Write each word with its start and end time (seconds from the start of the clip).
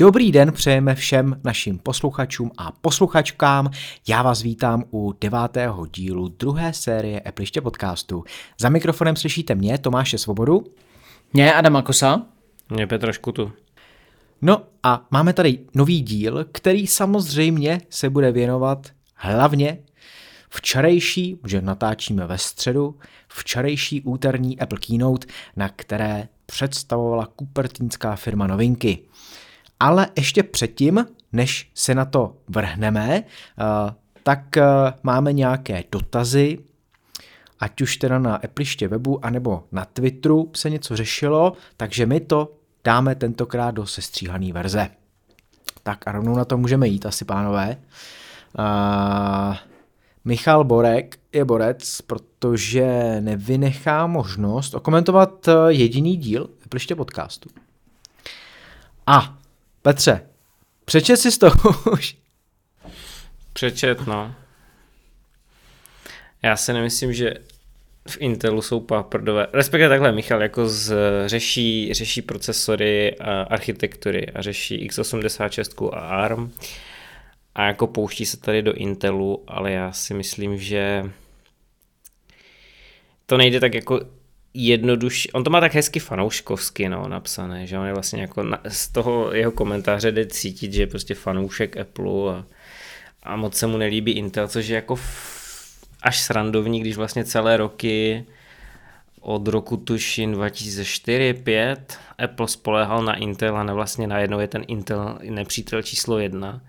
Dobrý 0.00 0.32
den 0.32 0.52
přejeme 0.52 0.94
všem 0.94 1.40
našim 1.44 1.78
posluchačům 1.78 2.50
a 2.58 2.72
posluchačkám. 2.72 3.70
Já 4.08 4.22
vás 4.22 4.42
vítám 4.42 4.84
u 4.92 5.14
devátého 5.20 5.86
dílu 5.86 6.28
druhé 6.28 6.72
série 6.72 7.22
Epliště 7.26 7.60
podcastu. 7.60 8.24
Za 8.60 8.68
mikrofonem 8.68 9.16
slyšíte 9.16 9.54
mě, 9.54 9.78
Tomáše 9.78 10.18
Svobodu. 10.18 10.64
Mě, 11.32 11.54
Adama 11.54 11.82
Kosa. 11.82 12.22
Mě 12.70 12.86
Petra 12.86 13.12
Škutu. 13.12 13.52
No 14.42 14.62
a 14.82 15.06
máme 15.10 15.32
tady 15.32 15.58
nový 15.74 16.00
díl, 16.00 16.46
který 16.52 16.86
samozřejmě 16.86 17.80
se 17.90 18.10
bude 18.10 18.32
věnovat 18.32 18.86
hlavně 19.14 19.78
včerejší, 20.50 21.40
že 21.46 21.60
natáčíme 21.60 22.26
ve 22.26 22.38
středu, 22.38 22.98
včerejší 23.28 24.02
úterní 24.02 24.60
Apple 24.60 24.78
Keynote, 24.78 25.26
na 25.56 25.68
které 25.68 26.28
představovala 26.46 27.26
kupertínská 27.26 28.16
firma 28.16 28.46
novinky. 28.46 29.07
Ale 29.80 30.08
ještě 30.16 30.42
předtím, 30.42 31.06
než 31.32 31.70
se 31.74 31.94
na 31.94 32.04
to 32.04 32.36
vrhneme, 32.48 33.24
eh, 33.24 33.94
tak 34.22 34.56
eh, 34.56 34.64
máme 35.02 35.32
nějaké 35.32 35.84
dotazy, 35.92 36.58
ať 37.60 37.80
už 37.80 37.96
teda 37.96 38.18
na 38.18 38.36
Appliště 38.36 38.88
webu, 38.88 39.24
anebo 39.24 39.64
na 39.72 39.84
Twitteru 39.84 40.50
se 40.56 40.70
něco 40.70 40.96
řešilo, 40.96 41.52
takže 41.76 42.06
my 42.06 42.20
to 42.20 42.52
dáme 42.84 43.14
tentokrát 43.14 43.70
do 43.70 43.86
sestříhané 43.86 44.52
verze. 44.52 44.88
Tak 45.82 46.08
a 46.08 46.12
rovnou 46.12 46.36
na 46.36 46.44
to 46.44 46.56
můžeme 46.56 46.88
jít 46.88 47.06
asi, 47.06 47.24
pánové. 47.24 47.76
Uh, 48.58 49.56
Michal 50.24 50.64
Borek 50.64 51.18
je 51.32 51.44
borec, 51.44 52.00
protože 52.00 53.16
nevynechá 53.20 54.06
možnost 54.06 54.74
okomentovat 54.74 55.48
jediný 55.68 56.16
díl 56.16 56.50
Appliště 56.64 56.94
podcastu. 56.94 57.48
A 59.06 59.38
Petře, 59.82 60.28
přečet 60.84 61.16
si 61.16 61.38
to 61.38 61.50
už. 61.92 62.16
Přečet, 63.52 64.06
no. 64.06 64.34
Já 66.42 66.56
si 66.56 66.72
nemyslím, 66.72 67.12
že 67.12 67.34
v 68.08 68.16
Intelu 68.20 68.62
jsou 68.62 68.80
paprdové, 68.80 69.46
respektive 69.52 69.88
takhle 69.88 70.12
Michal 70.12 70.42
jako 70.42 70.68
z, 70.68 70.94
řeší, 71.26 71.94
řeší 71.94 72.22
procesory 72.22 73.18
a 73.18 73.42
architektury 73.42 74.26
a 74.26 74.42
řeší 74.42 74.88
x86 74.88 75.90
a 75.94 75.98
ARM 75.98 76.52
a 77.54 77.66
jako 77.66 77.86
pouští 77.86 78.26
se 78.26 78.36
tady 78.36 78.62
do 78.62 78.72
Intelu, 78.72 79.44
ale 79.46 79.72
já 79.72 79.92
si 79.92 80.14
myslím, 80.14 80.58
že 80.58 81.10
to 83.26 83.36
nejde 83.36 83.60
tak 83.60 83.74
jako 83.74 84.00
jednodušší, 84.54 85.32
on 85.32 85.44
to 85.44 85.50
má 85.50 85.60
tak 85.60 85.74
hezky 85.74 86.00
fanouškovsky 86.00 86.88
no, 86.88 87.08
napsané, 87.08 87.66
že 87.66 87.78
on 87.78 87.86
je 87.86 87.92
vlastně 87.92 88.20
jako 88.20 88.42
na, 88.42 88.60
z 88.68 88.88
toho 88.88 89.34
jeho 89.34 89.52
komentáře 89.52 90.12
jde 90.12 90.26
cítit, 90.26 90.72
že 90.72 90.82
je 90.82 90.86
prostě 90.86 91.14
fanoušek 91.14 91.76
Apple 91.76 92.34
a, 92.34 92.44
a 93.22 93.36
moc 93.36 93.54
se 93.54 93.66
mu 93.66 93.76
nelíbí 93.76 94.12
Intel, 94.12 94.48
což 94.48 94.68
je 94.68 94.74
jako 94.74 94.96
f, 94.96 95.86
až 96.02 96.20
srandovní, 96.20 96.80
když 96.80 96.96
vlastně 96.96 97.24
celé 97.24 97.56
roky 97.56 98.26
od 99.20 99.48
roku 99.48 99.76
tuším 99.76 100.34
2004-2005 100.34 101.76
Apple 102.18 102.48
spolehal 102.48 103.04
na 103.04 103.14
Intel 103.14 103.56
a 103.56 103.62
ne 103.62 103.72
vlastně 103.72 104.06
najednou 104.06 104.40
je 104.40 104.48
ten 104.48 104.64
Intel 104.68 105.18
nepřítel 105.22 105.82
číslo 105.82 106.18
jedna. 106.18 106.60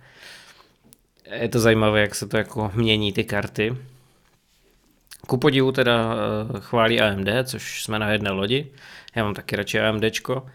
Je 1.31 1.49
to 1.49 1.59
zajímavé, 1.59 2.01
jak 2.01 2.15
se 2.15 2.27
to 2.27 2.37
jako 2.37 2.71
mění 2.75 3.13
ty 3.13 3.23
karty. 3.23 3.75
Ku 5.29 5.37
podivu 5.37 5.71
teda 5.71 6.13
eh, 6.13 6.59
chválí 6.59 7.01
AMD, 7.01 7.27
což 7.43 7.83
jsme 7.83 7.99
na 7.99 8.11
jedné 8.11 8.31
lodi. 8.31 8.67
Já 9.15 9.23
mám 9.23 9.33
taky 9.33 9.55
radši 9.55 9.79
AMDčko. 9.79 10.45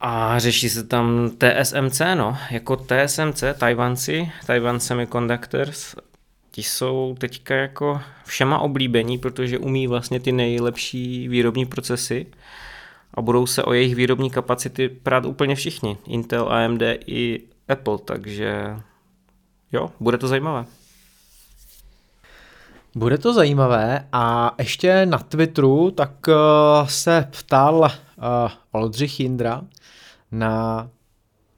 A 0.00 0.38
řeší 0.38 0.68
se 0.68 0.84
tam 0.84 1.30
TSMC, 1.38 2.00
no, 2.14 2.38
jako 2.50 2.76
TSMC, 2.76 3.44
Taiwanci, 3.58 4.32
Taiwan 4.46 4.80
Semiconductors, 4.80 5.94
ti 6.50 6.62
jsou 6.62 7.16
teďka 7.18 7.54
jako 7.54 8.00
všema 8.24 8.58
oblíbení, 8.58 9.18
protože 9.18 9.58
umí 9.58 9.86
vlastně 9.86 10.20
ty 10.20 10.32
nejlepší 10.32 11.28
výrobní 11.28 11.66
procesy 11.66 12.26
a 13.14 13.22
budou 13.22 13.46
se 13.46 13.62
o 13.62 13.72
jejich 13.72 13.94
výrobní 13.94 14.30
kapacity 14.30 14.88
prát 14.88 15.24
úplně 15.24 15.54
všichni, 15.54 15.96
Intel, 16.06 16.52
AMD 16.52 16.82
i 17.06 17.40
Apple, 17.68 17.98
takže 17.98 18.76
jo, 19.72 19.90
bude 20.00 20.18
to 20.18 20.28
zajímavé. 20.28 20.64
Bude 22.94 23.18
to 23.18 23.34
zajímavé 23.34 24.08
a 24.12 24.54
ještě 24.58 25.06
na 25.06 25.18
Twitteru 25.18 25.90
tak 25.90 26.28
uh, 26.28 26.34
se 26.88 27.28
ptal 27.30 27.78
uh, 27.78 27.90
Oldřich 28.70 29.20
Jindra 29.20 29.62
na 30.32 30.90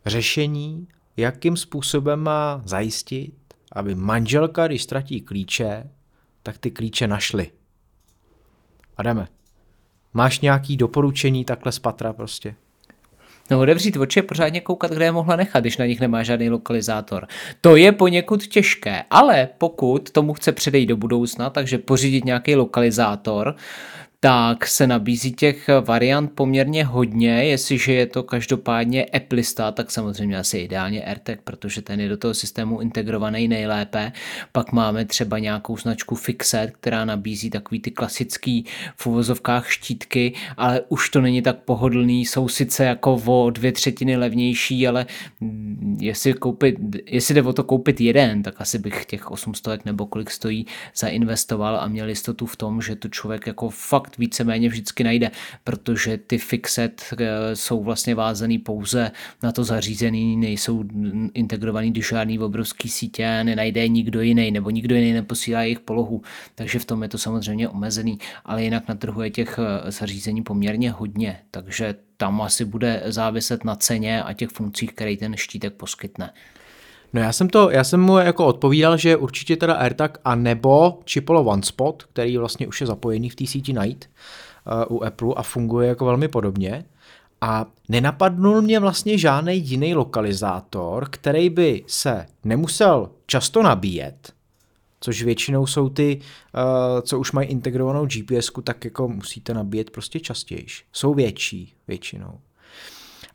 řešení, 0.06 0.88
jakým 1.16 1.56
způsobem 1.56 2.20
má 2.20 2.62
zajistit, 2.64 3.34
aby 3.72 3.94
manželka, 3.94 4.66
když 4.66 4.82
ztratí 4.82 5.20
klíče, 5.20 5.90
tak 6.42 6.58
ty 6.58 6.70
klíče 6.70 7.06
našly. 7.06 7.50
Adame, 8.96 9.28
máš 10.14 10.40
nějaký 10.40 10.76
doporučení 10.76 11.44
takhle 11.44 11.72
z 11.72 11.78
patra 11.78 12.12
prostě? 12.12 12.54
No 13.52 13.60
odevřít 13.60 13.96
oči 13.96 14.20
a 14.20 14.22
pořádně 14.22 14.60
koukat, 14.60 14.90
kde 14.90 15.04
je 15.04 15.12
mohla 15.12 15.36
nechat, 15.36 15.60
když 15.60 15.76
na 15.76 15.86
nich 15.86 16.00
nemá 16.00 16.22
žádný 16.22 16.50
lokalizátor. 16.50 17.26
To 17.60 17.76
je 17.76 17.92
poněkud 17.92 18.46
těžké, 18.46 19.02
ale 19.10 19.48
pokud 19.58 20.10
tomu 20.10 20.34
chce 20.34 20.52
předejít 20.52 20.86
do 20.86 20.96
budoucna, 20.96 21.50
takže 21.50 21.78
pořídit 21.78 22.24
nějaký 22.24 22.54
lokalizátor, 22.56 23.54
tak 24.24 24.66
se 24.66 24.86
nabízí 24.86 25.32
těch 25.32 25.70
variant 25.84 26.32
poměrně 26.34 26.84
hodně, 26.84 27.44
jestliže 27.44 27.92
je 27.92 28.06
to 28.06 28.22
každopádně 28.22 29.04
Applista, 29.04 29.72
tak 29.72 29.90
samozřejmě 29.90 30.38
asi 30.38 30.58
ideálně 30.58 31.04
AirTag, 31.04 31.40
protože 31.44 31.82
ten 31.82 32.00
je 32.00 32.08
do 32.08 32.16
toho 32.16 32.34
systému 32.34 32.80
integrovaný 32.80 33.48
nejlépe. 33.48 34.12
Pak 34.52 34.72
máme 34.72 35.04
třeba 35.04 35.38
nějakou 35.38 35.76
značku 35.76 36.14
Fixet, 36.14 36.70
která 36.80 37.04
nabízí 37.04 37.50
takový 37.50 37.80
ty 37.80 37.90
klasický 37.90 38.64
v 38.96 39.06
uvozovkách 39.06 39.70
štítky, 39.70 40.34
ale 40.56 40.80
už 40.88 41.10
to 41.10 41.20
není 41.20 41.42
tak 41.42 41.58
pohodlný, 41.58 42.26
jsou 42.26 42.48
sice 42.48 42.84
jako 42.84 43.22
o 43.26 43.50
dvě 43.50 43.72
třetiny 43.72 44.16
levnější, 44.16 44.88
ale 44.88 45.06
jestli, 45.98 46.34
koupit, 46.34 46.76
jestli 47.06 47.34
jde 47.34 47.42
o 47.42 47.52
to 47.52 47.64
koupit 47.64 48.00
jeden, 48.00 48.42
tak 48.42 48.60
asi 48.60 48.78
bych 48.78 49.04
těch 49.04 49.30
800 49.30 49.84
nebo 49.84 50.06
kolik 50.06 50.30
stojí 50.30 50.66
zainvestoval 50.96 51.76
a 51.76 51.88
měl 51.88 52.08
jistotu 52.08 52.46
v 52.46 52.56
tom, 52.56 52.82
že 52.82 52.96
to 52.96 53.08
člověk 53.08 53.46
jako 53.46 53.70
fakt 53.70 54.11
fakt 54.12 54.18
víceméně 54.18 54.68
vždycky 54.68 55.04
najde, 55.04 55.30
protože 55.64 56.18
ty 56.18 56.38
fixet 56.38 57.14
eh, 57.18 57.56
jsou 57.56 57.82
vlastně 57.82 58.14
vázaný 58.14 58.58
pouze 58.58 59.10
na 59.42 59.52
to 59.52 59.64
zařízení, 59.64 60.36
nejsou 60.36 60.84
integrovaný 61.34 61.92
do 61.92 62.02
žádný 62.02 62.38
obrovský 62.38 62.88
sítě, 62.88 63.44
nenajde 63.44 63.88
nikdo 63.88 64.20
jiný, 64.20 64.50
nebo 64.50 64.70
nikdo 64.70 64.94
jiný 64.94 65.12
neposílá 65.12 65.62
jejich 65.62 65.80
polohu, 65.80 66.22
takže 66.54 66.78
v 66.78 66.84
tom 66.84 67.02
je 67.02 67.08
to 67.08 67.18
samozřejmě 67.18 67.68
omezený, 67.68 68.18
ale 68.44 68.64
jinak 68.64 68.88
na 68.88 68.94
trhu 68.94 69.22
je 69.22 69.30
těch 69.30 69.58
eh, 69.58 69.90
zařízení 69.90 70.42
poměrně 70.42 70.90
hodně, 70.90 71.38
takže 71.50 71.94
tam 72.16 72.42
asi 72.42 72.64
bude 72.64 73.02
záviset 73.06 73.64
na 73.64 73.74
ceně 73.74 74.22
a 74.22 74.32
těch 74.32 74.48
funkcích, 74.48 74.92
které 74.92 75.16
ten 75.16 75.36
štítek 75.36 75.72
poskytne. 75.74 76.32
No 77.12 77.20
já 77.20 77.32
jsem 77.32 77.48
to, 77.48 77.70
já 77.70 77.84
jsem 77.84 78.00
mu 78.00 78.18
jako 78.18 78.46
odpovídal, 78.46 78.96
že 78.96 79.16
určitě 79.16 79.56
teda 79.56 79.74
AirTag 79.74 80.18
a 80.24 80.34
nebo 80.34 80.98
Chipolo 81.10 81.44
OneSpot, 81.44 82.02
který 82.02 82.36
vlastně 82.36 82.66
už 82.66 82.80
je 82.80 82.86
zapojený 82.86 83.30
v 83.30 83.34
té 83.34 83.46
síti 83.46 83.72
Night 83.72 84.10
uh, 84.88 84.96
u 84.96 85.04
Apple 85.04 85.34
a 85.36 85.42
funguje 85.42 85.88
jako 85.88 86.04
velmi 86.04 86.28
podobně. 86.28 86.84
A 87.40 87.66
nenapadnul 87.88 88.62
mě 88.62 88.80
vlastně 88.80 89.18
žádný 89.18 89.68
jiný 89.68 89.94
lokalizátor, 89.94 91.06
který 91.10 91.50
by 91.50 91.84
se 91.86 92.26
nemusel 92.44 93.10
často 93.26 93.62
nabíjet, 93.62 94.32
což 95.00 95.22
většinou 95.22 95.66
jsou 95.66 95.88
ty, 95.88 96.20
uh, 96.20 97.00
co 97.00 97.18
už 97.18 97.32
mají 97.32 97.48
integrovanou 97.48 98.06
GPS, 98.06 98.50
tak 98.64 98.84
jako 98.84 99.08
musíte 99.08 99.54
nabíjet 99.54 99.90
prostě 99.90 100.20
častěji. 100.20 100.66
Jsou 100.92 101.14
větší 101.14 101.74
většinou 101.88 102.38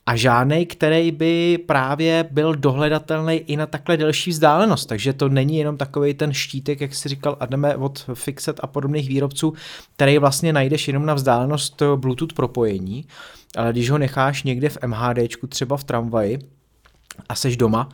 a 0.07 0.15
žádný, 0.15 0.65
který 0.65 1.11
by 1.11 1.57
právě 1.65 2.25
byl 2.31 2.55
dohledatelný 2.55 3.35
i 3.35 3.57
na 3.57 3.65
takhle 3.65 3.97
delší 3.97 4.31
vzdálenost. 4.31 4.85
Takže 4.85 5.13
to 5.13 5.29
není 5.29 5.57
jenom 5.57 5.77
takový 5.77 6.13
ten 6.13 6.33
štítek, 6.33 6.81
jak 6.81 6.95
si 6.95 7.09
říkal 7.09 7.37
Adame 7.39 7.75
od 7.75 8.05
Fixet 8.13 8.59
a 8.63 8.67
podobných 8.67 9.09
výrobců, 9.09 9.53
který 9.95 10.17
vlastně 10.17 10.53
najdeš 10.53 10.87
jenom 10.87 11.05
na 11.05 11.13
vzdálenost 11.13 11.81
Bluetooth 11.95 12.33
propojení, 12.33 13.05
ale 13.57 13.71
když 13.71 13.89
ho 13.89 13.97
necháš 13.97 14.43
někde 14.43 14.69
v 14.69 14.77
MHDčku, 14.85 15.47
třeba 15.47 15.77
v 15.77 15.83
tramvaji 15.83 16.39
a 17.29 17.35
seš 17.35 17.57
doma 17.57 17.89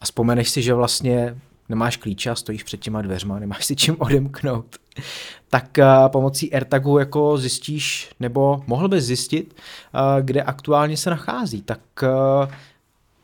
a 0.00 0.04
vzpomeneš 0.04 0.50
si, 0.50 0.62
že 0.62 0.74
vlastně 0.74 1.36
nemáš 1.68 1.96
klíče 1.96 2.30
a 2.30 2.34
stojíš 2.34 2.62
před 2.62 2.80
těma 2.80 3.02
dveřma, 3.02 3.38
nemáš 3.38 3.64
si 3.64 3.76
čím 3.76 3.96
odemknout, 3.98 4.76
tak 5.50 5.78
uh, 5.78 6.08
pomocí 6.08 6.54
AirTagu 6.54 6.98
jako 6.98 7.38
zjistíš, 7.38 8.10
nebo 8.20 8.62
mohl 8.66 8.88
bys 8.88 9.04
zjistit, 9.04 9.54
uh, 9.94 10.00
kde 10.24 10.42
aktuálně 10.42 10.96
se 10.96 11.10
nachází. 11.10 11.62
Tak 11.62 11.80
uh, 12.02 12.52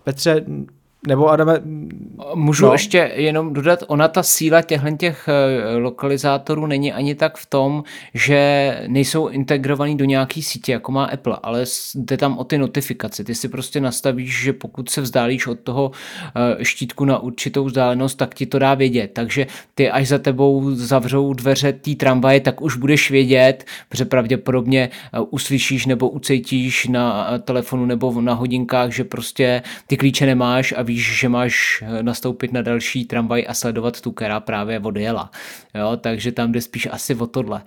Petře, 0.05 0.44
nebo 1.06 1.29
Adame... 1.29 1.61
Můžu 2.35 2.67
no. 2.67 2.73
ještě 2.73 3.12
jenom 3.15 3.53
dodat, 3.53 3.85
ona 3.87 4.09
ta 4.09 4.23
síla 4.23 4.62
těchto 4.62 4.97
těch 4.97 5.29
eh, 5.29 5.77
lokalizátorů 5.77 6.67
není 6.67 6.93
ani 6.93 7.15
tak 7.15 7.37
v 7.37 7.47
tom, 7.47 7.85
že 8.15 8.79
nejsou 8.87 9.29
integrovaný 9.29 9.97
do 9.97 10.05
nějaký 10.05 10.43
sítě, 10.43 10.73
jako 10.73 10.93
má 10.93 11.05
Apple, 11.05 11.39
ale 11.43 11.65
jde 11.95 12.17
tam 12.17 12.39
o 12.39 12.45
ty 12.45 12.59
notifikace. 12.59 13.25
Ty 13.25 13.35
si 13.35 13.49
prostě 13.49 13.81
nastavíš, 13.81 14.43
že 14.43 14.53
pokud 14.53 14.89
se 14.89 15.01
vzdálíš 15.01 15.47
od 15.47 15.61
toho 15.61 15.91
eh, 16.37 16.65
štítku 16.65 17.05
na 17.05 17.19
určitou 17.19 17.65
vzdálenost, 17.65 18.15
tak 18.15 18.35
ti 18.35 18.47
to 18.47 18.59
dá 18.59 18.75
vědět. 18.75 19.11
Takže 19.15 19.47
ty 19.75 19.91
až 19.91 20.09
za 20.09 20.19
tebou 20.19 20.71
zavřou 20.75 21.33
dveře 21.33 21.73
té 21.73 21.95
tramvaje, 21.95 22.41
tak 22.41 22.62
už 22.62 22.77
budeš 22.77 23.11
vědět, 23.11 23.65
protože 23.89 24.05
pravděpodobně 24.05 24.91
eh, 25.12 25.21
uslyšíš 25.21 25.87
nebo 25.87 26.09
ucejtíš 26.09 26.87
na 26.87 27.39
telefonu 27.39 27.87
nebo 27.87 28.21
na 28.21 28.35
hodinkách, 28.35 28.91
že 28.91 29.05
prostě 29.05 29.62
ty 29.87 29.97
klíče 29.97 30.27
nemáš 30.27 30.75
a 30.77 30.83
víš, 30.83 30.94
víš, 30.94 31.19
že 31.19 31.29
máš 31.29 31.82
eh, 31.82 32.02
nastoupit 32.02 32.52
na 32.52 32.62
další 32.62 33.05
tramvaj 33.05 33.44
a 33.49 33.55
sledovat 33.55 34.00
tu, 34.00 34.12
která 34.12 34.41
právě 34.41 34.79
odjela. 34.81 35.31
Jo, 35.75 35.96
takže 35.96 36.32
tam 36.32 36.52
jde 36.52 36.61
spíš 36.61 36.88
asi 36.91 37.14
o 37.14 37.26
tohle. 37.26 37.62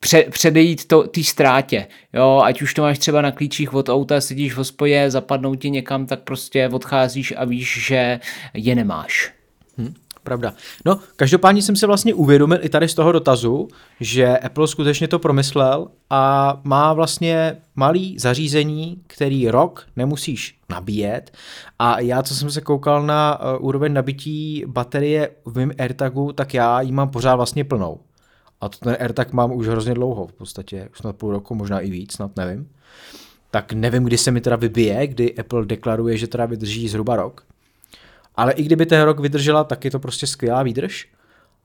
Pře- 0.00 0.24
předejít 0.30 0.86
to 0.86 1.02
té 1.02 1.24
ztrátě. 1.24 1.86
Jo, 2.12 2.42
ať 2.44 2.62
už 2.62 2.74
to 2.74 2.82
máš 2.82 2.98
třeba 2.98 3.22
na 3.22 3.30
klíčích 3.30 3.74
od 3.74 3.88
auta, 3.88 4.20
sedíš 4.20 4.52
v 4.52 4.56
hospodě, 4.56 5.10
zapadnou 5.10 5.54
ti 5.54 5.70
někam, 5.70 6.06
tak 6.06 6.20
prostě 6.20 6.68
odcházíš 6.68 7.34
a 7.36 7.44
víš, 7.44 7.86
že 7.86 8.20
je 8.54 8.74
nemáš. 8.74 9.39
Pravda. 10.30 10.54
No, 10.86 10.98
každopádně 11.16 11.62
jsem 11.62 11.76
se 11.76 11.86
vlastně 11.86 12.14
uvědomil 12.14 12.58
i 12.62 12.68
tady 12.68 12.88
z 12.88 12.94
toho 12.94 13.12
dotazu, 13.12 13.68
že 14.00 14.38
Apple 14.38 14.68
skutečně 14.68 15.08
to 15.08 15.18
promyslel 15.18 15.88
a 16.10 16.60
má 16.64 16.92
vlastně 16.92 17.56
malý 17.76 18.18
zařízení, 18.18 19.02
který 19.06 19.48
rok 19.48 19.86
nemusíš 19.96 20.58
nabíjet. 20.68 21.30
A 21.78 22.00
já, 22.00 22.22
co 22.22 22.34
jsem 22.34 22.50
se 22.50 22.60
koukal 22.60 23.06
na 23.06 23.40
uh, 23.40 23.66
úroveň 23.66 23.92
nabití 23.92 24.64
baterie 24.66 25.30
v 25.44 25.56
mém 25.56 25.72
AirTagu, 25.78 26.32
tak 26.32 26.54
já 26.54 26.80
ji 26.80 26.92
mám 26.92 27.08
pořád 27.08 27.36
vlastně 27.36 27.64
plnou. 27.64 28.00
A 28.60 28.68
to 28.68 28.78
ten 28.78 28.96
AirTag 29.00 29.32
mám 29.32 29.52
už 29.52 29.68
hrozně 29.68 29.94
dlouho, 29.94 30.26
v 30.26 30.32
podstatě 30.32 30.88
snad 30.94 31.16
půl 31.16 31.32
roku, 31.32 31.54
možná 31.54 31.80
i 31.80 31.90
víc, 31.90 32.12
snad 32.12 32.36
nevím. 32.36 32.68
Tak 33.50 33.72
nevím, 33.72 34.04
kdy 34.04 34.18
se 34.18 34.30
mi 34.30 34.40
teda 34.40 34.56
vybije, 34.56 35.06
kdy 35.06 35.34
Apple 35.34 35.66
deklaruje, 35.66 36.16
že 36.16 36.26
teda 36.26 36.46
vydrží 36.46 36.88
zhruba 36.88 37.16
rok. 37.16 37.49
Ale 38.36 38.52
i 38.52 38.62
kdyby 38.62 38.86
ten 38.86 39.02
rok 39.02 39.20
vydržela, 39.20 39.64
tak 39.64 39.84
je 39.84 39.90
to 39.90 39.98
prostě 39.98 40.26
skvělá 40.26 40.62
výdrž. 40.62 41.08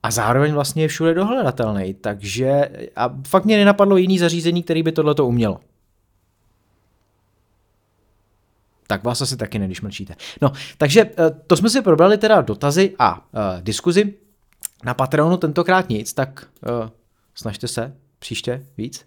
A 0.02 0.10
zároveň 0.10 0.52
vlastně 0.52 0.84
je 0.84 0.88
všude 0.88 1.14
dohledatelný, 1.14 1.94
takže 1.94 2.68
a 2.96 3.14
fakt 3.28 3.44
mě 3.44 3.56
nenapadlo 3.56 3.96
jiný 3.96 4.18
zařízení, 4.18 4.62
který 4.62 4.82
by 4.82 4.92
tohleto 4.92 5.26
umělo. 5.26 5.60
Tak 8.86 9.04
vás 9.04 9.20
asi 9.20 9.36
taky 9.36 9.58
ne, 9.58 9.66
když 9.66 9.80
mlčíte. 9.80 10.14
No, 10.42 10.52
takže 10.78 11.00
eh, 11.00 11.30
to 11.46 11.56
jsme 11.56 11.70
si 11.70 11.82
probrali 11.82 12.18
teda 12.18 12.40
dotazy 12.40 12.94
a 12.98 13.16
uh, 13.16 13.40
diskuzi. 13.60 14.14
Na 14.84 14.94
Patreonu 14.94 15.36
tentokrát 15.36 15.88
nic, 15.88 16.12
tak 16.12 16.46
uh, 16.68 16.88
snažte 17.34 17.68
se 17.68 17.96
příště 18.18 18.66
víc. 18.76 19.04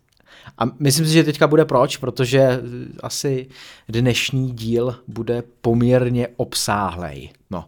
A 0.57 0.65
myslím 0.79 1.05
si, 1.05 1.11
že 1.11 1.23
teďka 1.23 1.47
bude 1.47 1.65
proč, 1.65 1.97
protože 1.97 2.61
asi 3.03 3.47
dnešní 3.89 4.51
díl 4.51 4.95
bude 5.07 5.43
poměrně 5.61 6.27
obsáhlej. 6.35 7.29
No. 7.49 7.65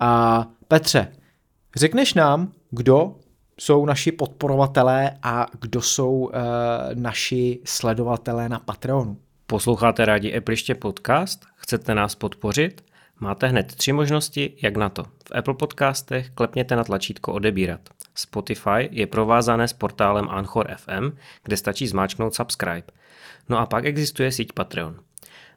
A 0.00 0.46
Petře, 0.68 1.12
řekneš 1.76 2.14
nám, 2.14 2.52
kdo 2.70 3.16
jsou 3.60 3.86
naši 3.86 4.12
podporovatelé 4.12 5.18
a 5.22 5.46
kdo 5.60 5.82
jsou 5.82 6.10
uh, 6.12 6.30
naši 6.94 7.58
sledovatelé 7.64 8.48
na 8.48 8.58
Patreonu? 8.58 9.16
Posloucháte 9.46 10.04
rádi 10.04 10.36
Appliště 10.36 10.74
podcast? 10.74 11.44
Chcete 11.56 11.94
nás 11.94 12.14
podpořit? 12.14 12.84
Máte 13.20 13.46
hned 13.46 13.74
tři 13.74 13.92
možnosti, 13.92 14.52
jak 14.62 14.76
na 14.76 14.88
to. 14.88 15.04
V 15.04 15.32
Apple 15.34 15.54
podcastech 15.54 16.30
klepněte 16.30 16.76
na 16.76 16.84
tlačítko 16.84 17.32
odebírat. 17.32 17.80
Spotify 18.14 18.88
je 18.90 19.06
provázané 19.06 19.68
s 19.68 19.72
portálem 19.72 20.28
Anchor 20.30 20.68
FM, 20.76 21.16
kde 21.44 21.56
stačí 21.56 21.86
zmáčknout 21.86 22.34
subscribe. 22.34 22.82
No 23.48 23.58
a 23.58 23.66
pak 23.66 23.84
existuje 23.84 24.32
síť 24.32 24.52
Patreon. 24.52 24.96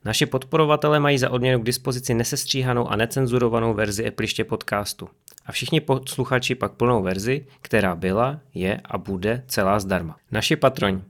Naši 0.05 0.25
podporovatelé 0.25 0.99
mají 0.99 1.17
za 1.17 1.29
odměnu 1.29 1.59
k 1.59 1.65
dispozici 1.65 2.13
nesestříhanou 2.13 2.87
a 2.87 2.95
necenzurovanou 2.95 3.73
verzi 3.73 4.07
Appliště 4.07 4.43
podcastu. 4.43 5.09
A 5.45 5.51
všichni 5.51 5.81
posluchači 5.81 6.55
pak 6.55 6.71
plnou 6.71 7.03
verzi, 7.03 7.45
která 7.61 7.95
byla, 7.95 8.39
je 8.53 8.81
a 8.85 8.97
bude 8.97 9.43
celá 9.47 9.79
zdarma. 9.79 10.15
Naši 10.31 10.55
patroni 10.55 11.01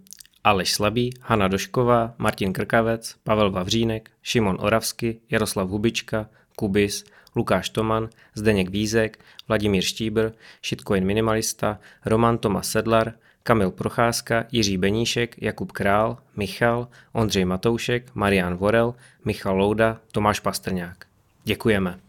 Aleš 0.43 0.73
Slabý, 0.73 1.13
Hanna 1.21 1.47
Došková, 1.47 2.13
Martin 2.17 2.53
Krkavec, 2.53 3.15
Pavel 3.23 3.51
Vavřínek, 3.51 4.11
Šimon 4.21 4.57
Oravsky, 4.59 5.19
Jaroslav 5.29 5.69
Hubička, 5.69 6.29
Kubis, 6.55 7.03
Lukáš 7.35 7.69
Toman, 7.69 8.09
Zdeněk 8.35 8.69
Vízek, 8.69 9.19
Vladimír 9.47 9.83
Štíbr, 9.83 10.31
Shitcoin 10.65 11.05
Minimalista, 11.05 11.79
Roman 12.05 12.37
Tomas 12.37 12.69
Sedlar, 12.69 13.13
Kamil 13.43 13.71
Procházka, 13.71 14.45
Jiří 14.51 14.77
Beníšek, 14.77 15.35
Jakub 15.41 15.71
Král, 15.71 16.17
Michal, 16.35 16.87
Ondřej 17.13 17.45
Matoušek, 17.45 18.15
Marian 18.15 18.55
Vorel, 18.55 18.95
Michal 19.25 19.57
Louda, 19.57 19.99
Tomáš 20.11 20.39
Pastrňák. 20.39 21.05
Děkujeme. 21.43 21.99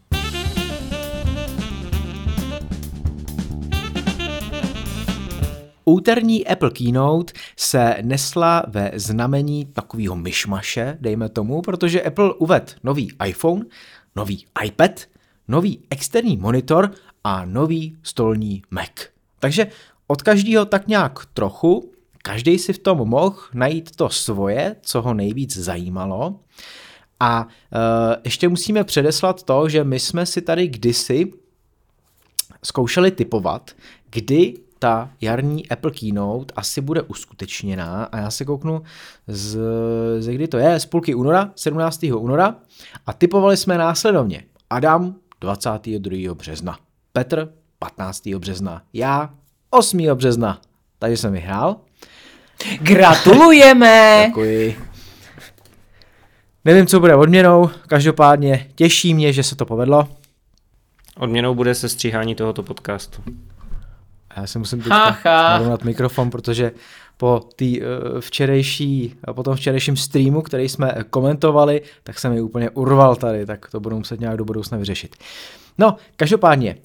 Úterní 5.85 6.47
Apple 6.47 6.71
Keynote 6.71 7.33
se 7.57 7.97
nesla 8.01 8.63
ve 8.67 8.91
znamení 8.95 9.65
takového 9.65 10.15
myšmaše, 10.15 10.97
dejme 11.01 11.29
tomu, 11.29 11.61
protože 11.61 12.01
Apple 12.01 12.33
uvedl 12.33 12.71
nový 12.83 13.11
iPhone, 13.25 13.65
nový 14.15 14.45
iPad, 14.65 15.01
nový 15.47 15.79
externí 15.89 16.37
monitor 16.37 16.91
a 17.23 17.45
nový 17.45 17.97
stolní 18.03 18.61
Mac. 18.71 18.91
Takže 19.39 19.67
od 20.07 20.21
každého 20.21 20.65
tak 20.65 20.87
nějak 20.87 21.25
trochu, 21.25 21.91
každý 22.23 22.59
si 22.59 22.73
v 22.73 22.79
tom 22.79 22.97
mohl 22.97 23.35
najít 23.53 23.95
to 23.95 24.09
svoje, 24.09 24.75
co 24.81 25.01
ho 25.01 25.13
nejvíc 25.13 25.57
zajímalo. 25.57 26.39
A 27.19 27.47
e, 27.47 28.17
ještě 28.23 28.49
musíme 28.49 28.83
předeslat 28.83 29.43
to, 29.43 29.69
že 29.69 29.83
my 29.83 29.99
jsme 29.99 30.25
si 30.25 30.41
tady 30.41 30.67
kdysi 30.67 31.33
zkoušeli 32.63 33.11
typovat, 33.11 33.71
kdy 34.09 34.53
ta 34.79 35.09
jarní 35.21 35.69
Apple 35.69 35.91
Keynote 35.91 36.53
asi 36.57 36.81
bude 36.81 37.01
uskutečněná 37.01 38.03
a 38.03 38.17
já 38.17 38.31
se 38.31 38.45
kouknu 38.45 38.81
z, 39.27 39.59
z 40.19 40.27
kdy 40.27 40.47
to 40.47 40.57
je, 40.57 40.79
z 40.79 40.85
půlky 40.85 41.15
února, 41.15 41.51
17. 41.55 42.03
února 42.03 42.55
a 43.05 43.13
typovali 43.13 43.57
jsme 43.57 43.77
následovně 43.77 44.43
Adam 44.69 45.15
22. 45.41 46.33
března, 46.33 46.77
Petr 47.13 47.53
15. 47.79 48.27
března, 48.27 48.81
já 48.93 49.33
8. 49.69 49.97
března. 50.13 50.61
Tady 50.99 51.17
jsem 51.17 51.33
vyhrál. 51.33 51.75
Gratulujeme! 52.79 54.23
Děkuji. 54.27 54.77
Nevím, 56.65 56.87
co 56.87 56.99
bude 56.99 57.15
odměnou, 57.15 57.69
každopádně 57.87 58.69
těší 58.75 59.13
mě, 59.13 59.33
že 59.33 59.43
se 59.43 59.55
to 59.55 59.65
povedlo. 59.65 60.07
Odměnou 61.17 61.55
bude 61.55 61.75
se 61.75 61.89
stříhání 61.89 62.35
tohoto 62.35 62.63
podcastu. 62.63 63.23
Já 64.37 64.47
si 64.47 64.59
musím 64.59 64.79
teďka 64.79 65.17
narovnat 65.25 65.83
mikrofon, 65.83 66.29
protože 66.29 66.71
po 67.17 67.41
tý, 67.55 67.81
uh, 67.81 67.87
včerejší, 68.19 69.15
po 69.33 69.43
tom 69.43 69.55
včerejším 69.55 69.97
streamu, 69.97 70.41
který 70.41 70.69
jsme 70.69 70.95
komentovali, 71.09 71.81
tak 72.03 72.19
jsem 72.19 72.33
mi 72.33 72.41
úplně 72.41 72.69
urval 72.69 73.15
tady, 73.15 73.45
tak 73.45 73.69
to 73.71 73.79
budu 73.79 73.97
muset 73.97 74.19
nějak 74.19 74.37
do 74.37 74.45
budoucna 74.45 74.77
vyřešit. 74.77 75.15
No, 75.77 75.95
každopádně, 76.15 76.77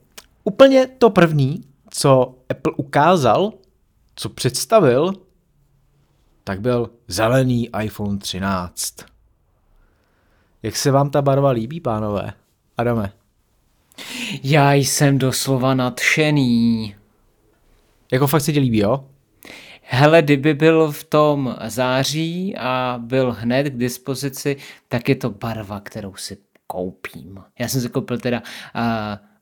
úplně 0.44 0.86
to 0.86 1.10
první, 1.10 1.64
co 1.90 2.34
Apple 2.50 2.72
ukázal, 2.76 3.52
co 4.14 4.28
představil, 4.28 5.12
tak 6.44 6.60
byl 6.60 6.90
zelený 7.08 7.70
iPhone 7.82 8.18
13. 8.18 8.94
Jak 10.62 10.76
se 10.76 10.90
vám 10.90 11.10
ta 11.10 11.22
barva 11.22 11.50
líbí, 11.50 11.80
pánové? 11.80 12.32
Adame. 12.76 13.12
Já 14.42 14.72
jsem 14.72 15.18
doslova 15.18 15.74
nadšený. 15.74 16.99
Jako 18.12 18.26
fakt 18.26 18.42
se 18.42 18.52
ti 18.52 18.60
líbí, 18.60 18.78
jo? 18.78 19.04
Hele, 19.82 20.22
kdyby 20.22 20.54
byl 20.54 20.92
v 20.92 21.04
tom 21.04 21.56
září 21.66 22.56
a 22.56 23.00
byl 23.02 23.32
hned 23.32 23.62
k 23.62 23.76
dispozici, 23.76 24.56
tak 24.88 25.08
je 25.08 25.14
to 25.14 25.30
barva, 25.30 25.80
kterou 25.80 26.14
si 26.14 26.38
koupím. 26.66 27.38
Já 27.58 27.68
jsem 27.68 27.80
si 27.80 27.88
koupil 27.88 28.18
teda 28.18 28.42
uh, 28.74 28.82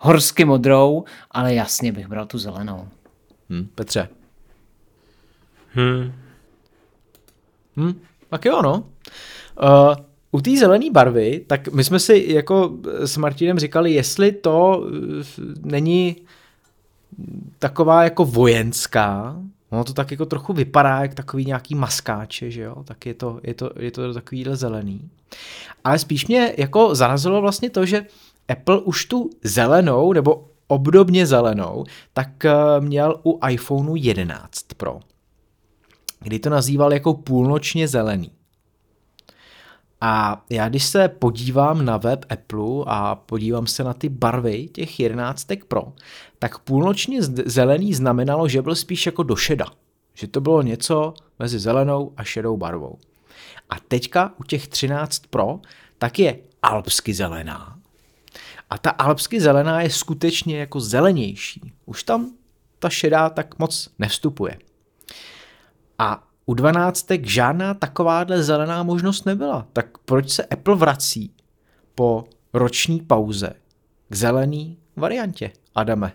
horsky 0.00 0.44
modrou, 0.44 1.04
ale 1.30 1.54
jasně 1.54 1.92
bych 1.92 2.08
bral 2.08 2.26
tu 2.26 2.38
zelenou. 2.38 2.88
Hm, 3.50 3.68
Petře. 3.74 4.08
Hm. 5.74 6.12
Hm, 7.76 8.00
tak 8.30 8.44
jo, 8.44 8.62
no. 8.62 8.88
Uh, 9.62 9.94
u 10.30 10.40
té 10.40 10.56
zelené 10.56 10.90
barvy, 10.90 11.44
tak 11.46 11.68
my 11.68 11.84
jsme 11.84 11.98
si 11.98 12.24
jako 12.28 12.78
s 12.84 13.16
Martinem 13.16 13.58
říkali, 13.58 13.92
jestli 13.92 14.32
to 14.32 14.78
uh, 14.78 14.90
není 15.62 16.16
taková 17.58 18.04
jako 18.04 18.24
vojenská, 18.24 19.36
ono 19.70 19.84
to 19.84 19.92
tak 19.92 20.10
jako 20.10 20.26
trochu 20.26 20.52
vypadá 20.52 21.00
jak 21.00 21.14
takový 21.14 21.44
nějaký 21.44 21.74
maskáče, 21.74 22.50
že 22.50 22.62
jo, 22.62 22.84
tak 22.84 23.06
je 23.06 23.14
to, 23.14 23.40
je 23.42 23.54
to, 23.54 23.70
je 23.78 23.90
to 23.90 24.14
takovýhle 24.14 24.56
zelený. 24.56 25.10
Ale 25.84 25.98
spíš 25.98 26.26
mě 26.26 26.54
jako 26.58 26.94
zarazilo 26.94 27.40
vlastně 27.40 27.70
to, 27.70 27.86
že 27.86 28.06
Apple 28.48 28.78
už 28.78 29.04
tu 29.04 29.30
zelenou, 29.44 30.12
nebo 30.12 30.48
obdobně 30.66 31.26
zelenou, 31.26 31.84
tak 32.12 32.44
eh, 32.44 32.52
měl 32.80 33.20
u 33.24 33.40
iPhoneu 33.48 33.96
11 33.96 34.62
Pro, 34.76 35.00
kdy 36.20 36.38
to 36.38 36.50
nazýval 36.50 36.92
jako 36.92 37.14
půlnočně 37.14 37.88
zelený. 37.88 38.30
A 40.00 40.44
já 40.50 40.68
když 40.68 40.84
se 40.84 41.08
podívám 41.08 41.84
na 41.84 41.96
web 41.96 42.24
Apple 42.30 42.84
a 42.86 43.14
podívám 43.14 43.66
se 43.66 43.84
na 43.84 43.94
ty 43.94 44.08
barvy 44.08 44.68
těch 44.68 45.00
11 45.00 45.46
Pro, 45.68 45.92
tak 46.38 46.58
půlnočně 46.58 47.22
zelený 47.22 47.94
znamenalo, 47.94 48.48
že 48.48 48.62
byl 48.62 48.74
spíš 48.74 49.06
jako 49.06 49.22
do 49.22 49.36
šeda. 49.36 49.66
Že 50.14 50.26
to 50.26 50.40
bylo 50.40 50.62
něco 50.62 51.14
mezi 51.38 51.58
zelenou 51.58 52.12
a 52.16 52.24
šedou 52.24 52.56
barvou. 52.56 52.98
A 53.70 53.80
teďka 53.88 54.32
u 54.40 54.44
těch 54.44 54.68
13 54.68 55.18
Pro 55.30 55.60
tak 55.98 56.18
je 56.18 56.38
alpsky 56.62 57.14
zelená. 57.14 57.78
A 58.70 58.78
ta 58.78 58.90
alpsky 58.90 59.40
zelená 59.40 59.82
je 59.82 59.90
skutečně 59.90 60.58
jako 60.58 60.80
zelenější. 60.80 61.72
Už 61.86 62.02
tam 62.02 62.32
ta 62.78 62.90
šedá 62.90 63.30
tak 63.30 63.58
moc 63.58 63.88
nevstupuje. 63.98 64.58
A 65.98 66.27
u 66.48 66.54
dvanáctek 66.54 67.26
žádná 67.26 67.74
takováhle 67.74 68.42
zelená 68.42 68.82
možnost 68.82 69.26
nebyla. 69.26 69.66
Tak 69.72 69.98
proč 69.98 70.30
se 70.30 70.44
Apple 70.44 70.76
vrací 70.76 71.34
po 71.94 72.24
roční 72.52 73.00
pauze 73.00 73.52
k 74.08 74.14
zelený 74.14 74.78
variantě, 74.96 75.50
Adame? 75.74 76.12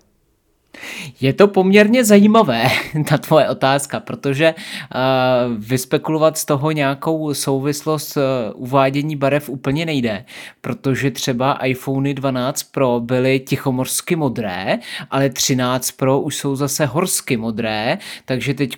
Je 1.21 1.33
to 1.33 1.47
poměrně 1.47 2.05
zajímavé, 2.05 2.67
ta 3.09 3.17
tvoje 3.17 3.49
otázka, 3.49 3.99
protože 3.99 4.53
uh, 4.53 5.57
vyspekulovat 5.57 6.37
z 6.37 6.45
toho 6.45 6.71
nějakou 6.71 7.33
souvislost 7.33 8.17
uh, 8.17 8.23
uvádění 8.55 9.15
barev 9.15 9.49
úplně 9.49 9.85
nejde, 9.85 10.25
protože 10.61 11.11
třeba 11.11 11.53
iPhony 11.53 12.13
12 12.13 12.63
Pro 12.63 12.99
byly 12.99 13.39
tichomorsky 13.39 14.15
modré, 14.15 14.79
ale 15.09 15.29
13 15.29 15.91
Pro 15.91 16.19
už 16.19 16.35
jsou 16.35 16.55
zase 16.55 16.85
horsky 16.85 17.37
modré, 17.37 17.97
takže 18.25 18.53
teď 18.53 18.77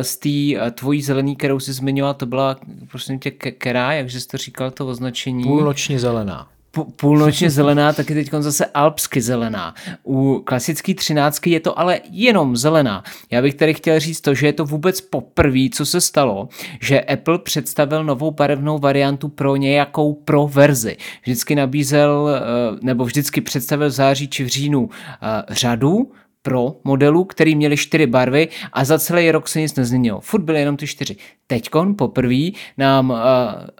z 0.00 0.16
té 0.16 0.70
tvojí 0.70 1.02
zelený, 1.02 1.36
kterou 1.36 1.60
jsi 1.60 1.72
zmiňoval, 1.72 2.14
to 2.14 2.26
byla, 2.26 2.56
prosím 2.90 3.18
tě, 3.18 3.30
která, 3.30 3.92
jakže 3.92 4.20
jsi 4.20 4.28
to 4.28 4.36
říkal, 4.36 4.70
to 4.70 4.86
označení? 4.86 5.42
Půlnočně 5.42 5.98
zelená 5.98 6.51
půlnočně 6.96 7.50
zelená, 7.50 7.92
tak 7.92 8.10
je 8.10 8.16
teď 8.16 8.30
zase 8.38 8.66
alpsky 8.66 9.20
zelená. 9.20 9.74
U 10.06 10.42
klasické 10.44 10.94
třináctky 10.94 11.50
je 11.50 11.60
to 11.60 11.78
ale 11.78 12.00
jenom 12.10 12.56
zelená. 12.56 13.04
Já 13.30 13.42
bych 13.42 13.54
tady 13.54 13.74
chtěl 13.74 14.00
říct 14.00 14.20
to, 14.20 14.34
že 14.34 14.46
je 14.46 14.52
to 14.52 14.64
vůbec 14.64 15.00
poprvé, 15.00 15.68
co 15.72 15.86
se 15.86 16.00
stalo, 16.00 16.48
že 16.80 17.00
Apple 17.00 17.38
představil 17.38 18.04
novou 18.04 18.30
barevnou 18.30 18.78
variantu 18.78 19.28
pro 19.28 19.56
nějakou 19.56 20.12
pro 20.14 20.46
verzi. 20.46 20.96
Vždycky 21.22 21.54
nabízel, 21.54 22.28
eh, 22.28 22.40
nebo 22.82 23.04
vždycky 23.04 23.40
představil 23.40 23.88
v 23.88 23.92
září 23.92 24.28
či 24.28 24.44
v 24.44 24.48
říjnu 24.48 24.90
eh, 25.22 25.54
řadu 25.54 26.12
pro 26.42 26.76
modelů, 26.84 27.24
který 27.24 27.54
měli 27.54 27.76
čtyři 27.76 28.06
barvy 28.06 28.48
a 28.72 28.84
za 28.84 28.98
celý 28.98 29.30
rok 29.30 29.48
se 29.48 29.60
nic 29.60 29.74
nezměnilo. 29.74 30.20
Furt 30.20 30.42
byly 30.42 30.60
jenom 30.60 30.76
ty 30.76 30.86
čtyři. 30.86 31.16
Teďkon 31.46 31.94
poprvé 31.96 32.50
nám 32.78 33.10
uh, 33.10 33.16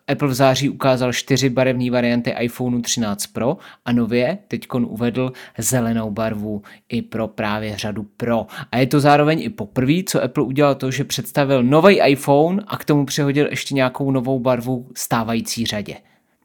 Apple 0.08 0.28
v 0.28 0.34
září 0.34 0.68
ukázal 0.68 1.12
čtyři 1.12 1.48
barevné 1.48 1.90
varianty 1.90 2.34
iPhoneu 2.40 2.80
13 2.80 3.26
Pro 3.26 3.56
a 3.84 3.92
nově 3.92 4.38
teďkon 4.48 4.86
uvedl 4.90 5.32
zelenou 5.58 6.10
barvu 6.10 6.62
i 6.88 7.02
pro 7.02 7.28
právě 7.28 7.76
řadu 7.76 8.06
Pro. 8.16 8.46
A 8.72 8.78
je 8.78 8.86
to 8.86 9.00
zároveň 9.00 9.42
i 9.42 9.50
poprvé, 9.50 9.94
co 10.06 10.22
Apple 10.22 10.44
udělal 10.44 10.74
to, 10.74 10.90
že 10.90 11.04
představil 11.04 11.62
nový 11.62 12.00
iPhone 12.00 12.62
a 12.66 12.76
k 12.76 12.84
tomu 12.84 13.06
přihodil 13.06 13.46
ještě 13.50 13.74
nějakou 13.74 14.10
novou 14.10 14.38
barvu 14.38 14.86
stávající 14.94 15.66
řadě. 15.66 15.96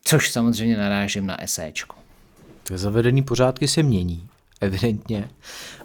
Což 0.04 0.32
samozřejmě 0.32 0.78
narážím 0.78 1.26
na 1.26 1.38
SEčko. 1.46 1.96
Zavedený 2.70 3.24
pořádky 3.24 3.68
se 3.68 3.84
mění 3.84 4.27
evidentně. 4.62 5.30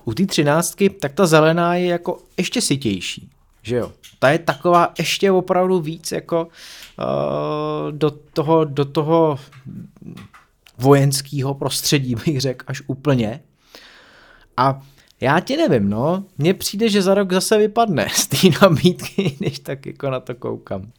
U 0.05 0.15
té 0.15 0.27
třináctky, 0.27 0.91
tak 0.91 1.13
ta 1.13 1.27
zelená 1.27 1.75
je 1.75 1.87
jako 1.87 2.19
ještě 2.37 2.61
sitější, 2.61 3.31
že 3.63 3.77
jo. 3.77 3.93
Ta 4.19 4.31
je 4.31 4.39
taková 4.39 4.93
ještě 4.99 5.31
opravdu 5.31 5.81
víc 5.81 6.13
jako 6.13 6.43
uh, 6.45 7.93
do 7.93 8.11
toho, 8.11 8.65
do 8.65 8.85
toho 8.85 9.39
vojenského 10.79 11.55
prostředí, 11.55 12.15
bych 12.27 12.41
řekl, 12.41 12.65
až 12.69 12.83
úplně. 12.87 13.41
A 14.57 14.83
já 15.21 15.41
ti 15.41 15.57
nevím, 15.57 15.91
no. 15.91 16.25
Mně 16.39 16.55
přijde, 16.55 16.89
že 16.89 17.03
za 17.03 17.15
rok 17.15 17.33
zase 17.33 17.59
vypadne 17.59 18.09
z 18.15 18.27
té 18.27 18.37
nabídky, 18.63 19.37
když 19.39 19.59
tak 19.59 19.87
jako 19.87 20.11
na 20.11 20.21
to 20.21 20.35
koukám. 20.35 20.93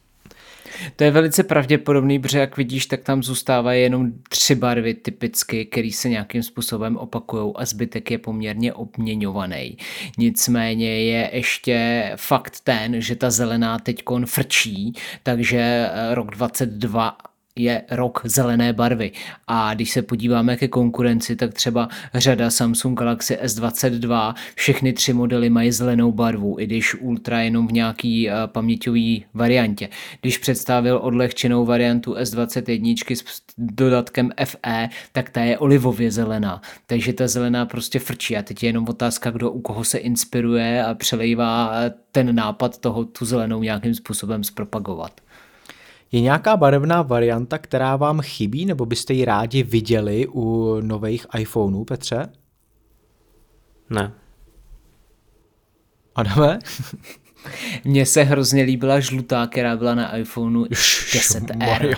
To 0.96 1.04
je 1.04 1.12
velice 1.12 1.44
pravděpodobný, 1.44 2.20
protože 2.20 2.40
jak 2.40 2.58
vidíš, 2.58 2.86
tak 2.86 3.02
tam 3.02 3.24
zůstávají 3.24 3.84
jenom 3.84 4.12
tři 4.30 4.56
barvy 4.56 4.94
typicky, 4.94 5.66
které 5.66 5.92
se 5.92 6.10
nějakým 6.10 6.44
způsobem 6.44 6.98
opakují 6.98 7.54
a 7.56 7.66
zbytek 7.66 8.12
je 8.12 8.18
poměrně 8.18 8.74
obměňovaný. 8.74 9.78
Nicméně 10.18 11.04
je 11.04 11.30
ještě 11.34 12.12
fakt 12.16 12.60
ten, 12.60 13.02
že 13.02 13.16
ta 13.16 13.32
zelená 13.32 13.80
teď 13.80 14.04
frčí, 14.26 14.94
takže 15.24 15.60
eh, 15.60 16.16
rok 16.16 16.32
22 16.32 17.18
je 17.56 17.82
rok 17.92 18.22
zelené 18.24 18.74
barvy. 18.74 19.12
A 19.48 19.74
když 19.74 19.92
se 19.92 20.02
podíváme 20.02 20.58
ke 20.58 20.68
konkurenci, 20.68 21.36
tak 21.36 21.54
třeba 21.54 21.88
řada 22.14 22.50
Samsung 22.50 23.00
Galaxy 23.00 23.38
S22, 23.44 24.34
všechny 24.56 24.94
tři 24.94 25.14
modely 25.14 25.50
mají 25.50 25.72
zelenou 25.72 26.12
barvu, 26.12 26.60
i 26.60 26.66
když 26.66 26.96
Ultra 26.96 27.42
jenom 27.42 27.68
v 27.68 27.72
nějaký 27.72 28.30
uh, 28.30 28.34
paměťový 28.46 29.26
variantě. 29.34 29.90
Když 30.22 30.38
představil 30.38 31.00
odlehčenou 31.04 31.66
variantu 31.66 32.14
S21 32.14 33.16
s 33.16 33.42
dodatkem 33.58 34.32
FE, 34.46 34.90
tak 35.12 35.30
ta 35.30 35.42
je 35.42 35.58
olivově 35.58 36.12
zelená. 36.12 36.62
Takže 36.88 37.14
ta 37.14 37.28
zelená 37.28 37.66
prostě 37.66 38.00
frčí. 38.00 38.38
A 38.38 38.42
teď 38.42 38.64
je 38.64 38.70
jenom 38.70 38.90
otázka, 38.90 39.32
kdo 39.32 39.52
u 39.52 39.62
koho 39.62 39.84
se 39.84 39.98
inspiruje 39.98 40.84
a 40.86 40.94
přelejvá 40.94 41.74
ten 42.12 42.36
nápad 42.36 42.78
toho 42.78 43.06
tu 43.06 43.26
zelenou 43.26 43.64
nějakým 43.64 43.96
způsobem 43.96 44.44
zpropagovat. 44.44 45.22
Je 46.14 46.22
nějaká 46.22 46.58
barevná 46.58 47.02
varianta, 47.02 47.58
která 47.58 47.96
vám 47.96 48.22
chybí, 48.22 48.66
nebo 48.66 48.86
byste 48.86 49.14
ji 49.14 49.26
rádi 49.26 49.64
viděli 49.64 50.28
u 50.28 50.78
nových 50.82 51.26
iPhoneů, 51.40 51.86
Petře? 51.86 52.30
Ne. 53.90 54.14
Adame? 56.16 56.60
Mně 57.84 58.06
se 58.06 58.24
hrozně 58.24 58.64
líbila 58.64 59.00
žlutá, 59.00 59.48
která 59.48 59.78
byla 59.78 59.96
na 59.96 60.18
iPhoneu 60.18 60.64
10R. 60.64 61.96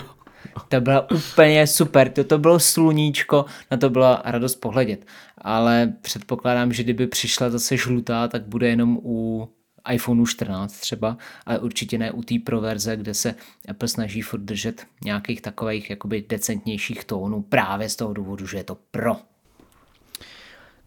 To 0.68 0.80
byla 0.80 1.10
úplně 1.10 1.66
super, 1.66 2.08
to, 2.08 2.24
to 2.24 2.38
bylo 2.38 2.60
sluníčko, 2.60 3.44
na 3.70 3.76
to 3.76 3.90
byla 3.90 4.22
radost 4.24 4.56
pohledět. 4.56 5.06
Ale 5.38 5.92
předpokládám, 6.00 6.72
že 6.72 6.82
kdyby 6.82 7.06
přišla 7.06 7.50
zase 7.50 7.76
žlutá, 7.76 8.28
tak 8.28 8.46
bude 8.46 8.68
jenom 8.68 8.98
u 9.02 9.48
iPhoneu 9.92 10.26
14 10.26 10.72
třeba, 10.72 11.16
ale 11.46 11.58
určitě 11.58 11.98
ne 11.98 12.12
u 12.12 12.22
té 12.22 12.34
Pro 12.44 12.60
verze, 12.60 12.96
kde 12.96 13.14
se 13.14 13.34
Apple 13.68 13.88
snaží 13.88 14.22
furt 14.22 14.40
držet 14.40 14.86
nějakých 15.04 15.42
takových 15.42 15.90
jakoby 15.90 16.24
decentnějších 16.28 17.04
tónů 17.04 17.42
právě 17.42 17.88
z 17.88 17.96
toho 17.96 18.12
důvodu, 18.12 18.46
že 18.46 18.56
je 18.56 18.64
to 18.64 18.76
Pro. 18.90 19.16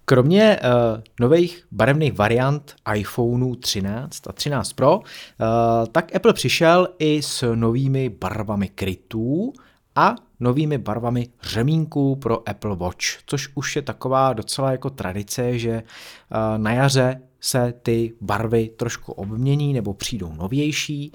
Kromě 0.06 0.60
uh, 0.60 1.02
nových 1.20 1.66
barevných 1.72 2.14
variant 2.14 2.76
iPhoneu 2.96 3.56
13 3.56 4.28
a 4.28 4.32
13 4.32 4.74
Pro, 4.74 4.98
uh, 4.98 5.04
tak 5.92 6.16
Apple 6.16 6.34
přišel 6.34 6.88
i 7.00 7.22
s 7.22 7.56
novými 7.56 8.10
barvami 8.10 8.68
krytů 8.68 9.54
a 9.96 10.16
novými 10.40 10.78
barvami 10.78 11.28
řemínků 11.42 12.16
pro 12.16 12.50
Apple 12.50 12.76
Watch, 12.76 13.24
což 13.26 13.50
už 13.56 13.76
je 13.76 13.82
taková 13.82 14.34
docela 14.34 14.72
jako 14.72 14.90
tradice, 14.90 15.60
že 15.60 15.72
uh, 15.74 16.58
na 16.58 16.72
jaře 16.72 17.22
se 17.42 17.74
ty 17.84 18.14
barvy 18.22 18.70
trošku 18.78 19.12
obmění 19.12 19.74
nebo 19.74 19.94
přijdou 19.94 20.34
novější. 20.34 21.12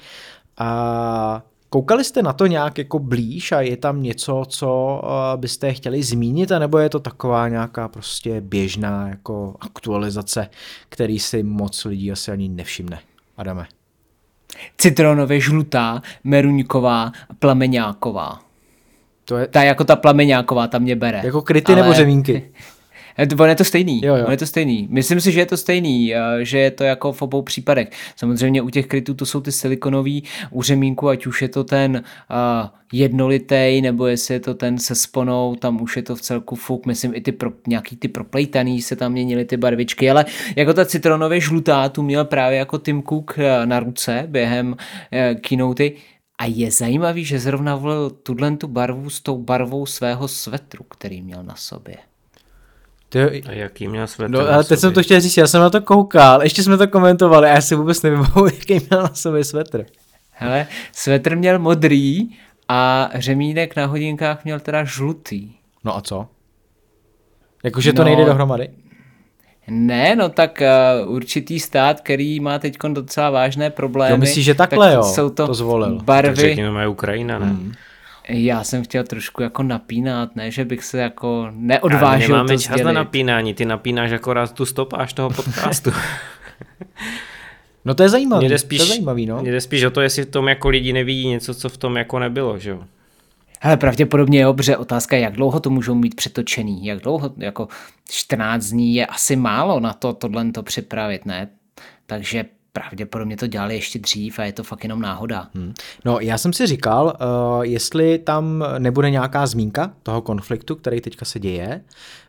A 0.58 1.42
koukali 1.68 2.04
jste 2.04 2.22
na 2.22 2.32
to 2.32 2.46
nějak 2.46 2.78
jako 2.78 2.98
blíž 2.98 3.52
a 3.52 3.60
je 3.60 3.76
tam 3.76 4.02
něco, 4.02 4.42
co 4.48 5.02
eh, 5.04 5.36
byste 5.36 5.72
chtěli 5.72 6.02
zmínit, 6.02 6.52
anebo 6.52 6.78
je 6.78 6.88
to 6.88 7.00
taková 7.00 7.48
nějaká 7.48 7.88
prostě 7.88 8.40
běžná 8.40 9.08
jako 9.08 9.54
aktualizace, 9.60 10.48
který 10.88 11.18
si 11.18 11.42
moc 11.42 11.84
lidí 11.84 12.12
asi 12.12 12.30
ani 12.30 12.48
nevšimne? 12.48 12.98
Adame. 13.36 13.66
Citronově 14.78 15.40
žlutá, 15.40 16.02
meruňková, 16.24 17.12
plameňáková. 17.38 18.40
To 19.24 19.36
je... 19.36 19.46
Ta 19.46 19.62
jako 19.62 19.84
ta 19.84 19.96
plameňáková, 19.96 20.66
tam 20.66 20.82
mě 20.82 20.96
bere. 20.96 21.20
Jako 21.24 21.42
kryty 21.42 21.72
Ale... 21.72 21.82
nebo 21.82 21.94
řemínky? 21.94 22.52
Eh, 23.16 23.28
on 23.38 23.48
je 23.48 23.54
to 23.54 23.64
stejný. 23.64 24.00
Jo, 24.04 24.16
jo. 24.16 24.24
On 24.26 24.30
je 24.30 24.36
to 24.36 24.46
stejný. 24.46 24.88
Myslím 24.90 25.20
si, 25.20 25.32
že 25.32 25.40
je 25.40 25.46
to 25.46 25.56
stejný, 25.56 26.14
eh, 26.14 26.44
že 26.44 26.58
je 26.58 26.70
to 26.70 26.84
jako 26.84 27.12
v 27.12 27.22
obou 27.22 27.42
případech. 27.42 27.88
Samozřejmě 28.16 28.62
u 28.62 28.70
těch 28.70 28.86
krytů 28.86 29.14
to 29.14 29.26
jsou 29.26 29.40
ty 29.40 29.52
silikonový, 29.52 30.24
u 30.50 30.62
řemínku, 30.62 31.08
ať 31.08 31.26
už 31.26 31.42
je 31.42 31.48
to 31.48 31.64
ten 31.64 32.02
uh, 32.30 32.68
jednolitej, 32.92 33.82
nebo 33.82 34.06
jestli 34.06 34.34
je 34.34 34.40
to 34.40 34.54
ten 34.54 34.78
se 34.78 34.94
sponou, 34.94 35.54
tam 35.54 35.82
už 35.82 35.96
je 35.96 36.02
to 36.02 36.16
v 36.16 36.20
celku 36.20 36.56
fuk, 36.56 36.86
myslím 36.86 37.14
i 37.14 37.20
ty 37.20 37.32
pro, 37.32 37.50
nějaký 37.66 37.96
ty 37.96 38.08
proplejtaný 38.08 38.82
se 38.82 38.96
tam 38.96 39.12
měnily 39.12 39.44
ty 39.44 39.56
barvičky, 39.56 40.10
ale 40.10 40.24
jako 40.56 40.74
ta 40.74 40.84
citronově 40.84 41.40
žlutá 41.40 41.88
tu 41.88 42.02
měl 42.02 42.24
právě 42.24 42.58
jako 42.58 42.78
Tim 42.78 43.02
Cook 43.02 43.36
na 43.64 43.80
ruce 43.80 44.24
během 44.26 44.68
uh, 44.68 45.40
keynote 45.40 45.90
A 46.38 46.44
je 46.46 46.70
zajímavý, 46.70 47.24
že 47.24 47.38
zrovna 47.38 47.76
volil 47.76 48.10
tuhle 48.10 48.56
tu 48.56 48.68
barvu 48.68 49.10
s 49.10 49.20
tou 49.20 49.38
barvou 49.38 49.86
svého 49.86 50.28
svetru, 50.28 50.84
který 50.84 51.22
měl 51.22 51.42
na 51.42 51.56
sobě. 51.56 51.96
Ty, 53.14 53.42
A 53.42 53.52
jaký 53.52 53.88
měl 53.88 54.06
svetr 54.06 54.30
no, 54.30 54.46
na 54.46 54.54
ale 54.54 54.64
teď 54.64 54.78
jsem 54.78 54.92
to 54.92 55.02
chtěl 55.02 55.20
říct, 55.20 55.36
já 55.36 55.46
jsem 55.46 55.60
na 55.60 55.70
to 55.70 55.80
koukal, 55.80 56.42
ještě 56.42 56.62
jsme 56.62 56.76
to 56.76 56.88
komentovali 56.88 57.48
a 57.48 57.54
já 57.54 57.60
si 57.60 57.74
vůbec 57.74 58.02
nevybavuji, 58.02 58.52
jaký 58.58 58.86
měl 58.90 59.02
na 59.02 59.14
sobě 59.14 59.44
svetr. 59.44 59.86
Hele, 60.30 60.66
svetr 60.92 61.36
měl 61.36 61.58
modrý 61.58 62.28
a 62.68 63.10
řemínek 63.14 63.76
na 63.76 63.86
hodinkách 63.86 64.44
měl 64.44 64.60
teda 64.60 64.84
žlutý. 64.84 65.50
No 65.84 65.96
a 65.96 66.00
co? 66.00 66.26
Jakože 67.64 67.92
to 67.92 67.98
No, 67.98 68.04
nejde 68.04 68.24
dohromady? 68.24 68.68
Ne, 69.68 70.16
no 70.16 70.28
tak 70.28 70.62
uh, 71.04 71.14
určitý 71.14 71.60
stát, 71.60 72.00
který 72.00 72.40
má 72.40 72.58
teď 72.58 72.76
docela 72.92 73.30
vážné 73.30 73.70
problémy. 73.70 74.12
Jo, 74.12 74.16
myslíš, 74.18 74.44
že 74.44 74.54
takhle, 74.54 74.86
tak 74.86 74.94
jo, 74.94 75.02
Jsou 75.02 75.30
to, 75.30 75.46
to 75.46 75.54
zvolil. 75.54 75.96
Tak 75.96 76.04
barvy. 76.04 76.36
řekněme, 76.36 76.82
je 76.82 76.88
Ukrajina, 76.88 77.38
ne? 77.38 77.46
Hmm. 77.46 77.72
Já 78.28 78.64
jsem 78.64 78.84
chtěl 78.84 79.04
trošku 79.04 79.42
jako 79.42 79.62
napínat, 79.62 80.36
ne, 80.36 80.50
že 80.50 80.64
bych 80.64 80.84
se 80.84 80.98
jako 80.98 81.42
Ale 81.42 81.52
neodvážil 81.56 82.28
nemáme 82.28 82.48
to 82.48 82.58
čas 82.58 82.80
na 82.82 82.92
napínání, 82.92 83.54
ty 83.54 83.64
napínáš 83.64 84.12
akorát 84.12 84.52
tu 84.52 84.66
stopáž 84.66 85.12
toho 85.12 85.30
podcastu. 85.30 85.90
No 87.84 87.94
to 87.94 88.02
je 88.02 88.08
zajímavý, 88.08 88.40
Mně 88.40 88.48
jde 88.48 88.58
spíš, 88.58 88.78
to 88.78 88.84
je 88.84 88.88
zajímavý, 88.88 89.26
no. 89.26 89.40
Mně 89.40 89.52
jde 89.52 89.60
spíš 89.60 89.84
o 89.84 89.90
to, 89.90 90.00
jestli 90.00 90.22
v 90.22 90.30
tom 90.30 90.48
jako 90.48 90.68
lidi 90.68 90.92
nevidí 90.92 91.28
něco, 91.28 91.54
co 91.54 91.68
v 91.68 91.76
tom 91.76 91.96
jako 91.96 92.18
nebylo, 92.18 92.58
že 92.58 92.70
jo? 92.70 92.84
Hele, 93.60 93.76
pravděpodobně 93.76 94.38
je 94.38 94.46
obře. 94.46 94.76
Otázka 94.76 95.16
jak 95.16 95.32
dlouho 95.32 95.60
to 95.60 95.70
můžou 95.70 95.94
mít 95.94 96.14
přetočený. 96.14 96.86
Jak 96.86 97.00
dlouho, 97.00 97.30
jako 97.36 97.68
14 98.10 98.64
dní 98.64 98.94
je 98.94 99.06
asi 99.06 99.36
málo 99.36 99.80
na 99.80 99.92
to 99.92 100.12
tohle 100.12 100.52
to 100.52 100.62
připravit, 100.62 101.26
ne? 101.26 101.48
Takže 102.06 102.44
pravděpodobně 102.74 103.36
to 103.36 103.46
dělali 103.46 103.74
ještě 103.74 103.98
dřív 103.98 104.38
a 104.38 104.44
je 104.44 104.52
to 104.52 104.62
fakt 104.62 104.84
jenom 104.84 105.00
náhoda. 105.00 105.48
Hmm. 105.54 105.74
No, 106.04 106.18
já 106.20 106.38
jsem 106.38 106.52
si 106.52 106.66
říkal, 106.66 107.06
uh, 107.06 107.62
jestli 107.62 108.18
tam 108.18 108.64
nebude 108.78 109.10
nějaká 109.10 109.46
zmínka 109.46 109.90
toho 110.02 110.22
konfliktu, 110.22 110.76
který 110.76 111.00
teďka 111.00 111.24
se 111.24 111.40
děje. 111.40 111.80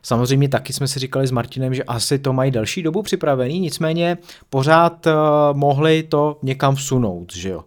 Samozřejmě 0.02 0.48
taky 0.48 0.72
jsme 0.72 0.88
si 0.88 0.98
říkali 0.98 1.26
s 1.26 1.30
Martinem, 1.30 1.74
že 1.74 1.84
asi 1.84 2.18
to 2.18 2.32
mají 2.32 2.50
další 2.50 2.82
dobu 2.82 3.02
připravený, 3.02 3.60
nicméně 3.60 4.18
pořád 4.50 5.06
uh, 5.06 5.12
mohli 5.52 6.02
to 6.02 6.38
někam 6.42 6.74
vsunout, 6.74 7.32
že 7.34 7.48
jo. 7.48 7.64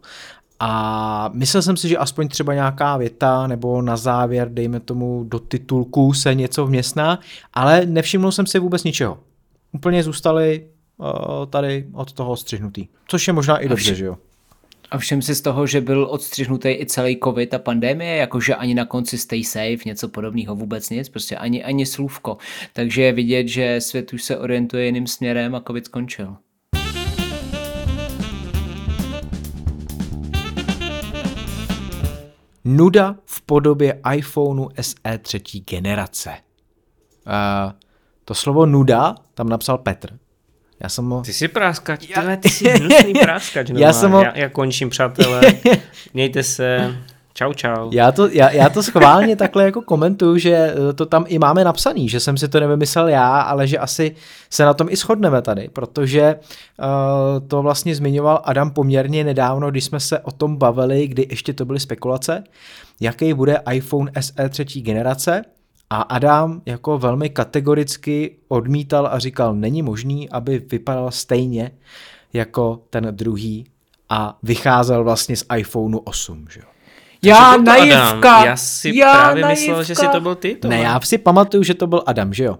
A 0.60 1.30
myslel 1.34 1.62
jsem 1.62 1.78
si, 1.78 1.90
že 1.90 1.98
aspoň 1.98 2.28
třeba 2.28 2.54
nějaká 2.54 2.98
věta 2.98 3.48
nebo 3.48 3.82
na 3.82 3.98
závěr, 3.98 4.50
dejme 4.52 4.80
tomu 4.80 5.24
do 5.28 5.40
titulku 5.40 6.14
se 6.14 6.36
něco 6.36 6.66
vměstná, 6.66 7.20
ale 7.54 7.86
nevšiml 7.86 8.32
jsem 8.32 8.46
si 8.46 8.60
vůbec 8.60 8.84
ničeho. 8.84 9.20
Úplně 9.72 10.04
zůstali 10.04 10.66
tady 11.50 11.86
od 11.94 12.14
toho 12.14 12.38
střihnutý. 12.38 12.88
Což 13.08 13.28
je 13.28 13.34
možná 13.34 13.58
i 13.58 13.70
dobře, 13.70 13.96
že 13.96 14.06
jo. 14.06 14.18
A 14.92 14.98
všem 14.98 15.22
si 15.22 15.36
z 15.36 15.42
toho, 15.42 15.68
že 15.68 15.82
byl 15.82 16.08
odstřihnutý 16.10 16.70
i 16.70 16.86
celý 16.86 17.20
covid 17.24 17.54
a 17.54 17.60
pandemie, 17.60 18.16
jakože 18.16 18.56
ani 18.56 18.74
na 18.74 18.86
konci 18.86 19.18
stay 19.18 19.44
safe, 19.44 19.78
něco 19.86 20.10
podobného, 20.10 20.56
vůbec 20.56 20.90
nic, 20.90 21.10
prostě 21.10 21.36
ani, 21.38 21.64
ani 21.64 21.86
slůvko. 21.86 22.38
Takže 22.74 23.02
je 23.02 23.14
vidět, 23.14 23.48
že 23.48 23.82
svět 23.82 24.14
už 24.14 24.24
se 24.24 24.38
orientuje 24.38 24.86
jiným 24.86 25.08
směrem 25.08 25.56
a 25.56 25.62
covid 25.68 25.86
skončil. 25.86 26.36
Nuda 32.66 33.16
v 33.26 33.42
podobě 33.42 34.02
iPhoneu 34.16 34.70
SE 34.82 35.18
třetí 35.18 35.60
generace. 35.60 36.30
Uh, 36.30 37.72
to 38.26 38.34
slovo 38.34 38.66
nuda 38.66 39.16
tam 39.34 39.50
napsal 39.50 39.78
Petr. 39.78 40.18
Já 40.80 40.90
jsem 40.90 41.10
ho... 41.10 41.22
Ty 41.22 41.34
jsi 41.34 41.48
práskač, 41.48 42.08
tyhle, 42.08 42.38
ty 42.38 42.50
jsi 42.50 42.70
hnusný 42.70 43.14
práskač. 43.14 43.70
Já 43.70 43.80
Já, 43.80 43.94
jsem 43.94 44.12
ho- 44.12 44.22
já, 44.22 44.38
já 44.38 44.50
končím, 44.50 44.90
přátelé. 44.90 45.42
Mějte 46.14 46.44
se. 46.44 46.96
Čau, 47.34 47.54
čau. 47.54 47.90
Já 47.94 48.12
to, 48.12 48.28
já, 48.32 48.52
já 48.52 48.70
to 48.70 48.84
schválně 48.84 49.36
takhle 49.36 49.64
jako 49.64 49.82
komentuju, 49.82 50.38
že 50.38 50.52
eh, 50.90 50.94
to 50.94 51.06
tam 51.06 51.26
i 51.28 51.40
máme 51.40 51.64
napsaný, 51.64 52.10
že 52.10 52.20
jsem 52.20 52.38
si 52.38 52.48
to 52.48 52.60
nevymyslel 52.60 53.08
já, 53.08 53.42
ale 53.42 53.68
že 53.68 53.78
asi 53.78 54.16
se 54.50 54.66
na 54.66 54.74
tom 54.74 54.88
i 54.90 54.96
shodneme 54.96 55.42
tady, 55.42 55.70
protože 55.74 56.36
uh, 56.80 57.48
to 57.48 57.62
vlastně 57.62 57.96
zmiňoval 57.96 58.42
Adam 58.44 58.72
poměrně 58.72 59.24
nedávno, 59.24 59.72
když 59.72 59.84
jsme 59.86 60.00
se 60.00 60.20
o 60.20 60.32
tom 60.32 60.58
bavili, 60.58 61.08
kdy 61.08 61.28
ještě 61.30 61.54
to 61.54 61.66
byly 61.66 61.80
spekulace, 61.80 62.44
jaký 63.00 63.34
bude 63.34 63.58
iPhone 63.72 64.12
SE 64.20 64.50
třetí 64.50 64.82
generace 64.82 65.42
a 65.90 66.02
Adam 66.02 66.62
jako 66.66 66.98
velmi 66.98 67.30
kategoricky 67.30 68.36
odmítal 68.48 69.08
a 69.12 69.20
říkal, 69.20 69.56
není 69.56 69.82
možný, 69.82 70.30
aby 70.30 70.60
vypadal 70.60 71.12
stejně 71.12 71.72
jako 72.34 72.82
ten 72.90 73.08
druhý 73.12 73.66
a 74.10 74.38
vycházel 74.44 75.04
vlastně 75.04 75.36
z 75.38 75.46
iPhoneu 75.58 75.98
8, 75.98 76.46
že 76.52 76.60
jo. 76.60 76.66
Já 77.24 77.54
to 77.56 77.62
naivka! 77.62 78.36
Adam? 78.36 78.46
Já 78.46 78.58
si 78.58 78.98
já 78.98 79.14
právě 79.14 79.44
naivka. 79.44 79.62
myslel, 79.62 79.84
že 79.84 79.96
si 79.96 80.08
to 80.08 80.20
byl 80.22 80.36
ty. 80.36 80.56
Tohle. 80.56 80.78
Ne, 80.78 80.84
já 80.84 81.00
si 81.02 81.18
pamatuju, 81.18 81.64
že 81.64 81.74
to 81.74 81.88
byl 81.88 82.04
Adam, 82.06 82.34
že 82.34 82.44
jo? 82.44 82.60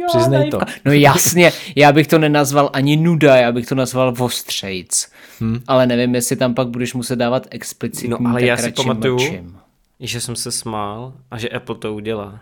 Já 0.00 0.06
Přiznej 0.06 0.50
to. 0.50 0.58
naivka. 0.58 0.74
No 0.84 0.92
jasně, 0.92 1.52
já 1.76 1.92
bych 1.92 2.06
to 2.06 2.18
nenazval 2.18 2.70
ani 2.72 2.96
nuda, 2.96 3.36
já 3.36 3.52
bych 3.52 3.66
to 3.66 3.74
nazval 3.74 4.12
vostřejc. 4.12 5.08
Hmm. 5.40 5.60
Ale 5.66 5.86
nevím, 5.86 6.14
jestli 6.14 6.36
tam 6.36 6.54
pak 6.54 6.68
budeš 6.68 6.94
muset 6.94 7.16
dávat 7.16 7.46
explicitní, 7.50 8.10
No, 8.10 8.18
ale 8.26 8.40
tak 8.40 8.48
já 8.48 8.56
si 8.56 8.72
pamatuju, 8.72 9.14
mlčím. 9.14 9.58
Že 10.00 10.20
jsem 10.20 10.36
se 10.36 10.52
smál 10.52 11.12
a 11.30 11.38
že 11.38 11.48
Apple 11.48 11.74
to 11.74 11.94
udělá. 11.94 12.40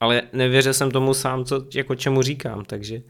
Ale 0.00 0.22
nevěřil 0.32 0.74
jsem 0.74 0.90
tomu 0.90 1.14
sám, 1.14 1.44
co, 1.44 1.64
jako 1.74 1.94
čemu 1.94 2.22
říkám, 2.22 2.64
takže... 2.64 3.02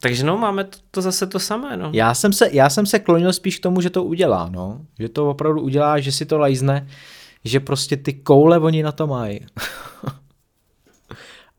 Takže 0.00 0.24
no, 0.24 0.38
máme 0.38 0.64
to, 0.64 0.78
to 0.90 1.02
zase 1.02 1.26
to 1.26 1.38
samé, 1.38 1.76
no. 1.76 1.90
Já 1.94 2.14
jsem, 2.14 2.32
se, 2.32 2.48
já 2.52 2.70
jsem 2.70 2.86
se 2.86 2.98
klonil 2.98 3.32
spíš 3.32 3.58
k 3.58 3.62
tomu, 3.62 3.80
že 3.80 3.90
to 3.90 4.04
udělá, 4.04 4.48
no. 4.48 4.80
Že 4.98 5.08
to 5.08 5.30
opravdu 5.30 5.60
udělá, 5.60 6.00
že 6.00 6.12
si 6.12 6.26
to 6.26 6.38
lajzne, 6.38 6.88
že 7.44 7.60
prostě 7.60 7.96
ty 7.96 8.12
koule 8.12 8.58
oni 8.58 8.82
na 8.82 8.92
to 8.92 9.06
mají. 9.06 9.40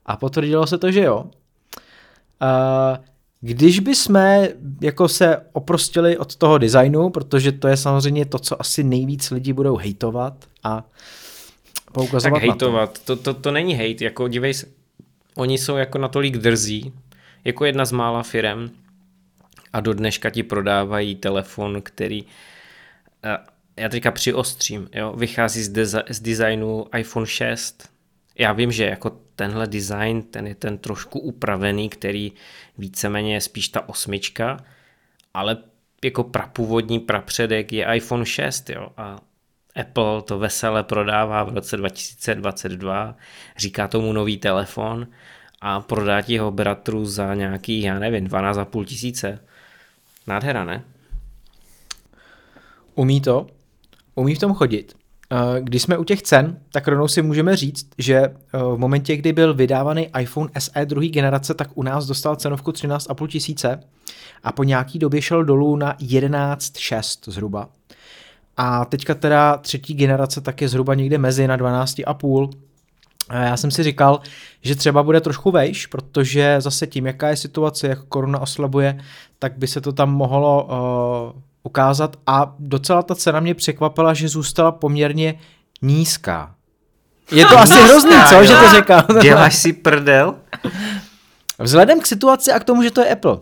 A 0.06 0.18
potvrdilo 0.18 0.68
se 0.68 0.78
to, 0.78 0.92
že 0.92 1.04
jo. 1.04 1.26
Uh, 2.42 2.98
když 3.42 3.80
by 3.80 3.96
jsme 3.96 4.50
jako 4.82 5.08
se 5.08 5.38
oprostili 5.54 6.18
od 6.18 6.36
toho 6.36 6.58
designu, 6.58 7.10
protože 7.10 7.52
to 7.52 7.68
je 7.68 7.78
samozřejmě 7.78 8.26
to, 8.26 8.40
co 8.40 8.62
asi 8.62 8.84
nejvíc 8.84 9.32
lidi 9.32 9.54
budou 9.54 9.78
hejtovat 9.78 10.46
a 10.64 10.86
poukazovat 11.92 12.24
Tak 12.24 12.34
na 12.34 12.40
to. 12.40 12.66
hejtovat, 12.66 13.00
to, 13.06 13.16
to, 13.16 13.34
to 13.34 13.52
není 13.52 13.74
hejt, 13.74 14.02
jako 14.02 14.28
dívej 14.28 14.54
se, 14.54 14.68
oni 15.36 15.58
jsou 15.58 15.76
jako 15.76 15.98
natolik 15.98 16.38
drzí, 16.38 16.94
jako 17.46 17.66
jedna 17.66 17.86
z 17.86 17.92
mála 17.92 18.24
firem 18.24 18.72
a 19.74 19.80
do 19.80 19.94
dneška 19.94 20.30
ti 20.30 20.44
prodávají 20.44 21.16
telefon, 21.16 21.82
který, 21.82 22.24
já 23.78 23.90
teďka 23.90 24.12
přiostřím, 24.12 24.90
jo, 24.94 25.14
vychází 25.18 25.64
z, 25.64 25.70
deza, 25.70 26.04
z 26.10 26.20
designu 26.20 26.86
iPhone 26.98 27.26
6. 27.26 27.90
Já 28.40 28.54
vím, 28.54 28.72
že 28.72 28.86
jako 28.86 29.12
tenhle 29.38 29.68
design, 29.68 30.22
ten 30.22 30.48
je 30.48 30.56
ten 30.56 30.78
trošku 30.78 31.20
upravený, 31.20 31.90
který 31.90 32.32
víceméně 32.78 33.34
je 33.34 33.42
spíš 33.42 33.70
ta 33.70 33.90
osmička, 33.90 34.58
ale 35.34 35.58
jako 36.04 36.24
prapůvodní 36.24 37.00
prapředek 37.00 37.74
je 37.74 37.96
iPhone 37.96 38.26
6, 38.26 38.70
jo, 38.70 38.88
a 38.98 39.20
Apple 39.76 40.22
to 40.22 40.40
vesele 40.40 40.84
prodává 40.84 41.44
v 41.44 41.54
roce 41.54 41.78
2022, 41.78 43.16
říká 43.58 43.88
tomu 43.88 44.14
nový 44.14 44.38
telefon 44.38 45.08
a 45.62 45.82
prodá 45.82 46.22
ti 46.22 46.38
ho 46.38 46.52
bratru 46.52 47.06
za 47.06 47.34
nějaký, 47.34 47.82
já 47.82 48.00
nevím, 48.00 48.28
12,5 48.28 48.86
tisíce. 48.86 49.40
Nádhera, 50.28 50.64
ne? 50.64 50.84
Umí 52.96 53.22
to, 53.22 53.48
umí 54.16 54.36
v 54.36 54.40
tom 54.40 54.54
chodit. 54.54 54.96
Eh, 55.32 55.62
Když 55.62 55.82
jsme 55.82 55.98
u 55.98 56.04
těch 56.04 56.22
cen, 56.22 56.60
tak 56.72 56.88
rovnou 56.88 57.08
si 57.08 57.22
můžeme 57.22 57.56
říct, 57.56 57.88
že 57.98 58.16
eh, 58.16 58.34
v 58.54 58.78
momentě, 58.78 59.18
kdy 59.18 59.34
byl 59.34 59.54
vydávaný 59.54 60.10
iPhone 60.20 60.50
SE 60.60 60.86
druhé 60.86 61.08
generace, 61.08 61.54
tak 61.54 61.70
u 61.76 61.84
nás 61.84 62.06
dostal 62.06 62.36
cenovku 62.36 62.72
13,5 62.72 63.28
tisíce 63.28 63.80
a 64.44 64.52
po 64.52 64.64
nějaký 64.64 65.00
době 65.00 65.22
šel 65.22 65.44
dolů 65.44 65.76
na 65.76 65.94
11,6 65.94 67.32
zhruba. 67.32 67.70
A 68.58 68.86
teďka 68.86 69.16
teda 69.16 69.58
třetí 69.58 69.94
generace 69.94 70.42
tak 70.42 70.62
je 70.62 70.68
zhruba 70.70 70.94
někde 70.94 71.18
mezi 71.18 71.48
na 71.48 71.58
12,5. 71.58 72.50
A 73.30 73.38
já 73.38 73.58
jsem 73.58 73.72
si 73.72 73.84
říkal, 73.84 74.20
že 74.62 74.76
třeba 74.76 75.04
bude 75.04 75.22
trošku 75.22 75.52
vejš, 75.52 75.86
protože 75.86 76.56
zase 76.62 76.88
tím, 76.88 77.06
jaká 77.06 77.30
je 77.30 77.36
situace, 77.36 77.88
jak 77.88 78.04
koruna 78.04 78.40
oslabuje, 78.40 79.00
tak 79.40 79.58
by 79.58 79.68
se 79.68 79.82
to 79.82 79.92
tam 79.92 80.14
mohlo 80.14 80.64
uh, 81.36 81.42
ukázat 81.68 82.16
a 82.28 82.56
docela 82.60 83.04
ta 83.04 83.16
cena 83.16 83.40
mě 83.40 83.56
překvapila, 83.56 84.14
že 84.14 84.28
zůstala 84.28 84.72
poměrně 84.72 85.40
nízká. 85.82 86.56
Je 87.32 87.46
to 87.46 87.60
asi 87.60 87.74
hrozný, 87.74 88.16
co, 88.30 88.44
že 88.44 88.54
to 88.54 88.76
říkám. 88.76 89.06
Děláš 89.22 89.56
si 89.56 89.74
prdel? 89.74 90.36
Vzhledem 91.60 92.00
k 92.00 92.06
situaci 92.06 92.52
a 92.52 92.60
k 92.60 92.64
tomu, 92.64 92.84
že 92.84 92.92
to 92.92 93.02
je 93.02 93.10
Apple, 93.10 93.38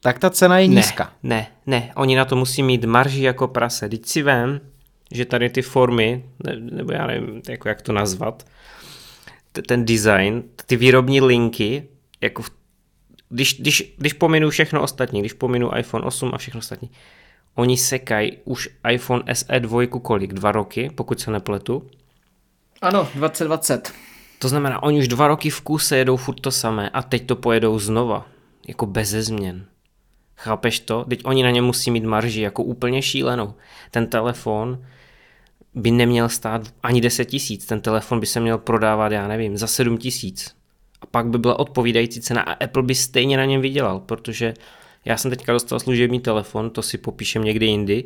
tak 0.00 0.18
ta 0.18 0.30
cena 0.30 0.58
je 0.58 0.66
nízká. 0.66 1.12
Ne, 1.22 1.46
ne, 1.66 1.80
ne, 1.80 1.92
oni 1.94 2.16
na 2.16 2.24
to 2.24 2.36
musí 2.36 2.62
mít 2.62 2.84
marži 2.84 3.22
jako 3.22 3.48
prase. 3.48 3.88
Teď 3.88 4.06
si 4.06 4.22
vem, 4.22 4.60
že 5.12 5.24
tady 5.24 5.50
ty 5.50 5.62
formy, 5.62 6.24
ne, 6.44 6.56
nebo 6.56 6.92
já 6.92 7.06
nevím, 7.06 7.42
jako 7.48 7.68
jak 7.68 7.82
to 7.82 7.92
nazvat, 7.92 8.46
t- 9.52 9.62
ten 9.62 9.84
design, 9.84 10.42
ty 10.66 10.76
výrobní 10.76 11.20
linky, 11.20 11.88
jako 12.20 12.42
v, 12.42 12.50
když, 13.28 13.60
když, 13.60 13.94
když 13.98 14.12
pominu 14.12 14.50
všechno 14.50 14.82
ostatní, 14.82 15.20
když 15.20 15.32
pominu 15.32 15.70
iPhone 15.78 16.04
8 16.04 16.30
a 16.34 16.38
všechno 16.38 16.58
ostatní, 16.58 16.90
oni 17.58 17.76
sekají 17.76 18.38
už 18.44 18.68
iPhone 18.90 19.22
SE 19.34 19.60
2 19.60 19.86
kolik? 19.86 20.32
Dva 20.32 20.52
roky, 20.52 20.90
pokud 20.94 21.20
se 21.20 21.30
nepletu. 21.30 21.90
Ano, 22.82 23.08
2020. 23.14 23.92
To 24.38 24.48
znamená, 24.48 24.82
oni 24.82 24.98
už 24.98 25.08
dva 25.08 25.28
roky 25.28 25.50
v 25.50 25.60
kuse 25.60 25.96
jedou 25.96 26.16
furt 26.16 26.40
to 26.40 26.50
samé 26.50 26.90
a 26.90 27.02
teď 27.02 27.26
to 27.26 27.36
pojedou 27.36 27.78
znova. 27.78 28.26
Jako 28.68 28.86
bez 28.86 29.08
změn. 29.08 29.66
Chápeš 30.36 30.80
to? 30.80 31.04
Teď 31.08 31.20
oni 31.24 31.42
na 31.42 31.50
ně 31.50 31.62
musí 31.62 31.90
mít 31.90 32.04
marži 32.04 32.40
jako 32.40 32.62
úplně 32.62 33.02
šílenou. 33.02 33.54
Ten 33.90 34.06
telefon 34.06 34.84
by 35.74 35.90
neměl 35.90 36.28
stát 36.28 36.62
ani 36.82 37.00
10 37.00 37.24
tisíc. 37.24 37.66
Ten 37.66 37.80
telefon 37.80 38.20
by 38.20 38.26
se 38.26 38.40
měl 38.40 38.58
prodávat, 38.58 39.12
já 39.12 39.28
nevím, 39.28 39.56
za 39.56 39.66
7 39.66 39.98
tisíc. 39.98 40.54
A 41.00 41.06
pak 41.06 41.26
by 41.26 41.38
byla 41.38 41.58
odpovídající 41.58 42.20
cena 42.20 42.42
a 42.42 42.64
Apple 42.64 42.82
by 42.82 42.94
stejně 42.94 43.36
na 43.36 43.44
něm 43.44 43.60
vydělal, 43.60 44.00
protože 44.00 44.54
já 45.08 45.16
jsem 45.16 45.30
teďka 45.30 45.52
dostal 45.52 45.80
služební 45.80 46.20
telefon, 46.20 46.70
to 46.70 46.82
si 46.82 46.98
popíšem 46.98 47.44
někdy 47.44 47.66
jindy, 47.66 48.04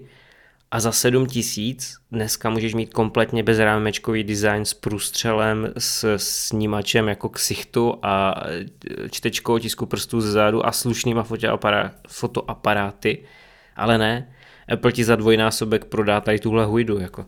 a 0.71 0.81
za 0.81 0.93
7 0.93 1.27
tisíc 1.27 1.97
dneska 2.12 2.51
můžeš 2.51 2.75
mít 2.75 2.95
kompletně 2.95 3.43
bezrámečkový 3.43 4.25
design 4.25 4.65
s 4.65 4.75
průstřelem, 4.75 5.73
s 5.79 6.17
snímačem 6.17 7.09
jako 7.09 7.29
ksichtu 7.29 7.95
a 8.03 8.45
čtečkou 9.11 9.59
tisku 9.59 9.87
prstů 9.87 10.21
zezadu 10.21 10.67
a 10.67 10.73
slušnýma 10.73 11.27
fotoaparáty, 12.09 13.25
ale 13.77 13.99
ne, 13.99 14.35
Apple 14.73 14.93
ti 14.93 15.05
za 15.05 15.17
dvojnásobek 15.17 15.85
prodá 15.85 16.21
tady 16.21 16.38
tuhle 16.38 16.65
hujdu. 16.65 16.99
Jako. 16.99 17.27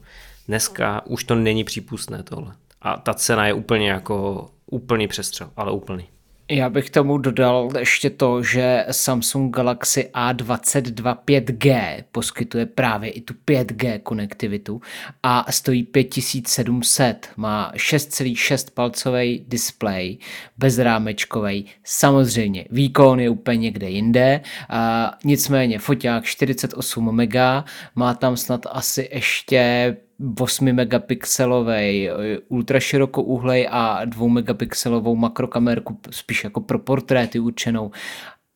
Dneska 0.49 1.07
už 1.07 1.25
to 1.25 1.35
není 1.35 1.65
přípustné 1.65 2.23
tohle. 2.23 2.55
A 2.83 2.97
ta 2.97 3.15
cena 3.15 3.47
je 3.47 3.53
úplně 3.53 3.91
jako 3.91 4.49
úplný 4.67 5.09
přestřel, 5.09 5.51
ale 5.57 5.73
úplný. 5.73 6.14
Já 6.51 6.71
bych 6.71 6.91
tomu 6.91 7.19
dodal 7.19 7.71
ještě 7.79 8.11
to, 8.11 8.43
že 8.43 8.87
Samsung 8.91 9.57
Galaxy 9.57 10.11
A22 10.15 11.17
5G 11.27 11.95
poskytuje 12.13 12.67
právě 12.67 13.11
i 13.11 13.21
tu 13.21 13.35
5G 13.47 13.99
konektivitu 13.99 14.81
a 15.23 15.53
stojí 15.53 15.83
5700, 15.83 17.31
má 17.37 17.73
6,6 17.75 18.71
palcový 18.75 19.45
display, 19.49 20.17
bezrámečkový. 20.59 21.67
Samozřejmě, 21.85 22.65
výkon 22.71 23.21
je 23.21 23.31
úplně 23.31 23.59
někde 23.59 23.91
jinde, 23.91 24.41
a 24.69 25.13
nicméně 25.25 25.79
foťák 25.79 26.25
48 26.25 27.15
mega, 27.15 27.65
má 27.95 28.15
tam 28.15 28.37
snad 28.37 28.67
asi 28.71 29.09
ještě 29.13 29.97
8 30.41 30.73
megapixelový 30.73 32.11
ultraširokouhlej 32.49 33.69
a 33.71 34.05
2 34.05 34.29
megapixelovou 34.29 35.17
makrokamerku 35.17 35.99
spíš 36.11 36.45
jako 36.45 36.61
pro 36.61 36.79
portréty 36.79 37.39
určenou 37.39 37.91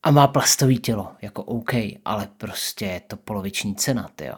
a 0.03 0.11
má 0.11 0.27
plastový 0.27 0.79
tělo, 0.79 1.09
jako 1.23 1.43
OK, 1.43 1.73
ale 2.05 2.29
prostě 2.37 2.85
je 2.85 3.01
to 3.07 3.17
poloviční 3.17 3.75
cena, 3.75 4.09
jo. 4.23 4.35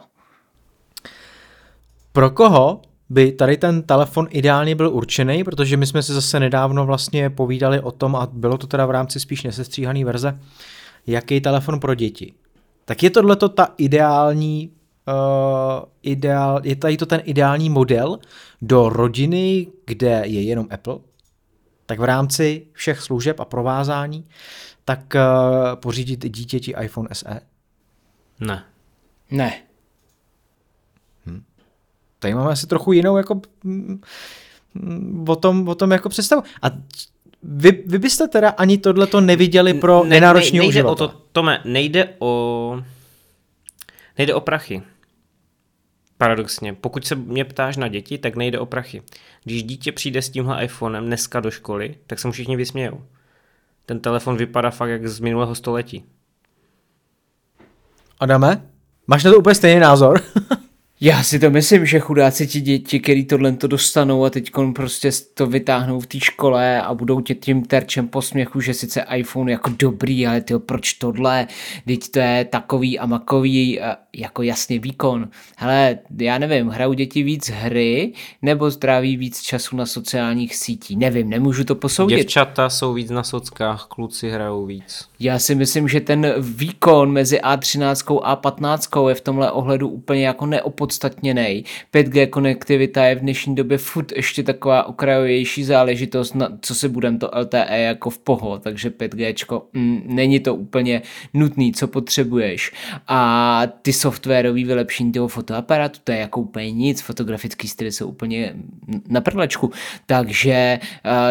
Pro 2.11 2.29
koho 2.29 2.81
by 3.09 3.31
tady 3.31 3.57
ten 3.57 3.83
telefon 3.83 4.27
ideálně 4.29 4.75
byl 4.75 4.89
určený, 4.89 5.43
protože 5.43 5.77
my 5.77 5.85
jsme 5.85 6.03
si 6.03 6.13
zase 6.13 6.39
nedávno 6.39 6.85
vlastně 6.85 7.29
povídali 7.29 7.79
o 7.79 7.91
tom, 7.91 8.15
a 8.15 8.27
bylo 8.31 8.57
to 8.57 8.67
teda 8.67 8.85
v 8.85 8.91
rámci 8.91 9.19
spíš 9.19 9.43
nesestříhaný 9.43 10.03
verze, 10.03 10.39
jaký 11.07 11.41
telefon 11.41 11.79
pro 11.79 11.95
děti. 11.95 12.33
Tak 12.85 13.03
je 13.03 13.09
tohle 13.09 13.35
ta 13.35 13.67
ideální 13.77 14.71
uh, 15.07 15.83
ideál, 16.01 16.61
je 16.63 16.75
tady 16.75 16.97
to 16.97 17.05
ten 17.05 17.21
ideální 17.23 17.69
model 17.69 18.19
do 18.61 18.89
rodiny, 18.89 19.67
kde 19.85 20.21
je 20.25 20.41
jenom 20.41 20.67
Apple, 20.71 20.97
tak 21.85 21.99
v 21.99 22.03
rámci 22.03 22.67
všech 22.73 23.01
služeb 23.01 23.39
a 23.39 23.45
provázání, 23.45 24.25
tak 24.85 25.13
uh, 25.15 25.75
pořídit 25.75 26.31
dítěti 26.31 26.73
iPhone 26.81 27.09
SE? 27.13 27.41
Ne. 28.39 28.63
Ne. 29.31 29.61
Hm. 31.25 31.43
Tady 32.19 32.33
máme 32.33 32.51
asi 32.51 32.67
trochu 32.67 32.91
jinou 32.91 33.17
jako 33.17 33.41
mm, 33.63 34.01
o 35.27 35.35
tom, 35.35 35.67
o 35.67 35.75
tom 35.75 35.91
jako 35.91 36.09
představu. 36.09 36.43
A 36.61 36.67
vy, 37.43 37.83
vy 37.85 37.99
byste 37.99 38.27
teda 38.27 38.49
ani 38.49 38.77
tohleto 38.77 39.21
neviděli 39.21 39.73
pro 39.73 40.03
ne, 40.03 40.09
nenáročního 40.09 40.63
nejde 40.63 40.69
uživatele. 40.69 41.09
O 41.09 41.11
to, 41.11 41.21
Tome, 41.31 41.61
nejde 41.65 42.09
o 42.19 42.83
nejde 44.21 44.33
o 44.33 44.41
prachy. 44.41 44.83
Paradoxně, 46.17 46.73
pokud 46.73 47.05
se 47.05 47.15
mě 47.15 47.45
ptáš 47.45 47.77
na 47.77 47.87
děti, 47.87 48.17
tak 48.17 48.35
nejde 48.35 48.59
o 48.59 48.65
prachy. 48.65 49.01
Když 49.43 49.63
dítě 49.63 49.91
přijde 49.91 50.21
s 50.21 50.29
tímhle 50.29 50.65
iPhonem 50.65 51.05
dneska 51.05 51.39
do 51.39 51.51
školy, 51.51 51.95
tak 52.07 52.19
se 52.19 52.27
mu 52.27 52.31
všichni 52.31 52.55
vysmějou. 52.55 53.05
Ten 53.85 53.99
telefon 53.99 54.37
vypadá 54.37 54.71
fakt 54.71 54.89
jak 54.89 55.07
z 55.07 55.19
minulého 55.19 55.55
století. 55.55 56.05
Adame, 58.19 58.69
máš 59.07 59.23
na 59.23 59.31
to 59.31 59.39
úplně 59.39 59.55
stejný 59.55 59.79
názor? 59.79 60.21
Já 61.03 61.23
si 61.23 61.39
to 61.39 61.49
myslím, 61.49 61.85
že 61.85 61.99
chudáci 61.99 62.47
ti 62.47 62.61
děti, 62.61 62.99
který 62.99 63.25
tohle 63.25 63.51
to 63.51 63.67
dostanou 63.67 64.25
a 64.25 64.29
teď 64.29 64.51
prostě 64.75 65.09
to 65.33 65.47
vytáhnou 65.47 65.99
v 65.99 66.07
té 66.07 66.19
škole 66.19 66.81
a 66.81 66.93
budou 66.93 67.21
tě 67.21 67.35
tím 67.35 67.65
terčem 67.65 68.07
posměchu, 68.07 68.61
že 68.61 68.73
sice 68.73 69.05
iPhone 69.15 69.51
jako 69.51 69.71
dobrý, 69.79 70.27
ale 70.27 70.41
ty 70.41 70.53
proč 70.59 70.93
tohle, 70.93 71.47
teď 71.85 72.09
to 72.11 72.19
je 72.19 72.45
takový 72.45 72.99
a 72.99 73.05
makový, 73.05 73.79
jako 74.15 74.41
jasně 74.41 74.79
výkon. 74.79 75.29
Hele, 75.57 75.99
já 76.19 76.37
nevím, 76.37 76.67
hrajou 76.67 76.93
děti 76.93 77.23
víc 77.23 77.49
hry 77.49 78.13
nebo 78.41 78.71
zdraví 78.71 79.17
víc 79.17 79.41
času 79.41 79.75
na 79.75 79.85
sociálních 79.85 80.55
sítích, 80.55 80.97
nevím, 80.97 81.29
nemůžu 81.29 81.63
to 81.63 81.75
posoudit. 81.75 82.15
Děvčata 82.15 82.69
jsou 82.69 82.93
víc 82.93 83.09
na 83.09 83.23
sockách, 83.23 83.85
kluci 83.89 84.29
hrajou 84.29 84.65
víc. 84.65 85.05
Já 85.19 85.39
si 85.39 85.55
myslím, 85.55 85.87
že 85.87 85.99
ten 85.99 86.33
výkon 86.39 87.11
mezi 87.11 87.39
A13 87.39 88.19
a 88.23 88.35
A15 88.35 89.07
je 89.07 89.15
v 89.15 89.21
tomhle 89.21 89.51
ohledu 89.51 89.89
úplně 89.89 90.27
jako 90.27 90.45
neopodstatněný. 90.91 91.65
5G 91.93 92.29
konektivita 92.29 93.05
je 93.05 93.15
v 93.15 93.19
dnešní 93.19 93.55
době 93.55 93.77
furt 93.77 94.11
ještě 94.11 94.43
taková 94.43 94.83
okrajovější 94.83 95.63
záležitost, 95.63 96.35
na 96.35 96.49
co 96.61 96.75
si 96.75 96.89
budem 96.89 97.19
to 97.19 97.29
LTE 97.39 97.81
jako 97.81 98.09
v 98.09 98.17
poho, 98.17 98.59
takže 98.59 98.89
5G 98.89 99.61
mm, 99.73 100.03
není 100.05 100.39
to 100.39 100.55
úplně 100.55 101.01
nutný, 101.33 101.73
co 101.73 101.87
potřebuješ. 101.87 102.71
A 103.07 103.63
ty 103.81 103.93
softwarový 103.93 104.63
vylepšení 104.63 105.11
toho 105.11 105.27
fotoaparátu, 105.27 105.99
to 106.03 106.11
je 106.11 106.17
jako 106.17 106.41
úplně 106.41 106.71
nic, 106.71 107.01
fotografický 107.01 107.67
styly 107.67 107.91
jsou 107.91 108.07
úplně 108.07 108.53
na 109.07 109.21
prdlečku. 109.21 109.71
Takže 110.05 110.79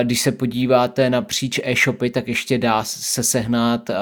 když 0.03 0.21
se 0.21 0.33
podíváte 0.33 1.11
napříč 1.11 1.61
e-shopy, 1.65 2.11
tak 2.11 2.29
ještě 2.29 2.59
dá 2.59 2.85
se 2.85 3.23
sehnat 3.23 3.91
uh, 3.91 3.97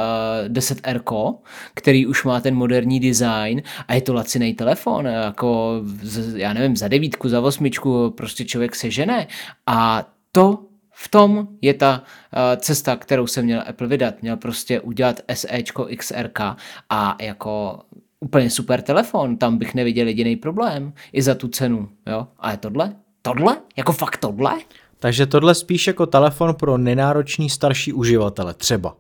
10R, 0.49 1.35
který 1.75 2.07
už 2.07 2.25
má 2.25 2.41
ten 2.41 2.55
moderní 2.55 3.01
design 3.01 3.63
a 3.89 3.95
je 3.95 4.01
to 4.01 4.15
laciný 4.15 4.55
telefon, 4.55 5.07
jako 5.07 5.48
já 6.35 6.53
nevím, 6.53 6.77
za 6.77 6.89
devítku, 6.89 7.29
za 7.29 7.41
osmičku 7.41 8.11
prostě 8.11 8.45
člověk 8.45 8.75
se 8.75 8.91
žene 8.91 9.27
a 9.67 10.09
to 10.33 10.59
v 11.01 11.09
tom 11.09 11.49
je 11.63 11.75
ta 11.75 12.03
uh, 12.03 12.61
cesta, 12.61 12.97
kterou 12.97 13.27
se 13.27 13.43
měl 13.43 13.63
Apple 13.67 13.87
vydat. 13.87 14.23
Měl 14.23 14.37
prostě 14.37 14.81
udělat 14.81 15.21
SEčko 15.35 15.89
XRK 15.97 16.41
a 16.91 17.17
jako 17.21 17.81
úplně 18.21 18.51
super 18.51 18.83
telefon, 18.83 19.37
tam 19.37 19.59
bych 19.59 19.75
neviděl 19.75 20.07
jediný 20.07 20.37
problém, 20.37 20.93
i 21.13 21.23
za 21.23 21.35
tu 21.35 21.49
cenu, 21.49 21.89
jo. 22.07 22.27
A 22.39 22.51
je 22.51 22.57
tohle? 22.57 22.97
Tohle? 23.23 23.57
Jako 23.77 23.93
fakt 23.93 24.17
tohle? 24.17 24.53
Takže 24.99 25.27
tohle 25.27 25.55
spíš 25.55 25.87
jako 25.87 26.07
telefon 26.07 26.55
pro 26.55 26.79
nenáročný 26.79 27.51
starší 27.51 27.93
uživatele, 27.93 28.55
třeba. 28.55 28.97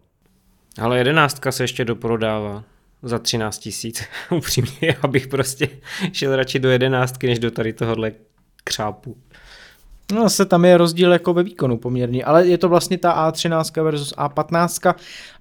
Ale 0.80 0.98
jedenáctka 0.98 1.52
se 1.52 1.62
ještě 1.62 1.84
doprodává 1.84 2.64
za 3.02 3.18
13 3.18 3.58
tisíc. 3.58 4.02
Upřímně, 4.30 4.96
abych 5.02 5.28
prostě 5.28 5.68
šel 6.12 6.37
radši 6.37 6.58
do 6.58 6.70
jedenáctky, 6.70 7.26
než 7.26 7.38
do 7.38 7.50
tady 7.50 7.72
tohohle 7.72 8.12
křápu. 8.64 9.16
No 10.12 10.30
se 10.30 10.46
tam 10.46 10.64
je 10.64 10.78
rozdíl 10.78 11.12
jako 11.12 11.32
ve 11.32 11.42
výkonu 11.42 11.76
poměrně, 11.76 12.24
ale 12.24 12.46
je 12.46 12.58
to 12.58 12.68
vlastně 12.68 12.98
ta 12.98 13.30
A13 13.30 13.84
versus 13.84 14.14
A15 14.14 14.94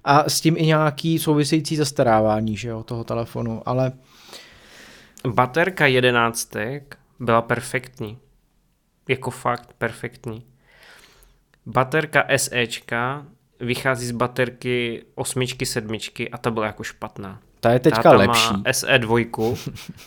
a 0.04 0.30
s 0.30 0.40
tím 0.40 0.56
i 0.58 0.66
nějaký 0.66 1.18
související 1.18 1.76
zastarávání 1.76 2.56
že 2.56 2.68
jo, 2.68 2.82
toho 2.82 3.04
telefonu, 3.04 3.62
ale... 3.66 3.92
Baterka 5.26 5.86
jedenáctek 5.86 6.98
byla 7.20 7.42
perfektní. 7.42 8.18
Jako 9.08 9.30
fakt 9.30 9.72
perfektní. 9.78 10.46
Baterka 11.66 12.24
SEčka 12.36 13.26
vychází 13.60 14.06
z 14.06 14.10
baterky 14.10 15.04
osmičky, 15.14 15.66
sedmičky 15.66 16.30
a 16.30 16.38
ta 16.38 16.50
byla 16.50 16.66
jako 16.66 16.82
špatná. 16.82 17.40
Ta 17.60 17.70
je 17.70 17.78
teďka 17.78 18.02
ta 18.02 18.12
lepší. 18.12 18.52
má 18.52 18.62
SE2 18.62 19.58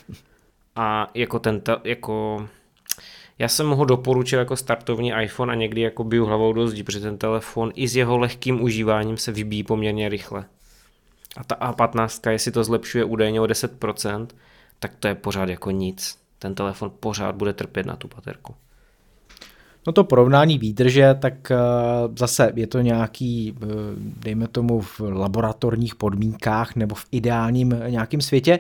a 0.76 1.08
jako 1.14 1.40
ten, 1.40 1.62
jako 1.84 2.48
já 3.40 3.48
jsem 3.48 3.70
ho 3.70 3.86
doporučil 3.86 4.40
jako 4.40 4.56
startovní 4.56 5.14
iPhone 5.22 5.52
a 5.52 5.56
někdy 5.56 5.82
jako 5.82 6.04
biju 6.04 6.26
hlavou 6.26 6.54
do 6.54 6.68
zdi, 6.68 6.84
protože 6.84 7.00
ten 7.00 7.18
telefon 7.18 7.72
i 7.76 7.88
s 7.88 7.96
jeho 7.96 8.18
lehkým 8.18 8.62
užíváním 8.62 9.18
se 9.18 9.32
vybíjí 9.32 9.64
poměrně 9.64 10.10
rychle. 10.10 10.46
A 11.38 11.44
ta 11.44 11.56
A15, 11.56 12.32
jestli 12.32 12.52
to 12.52 12.64
zlepšuje 12.64 13.04
údajně 13.04 13.42
o 13.42 13.46
10%, 13.46 14.28
tak 14.80 14.92
to 15.00 15.08
je 15.08 15.16
pořád 15.16 15.50
jako 15.50 15.72
nic. 15.72 16.18
Ten 16.40 16.56
telefon 16.56 16.92
pořád 17.00 17.36
bude 17.36 17.54
trpět 17.54 17.86
na 17.86 17.96
tu 17.96 18.10
baterku. 18.16 18.56
No 19.88 19.94
to 19.94 20.04
porovnání 20.04 20.58
výdrže, 20.58 21.13
tak 21.20 21.52
zase 22.17 22.52
je 22.56 22.67
to 22.67 22.82
nějaký, 22.82 23.56
dejme 24.20 24.48
tomu 24.48 24.82
v 24.82 25.00
laboratorních 25.00 25.96
podmínkách 25.96 26.76
nebo 26.76 26.96
v 26.96 27.06
ideálním 27.12 27.76
nějakém 27.88 28.22
světě, 28.22 28.60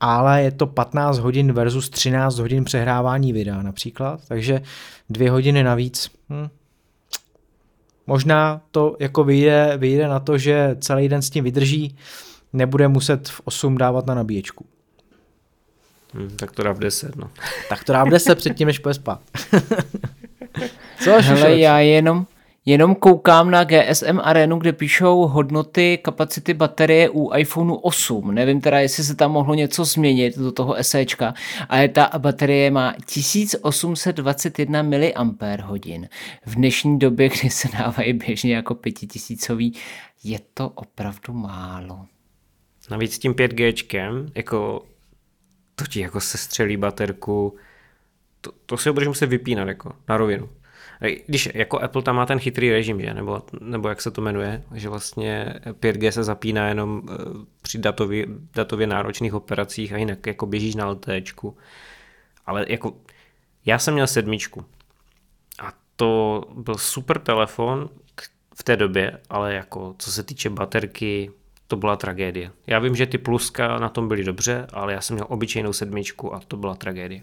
ale 0.00 0.42
je 0.42 0.50
to 0.50 0.66
15 0.66 1.18
hodin 1.18 1.52
versus 1.52 1.90
13 1.90 2.38
hodin 2.38 2.64
přehrávání 2.64 3.32
videa 3.32 3.62
například, 3.62 4.20
takže 4.28 4.62
dvě 5.10 5.30
hodiny 5.30 5.62
navíc. 5.62 6.10
Hm. 6.30 6.48
Možná 8.06 8.60
to 8.70 8.96
jako 9.00 9.24
vyjde, 9.24 9.74
vyjde 9.76 10.08
na 10.08 10.20
to, 10.20 10.38
že 10.38 10.76
celý 10.80 11.08
den 11.08 11.22
s 11.22 11.30
tím 11.30 11.44
vydrží, 11.44 11.96
nebude 12.52 12.88
muset 12.88 13.28
v 13.28 13.40
8 13.44 13.78
dávat 13.78 14.06
na 14.06 14.14
nabíječku. 14.14 14.66
Hmm, 16.14 16.30
tak 16.36 16.52
to 16.52 16.62
dá 16.62 16.72
v 16.72 16.78
10, 16.78 17.16
no. 17.16 17.30
Tak 17.68 17.84
to 17.84 17.92
dá 17.92 18.04
v 18.04 18.08
10 18.08 18.34
předtím, 18.34 18.66
než 18.66 18.78
půjde 18.78 18.94
spát. 18.94 19.20
Co 21.04 21.10
Hele, 21.20 21.58
já 21.58 21.78
jenom, 21.78 22.26
jenom 22.66 22.94
koukám 22.94 23.50
na 23.50 23.64
GSM 23.64 24.20
Arenu, 24.22 24.58
kde 24.58 24.72
píšou 24.72 25.26
hodnoty 25.26 25.98
kapacity 26.02 26.54
baterie 26.54 27.10
u 27.10 27.34
iPhoneu 27.34 27.74
8. 27.74 28.34
Nevím 28.34 28.60
teda, 28.60 28.80
jestli 28.80 29.04
se 29.04 29.14
tam 29.14 29.32
mohlo 29.32 29.54
něco 29.54 29.84
změnit 29.84 30.38
do 30.38 30.52
toho 30.52 30.76
SEčka, 30.80 31.34
ale 31.68 31.88
ta 31.88 32.10
baterie 32.18 32.70
má 32.70 32.94
1821 33.06 34.82
mAh. 34.82 35.70
V 36.46 36.54
dnešní 36.54 36.98
době, 36.98 37.28
kdy 37.28 37.50
se 37.50 37.68
dávají 37.78 38.12
běžně 38.12 38.54
jako 38.54 38.74
pětitisícový, 38.74 39.74
je 40.24 40.38
to 40.54 40.68
opravdu 40.68 41.32
málo. 41.32 42.06
Navíc 42.90 43.18
tím 43.18 43.34
5G, 43.34 44.30
jako 44.34 44.82
to 45.74 45.84
ti 45.84 46.00
jako 46.00 46.20
se 46.20 46.38
střelí 46.38 46.76
baterku, 46.76 47.56
to, 48.40 48.52
to 48.66 48.76
si 48.76 48.88
ho 48.88 48.92
budeš 48.92 49.08
muset 49.08 49.26
vypínat 49.26 49.68
jako 49.68 49.92
na 50.08 50.16
rovinu. 50.16 50.48
Když 51.26 51.48
jako 51.54 51.82
Apple 51.82 52.02
tam 52.02 52.16
má 52.16 52.26
ten 52.26 52.38
chytrý 52.38 52.70
režim, 52.70 53.00
že? 53.00 53.14
Nebo, 53.14 53.42
nebo 53.60 53.88
jak 53.88 54.00
se 54.00 54.10
to 54.10 54.20
jmenuje, 54.20 54.62
že 54.74 54.88
vlastně 54.88 55.54
5G 55.66 56.10
se 56.10 56.24
zapíná 56.24 56.68
jenom 56.68 57.02
eh, 57.10 57.14
při 57.62 57.78
datově, 57.78 58.26
datově 58.54 58.86
náročných 58.86 59.34
operacích 59.34 59.92
a 59.92 59.96
jinak 59.96 60.26
jako 60.26 60.46
běžíš 60.46 60.74
na 60.74 60.88
LTEčku. 60.88 61.56
Ale 62.46 62.64
jako 62.68 62.96
já 63.66 63.78
jsem 63.78 63.94
měl 63.94 64.06
sedmičku 64.06 64.64
a 65.62 65.72
to 65.96 66.44
byl 66.54 66.74
super 66.74 67.18
telefon 67.18 67.88
v 68.54 68.62
té 68.62 68.76
době, 68.76 69.18
ale 69.30 69.54
jako 69.54 69.94
co 69.98 70.12
se 70.12 70.22
týče 70.22 70.50
baterky, 70.50 71.30
to 71.66 71.76
byla 71.76 71.96
tragédie. 71.96 72.50
Já 72.66 72.78
vím, 72.78 72.96
že 72.96 73.06
ty 73.06 73.18
pluska 73.18 73.78
na 73.78 73.88
tom 73.88 74.08
byly 74.08 74.24
dobře, 74.24 74.66
ale 74.72 74.92
já 74.92 75.00
jsem 75.00 75.14
měl 75.14 75.26
obyčejnou 75.28 75.72
sedmičku 75.72 76.34
a 76.34 76.40
to 76.48 76.56
byla 76.56 76.74
tragédie. 76.74 77.22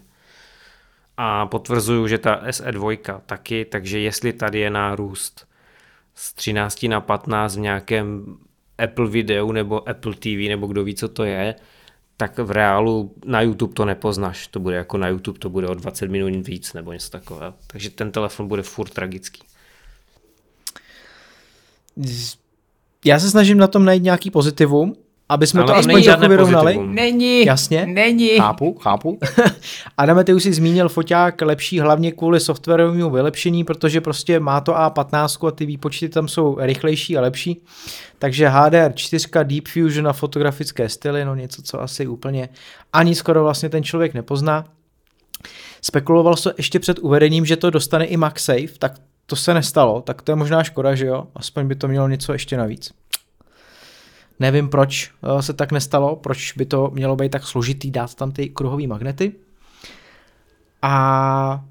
A 1.20 1.46
potvrzuju, 1.46 2.06
že 2.06 2.18
ta 2.18 2.42
SE2 2.46 3.20
taky, 3.26 3.64
takže 3.64 3.98
jestli 3.98 4.32
tady 4.32 4.58
je 4.58 4.70
nárůst 4.70 5.48
z 6.14 6.32
13 6.32 6.82
na 6.82 7.00
15 7.00 7.56
v 7.56 7.60
nějakém 7.60 8.36
Apple 8.78 9.08
videu 9.08 9.52
nebo 9.52 9.88
Apple 9.88 10.14
TV 10.14 10.48
nebo 10.48 10.66
kdo 10.66 10.84
ví, 10.84 10.94
co 10.94 11.08
to 11.08 11.24
je, 11.24 11.54
tak 12.16 12.38
v 12.38 12.50
reálu 12.50 13.14
na 13.24 13.40
YouTube 13.40 13.74
to 13.74 13.84
nepoznáš. 13.84 14.46
To 14.46 14.60
bude 14.60 14.76
jako 14.76 14.98
na 14.98 15.08
YouTube, 15.08 15.38
to 15.38 15.50
bude 15.50 15.68
o 15.68 15.74
20 15.74 16.10
minut 16.10 16.46
víc 16.46 16.72
nebo 16.72 16.92
něco 16.92 17.10
takového. 17.10 17.54
Takže 17.66 17.90
ten 17.90 18.12
telefon 18.12 18.48
bude 18.48 18.62
furt 18.62 18.90
tragický. 18.90 19.42
Já 23.04 23.20
se 23.20 23.30
snažím 23.30 23.58
na 23.58 23.66
tom 23.66 23.84
najít 23.84 24.02
nějaký 24.02 24.30
pozitivum, 24.30 24.96
aby 25.28 25.46
jsme 25.46 25.60
Ale 25.60 25.72
to 25.72 25.76
aspoň 25.76 26.04
trochu 26.04 26.28
vyrovnali. 26.28 26.78
Není. 26.86 27.44
Jasně. 27.44 27.86
Není. 27.86 28.28
Chápu, 28.28 28.74
chápu. 28.74 29.18
Adame, 29.96 30.24
ty 30.24 30.34
už 30.34 30.42
jsi 30.42 30.52
zmínil 30.52 30.88
foťák 30.88 31.42
lepší 31.42 31.80
hlavně 31.80 32.12
kvůli 32.12 32.40
softwarovému 32.40 33.10
vylepšení, 33.10 33.64
protože 33.64 34.00
prostě 34.00 34.40
má 34.40 34.60
to 34.60 34.72
A15 34.72 35.48
a 35.48 35.50
ty 35.50 35.66
výpočty 35.66 36.08
tam 36.08 36.28
jsou 36.28 36.56
rychlejší 36.60 37.18
a 37.18 37.20
lepší. 37.20 37.62
Takže 38.18 38.48
HDR 38.48 38.92
4 38.94 39.28
Deep 39.42 39.68
Fusion 39.68 40.08
a 40.08 40.12
fotografické 40.12 40.88
styly, 40.88 41.24
no 41.24 41.34
něco, 41.34 41.62
co 41.62 41.82
asi 41.82 42.06
úplně 42.06 42.48
ani 42.92 43.14
skoro 43.14 43.42
vlastně 43.42 43.68
ten 43.68 43.84
člověk 43.84 44.14
nepozná. 44.14 44.64
Spekuloval 45.82 46.36
se 46.36 46.52
ještě 46.56 46.78
před 46.78 46.98
uvedením, 46.98 47.46
že 47.46 47.56
to 47.56 47.70
dostane 47.70 48.04
i 48.04 48.16
MagSafe, 48.16 48.78
tak 48.78 48.92
to 49.26 49.36
se 49.36 49.54
nestalo, 49.54 50.00
tak 50.00 50.22
to 50.22 50.32
je 50.32 50.36
možná 50.36 50.64
škoda, 50.64 50.94
že 50.94 51.06
jo? 51.06 51.26
Aspoň 51.34 51.66
by 51.66 51.74
to 51.74 51.88
mělo 51.88 52.08
něco 52.08 52.32
ještě 52.32 52.56
navíc. 52.56 52.92
Nevím, 54.40 54.68
proč 54.68 55.10
eh, 55.38 55.42
se 55.42 55.52
tak 55.52 55.72
nestalo, 55.72 56.16
proč 56.16 56.52
by 56.52 56.66
to 56.66 56.90
mělo 56.94 57.16
být 57.16 57.32
tak 57.32 57.46
složitý 57.46 57.90
dát 57.90 58.14
tam 58.14 58.32
ty 58.32 58.48
kruhové 58.48 58.86
magnety. 58.86 59.32
A 60.82 61.64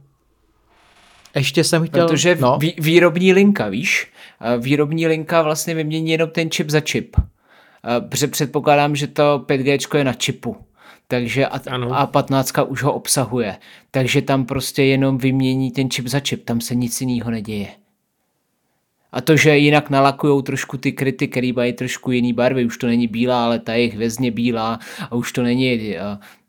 ještě 1.35 1.63
jsem 1.63 1.87
chtěl... 1.87 2.07
Protože 2.07 2.37
no. 2.41 2.59
výrobní 2.77 3.33
linka, 3.33 3.69
víš? 3.69 4.11
Eh, 4.41 4.57
výrobní 4.57 5.07
linka 5.07 5.41
vlastně 5.41 5.75
vymění 5.75 6.11
jenom 6.11 6.29
ten 6.29 6.51
čip 6.51 6.69
za 6.69 6.79
čip. 6.79 7.15
Eh, 7.17 8.01
protože 8.01 8.27
předpokládám, 8.27 8.95
že 8.95 9.07
to 9.07 9.39
5G 9.47 9.97
je 9.97 10.03
na 10.03 10.13
čipu 10.13 10.67
takže 11.07 11.47
a, 11.47 11.59
a 11.93 12.05
15 12.07 12.53
už 12.67 12.83
ho 12.83 12.93
obsahuje. 12.93 13.57
Takže 13.91 14.21
tam 14.21 14.45
prostě 14.45 14.83
jenom 14.83 15.17
vymění 15.17 15.71
ten 15.71 15.89
čip 15.89 16.07
za 16.07 16.19
čip, 16.19 16.45
tam 16.45 16.61
se 16.61 16.75
nic 16.75 17.01
jiného 17.01 17.31
neděje. 17.31 17.67
A 19.11 19.21
to, 19.21 19.35
že 19.35 19.57
jinak 19.57 19.89
nalakujou 19.89 20.41
trošku 20.41 20.77
ty 20.77 20.91
kryty, 20.91 21.27
které 21.27 21.51
mají 21.55 21.73
trošku 21.73 22.11
jiný 22.11 22.33
barvy, 22.33 22.65
už 22.65 22.77
to 22.77 22.87
není 22.87 23.07
bílá, 23.07 23.45
ale 23.45 23.59
ta 23.59 23.73
je 23.73 23.87
hvězdně 23.87 24.31
bílá 24.31 24.79
a 25.09 25.15
už 25.15 25.31
to 25.31 25.43
není 25.43 25.95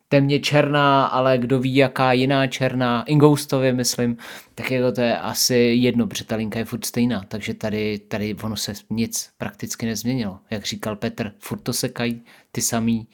temně 0.09 0.41
černá, 0.41 1.07
ale 1.07 1.39
kdo 1.39 1.61
ví, 1.61 1.77
jaká 1.77 2.13
jiná 2.13 2.47
černá, 2.47 3.03
Ingoustově 3.03 3.73
myslím, 3.73 4.17
tak 4.55 4.71
jako 4.71 4.93
to 4.93 5.01
je 5.01 5.19
asi 5.19 5.55
jedno, 5.57 6.07
protože 6.07 6.25
ta 6.25 6.37
linka 6.37 6.59
je 6.59 6.65
furt 6.65 6.85
stejná, 6.85 7.25
takže 7.29 7.55
tady, 7.55 7.99
tady 7.99 8.37
ono 8.43 8.57
se 8.57 8.73
nic 8.91 9.31
prakticky 9.39 9.87
nezměnilo. 9.87 10.39
Jak 10.51 10.65
říkal 10.65 10.97
Petr, 10.97 11.33
furt 11.39 11.59
to 11.59 11.73
sekají 11.73 12.23
ty 12.53 12.63
samý 12.63 13.07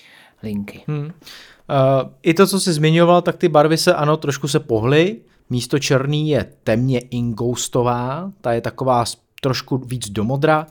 linky. 0.42 0.83
Hmm. 0.87 1.04
Uh, 1.04 1.11
I 2.22 2.35
to, 2.35 2.46
co 2.46 2.61
jsi 2.61 2.72
zmiňoval, 2.72 3.22
tak 3.22 3.37
ty 3.37 3.48
barvy 3.48 3.76
se 3.76 3.94
ano, 3.94 4.16
trošku 4.16 4.48
se 4.48 4.61
pohly. 4.61 5.16
Místo 5.50 5.78
černý 5.78 6.28
je 6.28 6.52
temně 6.64 6.98
ingoustová, 6.98 8.33
ta 8.40 8.52
je 8.52 8.61
taková 8.61 9.04
trošku 9.44 9.76
víc 9.76 10.11
do 10.11 10.24
modra. 10.24 10.66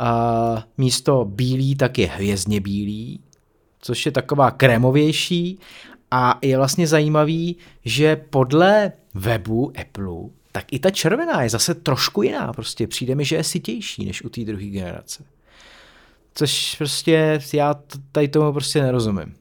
Uh, 0.00 0.62
místo 0.78 1.24
bílý 1.24 1.76
tak 1.76 1.98
je 1.98 2.06
hvězdně 2.06 2.60
bílý, 2.60 3.20
což 3.80 4.06
je 4.06 4.12
taková 4.12 4.50
krémovější 4.50 5.58
a 6.10 6.38
je 6.42 6.56
vlastně 6.56 6.86
zajímavý, 6.86 7.56
že 7.84 8.16
podle 8.16 8.92
webu 9.14 9.72
Apple 9.80 10.30
tak 10.52 10.72
i 10.72 10.78
ta 10.78 10.90
červená 10.90 11.42
je 11.42 11.50
zase 11.50 11.74
trošku 11.74 12.22
jiná. 12.22 12.52
Prostě 12.52 12.86
přijde 12.86 13.14
mi, 13.14 13.24
že 13.24 13.36
je 13.36 13.44
sitější 13.44 14.06
než 14.06 14.22
u 14.22 14.28
té 14.28 14.44
druhé 14.44 14.66
generace. 14.66 15.24
Což 16.34 16.74
prostě 16.78 17.40
já 17.54 17.74
tady 18.12 18.28
tomu 18.28 18.52
prostě 18.52 18.82
nerozumím. 18.82 19.34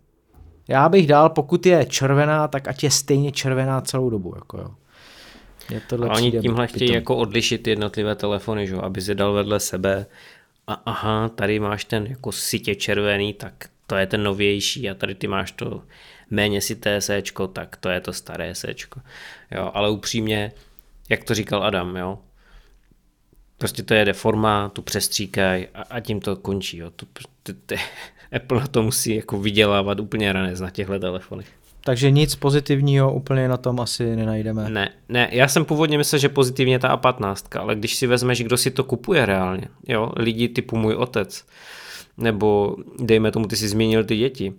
Já 0.68 0.90
bych 0.90 1.08
dal, 1.08 1.30
pokud 1.30 1.66
je 1.66 1.86
červená, 1.86 2.48
tak 2.48 2.68
ať 2.68 2.84
je 2.84 2.92
stejně 2.92 3.32
červená 3.32 3.82
celou 3.82 4.10
dobu. 4.10 4.34
Jako 4.36 4.58
jo. 4.58 4.70
Je 5.70 5.82
a 6.10 6.16
oni 6.16 6.32
tímhle 6.32 6.68
chtějí 6.68 6.94
jako 6.94 7.18
odlišit 7.18 7.68
jednotlivé 7.68 8.16
telefony, 8.16 8.68
že? 8.68 8.76
aby 8.76 9.02
se 9.02 9.16
dal 9.16 9.34
vedle 9.34 9.60
sebe 9.60 10.06
a 10.68 10.74
aha, 10.74 11.30
tady 11.30 11.60
máš 11.60 11.86
ten 11.86 12.06
jako 12.06 12.32
sitě 12.32 12.76
červený, 12.76 13.34
tak 13.34 13.70
to 13.88 13.96
je 13.96 14.08
ten 14.08 14.24
novější 14.24 14.90
a 14.90 14.94
tady 14.94 15.16
ty 15.16 15.28
máš 15.28 15.52
to 15.52 15.84
méně 16.30 16.62
sité 16.62 17.02
sečko, 17.02 17.48
tak 17.48 17.78
to 17.78 17.90
je 17.90 18.02
to 18.02 18.14
staré 18.14 18.56
sečko. 18.56 19.02
Jo, 19.52 19.72
ale 19.74 19.90
upřímně, 19.90 20.52
jak 21.10 21.24
to 21.24 21.34
říkal 21.34 21.64
Adam, 21.64 21.96
jo, 21.96 22.20
Prostě 23.58 23.84
to 23.84 23.94
jede 23.94 24.14
forma, 24.14 24.70
tu 24.70 24.82
přestříkaj 24.82 25.68
a, 25.74 25.82
a 25.82 26.00
tím 26.00 26.20
to 26.20 26.36
končí. 26.36 26.78
Jo. 26.78 26.92
To, 26.96 27.06
to, 27.44 27.54
to, 27.66 27.76
Apple 28.36 28.60
na 28.60 28.68
to 28.68 28.84
musí 28.84 29.16
jako 29.16 29.40
vydělávat 29.40 30.00
úplně 30.00 30.34
ranec 30.34 30.60
na 30.60 30.70
těchto 30.70 31.00
telefonech. 31.00 31.48
Takže 31.88 32.12
nic 32.12 32.36
pozitivního 32.36 33.14
úplně 33.14 33.48
na 33.48 33.58
tom 33.58 33.80
asi 33.80 34.16
nenajdeme. 34.16 34.70
Ne, 34.70 34.90
ne, 35.10 35.30
já 35.32 35.48
jsem 35.48 35.66
původně 35.66 35.98
myslel, 35.98 36.20
že 36.20 36.30
pozitivně 36.30 36.80
ta 36.80 36.98
A15, 36.98 37.60
ale 37.60 37.76
když 37.76 37.96
si 37.96 38.08
vezmeš, 38.08 38.44
kdo 38.44 38.58
si 38.58 38.72
to 38.72 38.84
kupuje 38.84 39.26
reálně, 39.26 39.68
jo, 39.88 40.12
lidi 40.16 40.50
typu 40.50 40.78
můj 40.78 40.94
otec, 40.94 41.46
nebo 42.18 42.76
dejme 43.00 43.32
tomu, 43.32 43.48
ty 43.48 43.56
si 43.56 43.68
zmínil 43.68 44.04
ty 44.04 44.18
děti, 44.18 44.54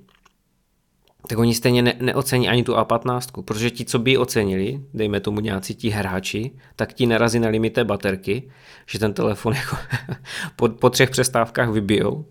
tak 1.28 1.38
oni 1.38 1.54
stejně 1.54 1.82
ne, 1.82 1.94
neocení 2.00 2.48
ani 2.48 2.64
tu 2.64 2.74
A15, 2.74 3.42
protože 3.42 3.70
ti, 3.70 3.84
co 3.84 3.98
by 3.98 4.18
ocenili, 4.18 4.80
dejme 4.94 5.20
tomu 5.20 5.40
nějací 5.40 5.74
ti 5.74 5.88
hráči, 5.88 6.50
tak 6.76 6.92
ti 6.92 7.06
narazí 7.06 7.38
na 7.38 7.48
limité 7.48 7.84
baterky, 7.84 8.50
že 8.86 8.98
ten 8.98 9.12
telefon 9.12 9.54
jako 9.54 9.76
po, 10.56 10.68
po 10.68 10.90
třech 10.90 11.10
přestávkách 11.10 11.70
vybijou 11.70 12.24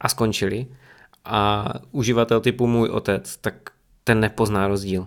a 0.00 0.08
skončili. 0.08 0.66
A 1.24 1.72
uživatel 1.90 2.40
typu 2.40 2.66
můj 2.66 2.88
otec, 2.88 3.36
tak 3.36 3.54
ten 4.04 4.20
nepozná 4.20 4.68
rozdíl. 4.68 5.06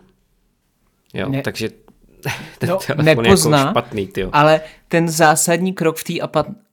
Jo, 1.13 1.29
ne. 1.29 1.41
takže 1.41 1.69
ten 2.59 2.69
No, 2.69 2.77
telefon 2.77 3.07
je 3.07 3.15
nepozná, 3.15 3.57
jako 3.57 3.69
špatný, 3.69 4.07
tyjo. 4.07 4.29
Ale 4.31 4.61
ten 4.87 5.09
zásadní 5.09 5.73
krok 5.73 5.97
v 5.97 6.03
té 6.03 6.13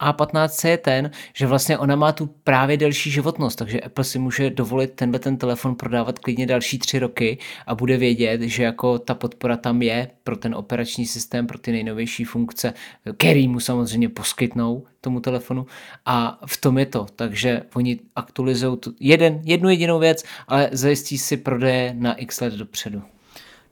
A15 0.00 0.68
je 0.68 0.78
ten, 0.78 1.10
že 1.34 1.46
vlastně 1.46 1.78
ona 1.78 1.96
má 1.96 2.12
tu 2.12 2.26
právě 2.26 2.76
delší 2.76 3.10
životnost, 3.10 3.58
takže 3.58 3.80
Apple 3.80 4.04
si 4.04 4.18
může 4.18 4.50
dovolit 4.50 4.90
tenhle 4.90 5.18
ten 5.18 5.36
telefon 5.36 5.74
prodávat 5.74 6.18
klidně 6.18 6.46
další 6.46 6.78
tři 6.78 6.98
roky 6.98 7.38
a 7.66 7.74
bude 7.74 7.96
vědět, 7.96 8.40
že 8.40 8.62
jako 8.62 8.98
ta 8.98 9.14
podpora 9.14 9.56
tam 9.56 9.82
je 9.82 10.08
pro 10.24 10.36
ten 10.36 10.54
operační 10.54 11.06
systém, 11.06 11.46
pro 11.46 11.58
ty 11.58 11.72
nejnovější 11.72 12.24
funkce, 12.24 12.74
který 13.16 13.48
mu 13.48 13.60
samozřejmě 13.60 14.08
poskytnou 14.08 14.84
tomu 15.00 15.20
telefonu 15.20 15.66
a 16.06 16.40
v 16.46 16.56
tom 16.56 16.78
je 16.78 16.86
to, 16.86 17.06
takže 17.16 17.62
oni 17.74 17.98
aktualizují 18.16 18.76
tu 18.76 18.94
jeden, 19.00 19.40
jednu 19.44 19.70
jedinou 19.70 19.98
věc, 19.98 20.24
ale 20.48 20.68
zajistí 20.72 21.18
si 21.18 21.36
prodeje 21.36 21.94
na 21.98 22.14
x 22.14 22.40
let 22.40 22.52
dopředu. 22.54 23.02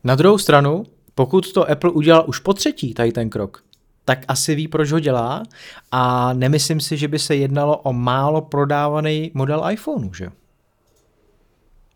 Na 0.04 0.14
druhou 0.14 0.38
stranu, 0.38 0.84
pokud 1.18 1.52
to 1.52 1.70
Apple 1.70 1.90
udělal 1.90 2.24
už 2.26 2.38
po 2.38 2.54
třetí, 2.54 2.94
tady 2.94 3.12
ten 3.12 3.30
krok, 3.30 3.62
tak 4.04 4.24
asi 4.28 4.54
ví, 4.54 4.68
proč 4.68 4.92
ho 4.92 5.00
dělá 5.00 5.42
a 5.92 6.32
nemyslím 6.32 6.80
si, 6.80 6.96
že 6.96 7.08
by 7.08 7.18
se 7.18 7.36
jednalo 7.36 7.76
o 7.76 7.92
málo 7.92 8.40
prodávaný 8.40 9.30
model 9.34 9.70
iPhoneu, 9.70 10.14
že? 10.14 10.30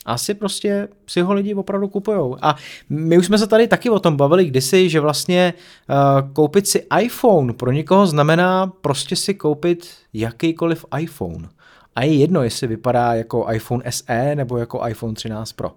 Asi 0.05 0.35
prostě 0.35 0.89
si 1.07 1.21
ho 1.21 1.33
lidi 1.33 1.55
opravdu 1.55 1.89
kupujou. 1.89 2.37
A 2.43 2.57
my 2.91 3.19
už 3.19 3.27
jsme 3.27 3.39
se 3.39 3.47
tady 3.47 3.69
taky 3.69 3.91
o 3.91 3.99
tom 3.99 4.17
bavili 4.17 4.45
kdysi, 4.45 4.89
že 4.89 5.01
vlastně 5.01 5.55
uh, 5.89 6.33
koupit 6.33 6.69
si 6.69 6.87
iPhone 7.01 7.53
pro 7.53 7.73
někoho 7.73 8.07
znamená 8.07 8.67
prostě 8.67 9.17
si 9.17 9.35
koupit 9.35 9.89
jakýkoliv 10.13 10.85
iPhone. 10.99 11.49
A 11.97 12.03
je 12.03 12.15
jedno, 12.15 12.43
jestli 12.43 12.67
vypadá 12.67 13.15
jako 13.15 13.47
iPhone 13.53 13.85
SE 13.91 14.35
nebo 14.37 14.59
jako 14.59 14.89
iPhone 14.89 15.15
13 15.15 15.53
Pro. 15.53 15.73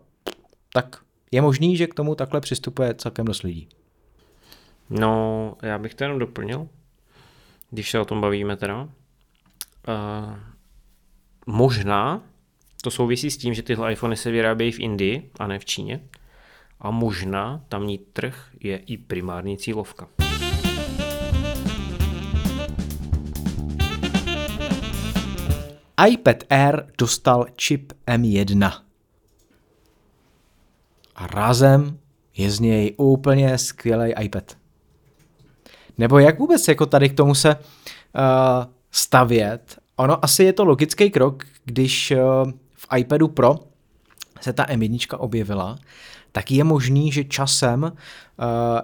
Tak 0.73 1.04
je 1.35 1.41
možný, 1.41 1.77
že 1.77 1.87
k 1.87 1.93
tomu 1.93 2.15
takhle 2.15 2.41
přistupuje 2.41 2.93
celkem 2.93 3.25
dost 3.25 3.43
lidí. 3.43 3.67
No, 4.89 5.55
já 5.61 5.77
bych 5.77 5.93
to 5.93 6.03
jenom 6.03 6.19
doplnil, 6.19 6.67
když 7.69 7.91
se 7.91 7.99
o 7.99 8.05
tom 8.05 8.21
bavíme 8.21 8.57
teda. 8.57 8.81
Uh, 8.81 8.89
možná 11.45 12.23
to 12.81 12.91
souvisí 12.91 13.31
s 13.31 13.37
tím, 13.37 13.53
že 13.53 13.63
tyhle 13.63 13.91
iPhony 13.91 14.17
se 14.17 14.31
vyrábějí 14.31 14.71
v 14.71 14.79
Indii 14.79 15.31
a 15.39 15.47
ne 15.47 15.59
v 15.59 15.65
Číně. 15.65 16.01
A 16.79 16.91
možná 16.91 17.65
tamní 17.69 17.97
trh 17.97 18.49
je 18.59 18.77
i 18.77 18.97
primární 18.97 19.57
cílovka. 19.57 20.07
iPad 26.07 26.43
Air 26.49 26.85
dostal 26.97 27.45
čip 27.55 27.93
M1. 28.07 28.84
A 31.15 31.27
razem 31.27 31.99
je 32.37 32.51
z 32.51 32.59
něj 32.59 32.93
úplně 32.97 33.57
skvělý 33.57 34.13
iPad. 34.21 34.57
Nebo 35.97 36.19
jak 36.19 36.39
vůbec 36.39 36.67
jako 36.67 36.85
tady 36.85 37.09
k 37.09 37.17
tomu 37.17 37.35
se 37.35 37.55
uh, 37.55 37.61
stavět? 38.91 39.77
Ono 39.95 40.25
asi 40.25 40.43
je 40.43 40.53
to 40.53 40.65
logický 40.65 41.09
krok, 41.09 41.43
když 41.65 42.11
uh, 42.11 42.51
v 42.73 42.87
iPadu 42.97 43.27
Pro 43.27 43.55
se 44.41 44.53
ta 44.53 44.65
M1 44.65 45.15
objevila, 45.19 45.77
tak 46.31 46.51
je 46.51 46.63
možný, 46.63 47.11
že 47.11 47.23
časem 47.23 47.83
uh, 47.83 47.91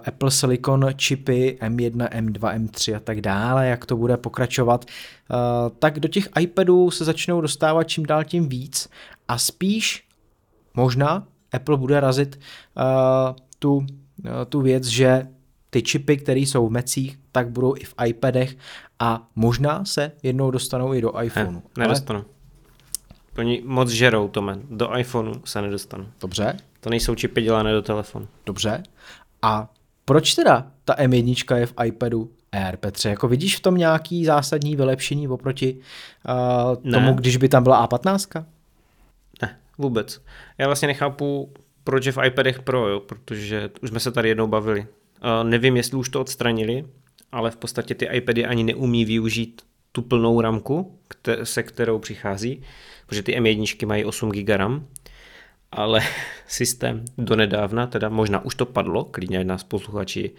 Apple 0.06 0.30
Silicon 0.30 0.86
čipy 0.96 1.58
M1, 1.60 2.08
M2, 2.08 2.58
M3 2.58 2.96
a 2.96 3.00
tak 3.00 3.20
dále, 3.20 3.66
jak 3.66 3.86
to 3.86 3.96
bude 3.96 4.16
pokračovat, 4.16 4.84
uh, 4.84 5.36
tak 5.78 6.00
do 6.00 6.08
těch 6.08 6.28
iPadů 6.40 6.90
se 6.90 7.04
začnou 7.04 7.40
dostávat 7.40 7.84
čím 7.84 8.06
dál 8.06 8.24
tím 8.24 8.48
víc 8.48 8.88
a 9.28 9.38
spíš 9.38 10.04
možná 10.74 11.26
Apple 11.52 11.76
bude 11.76 12.00
razit 12.00 12.40
uh, 12.76 13.36
tu, 13.58 13.74
uh, 13.74 13.84
tu 14.48 14.60
věc, 14.60 14.84
že 14.84 15.26
ty 15.70 15.82
čipy, 15.82 16.16
které 16.16 16.40
jsou 16.40 16.68
v 16.68 16.70
mecích, 16.70 17.18
tak 17.32 17.48
budou 17.48 17.74
i 17.76 17.84
v 17.84 17.94
iPadech 18.06 18.56
a 18.98 19.28
možná 19.36 19.84
se 19.84 20.12
jednou 20.22 20.50
dostanou 20.50 20.94
i 20.94 21.00
do 21.00 21.20
iPhoneu. 21.22 21.52
Ne, 21.52 21.60
nedostanu. 21.76 22.18
Ale... 22.18 22.28
Oni 23.38 23.62
moc 23.64 23.90
žerou, 23.90 24.28
Tome. 24.28 24.58
Do 24.70 24.98
iPhoneu 24.98 25.32
se 25.44 25.62
nedostanu. 25.62 26.06
Dobře. 26.20 26.56
To 26.80 26.90
nejsou 26.90 27.14
čipy 27.14 27.42
dělané 27.42 27.72
do 27.72 27.82
telefonu. 27.82 28.28
Dobře. 28.46 28.82
A 29.42 29.70
proč 30.04 30.34
teda 30.34 30.66
ta 30.84 30.94
M1 30.94 31.56
je 31.56 31.66
v 31.66 31.74
iPadu 31.84 32.30
Air, 32.52 32.76
Petře? 32.76 33.08
Jako 33.08 33.28
vidíš 33.28 33.56
v 33.56 33.60
tom 33.60 33.74
nějaký 33.74 34.24
zásadní 34.24 34.76
vylepšení 34.76 35.28
oproti 35.28 35.78
uh, 36.84 36.92
tomu, 36.92 37.14
když 37.14 37.36
by 37.36 37.48
tam 37.48 37.62
byla 37.62 37.88
A15? 37.88 38.44
Vůbec. 39.82 40.22
Já 40.58 40.66
vlastně 40.66 40.88
nechápu, 40.88 41.52
proč 41.84 42.06
je 42.06 42.12
v 42.12 42.24
iPadech 42.26 42.62
Pro, 42.62 42.88
jo? 42.88 43.00
protože 43.00 43.70
už 43.82 43.90
jsme 43.90 44.00
se 44.00 44.12
tady 44.12 44.28
jednou 44.28 44.46
bavili. 44.46 44.80
Uh, 44.80 45.48
nevím, 45.48 45.76
jestli 45.76 45.96
už 45.96 46.08
to 46.08 46.20
odstranili, 46.20 46.84
ale 47.32 47.50
v 47.50 47.56
podstatě 47.56 47.94
ty 47.94 48.08
iPady 48.12 48.46
ani 48.46 48.64
neumí 48.64 49.04
využít 49.04 49.62
tu 49.92 50.02
plnou 50.02 50.40
ramku, 50.40 50.98
se 51.42 51.62
kterou 51.62 51.98
přichází, 51.98 52.62
protože 53.06 53.22
ty 53.22 53.40
M1 53.40 53.86
mají 53.86 54.04
8 54.04 54.30
GB 54.30 54.48
RAM, 54.48 54.86
ale 55.72 56.00
systém 56.46 57.04
donedávna, 57.18 57.86
teda 57.86 58.08
možná 58.08 58.44
už 58.44 58.54
to 58.54 58.66
padlo, 58.66 59.04
klidně 59.04 59.44
nás 59.44 59.64
posluchači 59.64 60.30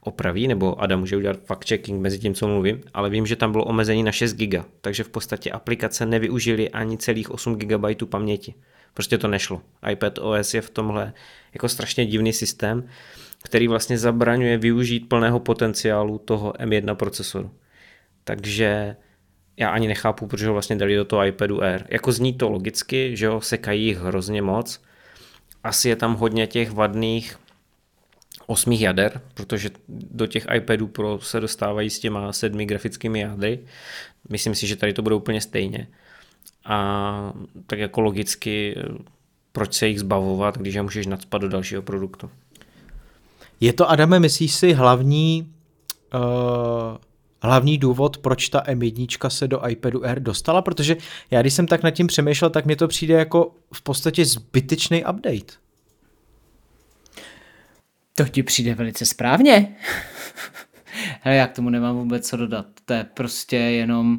opraví, 0.00 0.48
nebo 0.48 0.82
Adam 0.82 1.00
může 1.00 1.16
udělat 1.16 1.36
fact-checking 1.36 2.00
mezi 2.00 2.18
tím, 2.18 2.34
co 2.34 2.48
mluvím, 2.48 2.80
ale 2.94 3.10
vím, 3.10 3.26
že 3.26 3.36
tam 3.36 3.52
bylo 3.52 3.64
omezení 3.64 4.02
na 4.02 4.12
6 4.12 4.32
GB, 4.32 4.64
takže 4.80 5.04
v 5.04 5.08
podstatě 5.08 5.50
aplikace 5.50 6.06
nevyužili 6.06 6.70
ani 6.70 6.98
celých 6.98 7.30
8 7.30 7.56
GB 7.56 8.08
paměti. 8.10 8.54
Prostě 8.94 9.18
to 9.18 9.28
nešlo. 9.28 9.62
iPad 9.90 10.18
OS 10.18 10.54
je 10.54 10.60
v 10.60 10.70
tomhle 10.70 11.12
jako 11.54 11.68
strašně 11.68 12.06
divný 12.06 12.32
systém, 12.32 12.88
který 13.42 13.68
vlastně 13.68 13.98
zabraňuje 13.98 14.58
využít 14.58 15.08
plného 15.08 15.40
potenciálu 15.40 16.18
toho 16.18 16.52
M1 16.52 16.94
procesoru. 16.94 17.50
Takže 18.24 18.96
já 19.56 19.70
ani 19.70 19.88
nechápu, 19.88 20.26
proč 20.26 20.42
ho 20.42 20.52
vlastně 20.52 20.76
dali 20.76 20.96
do 20.96 21.04
toho 21.04 21.24
iPadu 21.24 21.62
Air. 21.62 21.84
Jako 21.88 22.12
zní 22.12 22.32
to 22.34 22.50
logicky, 22.50 23.16
že 23.16 23.28
ho 23.28 23.40
sekají 23.40 23.94
hrozně 23.94 24.42
moc. 24.42 24.80
Asi 25.64 25.88
je 25.88 25.96
tam 25.96 26.14
hodně 26.14 26.46
těch 26.46 26.70
vadných 26.70 27.36
osmých 28.46 28.80
jader, 28.80 29.20
protože 29.34 29.70
do 29.88 30.26
těch 30.26 30.46
iPadů 30.54 30.86
Pro 30.86 31.18
se 31.20 31.40
dostávají 31.40 31.90
s 31.90 31.98
těma 31.98 32.32
sedmi 32.32 32.66
grafickými 32.66 33.20
jádry. 33.20 33.58
Myslím 34.28 34.54
si, 34.54 34.66
že 34.66 34.76
tady 34.76 34.92
to 34.92 35.02
bude 35.02 35.14
úplně 35.14 35.40
stejně. 35.40 35.88
A 36.64 37.32
tak 37.66 37.78
jako 37.78 38.00
logicky, 38.00 38.76
proč 39.52 39.74
se 39.74 39.88
jich 39.88 40.00
zbavovat, 40.00 40.58
když 40.58 40.74
je 40.74 40.82
můžeš 40.82 41.06
nadspat 41.06 41.42
do 41.42 41.48
dalšího 41.48 41.82
produktu. 41.82 42.30
Je 43.60 43.72
to, 43.72 43.90
Adame, 43.90 44.20
myslíš 44.20 44.54
si 44.54 44.72
hlavní 44.72 45.52
uh, 46.14 46.20
hlavní 47.46 47.78
důvod, 47.78 48.18
proč 48.18 48.48
ta 48.48 48.60
M1 48.60 49.28
se 49.28 49.48
do 49.48 49.68
iPadu 49.68 50.04
Air 50.04 50.20
dostala, 50.20 50.62
protože 50.62 50.96
já 51.30 51.40
když 51.40 51.54
jsem 51.54 51.66
tak 51.66 51.82
nad 51.82 51.90
tím 51.90 52.06
přemýšlel, 52.06 52.50
tak 52.50 52.66
mi 52.66 52.76
to 52.76 52.88
přijde 52.88 53.14
jako 53.14 53.54
v 53.72 53.82
podstatě 53.82 54.24
zbytečný 54.24 55.04
update. 55.04 55.54
To 58.14 58.24
ti 58.24 58.42
přijde 58.42 58.74
velice 58.74 59.06
správně. 59.06 59.76
Hele, 61.20 61.36
já 61.36 61.46
k 61.46 61.52
tomu 61.52 61.70
nemám 61.70 61.96
vůbec 61.96 62.28
co 62.28 62.36
dodat. 62.36 62.66
To 62.84 62.92
je 62.92 63.04
prostě 63.14 63.56
jenom... 63.56 64.18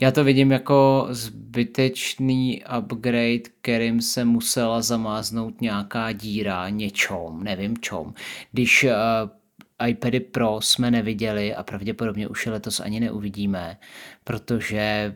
Já 0.00 0.10
to 0.10 0.24
vidím 0.24 0.52
jako 0.52 1.06
zbytečný 1.10 2.64
upgrade, 2.78 3.38
kterým 3.60 4.02
se 4.02 4.24
musela 4.24 4.82
zamáznout 4.82 5.60
nějaká 5.60 6.12
díra 6.12 6.68
něčom, 6.68 7.44
nevím 7.44 7.78
čom. 7.78 8.14
Když 8.52 8.84
uh, 8.84 8.90
iPady 9.86 10.20
Pro 10.20 10.60
jsme 10.60 10.90
neviděli 10.90 11.54
a 11.54 11.62
pravděpodobně 11.62 12.28
už 12.28 12.46
je 12.46 12.52
letos 12.52 12.80
ani 12.80 13.00
neuvidíme, 13.00 13.78
protože 14.24 15.14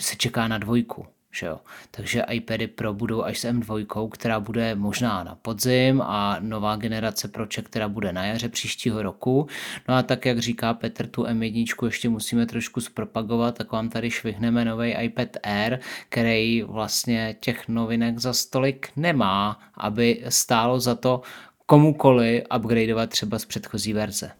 se 0.00 0.16
čeká 0.16 0.48
na 0.48 0.58
dvojku. 0.58 1.06
Že 1.32 1.46
jo? 1.46 1.60
Takže 1.90 2.24
iPady 2.30 2.66
Pro 2.66 2.94
budou 2.94 3.22
až 3.22 3.38
s 3.38 3.44
M2, 3.44 4.10
která 4.10 4.40
bude 4.40 4.74
možná 4.74 5.24
na 5.24 5.34
podzim 5.34 6.02
a 6.02 6.36
nová 6.40 6.76
generace 6.76 7.28
Proček, 7.28 7.66
která 7.66 7.88
bude 7.88 8.12
na 8.12 8.24
jaře 8.24 8.48
příštího 8.48 9.02
roku. 9.02 9.46
No 9.88 9.94
a 9.94 10.02
tak, 10.02 10.26
jak 10.26 10.38
říká 10.38 10.74
Petr, 10.74 11.06
tu 11.06 11.22
M1 11.22 11.84
ještě 11.84 12.08
musíme 12.08 12.46
trošku 12.46 12.80
zpropagovat, 12.80 13.58
tak 13.58 13.72
vám 13.72 13.88
tady 13.88 14.10
švihneme 14.10 14.64
nový 14.64 14.90
iPad 14.90 15.28
Air, 15.42 15.78
který 16.08 16.62
vlastně 16.62 17.36
těch 17.40 17.68
novinek 17.68 18.18
za 18.18 18.32
stolik 18.32 18.88
nemá, 18.96 19.60
aby 19.74 20.24
stálo 20.28 20.80
za 20.80 20.94
to 20.94 21.22
komukoli 21.66 22.42
upgradeovat 22.56 23.10
třeba 23.10 23.38
z 23.38 23.44
předchozí 23.44 23.92
verze. 23.92 24.30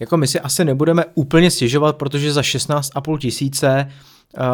Jako 0.00 0.16
my 0.16 0.26
si 0.26 0.40
asi 0.40 0.64
nebudeme 0.64 1.04
úplně 1.14 1.50
stěžovat, 1.50 1.96
protože 1.96 2.32
za 2.32 2.40
16,5 2.40 3.18
tisíce, 3.18 3.92
uh, 4.38 4.44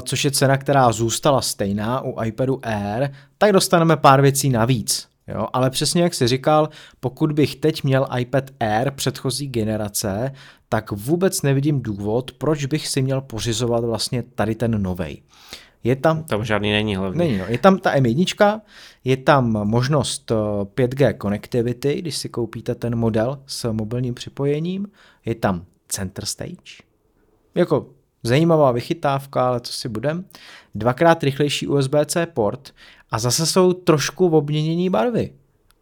což 0.00 0.24
je 0.24 0.30
cena, 0.30 0.56
která 0.56 0.92
zůstala 0.92 1.40
stejná 1.40 2.00
u 2.00 2.22
iPadu 2.22 2.60
Air, 2.62 3.10
tak 3.38 3.52
dostaneme 3.52 3.96
pár 3.96 4.20
věcí 4.20 4.48
navíc. 4.48 5.08
Jo, 5.28 5.46
ale 5.52 5.70
přesně 5.70 6.02
jak 6.02 6.14
jsi 6.14 6.28
říkal, 6.28 6.68
pokud 7.00 7.32
bych 7.32 7.56
teď 7.56 7.82
měl 7.82 8.06
iPad 8.18 8.44
Air 8.60 8.90
předchozí 8.90 9.48
generace, 9.48 10.32
tak 10.68 10.92
vůbec 10.92 11.42
nevidím 11.42 11.82
důvod, 11.82 12.32
proč 12.32 12.64
bych 12.64 12.88
si 12.88 13.02
měl 13.02 13.20
pořizovat 13.20 13.84
vlastně 13.84 14.22
tady 14.22 14.54
ten 14.54 14.82
novej. 14.82 15.22
Je 15.84 15.96
tam 15.96 16.24
Tam 16.24 16.44
žádný 16.44 16.72
není 16.72 16.96
hlavně. 16.96 17.18
Není, 17.18 17.38
no. 17.38 17.44
Je 17.48 17.58
tam 17.58 17.78
ta 17.78 17.94
M1, 17.94 18.60
je 19.04 19.16
tam 19.16 19.50
možnost 19.50 20.30
eh, 20.30 20.34
5G 20.64 21.14
connectivity, 21.22 21.94
když 21.98 22.16
si 22.16 22.28
koupíte 22.28 22.74
ten 22.74 22.96
model 22.96 23.38
s 23.46 23.72
mobilním 23.72 24.14
připojením, 24.14 24.86
je 25.24 25.34
tam 25.34 25.64
center 25.88 26.24
stage, 26.24 26.82
jako 27.54 27.86
zajímavá 28.22 28.72
vychytávka, 28.72 29.48
ale 29.48 29.60
co 29.60 29.72
si 29.72 29.88
budem, 29.88 30.24
dvakrát 30.74 31.22
rychlejší 31.22 31.68
USB-C 31.68 32.26
port 32.26 32.74
a 33.10 33.18
zase 33.18 33.46
jsou 33.46 33.72
trošku 33.72 34.28
v 34.28 34.34
obměnění 34.34 34.90
barvy. 34.90 35.32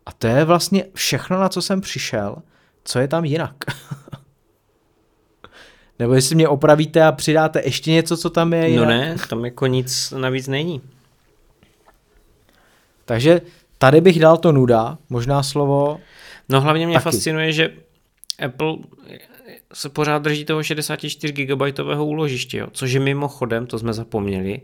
A 0.06 0.12
to 0.12 0.26
je 0.26 0.44
vlastně 0.44 0.84
všechno, 0.94 1.40
na 1.40 1.48
co 1.48 1.62
jsem 1.62 1.80
přišel, 1.80 2.36
co 2.84 2.98
je 2.98 3.08
tam 3.08 3.24
jinak. 3.24 3.54
Nebo 6.00 6.14
jestli 6.14 6.34
mě 6.34 6.48
opravíte 6.48 7.02
a 7.02 7.12
přidáte 7.12 7.62
ještě 7.64 7.90
něco, 7.90 8.16
co 8.16 8.30
tam 8.30 8.52
je 8.52 8.68
jinak. 8.68 8.84
No 8.84 8.90
ne, 8.90 9.16
tam 9.28 9.44
jako 9.44 9.66
nic 9.66 10.10
navíc 10.10 10.48
není. 10.48 10.80
Takže 13.04 13.40
tady 13.78 14.00
bych 14.00 14.20
dal 14.20 14.36
to 14.36 14.52
nuda, 14.52 14.98
možná 15.08 15.42
slovo. 15.42 16.00
No 16.48 16.60
hlavně 16.60 16.86
mě 16.86 16.94
Taky. 16.94 17.04
Taky. 17.04 17.16
fascinuje, 17.16 17.52
že 17.52 17.72
Apple 18.44 18.76
se 19.72 19.88
pořád 19.88 20.22
drží 20.22 20.44
toho 20.44 20.62
64 20.62 21.32
GB 21.32 21.62
úložiště, 21.98 22.58
jo. 22.58 22.66
což 22.72 22.92
je 22.92 23.00
mimochodem, 23.00 23.66
to 23.66 23.78
jsme 23.78 23.92
zapomněli, 23.92 24.60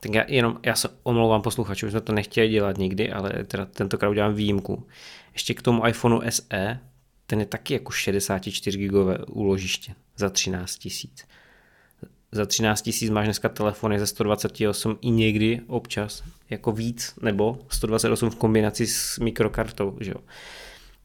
tak 0.00 0.14
já 0.14 0.24
jenom, 0.28 0.58
já 0.66 0.74
se 0.74 0.88
omlouvám 1.02 1.42
posluchačům, 1.42 1.90
jsme 1.90 2.00
to 2.00 2.12
nechtěli 2.12 2.48
dělat 2.48 2.78
nikdy, 2.78 3.12
ale 3.12 3.32
teda 3.46 3.64
tentokrát 3.64 4.10
udělám 4.10 4.34
výjimku. 4.34 4.86
Ještě 5.32 5.54
k 5.54 5.62
tomu 5.62 5.86
iPhoneu 5.86 6.20
SE, 6.28 6.78
ten 7.26 7.40
je 7.40 7.46
taky 7.46 7.74
jako 7.74 7.92
64 7.92 8.88
GB 8.88 8.96
úložiště 9.28 9.94
za 10.18 10.30
13 10.30 10.78
tisíc. 10.78 11.24
Za 12.32 12.46
13 12.46 12.82
tisíc 12.82 13.10
máš 13.10 13.24
dneska 13.24 13.48
telefony 13.48 13.98
ze 13.98 14.06
128 14.06 14.98
i 15.00 15.10
někdy 15.10 15.60
občas 15.66 16.22
jako 16.50 16.72
víc, 16.72 17.14
nebo 17.22 17.58
128 17.70 18.30
v 18.30 18.36
kombinaci 18.36 18.86
s 18.86 19.18
mikrokartou, 19.18 19.98
že 20.00 20.10
jo. 20.10 20.20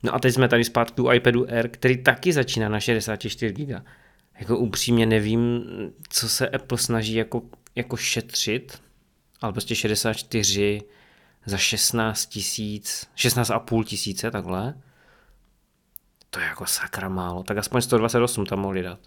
No 0.03 0.15
a 0.15 0.19
teď 0.19 0.33
jsme 0.33 0.47
tady 0.47 0.63
zpátky 0.63 1.01
u 1.01 1.11
iPadu 1.11 1.49
Air, 1.49 1.69
který 1.69 2.03
taky 2.03 2.33
začíná 2.33 2.69
na 2.69 2.79
64 2.79 3.53
GB. 3.53 3.83
Jako 4.39 4.57
upřímně 4.57 5.05
nevím, 5.05 5.63
co 6.09 6.29
se 6.29 6.49
Apple 6.49 6.77
snaží 6.77 7.13
jako, 7.13 7.41
jako 7.75 7.97
šetřit, 7.97 8.81
ale 9.41 9.51
prostě 9.51 9.75
64 9.75 10.81
za 11.45 11.57
16 11.57 12.25
tisíc, 12.25 13.07
16,5 13.17 13.83
tisíce 13.83 14.31
takhle. 14.31 14.73
To 16.33 16.39
je 16.39 16.45
jako 16.45 16.65
sakra 16.65 17.09
málo, 17.09 17.43
tak 17.43 17.57
aspoň 17.57 17.81
128 17.81 18.45
tam 18.45 18.59
mohli 18.59 18.83
dát. 18.83 18.99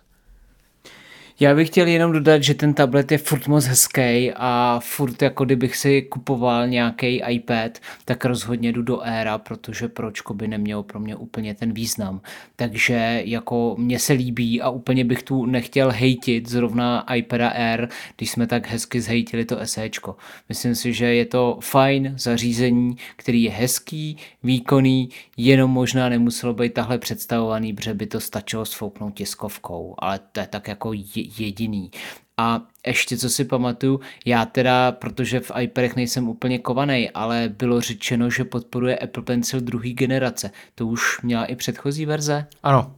Já 1.41 1.55
bych 1.55 1.69
chtěl 1.69 1.87
jenom 1.87 2.13
dodat, 2.13 2.43
že 2.43 2.55
ten 2.55 2.75
tablet 2.75 3.13
je 3.13 3.19
furt 3.19 3.47
moc 3.49 3.65
hezký 3.65 4.33
a 4.37 4.81
furt 4.85 5.23
jako 5.23 5.45
kdybych 5.45 5.77
si 5.77 6.03
kupoval 6.03 6.69
nějaký 6.69 7.23
iPad, 7.29 7.79
tak 8.05 8.25
rozhodně 8.25 8.73
jdu 8.73 8.83
do 8.83 9.03
Aira, 9.03 9.39
protože 9.39 9.89
pročko 9.89 10.35
by 10.35 10.49
nemělo 10.49 10.83
pro 10.83 11.01
mě 11.01 11.17
úplně 11.17 11.55
ten 11.55 11.73
význam. 11.73 12.21
Takže 12.57 13.23
jako 13.25 13.75
mně 13.79 13.99
se 13.99 14.13
líbí 14.13 14.63
a 14.63 14.71
úplně 14.71 15.05
bych 15.05 15.23
tu 15.23 15.47
nechtěl 15.47 15.91
hejtit 15.91 16.49
zrovna 16.49 17.15
iPada 17.15 17.49
Air, 17.49 17.89
když 18.17 18.31
jsme 18.31 18.47
tak 18.47 18.69
hezky 18.69 19.01
zhejtili 19.01 19.45
to 19.45 19.57
SEčko. 19.65 20.17
Myslím 20.49 20.75
si, 20.75 20.93
že 20.93 21.15
je 21.15 21.25
to 21.25 21.59
fajn 21.63 22.15
zařízení, 22.19 22.97
který 23.17 23.43
je 23.43 23.51
hezký, 23.51 24.17
výkonný, 24.43 25.09
jenom 25.37 25.71
možná 25.71 26.09
nemuselo 26.09 26.55
být 26.55 26.75
tahle 26.75 26.99
představovaný, 26.99 27.73
protože 27.73 27.95
by 27.95 28.07
to 28.07 28.21
stačilo 28.21 28.65
sfouknout 28.65 29.15
tiskovkou, 29.15 29.95
ale 29.99 30.21
to 30.33 30.41
je 30.41 30.47
tak 30.47 30.69
jako 30.69 30.93
jediný. 31.39 31.91
A 32.39 32.61
ještě 32.87 33.17
co 33.19 33.31
si 33.31 33.45
pamatuju, 33.45 34.01
já 34.27 34.45
teda, 34.45 34.93
protože 34.93 35.41
v 35.41 35.53
iPadech 35.61 35.97
nejsem 35.97 36.29
úplně 36.29 36.59
kovaný, 36.59 37.11
ale 37.11 37.49
bylo 37.49 37.81
řečeno, 37.81 38.31
že 38.31 38.45
podporuje 38.45 38.99
Apple 38.99 39.23
Pencil 39.23 39.61
druhé 39.61 39.89
generace. 39.91 40.51
To 40.75 40.87
už 40.87 41.21
měla 41.23 41.45
i 41.45 41.57
předchozí 41.57 42.07
verze? 42.07 42.47
Ano, 42.63 42.95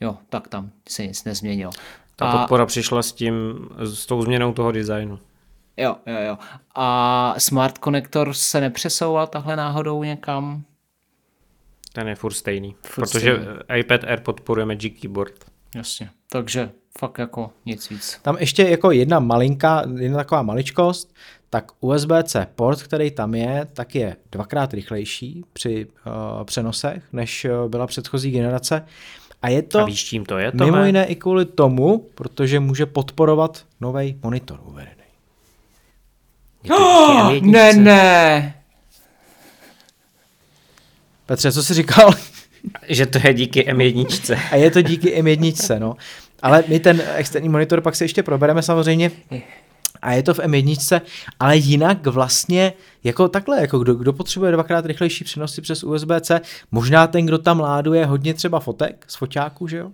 Jo, 0.00 0.16
tak 0.28 0.48
tam 0.48 0.70
se 0.88 1.06
nic 1.06 1.24
nezměnilo. 1.24 1.72
Ta 2.16 2.26
A- 2.30 2.38
podpora 2.38 2.66
přišla 2.66 3.02
s 3.02 3.12
tím, 3.12 3.32
s 3.78 4.06
tou 4.06 4.22
změnou 4.22 4.52
toho 4.52 4.72
designu. 4.72 5.18
Jo, 5.76 5.96
jo, 6.06 6.16
jo. 6.26 6.38
A 6.74 7.34
Smart 7.38 7.78
Connector 7.78 8.32
se 8.34 8.60
nepřesouval 8.60 9.26
tahle 9.26 9.56
náhodou 9.56 10.02
někam? 10.02 10.62
Ten 11.92 12.08
je 12.08 12.14
furt 12.14 12.32
stejný, 12.32 12.74
Furt 12.82 13.04
protože 13.04 13.20
stejný. 13.34 13.80
iPad 13.80 14.04
Air 14.04 14.20
podporuje 14.20 14.66
Magic 14.66 15.00
Keyboard. 15.00 15.51
Jasně. 15.74 16.10
Takže 16.30 16.70
fakt 16.98 17.18
jako 17.18 17.50
nic 17.66 17.90
víc. 17.90 18.18
Tam 18.22 18.36
ještě 18.40 18.62
jako 18.62 18.90
jedna 18.90 19.18
malinká, 19.20 19.84
jedna 19.98 20.18
taková 20.18 20.42
maličkost, 20.42 21.14
tak 21.50 21.72
USB-C 21.80 22.46
port, 22.54 22.82
který 22.82 23.10
tam 23.10 23.34
je, 23.34 23.66
tak 23.72 23.94
je 23.94 24.16
dvakrát 24.32 24.74
rychlejší 24.74 25.44
při 25.52 25.86
uh, 25.86 26.44
přenosech, 26.44 27.02
než 27.12 27.44
uh, 27.44 27.70
byla 27.70 27.86
předchozí 27.86 28.30
generace. 28.30 28.84
A 29.42 29.48
je 29.48 29.62
to 29.62 29.78
A 29.78 29.84
víš, 29.84 30.04
čím 30.04 30.24
to 30.26 30.38
je? 30.38 30.52
mimo 30.54 30.70
Tome? 30.72 30.86
jiné 30.86 31.06
i 31.06 31.16
kvůli 31.16 31.44
tomu, 31.44 31.98
protože 32.14 32.60
může 32.60 32.86
podporovat 32.86 33.64
nový 33.80 34.18
monitor 34.22 34.60
uvedený. 34.64 34.92
M1. 36.64 37.42
ne, 37.50 37.72
ne. 37.72 38.54
Petře, 41.26 41.52
co 41.52 41.62
jsi 41.62 41.74
říkal? 41.74 42.10
Že 42.88 43.06
to 43.06 43.18
je 43.24 43.34
díky 43.34 43.60
M1. 43.72 44.38
A 44.50 44.56
je 44.56 44.70
to 44.70 44.82
díky 44.82 45.22
M1, 45.22 45.78
no. 45.78 45.96
Ale 46.42 46.64
my 46.68 46.80
ten 46.80 47.02
externí 47.14 47.48
monitor 47.48 47.80
pak 47.80 47.96
se 47.96 48.04
ještě 48.04 48.22
probereme 48.22 48.62
samozřejmě. 48.62 49.10
A 50.02 50.12
je 50.12 50.22
to 50.22 50.34
v 50.34 50.38
M1, 50.38 51.00
ale 51.40 51.56
jinak 51.56 52.06
vlastně 52.06 52.72
jako 53.04 53.28
takhle, 53.28 53.60
jako 53.60 53.78
kdo, 53.78 53.94
kdo 53.94 54.12
potřebuje 54.12 54.52
dvakrát 54.52 54.86
rychlejší 54.86 55.24
přenosy 55.24 55.62
přes 55.62 55.84
USB-C, 55.84 56.40
možná 56.70 57.06
ten, 57.06 57.26
kdo 57.26 57.38
tam 57.38 57.60
láduje 57.60 58.06
hodně 58.06 58.34
třeba 58.34 58.60
fotek 58.60 59.04
z 59.08 59.16
foťáků, 59.16 59.68
že 59.68 59.76
jo? 59.76 59.90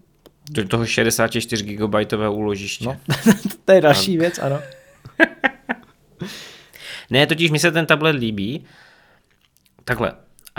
Do 0.50 0.68
toho 0.68 0.86
64 0.86 1.64
GB 1.64 1.94
úložiště. 2.30 2.84
No, 2.84 2.96
No. 3.08 3.32
to 3.64 3.72
je 3.72 3.80
další 3.80 4.18
věc, 4.18 4.38
ano. 4.38 4.58
Ne, 7.10 7.26
totiž 7.26 7.50
mi 7.50 7.58
se 7.58 7.72
ten 7.72 7.86
tablet 7.86 8.16
líbí. 8.16 8.64
Takhle, 9.84 10.12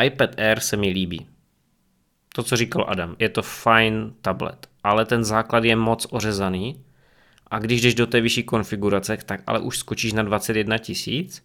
iPad 0.03 0.39
Air 0.39 0.59
se 0.59 0.77
mi 0.77 0.89
líbí. 0.89 1.27
To, 2.33 2.43
co 2.43 2.57
říkal 2.57 2.85
Adam, 2.87 3.15
je 3.19 3.29
to 3.29 3.41
fajn 3.41 4.13
tablet, 4.21 4.67
ale 4.83 5.05
ten 5.05 5.23
základ 5.23 5.63
je 5.63 5.75
moc 5.75 6.07
ořezaný 6.09 6.83
a 7.47 7.59
když 7.59 7.81
jdeš 7.81 7.95
do 7.95 8.07
té 8.07 8.21
vyšší 8.21 8.43
konfigurace, 8.43 9.17
tak 9.25 9.41
ale 9.47 9.59
už 9.59 9.77
skočíš 9.77 10.13
na 10.13 10.23
21 10.23 10.77
tisíc, 10.77 11.43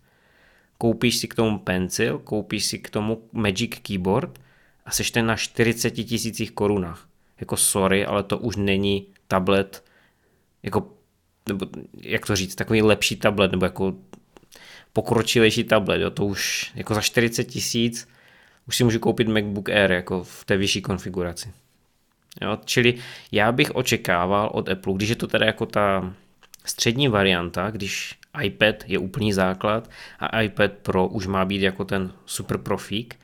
koupíš 0.79 1.17
si 1.17 1.29
k 1.29 1.35
tomu 1.35 1.59
pencil, 1.59 2.19
koupíš 2.19 2.65
si 2.65 2.79
k 2.79 2.91
tomu 2.91 3.23
Magic 3.33 3.79
Keyboard 3.83 4.39
a 4.87 4.91
seš 4.91 5.11
ten 5.11 5.27
na 5.27 5.37
40 5.37 5.91
tisících 5.91 6.51
korunách. 6.51 7.09
Jako 7.41 7.57
sorry, 7.57 8.07
ale 8.07 8.23
to 8.23 8.39
už 8.39 8.57
není 8.57 9.07
tablet, 9.29 9.85
jako, 10.63 10.93
nebo 11.49 11.67
jak 12.01 12.27
to 12.27 12.37
říct, 12.37 12.55
takový 12.55 12.83
lepší 12.83 13.17
tablet, 13.17 13.51
nebo 13.51 13.65
jako 13.65 13.95
pokročilejší 14.93 15.65
tablet, 15.65 16.01
jo, 16.01 16.11
to 16.11 16.27
už 16.27 16.73
jako 16.75 16.95
za 16.95 17.01
40 17.01 17.45
tisíc 17.45 18.09
už 18.69 18.77
si 18.77 18.85
můžu 18.85 18.99
koupit 18.99 19.29
MacBook 19.29 19.69
Air 19.69 19.93
jako 19.93 20.25
v 20.25 20.45
té 20.45 20.57
vyšší 20.57 20.83
konfiguraci. 20.83 21.53
Jo, 22.43 22.59
čili 22.65 22.95
já 23.33 23.53
bych 23.53 23.71
očekával 23.71 24.51
od 24.53 24.69
Apple, 24.69 24.95
když 24.95 25.09
je 25.09 25.17
to 25.17 25.27
teda 25.27 25.47
jako 25.47 25.67
ta 25.67 26.15
střední 26.65 27.09
varianta, 27.09 27.71
když 27.71 28.19
iPad 28.43 28.75
je 28.87 28.99
úplný 28.99 29.33
základ 29.33 29.91
a 30.19 30.41
iPad 30.41 30.73
Pro 30.73 31.09
už 31.09 31.27
má 31.27 31.45
být 31.45 31.63
jako 31.63 31.85
ten 31.85 32.13
super 32.27 32.59
profík, 32.59 33.17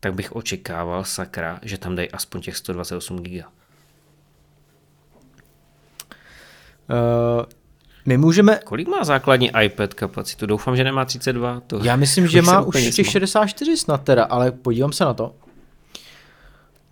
tak 0.00 0.14
bych 0.14 0.32
očekával, 0.32 1.04
sakra, 1.04 1.60
že 1.62 1.78
tam 1.78 1.96
dají 1.96 2.10
aspoň 2.10 2.40
těch 2.40 2.56
128 2.56 3.22
GB. 3.22 3.44
My 8.06 8.18
můžeme, 8.18 8.60
Kolik 8.64 8.88
má 8.88 9.04
základní 9.04 9.50
iPad 9.62 9.94
kapacitu? 9.94 10.46
Doufám, 10.46 10.76
že 10.76 10.84
nemá 10.84 11.04
32. 11.04 11.60
To 11.60 11.84
já 11.84 11.96
myslím, 11.96 12.26
že 12.26 12.42
má 12.42 12.60
už 12.60 12.74
těch 12.74 12.94
smál. 12.94 13.12
64 13.12 13.76
snad 13.76 14.04
teda, 14.04 14.24
ale 14.24 14.52
podívám 14.52 14.92
se 14.92 15.04
na 15.04 15.14
to. 15.14 15.34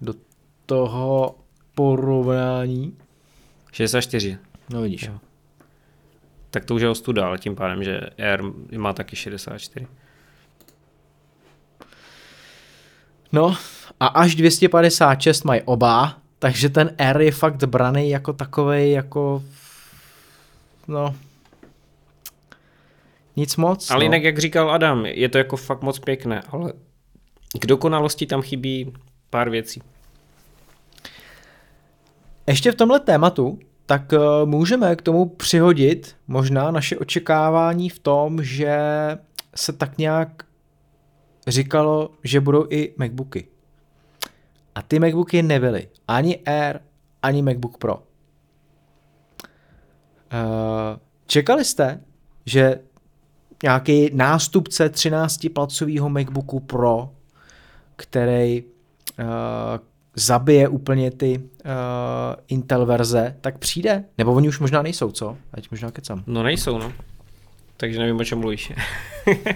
Do 0.00 0.14
toho 0.66 1.34
porovnání. 1.74 2.96
64. 3.72 4.38
No 4.70 4.82
vidíš. 4.82 5.02
Jo. 5.02 5.18
Tak 6.50 6.64
to 6.64 6.74
už 6.74 6.82
je 6.82 6.88
ostuda, 6.88 7.26
ale 7.26 7.38
tím 7.38 7.56
pádem, 7.56 7.84
že 7.84 8.00
Air 8.18 8.42
má 8.76 8.92
taky 8.92 9.16
64. 9.16 9.86
No 13.32 13.56
a 14.00 14.06
až 14.06 14.34
256 14.34 15.44
mají 15.44 15.62
oba, 15.64 16.18
takže 16.38 16.68
ten 16.68 16.94
R 16.98 17.20
je 17.20 17.32
fakt 17.32 17.64
braný 17.64 18.10
jako 18.10 18.32
takovej 18.32 18.92
jako 18.92 19.42
no 20.88 21.14
nic 23.38 23.56
moc. 23.56 23.90
Ale 23.90 23.98
no. 23.98 24.04
jinak, 24.04 24.22
jak 24.22 24.38
říkal 24.38 24.70
Adam, 24.70 25.06
je 25.06 25.28
to 25.28 25.38
jako 25.38 25.56
fakt 25.56 25.82
moc 25.82 25.98
pěkné, 25.98 26.42
ale 26.48 26.72
k 27.60 27.66
dokonalosti 27.66 28.26
tam 28.26 28.42
chybí 28.42 28.92
pár 29.30 29.50
věcí. 29.50 29.82
Ještě 32.46 32.72
v 32.72 32.74
tomhle 32.74 33.00
tématu 33.00 33.58
tak 33.86 34.12
uh, 34.12 34.48
můžeme 34.48 34.96
k 34.96 35.02
tomu 35.02 35.26
přihodit 35.26 36.16
možná 36.26 36.70
naše 36.70 36.96
očekávání 36.96 37.88
v 37.88 37.98
tom, 37.98 38.44
že 38.44 38.78
se 39.54 39.72
tak 39.72 39.98
nějak 39.98 40.42
říkalo, 41.46 42.10
že 42.24 42.40
budou 42.40 42.66
i 42.70 42.94
MacBooky. 42.96 43.48
A 44.74 44.82
ty 44.82 44.98
MacBooky 44.98 45.42
nebyly. 45.42 45.88
Ani 46.08 46.38
Air, 46.46 46.80
ani 47.22 47.42
MacBook 47.42 47.78
Pro. 47.78 48.02
Uh, 50.32 50.98
čekali 51.26 51.64
jste, 51.64 52.00
že 52.46 52.80
nějaký 53.62 54.10
nástupce 54.14 54.92
13-palcového 54.92 56.08
MacBooku 56.08 56.60
Pro, 56.60 57.10
který 57.96 58.62
uh, 58.62 59.26
zabije 60.14 60.68
úplně 60.68 61.10
ty 61.10 61.38
uh, 61.38 61.44
Intel 62.48 62.86
verze, 62.86 63.36
tak 63.40 63.58
přijde? 63.58 64.04
Nebo 64.18 64.32
oni 64.32 64.48
už 64.48 64.58
možná 64.58 64.82
nejsou, 64.82 65.10
co? 65.10 65.36
Ať 65.52 65.70
možná 65.70 65.90
kecam. 65.90 66.22
No 66.26 66.42
nejsou, 66.42 66.78
no. 66.78 66.92
Takže 67.76 67.98
nevím, 67.98 68.20
o 68.20 68.24
čem 68.24 68.38
mluvíš. 68.38 68.72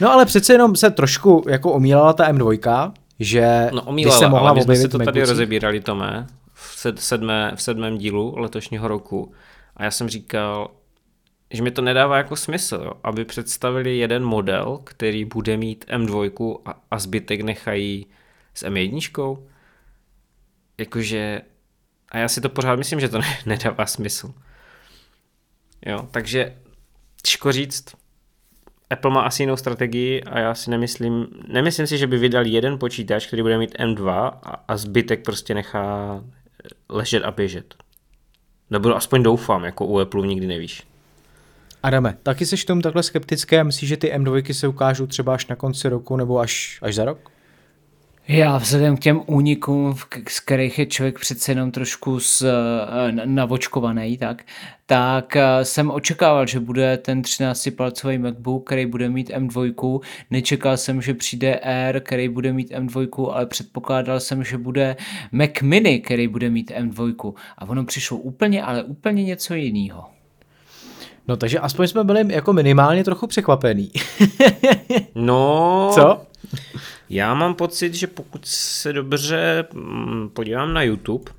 no 0.00 0.12
ale 0.12 0.26
přece 0.26 0.52
jenom 0.52 0.76
se 0.76 0.90
trošku 0.90 1.44
jako 1.48 1.72
omílala 1.72 2.12
ta 2.12 2.32
M2, 2.32 2.92
že 3.20 3.70
no, 3.72 3.82
omílala, 3.82 4.18
se 4.18 4.28
mohla 4.28 4.50
ale 4.50 4.58
my 4.58 4.62
jsme 4.62 4.76
si 4.76 4.88
to 4.88 4.98
tady 4.98 5.24
rozebírali, 5.24 5.80
Tome, 5.80 6.26
sedmé, 6.94 7.52
v 7.54 7.62
sedmém 7.62 7.98
dílu 7.98 8.38
letošního 8.38 8.88
roku. 8.88 9.34
A 9.76 9.84
já 9.84 9.90
jsem 9.90 10.08
říkal, 10.08 10.70
že 11.50 11.62
mi 11.62 11.70
to 11.70 11.82
nedává 11.82 12.16
jako 12.16 12.36
smysl, 12.36 12.80
jo? 12.84 12.92
aby 13.02 13.24
představili 13.24 13.98
jeden 13.98 14.24
model, 14.24 14.80
který 14.84 15.24
bude 15.24 15.56
mít 15.56 15.84
M2 15.88 16.58
a, 16.64 16.82
a 16.90 16.98
zbytek 16.98 17.40
nechají 17.40 18.06
s 18.54 18.66
M1. 18.66 19.38
Jakože, 20.78 21.42
a 22.08 22.18
já 22.18 22.28
si 22.28 22.40
to 22.40 22.48
pořád 22.48 22.76
myslím, 22.76 23.00
že 23.00 23.08
to 23.08 23.18
ne, 23.18 23.38
nedává 23.46 23.86
smysl. 23.86 24.34
Jo, 25.86 26.08
takže 26.10 26.56
těžko 27.22 27.52
říct, 27.52 27.84
Apple 28.90 29.10
má 29.10 29.22
asi 29.22 29.42
jinou 29.42 29.56
strategii 29.56 30.22
a 30.22 30.38
já 30.38 30.54
si 30.54 30.70
nemyslím, 30.70 31.26
nemyslím 31.48 31.86
si, 31.86 31.98
že 31.98 32.06
by 32.06 32.18
vydal 32.18 32.46
jeden 32.46 32.78
počítač, 32.78 33.26
který 33.26 33.42
bude 33.42 33.58
mít 33.58 33.74
M2 33.78 34.10
a, 34.42 34.64
a 34.68 34.76
zbytek 34.76 35.24
prostě 35.24 35.54
nechá 35.54 36.20
ležet 36.88 37.24
a 37.24 37.30
běžet. 37.30 37.74
Nebo 38.70 38.96
aspoň 38.96 39.22
doufám, 39.22 39.64
jako 39.64 39.86
u 39.86 39.98
Apple 39.98 40.26
nikdy 40.26 40.46
nevíš. 40.46 40.86
Adame, 41.82 42.16
taky 42.22 42.46
k 42.46 42.66
tomu 42.66 42.82
takhle 42.82 43.02
skeptické 43.02 43.60
a 43.60 43.62
myslíš, 43.62 43.88
že 43.88 43.96
ty 43.96 44.12
M2 44.12 44.52
se 44.52 44.68
ukážou 44.68 45.06
třeba 45.06 45.34
až 45.34 45.46
na 45.46 45.56
konci 45.56 45.88
roku 45.88 46.16
nebo 46.16 46.38
až, 46.38 46.78
až 46.82 46.94
za 46.94 47.04
rok? 47.04 47.31
Já 48.28 48.58
vzhledem 48.58 48.96
k 48.96 49.00
těm 49.00 49.22
únikům, 49.26 49.94
z 50.28 50.40
kterých 50.40 50.78
je 50.78 50.86
člověk 50.86 51.18
přece 51.18 51.52
jenom 51.52 51.70
trošku 51.70 52.20
z, 52.20 52.42
eh, 52.42 53.12
navočkovaný, 53.24 54.18
tak, 54.18 54.42
tak 54.86 55.36
eh, 55.36 55.64
jsem 55.64 55.90
očekával, 55.90 56.46
že 56.46 56.60
bude 56.60 56.96
ten 56.96 57.22
13-palcový 57.22 58.18
MacBook, 58.18 58.66
který 58.66 58.86
bude 58.86 59.08
mít 59.08 59.30
M2. 59.30 60.00
Nečekal 60.30 60.76
jsem, 60.76 61.02
že 61.02 61.14
přijde 61.14 61.58
Air, 61.58 62.00
který 62.00 62.28
bude 62.28 62.52
mít 62.52 62.70
M2, 62.70 63.30
ale 63.32 63.46
předpokládal 63.46 64.20
jsem, 64.20 64.44
že 64.44 64.58
bude 64.58 64.96
Mac 65.32 65.50
Mini, 65.62 66.00
který 66.00 66.28
bude 66.28 66.50
mít 66.50 66.70
M2. 66.70 67.34
A 67.58 67.68
ono 67.68 67.84
přišlo 67.84 68.16
úplně, 68.16 68.62
ale 68.62 68.82
úplně 68.82 69.24
něco 69.24 69.54
jiného. 69.54 70.04
No 71.28 71.36
takže 71.36 71.58
aspoň 71.58 71.86
jsme 71.86 72.04
byli 72.04 72.34
jako 72.34 72.52
minimálně 72.52 73.04
trochu 73.04 73.26
překvapení. 73.26 73.90
no... 75.14 75.90
Co? 75.94 76.31
Já 77.10 77.34
mám 77.34 77.54
pocit, 77.54 77.94
že 77.94 78.06
pokud 78.06 78.46
se 78.46 78.92
dobře 78.92 79.64
mm, 79.72 80.28
podívám 80.28 80.74
na 80.74 80.82
YouTube, 80.82 81.32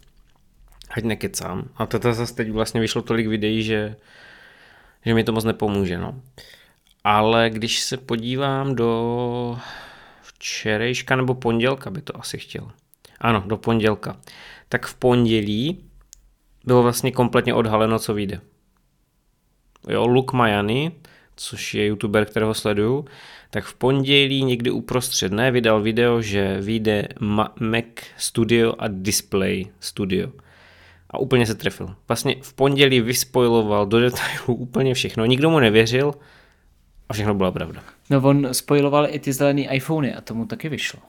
ať 0.90 1.04
nekecám, 1.04 1.70
a 1.76 1.86
to 1.86 2.00
zase 2.14 2.36
teď 2.36 2.52
vlastně 2.52 2.82
vyšlo 2.82 3.02
tolik 3.02 3.28
videí, 3.28 3.64
že, 3.64 3.96
že 5.06 5.14
mi 5.14 5.24
to 5.24 5.32
moc 5.32 5.44
nepomůže, 5.44 5.98
no. 5.98 6.22
Ale 7.04 7.50
když 7.50 7.80
se 7.80 7.98
podívám 7.98 8.76
do 8.76 9.60
včerejška 10.22 11.16
nebo 11.16 11.36
pondělka 11.36 11.90
by 11.90 12.02
to 12.02 12.20
asi 12.20 12.38
chtěl. 12.38 12.72
Ano, 13.20 13.44
do 13.48 13.58
pondělka. 13.58 14.18
Tak 14.70 14.86
v 14.86 14.96
pondělí 14.96 15.86
bylo 16.66 16.84
vlastně 16.84 17.12
kompletně 17.12 17.54
odhaleno, 17.54 18.00
co 18.00 18.14
vyjde. 18.14 18.42
Jo, 19.90 20.08
Luke 20.08 20.38
Majany, 20.38 20.92
což 21.36 21.74
je 21.74 21.86
youtuber, 21.86 22.26
kterého 22.26 22.54
sleduju, 22.54 23.06
tak 23.54 23.64
v 23.64 23.74
pondělí 23.74 24.44
někdy 24.44 24.72
uprostřed 24.72 25.30
dne 25.30 25.52
vydal 25.52 25.82
video, 25.82 26.22
že 26.22 26.58
vyjde 26.62 27.08
Mac 27.60 27.86
Studio 28.18 28.74
a 28.80 28.88
Display 28.88 29.66
Studio. 29.80 30.30
A 31.10 31.18
úplně 31.18 31.46
se 31.46 31.56
trefil. 31.56 31.96
Vlastně 32.08 32.36
v 32.42 32.54
pondělí 32.54 33.02
vyspojiloval 33.02 33.86
do 33.86 34.00
detailů 34.00 34.46
úplně 34.48 34.94
všechno. 34.94 35.26
Nikdo 35.26 35.50
mu 35.50 35.60
nevěřil 35.60 36.14
a 37.10 37.14
všechno 37.14 37.34
byla 37.34 37.52
pravda. 37.52 37.84
No 38.10 38.22
on 38.22 38.48
spojiloval 38.52 39.08
i 39.10 39.20
ty 39.20 39.34
zelený 39.34 39.68
iPhony 39.72 40.14
a 40.14 40.22
tomu 40.22 40.46
taky 40.46 40.70
vyšlo. 40.70 41.00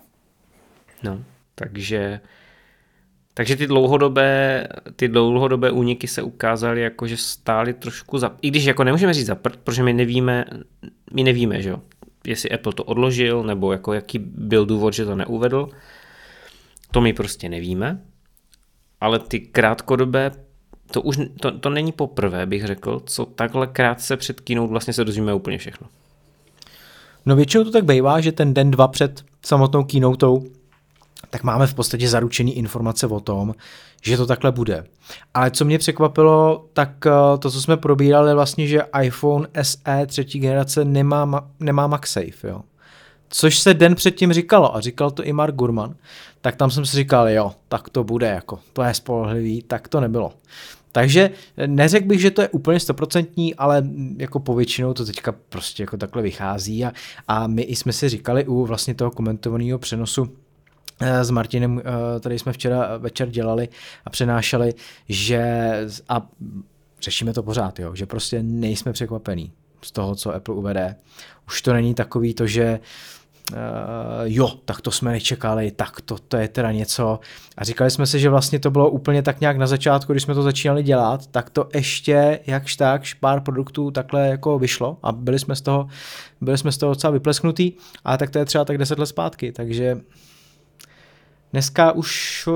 No, 1.02 1.24
takže 1.54 2.20
takže 3.34 3.56
ty 3.56 3.66
dlouhodobé, 3.66 4.68
ty 4.96 5.08
dlouhodobé 5.08 5.70
úniky 5.70 6.08
se 6.08 6.22
ukázaly 6.22 6.80
jako, 6.80 7.06
že 7.06 7.16
stály 7.16 7.74
trošku 7.74 8.18
za... 8.18 8.36
I 8.42 8.50
když 8.50 8.64
jako 8.64 8.84
nemůžeme 8.84 9.14
říct 9.14 9.26
za 9.26 9.34
prd, 9.34 9.56
protože 9.56 9.82
my 9.82 9.92
nevíme, 9.92 10.44
my 11.12 11.22
nevíme, 11.22 11.62
že 11.62 11.68
jo, 11.68 11.80
jestli 12.26 12.50
Apple 12.50 12.72
to 12.72 12.84
odložil, 12.84 13.42
nebo 13.42 13.72
jako 13.72 13.92
jaký 13.92 14.18
byl 14.18 14.66
důvod, 14.66 14.94
že 14.94 15.04
to 15.04 15.16
neuvedl. 15.16 15.68
To 16.90 17.00
my 17.00 17.12
prostě 17.12 17.48
nevíme. 17.48 18.00
Ale 19.00 19.18
ty 19.18 19.40
krátkodobé, 19.40 20.30
to 20.90 21.02
už 21.02 21.18
to, 21.40 21.58
to 21.58 21.70
není 21.70 21.92
poprvé, 21.92 22.46
bych 22.46 22.66
řekl, 22.66 23.02
co 23.06 23.24
takhle 23.24 23.66
krátce 23.66 24.16
před 24.16 24.40
keynote 24.40 24.70
vlastně 24.70 24.92
se 24.92 25.04
dozvíme 25.04 25.34
úplně 25.34 25.58
všechno. 25.58 25.86
No 27.26 27.36
většinou 27.36 27.64
to 27.64 27.70
tak 27.70 27.84
bývá, 27.84 28.20
že 28.20 28.32
ten 28.32 28.54
den, 28.54 28.70
dva 28.70 28.88
před 28.88 29.24
samotnou 29.44 29.84
keynotou 29.84 30.44
tak 31.34 31.42
máme 31.42 31.66
v 31.66 31.74
podstatě 31.74 32.08
zaručený 32.08 32.56
informace 32.58 33.06
o 33.06 33.20
tom, 33.20 33.54
že 34.02 34.16
to 34.16 34.26
takhle 34.26 34.52
bude. 34.52 34.84
Ale 35.34 35.50
co 35.50 35.64
mě 35.64 35.78
překvapilo, 35.78 36.66
tak 36.72 37.06
eh, 37.06 37.38
to, 37.38 37.50
co 37.50 37.60
jsme 37.60 37.76
probírali, 37.76 38.34
vlastně, 38.34 38.66
že 38.66 38.82
iPhone 39.02 39.48
SE 39.62 40.06
třetí 40.06 40.38
generace 40.38 40.84
nemá, 40.84 41.48
nemá 41.60 41.86
MagSafe, 41.86 42.48
jo. 42.48 42.60
Což 43.28 43.58
se 43.58 43.74
den 43.74 43.94
předtím 43.94 44.32
říkalo, 44.32 44.76
a 44.76 44.80
říkal 44.80 45.10
to 45.10 45.24
i 45.24 45.32
Mark 45.32 45.54
Gurman, 45.54 45.94
tak 46.40 46.56
tam 46.56 46.70
jsem 46.70 46.86
si 46.86 46.96
říkal, 46.96 47.28
jo, 47.28 47.52
tak 47.68 47.90
to 47.90 48.04
bude, 48.04 48.26
jako, 48.26 48.58
to 48.72 48.82
je 48.82 48.94
spolehlivý, 48.94 49.62
tak 49.62 49.88
to 49.88 50.00
nebylo. 50.00 50.32
Takže 50.92 51.30
neřekl 51.66 52.06
bych, 52.06 52.20
že 52.20 52.30
to 52.30 52.42
je 52.42 52.48
úplně 52.48 52.80
stoprocentní, 52.80 53.54
ale 53.54 53.82
jako 54.16 54.40
povětšinou 54.40 54.94
to 54.94 55.04
teďka 55.04 55.34
prostě 55.48 55.82
jako 55.82 55.96
takhle 55.96 56.22
vychází 56.22 56.84
a, 56.84 56.92
a 57.28 57.46
my 57.46 57.62
jsme 57.62 57.92
si 57.92 58.08
říkali 58.08 58.46
u 58.46 58.64
vlastně 58.66 58.94
toho 58.94 59.10
komentovaného 59.10 59.78
přenosu 59.78 60.28
Eh, 60.28 60.43
s 61.00 61.30
Martinem, 61.30 61.82
eh, 61.84 62.20
tady 62.20 62.38
jsme 62.38 62.52
včera 62.52 62.96
večer 62.96 63.30
dělali 63.30 63.68
a 64.04 64.10
přenášeli, 64.10 64.74
že 65.08 65.72
a 66.08 66.26
řešíme 67.02 67.32
to 67.32 67.42
pořád, 67.42 67.78
jo, 67.78 67.94
že 67.94 68.06
prostě 68.06 68.42
nejsme 68.42 68.92
překvapení 68.92 69.52
z 69.82 69.92
toho, 69.92 70.14
co 70.14 70.34
Apple 70.34 70.54
uvede. 70.54 70.96
Už 71.46 71.62
to 71.62 71.72
není 71.72 71.94
takový 71.94 72.34
to, 72.34 72.46
že 72.46 72.80
uh, 73.52 73.58
jo, 74.24 74.48
tak 74.64 74.80
to 74.80 74.90
jsme 74.90 75.12
nečekali, 75.12 75.70
tak 75.70 76.00
to, 76.00 76.18
to 76.18 76.36
je 76.36 76.48
teda 76.48 76.72
něco. 76.72 77.20
A 77.56 77.64
říkali 77.64 77.90
jsme 77.90 78.06
si, 78.06 78.20
že 78.20 78.30
vlastně 78.30 78.58
to 78.58 78.70
bylo 78.70 78.90
úplně 78.90 79.22
tak 79.22 79.40
nějak 79.40 79.56
na 79.56 79.66
začátku, 79.66 80.12
když 80.12 80.22
jsme 80.22 80.34
to 80.34 80.42
začínali 80.42 80.82
dělat, 80.82 81.26
tak 81.26 81.50
to 81.50 81.68
ještě 81.74 82.40
jakž 82.46 82.76
tak 82.76 83.02
pár 83.20 83.40
produktů 83.40 83.90
takhle 83.90 84.28
jako 84.28 84.58
vyšlo 84.58 84.98
a 85.02 85.12
byli 85.12 85.38
jsme 85.38 85.56
z 85.56 85.60
toho, 85.60 85.88
byli 86.40 86.58
jsme 86.58 86.72
z 86.72 86.78
toho 86.78 86.94
docela 86.94 87.10
vyplesknutý, 87.10 87.72
a 88.04 88.16
tak 88.16 88.30
to 88.30 88.38
je 88.38 88.44
třeba 88.44 88.64
tak 88.64 88.78
deset 88.78 88.98
let 88.98 89.06
zpátky, 89.06 89.52
takže 89.52 90.00
Dneska 91.54 91.92
už 91.92 92.48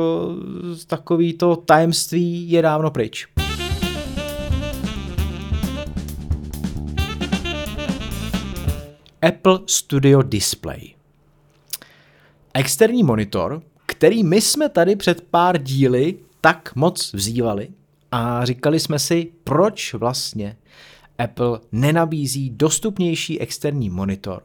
takový 0.86 1.32
to 1.32 1.56
tajemství 1.56 2.50
je 2.50 2.62
dávno 2.62 2.90
pryč. 2.90 3.26
Apple 9.22 9.60
Studio 9.66 10.22
Display. 10.22 10.94
Externí 12.54 13.02
monitor, 13.02 13.62
který 13.86 14.24
my 14.24 14.40
jsme 14.40 14.68
tady 14.68 14.96
před 14.96 15.20
pár 15.20 15.62
díly 15.62 16.18
tak 16.40 16.76
moc 16.76 17.12
vzývali 17.12 17.68
a 18.12 18.44
říkali 18.44 18.80
jsme 18.80 18.98
si, 18.98 19.32
proč 19.44 19.94
vlastně 19.94 20.56
Apple 21.18 21.60
nenabízí 21.72 22.50
dostupnější 22.50 23.40
externí 23.40 23.90
monitor 23.90 24.42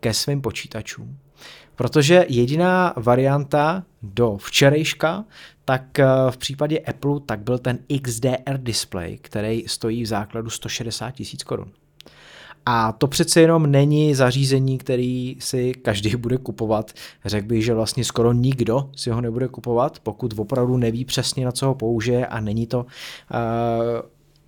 ke 0.00 0.14
svým 0.14 0.40
počítačům 0.40 1.18
Protože 1.76 2.26
jediná 2.28 2.94
varianta 2.96 3.84
do 4.02 4.36
včerejška, 4.36 5.24
tak 5.64 5.98
eh, 5.98 6.06
v 6.30 6.36
případě 6.36 6.78
Apple 6.78 7.20
tak 7.20 7.40
byl 7.40 7.58
ten 7.58 7.78
XDR 8.02 8.58
display, 8.58 9.18
který 9.20 9.64
stojí 9.66 10.02
v 10.02 10.06
základu 10.06 10.50
160 10.50 11.10
tisíc 11.10 11.42
korun. 11.42 11.70
A 12.68 12.92
to 12.92 13.06
přece 13.06 13.40
jenom 13.40 13.70
není 13.70 14.14
zařízení, 14.14 14.78
který 14.78 15.36
si 15.38 15.74
každý 15.74 16.16
bude 16.16 16.38
kupovat. 16.38 16.92
Řekl 17.24 17.46
bych, 17.46 17.64
že 17.64 17.74
vlastně 17.74 18.04
skoro 18.04 18.32
nikdo 18.32 18.90
si 18.96 19.10
ho 19.10 19.20
nebude 19.20 19.48
kupovat, 19.48 19.98
pokud 19.98 20.34
opravdu 20.36 20.76
neví 20.76 21.04
přesně, 21.04 21.44
na 21.44 21.52
co 21.52 21.66
ho 21.66 21.74
použije 21.74 22.26
a 22.26 22.40
není 22.40 22.66
to 22.66 22.78
uh, 22.78 22.86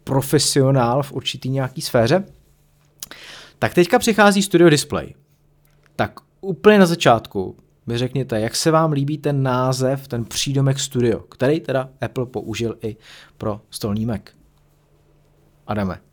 profesionál 0.05 1.03
v 1.03 1.13
určitý 1.13 1.49
nějaký 1.49 1.81
sféře. 1.81 2.25
Tak 3.59 3.75
teďka 3.75 3.99
přichází 3.99 4.43
Studio 4.43 4.71
Display. 4.71 5.15
Tak 5.97 6.21
úplně 6.41 6.79
na 6.79 6.87
začátku 6.87 7.57
mi 7.87 7.99
řekněte, 7.99 8.41
jak 8.41 8.57
se 8.57 8.71
vám 8.71 8.93
líbí 8.93 9.19
ten 9.19 9.43
název, 9.43 10.09
ten 10.09 10.25
přídomek 10.25 10.79
Studio, 10.79 11.21
který 11.21 11.61
teda 11.61 11.89
Apple 12.01 12.27
použil 12.27 12.79
i 12.83 12.97
pro 13.39 13.61
stolní 13.71 14.07
Mac. 14.07 14.21
Adame. 15.67 16.08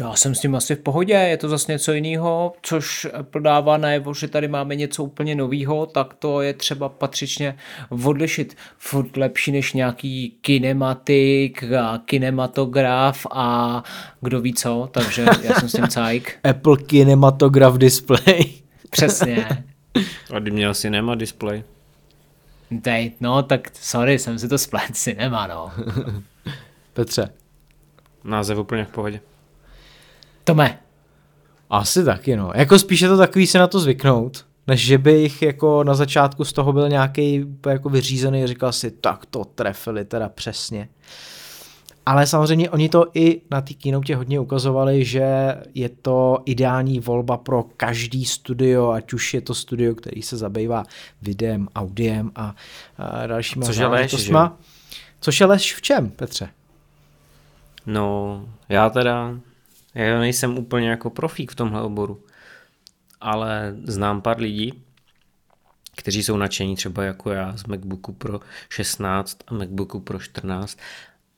Já 0.00 0.14
jsem 0.14 0.34
s 0.34 0.40
tím 0.40 0.54
asi 0.54 0.74
v 0.74 0.78
pohodě, 0.78 1.12
je 1.12 1.36
to 1.36 1.48
zase 1.48 1.72
něco 1.72 1.92
jiného, 1.92 2.52
což 2.62 3.06
Apple 3.12 3.40
dává 3.40 3.76
najevo, 3.76 4.14
že 4.14 4.28
tady 4.28 4.48
máme 4.48 4.76
něco 4.76 5.04
úplně 5.04 5.34
nového, 5.34 5.86
tak 5.86 6.14
to 6.14 6.40
je 6.40 6.54
třeba 6.54 6.88
patřičně 6.88 7.56
odlišit. 8.04 8.56
Furt 8.78 9.16
lepší 9.16 9.52
než 9.52 9.72
nějaký 9.72 10.38
kinematik 10.40 11.62
a 11.62 12.02
kinematograf 12.04 13.26
a 13.30 13.82
kdo 14.20 14.40
ví 14.40 14.54
co, 14.54 14.88
takže 14.92 15.26
já 15.42 15.54
jsem 15.54 15.68
s 15.68 15.72
tím 15.72 15.88
cajk. 15.88 16.38
Apple 16.44 16.76
Kinematograph 16.76 17.78
Display. 17.78 18.44
Přesně. 18.90 19.48
A 20.32 20.38
kdy 20.38 20.50
měl 20.50 20.74
cinema 20.74 21.14
display? 21.14 21.62
Dej, 22.70 23.12
no 23.20 23.42
tak 23.42 23.68
sorry, 23.72 24.18
jsem 24.18 24.38
si 24.38 24.48
to 24.48 24.58
splet, 24.58 24.90
cinema, 24.92 25.46
no. 25.46 25.72
Petře. 26.92 27.32
Název 28.24 28.58
úplně 28.58 28.84
v 28.84 28.90
pohodě. 28.90 29.20
Tome. 30.46 30.78
Asi 31.70 32.04
taky, 32.04 32.36
no. 32.36 32.52
Jako 32.54 32.78
spíš 32.78 33.00
je 33.00 33.08
to 33.08 33.16
takový 33.16 33.46
se 33.46 33.58
na 33.58 33.66
to 33.66 33.80
zvyknout, 33.80 34.46
než 34.66 34.80
že 34.80 34.98
bych 34.98 35.42
jako 35.42 35.84
na 35.84 35.94
začátku 35.94 36.44
z 36.44 36.52
toho 36.52 36.72
byl 36.72 36.88
nějaký 36.88 37.44
jako 37.68 37.88
vyřízený 37.88 38.44
a 38.44 38.46
říkal 38.46 38.72
si, 38.72 38.90
tak 38.90 39.26
to 39.26 39.44
trefili 39.44 40.04
teda 40.04 40.28
přesně. 40.28 40.88
Ale 42.06 42.26
samozřejmě 42.26 42.70
oni 42.70 42.88
to 42.88 43.06
i 43.14 43.40
na 43.50 43.60
té 43.60 43.74
keynote 43.74 44.16
hodně 44.16 44.40
ukazovali, 44.40 45.04
že 45.04 45.56
je 45.74 45.88
to 45.88 46.38
ideální 46.44 47.00
volba 47.00 47.36
pro 47.36 47.62
každý 47.76 48.24
studio, 48.24 48.90
ať 48.90 49.12
už 49.12 49.34
je 49.34 49.40
to 49.40 49.54
studio, 49.54 49.94
který 49.94 50.22
se 50.22 50.36
zabývá 50.36 50.84
videem, 51.22 51.68
audiem 51.74 52.30
a, 52.36 52.54
a 52.98 53.26
dalšíma 53.26 53.66
Což 53.66 53.76
je 53.76 53.86
lež? 53.86 54.30
Což 55.20 55.40
je 55.40 55.46
lež 55.46 55.74
v 55.74 55.82
čem, 55.82 56.10
Petře? 56.10 56.48
No, 57.86 58.44
já 58.68 58.90
teda, 58.90 59.34
já 60.04 60.20
nejsem 60.20 60.58
úplně 60.58 60.90
jako 60.90 61.10
profík 61.10 61.52
v 61.52 61.54
tomhle 61.54 61.82
oboru, 61.82 62.24
ale 63.20 63.76
znám 63.84 64.22
pár 64.22 64.40
lidí, 64.40 64.82
kteří 65.96 66.22
jsou 66.22 66.36
nadšení 66.36 66.76
třeba 66.76 67.04
jako 67.04 67.30
já 67.30 67.56
z 67.56 67.64
MacBooku 67.64 68.12
Pro 68.12 68.40
16 68.68 69.38
a 69.46 69.54
MacBooku 69.54 70.00
Pro 70.00 70.18
14 70.18 70.78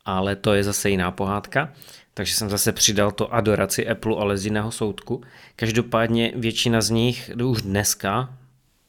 ale 0.08 0.36
to 0.36 0.54
je 0.54 0.64
zase 0.64 0.90
jiná 0.90 1.10
pohádka. 1.10 1.72
Takže 2.14 2.34
jsem 2.34 2.50
zase 2.50 2.72
přidal 2.72 3.10
to 3.10 3.34
adoraci 3.34 3.88
Apple, 3.88 4.16
ale 4.18 4.38
z 4.38 4.44
jiného 4.44 4.70
soudku. 4.72 5.22
Každopádně 5.56 6.32
většina 6.36 6.80
z 6.80 6.90
nich 6.90 7.30
už 7.44 7.62
dneska, 7.62 8.34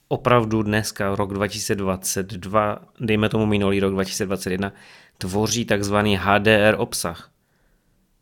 opravdu 0.07 0.63
dneska, 0.63 1.15
rok 1.15 1.33
2022, 1.33 2.79
dejme 2.99 3.29
tomu 3.29 3.45
minulý 3.45 3.79
rok 3.79 3.93
2021, 3.93 4.73
tvoří 5.17 5.65
takzvaný 5.65 6.19
HDR 6.21 6.75
obsah. 6.77 7.31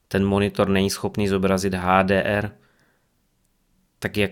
Ten 0.07 0.25
monitor 0.25 0.69
není 0.69 0.89
schopný 0.89 1.27
zobrazit 1.27 1.73
HDR. 1.73 2.51
Tak 3.99 4.17
jak, 4.17 4.31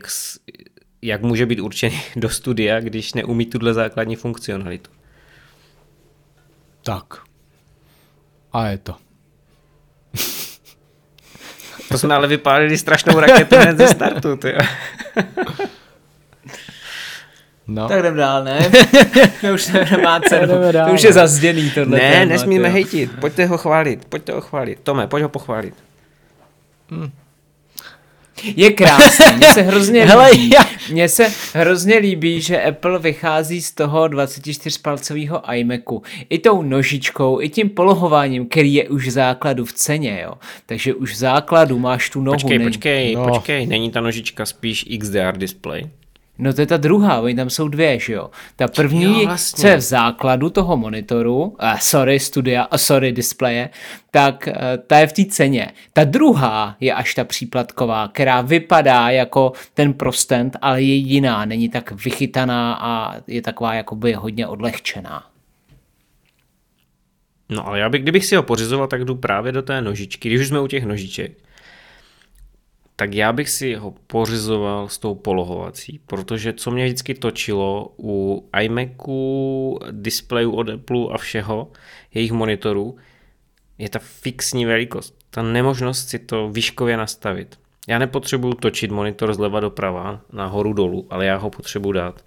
jak 1.01 1.21
může 1.21 1.45
být 1.45 1.59
určený 1.59 2.01
do 2.15 2.29
studia, 2.29 2.79
když 2.79 3.13
neumí 3.13 3.45
tuhle 3.45 3.73
základní 3.73 4.15
funkcionalitu? 4.15 4.91
Tak, 6.83 7.23
a 8.53 8.67
je 8.67 8.77
to. 8.77 8.95
To 11.89 11.97
jsme 11.97 12.15
ale 12.15 12.27
vypálili 12.27 12.77
strašnou 12.77 13.19
raketu 13.19 13.55
hned 13.55 13.77
ze 13.77 13.87
startu, 13.87 14.37
ty. 14.37 14.53
No. 17.67 17.87
Tak 17.87 17.99
jdem 17.99 18.15
dál, 18.15 18.43
ne? 18.43 18.71
to 19.41 19.53
už 19.53 19.71
nemá 19.91 20.19
cenu. 20.19 20.71
Dál, 20.71 20.87
to 20.87 20.93
už 20.93 21.03
je 21.03 21.13
zazděný 21.13 21.71
tohle 21.71 21.97
Ne, 21.97 22.11
téma, 22.11 22.25
nesmíme 22.25 22.69
hejtit. 22.69 23.11
Pojďte 23.19 23.45
ho 23.45 23.57
chválit, 23.57 24.05
pojďte 24.05 24.33
ho 24.33 24.41
chválit. 24.41 24.79
Tome, 24.83 25.07
pojď 25.07 25.23
ho 25.23 25.29
pochválit. 25.29 25.73
Hmm. 26.89 27.11
Je 28.55 28.71
krásný, 28.71 29.25
mně 29.35 29.53
se 29.53 29.61
hrozně 29.61 30.05
Hele, 30.05 30.31
líbí. 30.31 30.55
Mně 30.91 31.09
se 31.09 31.31
hrozně 31.53 31.97
líbí, 31.97 32.41
že 32.41 32.61
Apple 32.61 32.99
vychází 32.99 33.61
z 33.61 33.71
toho 33.71 34.03
24-palcového 34.03 35.41
iMacu. 35.53 36.01
I 36.29 36.39
tou 36.39 36.61
nožičkou, 36.61 37.41
i 37.41 37.49
tím 37.49 37.69
polohováním, 37.69 38.47
který 38.47 38.73
je 38.73 38.89
už 38.89 39.07
v 39.07 39.11
základu 39.11 39.65
v 39.65 39.73
ceně, 39.73 40.21
jo. 40.23 40.33
Takže 40.65 40.93
už 40.93 41.11
v 41.11 41.15
základu 41.15 41.79
máš 41.79 42.09
tu 42.09 42.21
nohu. 42.21 42.37
Počkej, 42.37 42.59
počkej, 42.59 43.15
no. 43.15 43.27
počkej, 43.27 43.65
není 43.65 43.91
ta 43.91 44.01
nožička 44.01 44.45
spíš 44.45 44.85
XDR 44.99 45.37
display? 45.37 45.89
No 46.37 46.53
to 46.53 46.61
je 46.61 46.67
ta 46.67 46.77
druhá, 46.77 47.19
oni 47.19 47.35
tam 47.35 47.49
jsou 47.49 47.67
dvě, 47.67 47.99
že 47.99 48.13
jo. 48.13 48.29
Ta 48.55 48.67
první, 48.67 49.21
jo, 49.21 49.25
vlastně. 49.25 49.61
co 49.61 49.67
je 49.67 49.77
v 49.77 49.81
základu 49.81 50.49
toho 50.49 50.77
monitoru, 50.77 51.43
uh, 51.43 51.77
sorry 51.79 52.19
studia, 52.19 52.67
uh, 52.71 52.77
sorry 52.77 53.11
displeje, 53.11 53.69
tak 54.11 54.47
uh, 54.47 54.53
ta 54.87 54.99
je 54.99 55.07
v 55.07 55.13
té 55.13 55.25
ceně. 55.25 55.71
Ta 55.93 56.03
druhá 56.03 56.75
je 56.79 56.93
až 56.93 57.13
ta 57.13 57.23
příplatková, 57.23 58.07
která 58.07 58.41
vypadá 58.41 59.09
jako 59.09 59.51
ten 59.73 59.93
prostent, 59.93 60.57
ale 60.61 60.81
je 60.81 60.95
jiná, 60.95 61.45
není 61.45 61.69
tak 61.69 61.91
vychytaná 61.91 62.77
a 62.81 63.15
je 63.27 63.41
taková 63.41 63.73
jakoby 63.73 64.13
hodně 64.13 64.47
odlehčená. 64.47 65.23
No 67.49 67.67
ale 67.67 67.79
já 67.79 67.89
bych, 67.89 68.01
kdybych 68.01 68.25
si 68.25 68.35
ho 68.35 68.43
pořizoval, 68.43 68.87
tak 68.87 69.05
jdu 69.05 69.15
právě 69.15 69.51
do 69.51 69.61
té 69.61 69.81
nožičky, 69.81 70.29
když 70.29 70.41
už 70.41 70.47
jsme 70.47 70.59
u 70.59 70.67
těch 70.67 70.85
nožiček 70.85 71.31
tak 72.95 73.13
já 73.13 73.33
bych 73.33 73.49
si 73.49 73.75
ho 73.75 73.93
pořizoval 74.07 74.89
s 74.89 74.97
tou 74.97 75.15
polohovací, 75.15 75.99
protože 76.05 76.53
co 76.53 76.71
mě 76.71 76.85
vždycky 76.85 77.13
točilo 77.13 77.93
u 77.99 78.49
iMacu, 78.61 79.79
displejů 79.91 80.51
od 80.51 80.69
Apple 80.69 81.05
a 81.11 81.17
všeho, 81.17 81.71
jejich 82.13 82.31
monitorů, 82.31 82.95
je 83.77 83.89
ta 83.89 83.99
fixní 83.99 84.65
velikost, 84.65 85.17
ta 85.29 85.41
nemožnost 85.41 86.09
si 86.09 86.19
to 86.19 86.49
výškově 86.49 86.97
nastavit. 86.97 87.59
Já 87.87 87.99
nepotřebuju 87.99 88.53
točit 88.53 88.91
monitor 88.91 89.33
zleva 89.33 89.59
doprava, 89.59 90.21
nahoru 90.33 90.73
dolů, 90.73 91.07
ale 91.09 91.25
já 91.25 91.37
ho 91.37 91.49
potřebuji 91.49 91.91
dát 91.91 92.23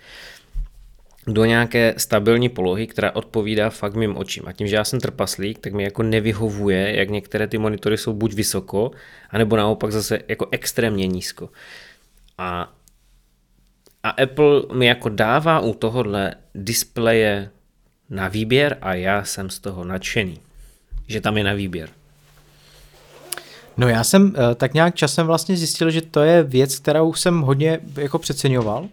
do 1.29 1.45
nějaké 1.45 1.95
stabilní 1.97 2.49
polohy, 2.49 2.87
která 2.87 3.15
odpovídá 3.15 3.71
fakt 3.71 3.95
mým 3.95 4.17
očím. 4.17 4.43
A 4.47 4.53
tím, 4.53 4.67
že 4.67 4.77
já 4.77 4.85
jsem 4.85 5.01
trpaslík, 5.01 5.59
tak 5.59 5.73
mi 5.73 5.83
jako 5.83 6.03
nevyhovuje, 6.03 6.97
jak 6.97 7.11
některé 7.11 7.47
ty 7.47 7.59
monitory 7.59 7.99
jsou 7.99 8.13
buď 8.13 8.35
vysoko, 8.35 8.91
anebo 9.31 9.57
naopak 9.57 9.93
zase 9.93 10.19
jako 10.29 10.49
extrémně 10.51 11.07
nízko. 11.07 11.49
A, 12.39 12.73
a 14.03 14.11
Apple 14.11 14.63
mi 14.73 14.87
jako 14.87 15.09
dává 15.09 15.61
u 15.61 15.75
tohohle 15.75 16.35
displeje 16.55 17.51
na 18.11 18.29
výběr 18.29 18.79
a 18.81 18.95
já 18.95 19.25
jsem 19.25 19.51
z 19.51 19.59
toho 19.59 19.85
nadšený, 19.85 20.39
že 21.07 21.21
tam 21.21 21.39
je 21.39 21.45
na 21.45 21.53
výběr. 21.53 21.89
No 23.77 23.89
já 23.89 24.05
jsem 24.05 24.35
eh, 24.37 24.55
tak 24.55 24.75
nějak 24.75 24.95
časem 24.95 25.27
vlastně 25.27 25.57
zjistil, 25.57 25.91
že 25.91 26.03
to 26.03 26.21
je 26.21 26.43
věc, 26.43 26.79
kterou 26.79 27.15
jsem 27.15 27.41
hodně 27.41 27.81
jako 27.97 28.19
přeceňoval, 28.19 28.89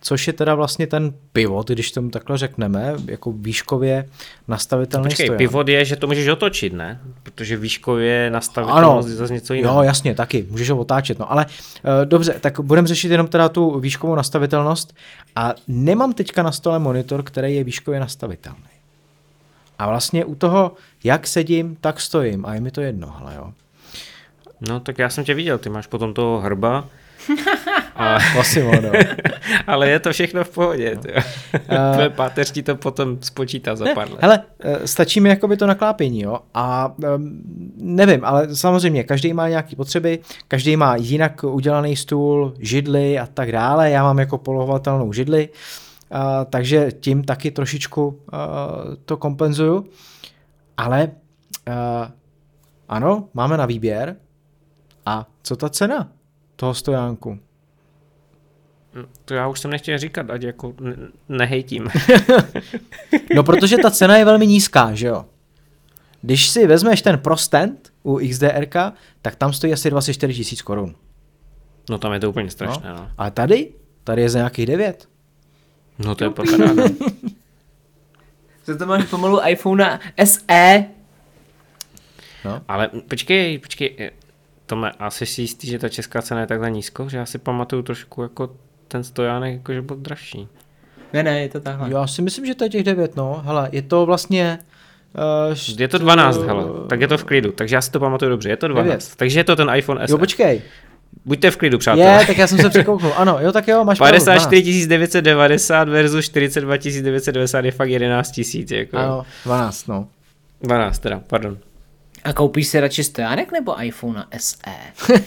což 0.00 0.26
je 0.26 0.32
teda 0.32 0.54
vlastně 0.54 0.86
ten 0.86 1.14
pivot, 1.32 1.68
když 1.68 1.92
tomu 1.92 2.10
takhle 2.10 2.38
řekneme, 2.38 2.94
jako 3.06 3.32
výškově 3.32 4.08
nastavitelný 4.48 5.08
Počkej, 5.08 5.26
stojan. 5.26 5.38
pivot 5.38 5.68
je, 5.68 5.84
že 5.84 5.96
to 5.96 6.06
můžeš 6.06 6.28
otočit, 6.28 6.72
ne? 6.72 7.00
Protože 7.22 7.56
výškově 7.56 8.30
nastavitelnost 8.30 9.08
je 9.08 9.14
zase 9.14 9.34
něco 9.34 9.54
jiného. 9.54 9.78
Jo, 9.78 9.82
jasně, 9.82 10.14
taky, 10.14 10.46
můžeš 10.50 10.70
ho 10.70 10.76
otáčet, 10.76 11.18
no 11.18 11.32
ale 11.32 11.46
uh, 11.46 11.90
dobře, 12.04 12.36
tak 12.40 12.60
budeme 12.60 12.88
řešit 12.88 13.10
jenom 13.10 13.28
teda 13.28 13.48
tu 13.48 13.80
výškovou 13.80 14.14
nastavitelnost 14.14 14.94
a 15.36 15.54
nemám 15.68 16.12
teďka 16.12 16.42
na 16.42 16.52
stole 16.52 16.78
monitor, 16.78 17.22
který 17.22 17.54
je 17.54 17.64
výškově 17.64 18.00
nastavitelný. 18.00 18.60
A 19.78 19.88
vlastně 19.88 20.24
u 20.24 20.34
toho, 20.34 20.72
jak 21.04 21.26
sedím, 21.26 21.76
tak 21.80 22.00
stojím 22.00 22.46
a 22.46 22.54
je 22.54 22.60
mi 22.60 22.70
to 22.70 22.80
jedno, 22.80 23.14
hele 23.18 23.34
jo. 23.36 23.52
No 24.68 24.80
tak 24.80 24.98
já 24.98 25.10
jsem 25.10 25.24
tě 25.24 25.34
viděl, 25.34 25.58
ty 25.58 25.68
máš 25.68 25.86
potom 25.86 26.14
toho 26.14 26.40
hrba, 26.40 26.88
a... 27.96 28.18
Masimo, 28.36 28.72
no. 28.72 28.90
Ale 29.66 29.88
je 29.88 29.98
to 29.98 30.12
všechno 30.12 30.44
v 30.44 30.48
pohodě. 30.48 30.94
No. 30.94 31.12
Uh, 31.12 31.92
Tvoje 31.92 32.10
páteř 32.10 32.52
ti 32.52 32.62
to 32.62 32.76
potom 32.76 33.18
spočítá 33.22 33.76
za 33.76 33.84
ne, 33.84 33.94
pár 33.94 34.10
let. 34.10 34.18
Hele, 34.22 34.42
eh, 34.60 34.86
stačí 34.86 35.20
mi 35.20 35.28
jakoby 35.28 35.56
to 35.56 35.66
naklápění, 35.66 36.20
jo. 36.20 36.38
A 36.54 36.94
um, 37.14 37.42
nevím, 37.76 38.24
ale 38.24 38.54
samozřejmě, 38.56 39.04
každý 39.04 39.32
má 39.32 39.48
nějaké 39.48 39.76
potřeby, 39.76 40.18
každý 40.48 40.76
má 40.76 40.96
jinak 40.96 41.44
udělaný 41.44 41.96
stůl, 41.96 42.54
židly 42.58 43.18
a 43.18 43.26
tak 43.26 43.52
dále. 43.52 43.90
Já 43.90 44.02
mám 44.02 44.18
jako 44.18 44.38
polohovatelnou 44.38 45.12
židli, 45.12 45.48
uh, 45.48 46.18
takže 46.50 46.92
tím 47.00 47.24
taky 47.24 47.50
trošičku 47.50 48.06
uh, 48.06 48.18
to 49.04 49.16
kompenzuju. 49.16 49.86
Ale 50.76 51.10
uh, 51.68 51.74
ano, 52.88 53.28
máme 53.34 53.56
na 53.56 53.66
výběr, 53.66 54.16
A 55.06 55.26
co 55.42 55.56
ta 55.56 55.68
cena 55.68 56.08
toho 56.56 56.74
stojánku? 56.74 57.38
To 59.24 59.34
já 59.34 59.48
už 59.48 59.60
jsem 59.60 59.70
nechtěl 59.70 59.98
říkat, 59.98 60.30
ať 60.30 60.42
jako 60.42 60.74
ne- 60.80 60.96
nehejtím. 61.28 61.88
No 63.34 63.42
protože 63.42 63.76
ta 63.76 63.90
cena 63.90 64.16
je 64.16 64.24
velmi 64.24 64.46
nízká, 64.46 64.94
že 64.94 65.06
jo? 65.06 65.24
Když 66.22 66.48
si 66.48 66.66
vezmeš 66.66 67.02
ten 67.02 67.18
Pro 67.18 67.36
Stand 67.36 67.92
u 68.02 68.18
XDRK, 68.30 68.74
tak 69.22 69.36
tam 69.36 69.52
stojí 69.52 69.72
asi 69.72 69.90
24 69.90 70.34
tisíc 70.34 70.62
korun. 70.62 70.94
No 71.90 71.98
tam 71.98 72.12
je 72.12 72.20
to 72.20 72.30
úplně 72.30 72.44
No. 72.44 72.50
strašné, 72.50 72.90
no. 72.92 73.08
A 73.18 73.30
tady? 73.30 73.72
Tady 74.04 74.22
je 74.22 74.28
za 74.28 74.38
nějakých 74.38 74.66
9. 74.66 75.08
No 75.98 76.14
to 76.14 76.24
je 76.24 76.30
paráda. 76.30 76.82
Za 78.64 78.78
to 78.78 78.86
máš 78.86 79.04
pomalu 79.04 79.40
iPhone 79.48 80.00
SE. 80.24 80.84
Ale 82.68 82.88
počkej, 83.08 83.58
počkej, 83.58 84.10
Tome, 84.66 84.90
asi 84.98 85.26
si 85.26 85.40
jistý, 85.42 85.66
že 85.66 85.78
ta 85.78 85.88
česká 85.88 86.22
cena 86.22 86.40
je 86.40 86.46
takhle 86.46 86.70
nízko, 86.70 87.08
že 87.08 87.16
já 87.16 87.26
si 87.26 87.38
pamatuju 87.38 87.82
trošku 87.82 88.22
jako 88.22 88.56
ten 88.88 89.04
stojánek, 89.04 89.52
jako 89.52 89.72
že 89.72 89.82
byl 89.82 89.96
dražší. 89.96 90.48
Ne, 91.12 91.22
ne, 91.22 91.40
je 91.40 91.48
to 91.48 91.60
takhle. 91.60 91.90
Já 91.90 92.06
si 92.06 92.22
myslím, 92.22 92.46
že 92.46 92.54
to 92.54 92.64
je 92.64 92.70
těch 92.70 92.82
9, 92.84 93.16
no. 93.16 93.42
Hele, 93.44 93.68
je 93.72 93.82
to 93.82 94.06
vlastně... 94.06 94.58
Uh, 95.48 95.78
Je 95.78 95.88
to 95.88 95.98
12, 95.98 96.42
hele, 96.42 96.64
tak 96.88 97.00
je 97.00 97.08
to 97.08 97.18
v 97.18 97.24
klidu, 97.24 97.52
takže 97.52 97.76
já 97.76 97.80
si 97.80 97.90
to 97.90 98.00
pamatuju 98.00 98.30
dobře, 98.30 98.48
je 98.48 98.56
to 98.56 98.68
12. 98.68 98.86
Devět. 98.86 99.16
Takže 99.16 99.40
je 99.40 99.44
to 99.44 99.56
ten 99.56 99.70
iPhone 99.74 100.06
SE. 100.06 100.12
Jo, 100.12 100.18
počkej. 100.18 100.62
Buďte 101.24 101.50
v 101.50 101.56
klidu, 101.56 101.78
přátelé. 101.78 102.20
Je, 102.20 102.26
tak 102.26 102.38
já 102.38 102.46
jsem 102.46 102.58
se 102.58 102.70
překouknul. 102.70 103.12
Ano, 103.16 103.38
jo, 103.40 103.52
tak 103.52 103.68
jo, 103.68 103.84
máš 103.84 103.98
pravdu, 103.98 104.24
54 104.24 104.86
990 104.86 105.88
versus 105.88 106.24
42 106.24 106.76
990 106.76 107.64
je 107.64 107.70
fakt 107.72 107.88
11 107.88 108.30
tisíc, 108.30 108.70
jako. 108.70 108.96
12. 108.96 109.08
Ano, 109.08 109.24
12, 109.44 109.86
no. 109.88 110.08
12 110.62 110.98
teda, 110.98 111.20
pardon. 111.26 111.58
A 112.24 112.32
koupíš 112.32 112.68
si 112.68 112.80
radši 112.80 113.04
stojánek 113.04 113.52
nebo 113.52 113.82
iPhone 113.82 114.24
SE? 114.38 114.56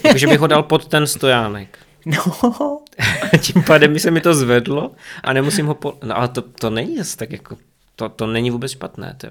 Takže 0.02 0.26
bych 0.30 0.40
ho 0.40 0.46
dal 0.46 0.62
pod 0.62 0.86
ten 0.86 1.06
stojánek. 1.06 1.78
No, 2.06 2.80
Tím 3.40 3.62
pádem 3.62 3.92
by 3.92 4.00
se 4.00 4.10
mi 4.10 4.20
to 4.20 4.34
zvedlo 4.34 4.90
a 5.24 5.32
nemusím 5.32 5.66
ho 5.66 5.74
po... 5.74 5.94
No 6.04 6.18
ale 6.18 6.28
to, 6.28 6.42
to 6.42 6.70
není 6.70 6.96
zase 6.96 7.16
tak 7.16 7.32
jako... 7.32 7.56
To, 7.96 8.08
to 8.08 8.26
není 8.26 8.50
vůbec 8.50 8.72
špatné, 8.72 9.14
to. 9.16 9.28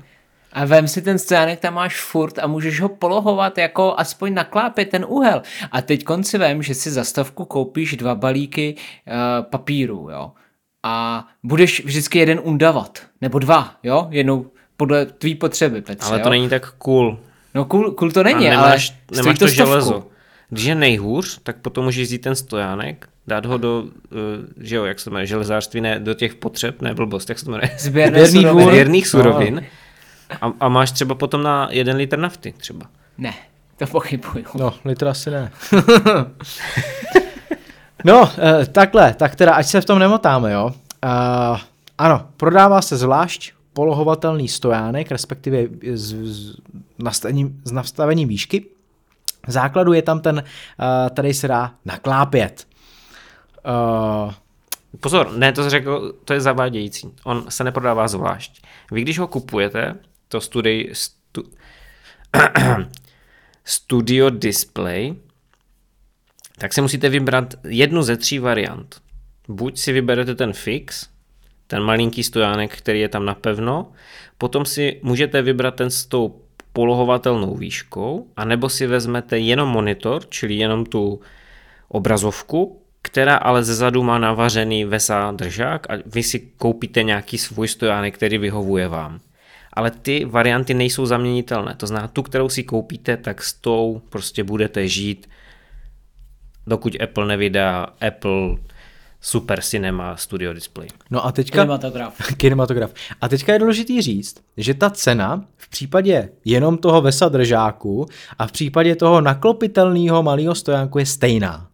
A 0.53 0.65
vem 0.65 0.87
si 0.87 1.01
ten 1.01 1.19
stojánek, 1.19 1.59
tam 1.59 1.73
máš 1.73 2.01
furt 2.01 2.39
a 2.39 2.47
můžeš 2.47 2.81
ho 2.81 2.89
polohovat 2.89 3.57
jako 3.57 3.93
aspoň 3.97 4.33
naklápět 4.33 4.89
ten 4.89 5.05
úhel. 5.07 5.41
A 5.71 5.81
teď 5.81 6.03
konci 6.03 6.37
vem, 6.37 6.63
že 6.63 6.75
si 6.75 6.91
za 6.91 7.03
stovku 7.03 7.45
koupíš 7.45 7.97
dva 7.97 8.15
balíky 8.15 8.75
uh, 8.75 9.45
papíru, 9.45 10.09
jo. 10.11 10.31
A 10.83 11.27
budeš 11.43 11.85
vždycky 11.85 12.19
jeden 12.19 12.39
undavat. 12.43 13.01
Nebo 13.21 13.39
dva, 13.39 13.75
jo. 13.83 14.07
Jednou 14.11 14.51
podle 14.77 15.05
tvý 15.05 15.35
potřeby, 15.35 15.81
Petře, 15.81 16.09
Ale 16.09 16.19
jo? 16.19 16.23
to 16.23 16.29
není 16.29 16.49
tak 16.49 16.71
cool. 16.71 17.19
No 17.55 17.65
cool, 17.65 17.91
cool 17.91 18.11
to 18.11 18.19
A 18.19 18.23
není, 18.23 18.45
nemáš, 18.45 18.93
ale 19.11 19.21
nemáš 19.21 19.39
to 19.39 19.45
to 19.45 19.51
železo. 19.51 20.03
Když 20.49 20.65
je 20.65 20.75
nejhůř, 20.75 21.39
tak 21.43 21.55
potom 21.57 21.85
můžeš 21.85 22.07
vzít 22.07 22.21
ten 22.21 22.35
stojánek, 22.35 23.09
dát 23.27 23.45
ho 23.45 23.57
do, 23.57 23.81
uh, 23.81 23.89
že 24.57 24.75
jo, 24.75 24.85
jak 24.85 24.99
se 24.99 25.05
to 25.05 25.11
jmenuje, 25.11 25.27
železářství, 25.27 25.81
ne, 25.81 25.99
do 25.99 26.13
těch 26.13 26.35
potřeb, 26.35 26.81
ne 26.81 26.93
blbost, 26.93 27.29
jak 27.29 27.39
se 27.39 27.45
to 27.45 27.51
jmenuje, 27.51 27.69
suroviny. 27.77 28.43
dvůr. 28.49 28.71
věrných 28.71 29.05
No. 29.05 29.09
surovin. 29.09 29.65
A, 30.41 30.51
a 30.59 30.69
máš 30.69 30.91
třeba 30.91 31.15
potom 31.15 31.43
na 31.43 31.67
jeden 31.71 31.97
litr 31.97 32.19
nafty 32.19 32.53
třeba. 32.57 32.85
Ne, 33.17 33.33
to 33.77 33.87
pochybuju. 33.87 34.45
No, 34.53 34.73
litr 34.85 35.07
asi 35.07 35.31
ne. 35.31 35.51
no, 38.05 38.31
eh, 38.37 38.65
takhle, 38.65 39.13
tak 39.13 39.35
teda, 39.35 39.53
ať 39.53 39.65
se 39.65 39.81
v 39.81 39.85
tom 39.85 39.99
nemotáme, 39.99 40.51
jo. 40.51 40.73
Uh, 41.05 41.59
ano, 41.97 42.27
prodává 42.37 42.81
se 42.81 42.97
zvlášť 42.97 43.51
polohovatelný 43.73 44.47
stojánek, 44.47 45.11
respektive 45.11 45.57
s, 45.93 46.13
s, 46.13 46.57
nastavením, 46.99 47.61
s 47.63 47.71
nastavením 47.71 48.27
výšky. 48.27 48.65
Základu 49.47 49.93
je 49.93 50.01
tam 50.01 50.21
ten, 50.21 50.35
uh, 50.35 51.09
tady 51.09 51.33
se 51.33 51.47
dá 51.47 51.73
naklápět. 51.85 52.67
Uh, 53.67 54.33
Pozor, 54.99 55.31
ne, 55.37 55.51
to 55.51 55.69
řekl, 55.69 56.13
to 56.25 56.33
je 56.33 56.41
zavádějící. 56.41 57.13
On 57.23 57.45
se 57.49 57.63
neprodává 57.63 58.07
zvlášť. 58.07 58.61
Vy, 58.91 59.01
když 59.01 59.19
ho 59.19 59.27
kupujete, 59.27 59.95
to 60.27 60.41
studij, 60.41 60.89
stu, 60.93 61.43
Studio 63.65 64.29
Display, 64.29 65.15
tak 66.57 66.73
si 66.73 66.81
musíte 66.81 67.09
vybrat 67.09 67.53
jednu 67.67 68.03
ze 68.03 68.17
tří 68.17 68.39
variant. 68.39 69.01
Buď 69.47 69.77
si 69.77 69.91
vyberete 69.91 70.35
ten 70.35 70.53
fix, 70.53 71.09
ten 71.67 71.83
malinký 71.83 72.23
stojánek, 72.23 72.77
který 72.77 72.99
je 72.99 73.09
tam 73.09 73.25
napevno, 73.25 73.91
potom 74.37 74.65
si 74.65 74.99
můžete 75.03 75.41
vybrat 75.41 75.75
ten 75.75 75.89
s 75.89 76.05
tou 76.05 76.41
polohovatelnou 76.73 77.55
výškou, 77.55 78.27
anebo 78.37 78.69
si 78.69 78.87
vezmete 78.87 79.39
jenom 79.39 79.69
monitor, 79.69 80.21
čili 80.29 80.53
jenom 80.53 80.85
tu 80.85 81.19
obrazovku, 81.87 82.81
která 83.01 83.35
ale 83.35 83.63
ze 83.63 83.75
zadu 83.75 84.03
má 84.03 84.17
navařený 84.17 84.85
VESA 84.85 85.31
držák 85.31 85.89
a 85.89 85.93
vy 86.05 86.23
si 86.23 86.39
koupíte 86.39 87.03
nějaký 87.03 87.37
svůj 87.37 87.67
stojánek, 87.67 88.15
který 88.15 88.37
vyhovuje 88.37 88.87
vám. 88.87 89.19
Ale 89.73 89.91
ty 89.91 90.25
varianty 90.25 90.73
nejsou 90.73 91.05
zaměnitelné. 91.05 91.75
To 91.77 91.87
znamená, 91.87 92.07
tu, 92.07 92.23
kterou 92.23 92.49
si 92.49 92.63
koupíte, 92.63 93.17
tak 93.17 93.43
s 93.43 93.53
tou 93.53 94.01
prostě 94.09 94.43
budete 94.43 94.87
žít, 94.87 95.29
dokud 96.67 97.01
Apple 97.01 97.27
nevydá 97.27 97.87
Apple 98.07 98.57
Super 99.21 99.61
Cinema 99.61 100.17
Studio 100.17 100.53
Display. 100.53 100.87
no 101.09 101.25
a 101.25 101.31
teďka... 101.31 101.61
Kinematograf. 101.61 102.17
Kinematograf. 102.37 102.93
A 103.21 103.29
teďka 103.29 103.53
je 103.53 103.59
důležitý 103.59 104.01
říct, 104.01 104.35
že 104.57 104.73
ta 104.73 104.89
cena 104.89 105.45
v 105.57 105.69
případě 105.69 106.29
jenom 106.45 106.77
toho 106.77 107.01
VESA 107.01 107.29
držáku 107.29 108.05
a 108.39 108.47
v 108.47 108.51
případě 108.51 108.95
toho 108.95 109.21
naklopitelného 109.21 110.23
malého 110.23 110.55
stojánku 110.55 110.99
je 110.99 111.05
stejná. 111.05 111.69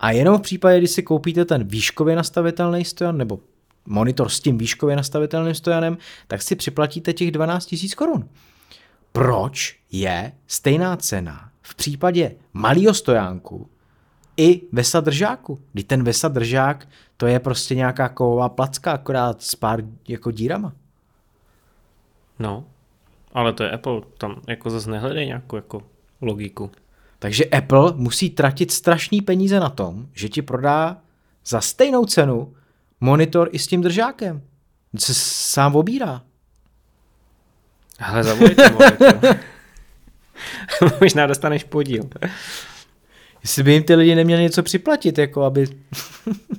A 0.00 0.10
jenom 0.10 0.38
v 0.38 0.42
případě, 0.42 0.78
kdy 0.78 0.88
si 0.88 1.02
koupíte 1.02 1.44
ten 1.44 1.64
výškově 1.64 2.16
nastavitelný 2.16 2.84
stojan 2.84 3.16
nebo 3.16 3.38
monitor 3.86 4.28
s 4.28 4.40
tím 4.40 4.58
výškově 4.58 4.96
nastavitelným 4.96 5.54
stojanem, 5.54 5.98
tak 6.26 6.42
si 6.42 6.56
připlatíte 6.56 7.12
těch 7.12 7.30
12 7.30 7.72
000 7.72 7.84
korun. 7.96 8.28
Proč 9.12 9.76
je 9.92 10.32
stejná 10.46 10.96
cena 10.96 11.50
v 11.62 11.74
případě 11.74 12.34
malého 12.52 12.94
stojánku 12.94 13.70
i 14.38 14.60
VESA 14.72 15.00
držáku? 15.00 15.58
Kdy 15.72 15.82
ten 15.82 16.04
VESA 16.04 16.28
držák, 16.28 16.88
to 17.16 17.26
je 17.26 17.40
prostě 17.40 17.74
nějaká 17.74 18.08
kovová 18.08 18.48
placka, 18.48 18.92
akorát 18.92 19.42
s 19.42 19.54
pár 19.54 19.80
jako 20.08 20.30
dírama. 20.30 20.72
No, 22.38 22.64
ale 23.32 23.52
to 23.52 23.62
je 23.64 23.70
Apple, 23.70 24.00
tam 24.18 24.40
jako 24.48 24.70
zase 24.70 24.90
nehledej 24.90 25.26
nějakou 25.26 25.56
jako 25.56 25.82
logiku. 26.20 26.70
Takže 27.18 27.44
Apple 27.44 27.92
musí 27.96 28.30
tratit 28.30 28.70
strašný 28.70 29.22
peníze 29.22 29.60
na 29.60 29.68
tom, 29.68 30.06
že 30.12 30.28
ti 30.28 30.42
prodá 30.42 30.96
za 31.46 31.60
stejnou 31.60 32.04
cenu 32.04 32.54
monitor 33.00 33.48
i 33.52 33.58
s 33.58 33.66
tím 33.66 33.82
držákem. 33.82 34.42
Se 34.98 35.14
sám 35.14 35.76
obírá. 35.76 36.22
Hele, 37.98 38.24
zavolejte. 38.24 38.74
Možná 41.00 41.26
dostaneš 41.26 41.64
podíl. 41.64 42.04
Jestli 43.48 43.62
by 43.62 43.72
jim 43.72 43.82
ty 43.82 43.94
lidi 43.94 44.14
neměli 44.14 44.42
něco 44.42 44.62
připlatit, 44.62 45.18
jako 45.18 45.42
aby... 45.42 45.66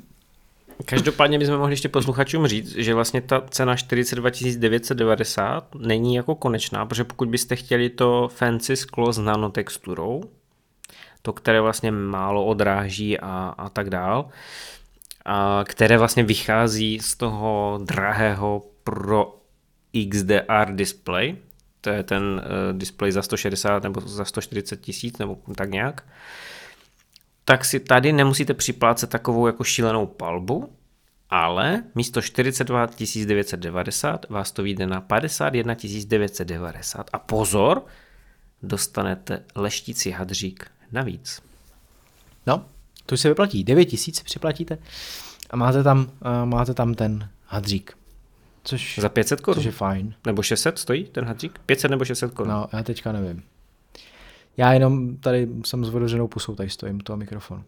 Každopádně 0.85 1.39
bychom 1.39 1.57
mohli 1.57 1.73
ještě 1.73 1.89
posluchačům 1.89 2.47
říct, 2.47 2.75
že 2.75 2.93
vlastně 2.93 3.21
ta 3.21 3.41
cena 3.49 3.75
42 3.75 4.29
990 4.57 5.75
není 5.75 6.15
jako 6.15 6.35
konečná, 6.35 6.85
protože 6.85 7.03
pokud 7.03 7.29
byste 7.29 7.55
chtěli 7.55 7.89
to 7.89 8.27
fancy 8.27 8.75
sklo 8.75 9.13
s 9.13 9.17
nanotexturou, 9.17 10.23
to, 11.21 11.33
které 11.33 11.61
vlastně 11.61 11.91
málo 11.91 12.45
odráží 12.45 13.19
a, 13.19 13.53
a 13.57 13.69
tak 13.69 13.89
dál, 13.89 14.29
a 15.25 15.63
které 15.67 15.97
vlastně 15.97 16.23
vychází 16.23 16.99
z 16.99 17.15
toho 17.15 17.79
drahého 17.83 18.65
pro 18.83 19.35
XDR 20.11 20.71
display, 20.71 21.35
to 21.81 21.89
je 21.89 22.03
ten 22.03 22.23
uh, 22.23 22.77
display 22.77 23.11
za 23.11 23.21
160 23.21 23.83
nebo 23.83 24.01
za 24.01 24.25
140 24.25 24.81
tisíc 24.81 25.17
nebo 25.17 25.37
tak 25.55 25.69
nějak, 25.69 26.03
tak 27.49 27.65
si 27.65 27.79
tady 27.79 28.13
nemusíte 28.13 28.53
připlácet 28.53 29.09
takovou 29.09 29.47
jako 29.47 29.63
šílenou 29.63 30.05
palbu, 30.05 30.73
ale 31.29 31.83
místo 31.95 32.21
42 32.21 32.85
990 33.25 34.29
vás 34.29 34.51
to 34.51 34.63
vyjde 34.63 34.87
na 34.87 35.01
51 35.01 35.75
990. 36.05 37.09
A 37.13 37.19
pozor, 37.19 37.85
dostanete 38.63 39.43
leštící 39.55 40.11
hadřík 40.11 40.71
navíc. 40.91 41.41
No, 42.47 42.65
to 43.05 43.13
už 43.13 43.19
se 43.19 43.29
vyplatí. 43.29 43.63
9 43.63 43.85
tisíc 43.85 44.21
připlatíte 44.21 44.77
a 45.49 45.55
máte 45.55 45.83
tam, 45.83 45.99
uh, 45.99 46.45
máte 46.45 46.73
tam 46.73 46.93
ten 46.93 47.29
hadřík. 47.45 47.97
Což, 48.63 48.99
Za 49.01 49.09
500 49.09 49.39
což 49.39 49.43
korun? 49.43 49.65
je 49.65 49.71
fajn. 49.71 50.13
Nebo 50.25 50.43
600 50.43 50.79
stojí 50.79 51.03
ten 51.03 51.25
hadřík? 51.25 51.59
500 51.65 51.91
nebo 51.91 52.05
600 52.05 52.33
korun? 52.33 52.51
No, 52.51 52.67
já 52.73 52.83
teďka 52.83 53.11
nevím. 53.11 53.43
Já 54.59 54.73
jenom 54.73 55.17
tady 55.17 55.47
jsem 55.65 55.85
s 55.85 55.89
otevřenou 55.89 56.27
pusou, 56.27 56.55
tady 56.55 56.69
stojím 56.69 56.95
u 56.95 57.01
toho 57.01 57.17
mikrofonu. 57.17 57.63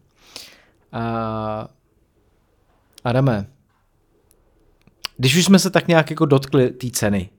A... 0.92 1.68
Adame, 3.04 3.46
když 5.16 5.36
už 5.36 5.44
jsme 5.44 5.58
se 5.58 5.70
tak 5.70 5.88
nějak 5.88 6.10
jako 6.10 6.26
dotkli 6.26 6.70
té 6.70 6.90
ceny, 6.90 7.30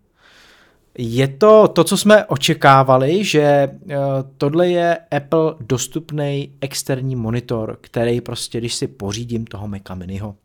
Je 0.97 1.27
to 1.27 1.67
to, 1.67 1.83
co 1.83 1.97
jsme 1.97 2.25
očekávali, 2.25 3.23
že 3.23 3.41
eh, 3.41 3.97
tohle 4.37 4.67
je 4.67 4.97
Apple 4.97 5.55
dostupný 5.59 6.53
externí 6.61 7.15
monitor, 7.15 7.77
který 7.81 8.21
prostě, 8.21 8.57
když 8.57 8.75
si 8.75 8.87
pořídím 8.87 9.45
toho 9.45 9.67
Maca 9.67 9.95
Miniho, 9.95 10.35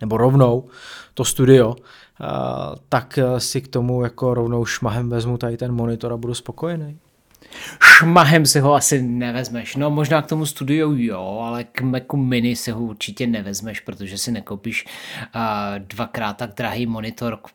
nebo 0.00 0.16
rovnou 0.16 0.68
to 1.14 1.24
studio, 1.24 1.74
eh, 1.76 2.26
tak 2.88 3.18
eh, 3.18 3.40
si 3.40 3.60
k 3.60 3.68
tomu 3.68 4.02
jako 4.02 4.34
rovnou 4.34 4.64
šmahem 4.64 5.10
vezmu 5.10 5.38
tady 5.38 5.56
ten 5.56 5.72
monitor 5.72 6.12
a 6.12 6.16
budu 6.16 6.34
spokojený. 6.34 6.98
Šmahem 7.82 8.46
si 8.46 8.60
ho 8.60 8.74
asi 8.74 9.02
nevezmeš. 9.02 9.76
No 9.76 9.90
možná 9.90 10.22
k 10.22 10.26
tomu 10.26 10.46
studiu 10.46 10.94
jo, 10.96 11.40
ale 11.42 11.64
k 11.64 11.80
Macu 11.80 12.16
Mini 12.16 12.56
si 12.56 12.70
ho 12.70 12.80
určitě 12.80 13.26
nevezmeš, 13.26 13.80
protože 13.80 14.18
si 14.18 14.32
nekoupíš 14.32 14.84
uh, 14.86 15.40
dvakrát 15.78 16.36
tak 16.36 16.54
drahý 16.54 16.86
monitor 16.86 17.36
k 17.36 17.48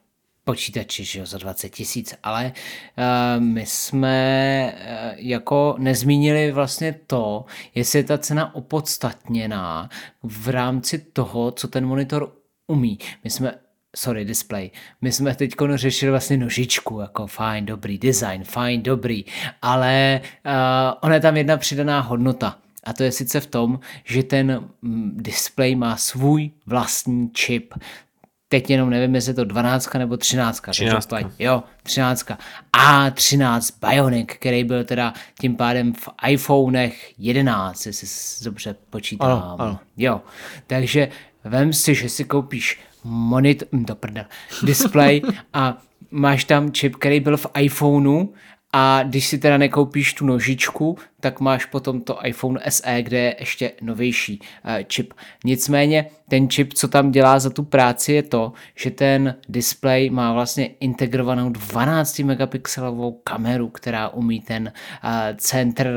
počítači 0.43 1.03
že 1.03 1.19
jo, 1.19 1.25
za 1.25 1.37
20 1.37 1.69
tisíc, 1.69 2.15
ale 2.23 2.51
uh, 2.97 3.43
my 3.43 3.65
jsme 3.65 4.73
uh, 4.73 5.13
jako 5.15 5.75
nezmínili 5.77 6.51
vlastně 6.51 6.95
to, 7.07 7.45
jestli 7.75 7.99
je 7.99 8.03
ta 8.03 8.17
cena 8.17 8.55
opodstatněná 8.55 9.89
v 10.23 10.49
rámci 10.49 10.99
toho, 10.99 11.51
co 11.51 11.67
ten 11.67 11.85
monitor 11.85 12.33
umí. 12.67 12.99
My 13.23 13.29
jsme 13.29 13.53
sorry, 13.95 14.25
display. 14.25 14.69
My 15.01 15.11
jsme 15.11 15.35
teď 15.35 15.55
řešili 15.75 16.11
vlastně 16.11 16.37
nožičku, 16.37 16.99
jako 16.99 17.27
fajn, 17.27 17.65
dobrý 17.65 17.97
design, 17.97 18.43
fajn, 18.43 18.83
dobrý, 18.83 19.25
ale 19.61 20.21
uh, 20.45 20.51
ona 21.01 21.15
je 21.15 21.21
tam 21.21 21.37
jedna 21.37 21.57
přidaná 21.57 21.99
hodnota. 21.99 22.57
A 22.83 22.93
to 22.93 23.03
je 23.03 23.11
sice 23.11 23.39
v 23.39 23.45
tom, 23.45 23.79
že 24.03 24.23
ten 24.23 24.69
mm, 24.81 25.11
display 25.15 25.75
má 25.75 25.97
svůj 25.97 26.51
vlastní 26.65 27.29
čip. 27.33 27.73
Teď 28.47 28.69
jenom 28.69 28.89
nevím, 28.89 29.15
jestli 29.15 29.29
je 29.29 29.33
to 29.33 29.45
12 29.45 29.93
nebo 29.93 30.17
13. 30.17 30.61
13. 30.71 31.09
Jo, 31.39 31.63
13. 31.83 32.27
A13 32.77 33.89
Bionic, 33.89 34.29
který 34.33 34.63
byl 34.63 34.83
teda 34.83 35.13
tím 35.39 35.55
pádem 35.55 35.93
v 35.93 36.09
iPhonech 36.27 37.13
11, 37.17 37.85
jestli 37.85 38.07
si 38.07 38.45
dobře 38.45 38.75
počítám. 38.89 39.31
Ano, 39.31 39.55
ano. 39.59 39.79
Jo, 39.97 40.21
takže 40.67 41.09
vem 41.43 41.73
si, 41.73 41.95
že 41.95 42.09
si 42.09 42.23
koupíš 42.23 42.79
monitor, 43.03 43.67
to 43.87 43.95
prdel, 43.95 44.25
display 44.63 45.21
a 45.53 45.77
máš 46.11 46.43
tam 46.43 46.71
čip, 46.71 46.95
který 46.95 47.19
byl 47.19 47.37
v 47.37 47.47
iPhoneu 47.59 48.33
a 48.73 49.03
když 49.03 49.27
si 49.27 49.37
teda 49.37 49.57
nekoupíš 49.57 50.13
tu 50.13 50.25
nožičku, 50.25 50.97
tak 51.19 51.39
máš 51.39 51.65
potom 51.65 52.01
to 52.01 52.25
iPhone 52.25 52.59
SE, 52.69 53.01
kde 53.01 53.17
je 53.17 53.35
ještě 53.39 53.71
novější 53.81 54.39
uh, 54.39 54.71
čip. 54.87 55.13
Nicméně 55.45 56.05
ten 56.29 56.49
čip, 56.49 56.73
co 56.73 56.87
tam 56.87 57.11
dělá 57.11 57.39
za 57.39 57.49
tu 57.49 57.63
práci, 57.63 58.13
je 58.13 58.23
to, 58.23 58.53
že 58.75 58.91
ten 58.91 59.35
display 59.49 60.09
má 60.09 60.33
vlastně 60.33 60.65
integrovanou 60.79 61.49
12 61.49 62.19
megapixelovou 62.19 63.11
kameru, 63.23 63.69
která 63.69 64.09
umí 64.09 64.41
ten 64.41 64.71
uh, 65.03 65.09
center, 65.37 65.93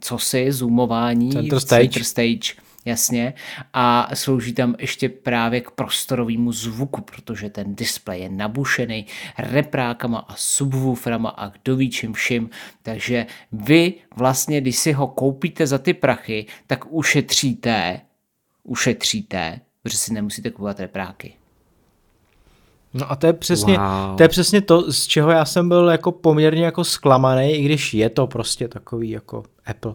co 0.00 0.18
si, 0.18 0.52
zoomování, 0.52 1.32
Center 1.32 1.60
stage. 1.60 1.82
center 1.82 2.04
stage 2.04 2.67
jasně, 2.88 3.34
a 3.72 4.08
slouží 4.14 4.52
tam 4.52 4.74
ještě 4.78 5.08
právě 5.08 5.60
k 5.60 5.70
prostorovému 5.70 6.52
zvuku, 6.52 7.00
protože 7.00 7.50
ten 7.50 7.74
displej 7.74 8.20
je 8.20 8.28
nabušený 8.28 9.06
reprákama 9.38 10.18
a 10.18 10.34
subwooferama 10.36 11.28
a 11.30 11.48
kdo 11.48 11.76
ví 11.76 11.90
čím 11.90 12.12
vším, 12.12 12.50
takže 12.82 13.26
vy 13.52 13.94
vlastně, 14.16 14.60
když 14.60 14.76
si 14.76 14.92
ho 14.92 15.06
koupíte 15.06 15.66
za 15.66 15.78
ty 15.78 15.94
prachy, 15.94 16.46
tak 16.66 16.84
ušetříte, 16.92 18.00
ušetříte, 18.64 19.60
protože 19.82 19.96
si 19.96 20.12
nemusíte 20.14 20.50
kupovat 20.50 20.80
repráky. 20.80 21.34
No 22.94 23.10
a 23.12 23.16
to 23.16 23.26
je 23.26 23.32
přesně, 23.32 23.78
Wow. 23.78 24.16
to 24.16 24.22
je 24.22 24.28
přesně 24.28 24.60
to, 24.60 24.92
z 24.92 25.06
čeho 25.06 25.30
já 25.30 25.44
jsem 25.44 25.68
byl 25.68 25.88
jako 25.88 26.12
poměrně 26.12 26.64
jako 26.64 26.84
zklamaný, 26.84 27.52
i 27.54 27.62
když 27.64 27.94
je 27.94 28.10
to 28.10 28.26
prostě 28.26 28.68
takový 28.68 29.10
jako 29.10 29.42
Apple. 29.66 29.94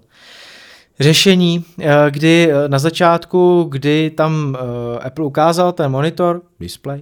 Řešení, 0.99 1.65
eh, 1.79 2.11
kdy 2.11 2.51
eh, 2.51 2.67
na 2.67 2.79
začátku, 2.79 3.63
kdy 3.69 4.11
tam 4.11 4.57
eh, 4.59 4.99
Apple 4.99 5.25
ukázal 5.25 5.71
ten 5.71 5.91
monitor, 5.91 6.41
display, 6.59 7.01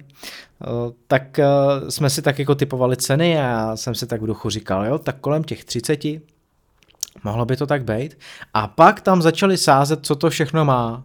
tak 1.07 1.39
jsme 1.89 2.09
si 2.09 2.21
tak 2.21 2.39
jako 2.39 2.55
typovali 2.55 2.97
ceny 2.97 3.37
a 3.37 3.41
já 3.41 3.77
jsem 3.77 3.95
si 3.95 4.07
tak 4.07 4.21
v 4.21 4.25
duchu 4.25 4.49
říkal, 4.49 4.85
jo, 4.85 4.97
tak 4.97 5.15
kolem 5.21 5.43
těch 5.43 5.65
30, 5.65 5.99
mohlo 7.23 7.45
by 7.45 7.57
to 7.57 7.67
tak 7.67 7.83
být. 7.83 8.17
A 8.53 8.67
pak 8.67 9.01
tam 9.01 9.21
začali 9.21 9.57
sázet, 9.57 10.05
co 10.05 10.15
to 10.15 10.29
všechno 10.29 10.65
má. 10.65 11.03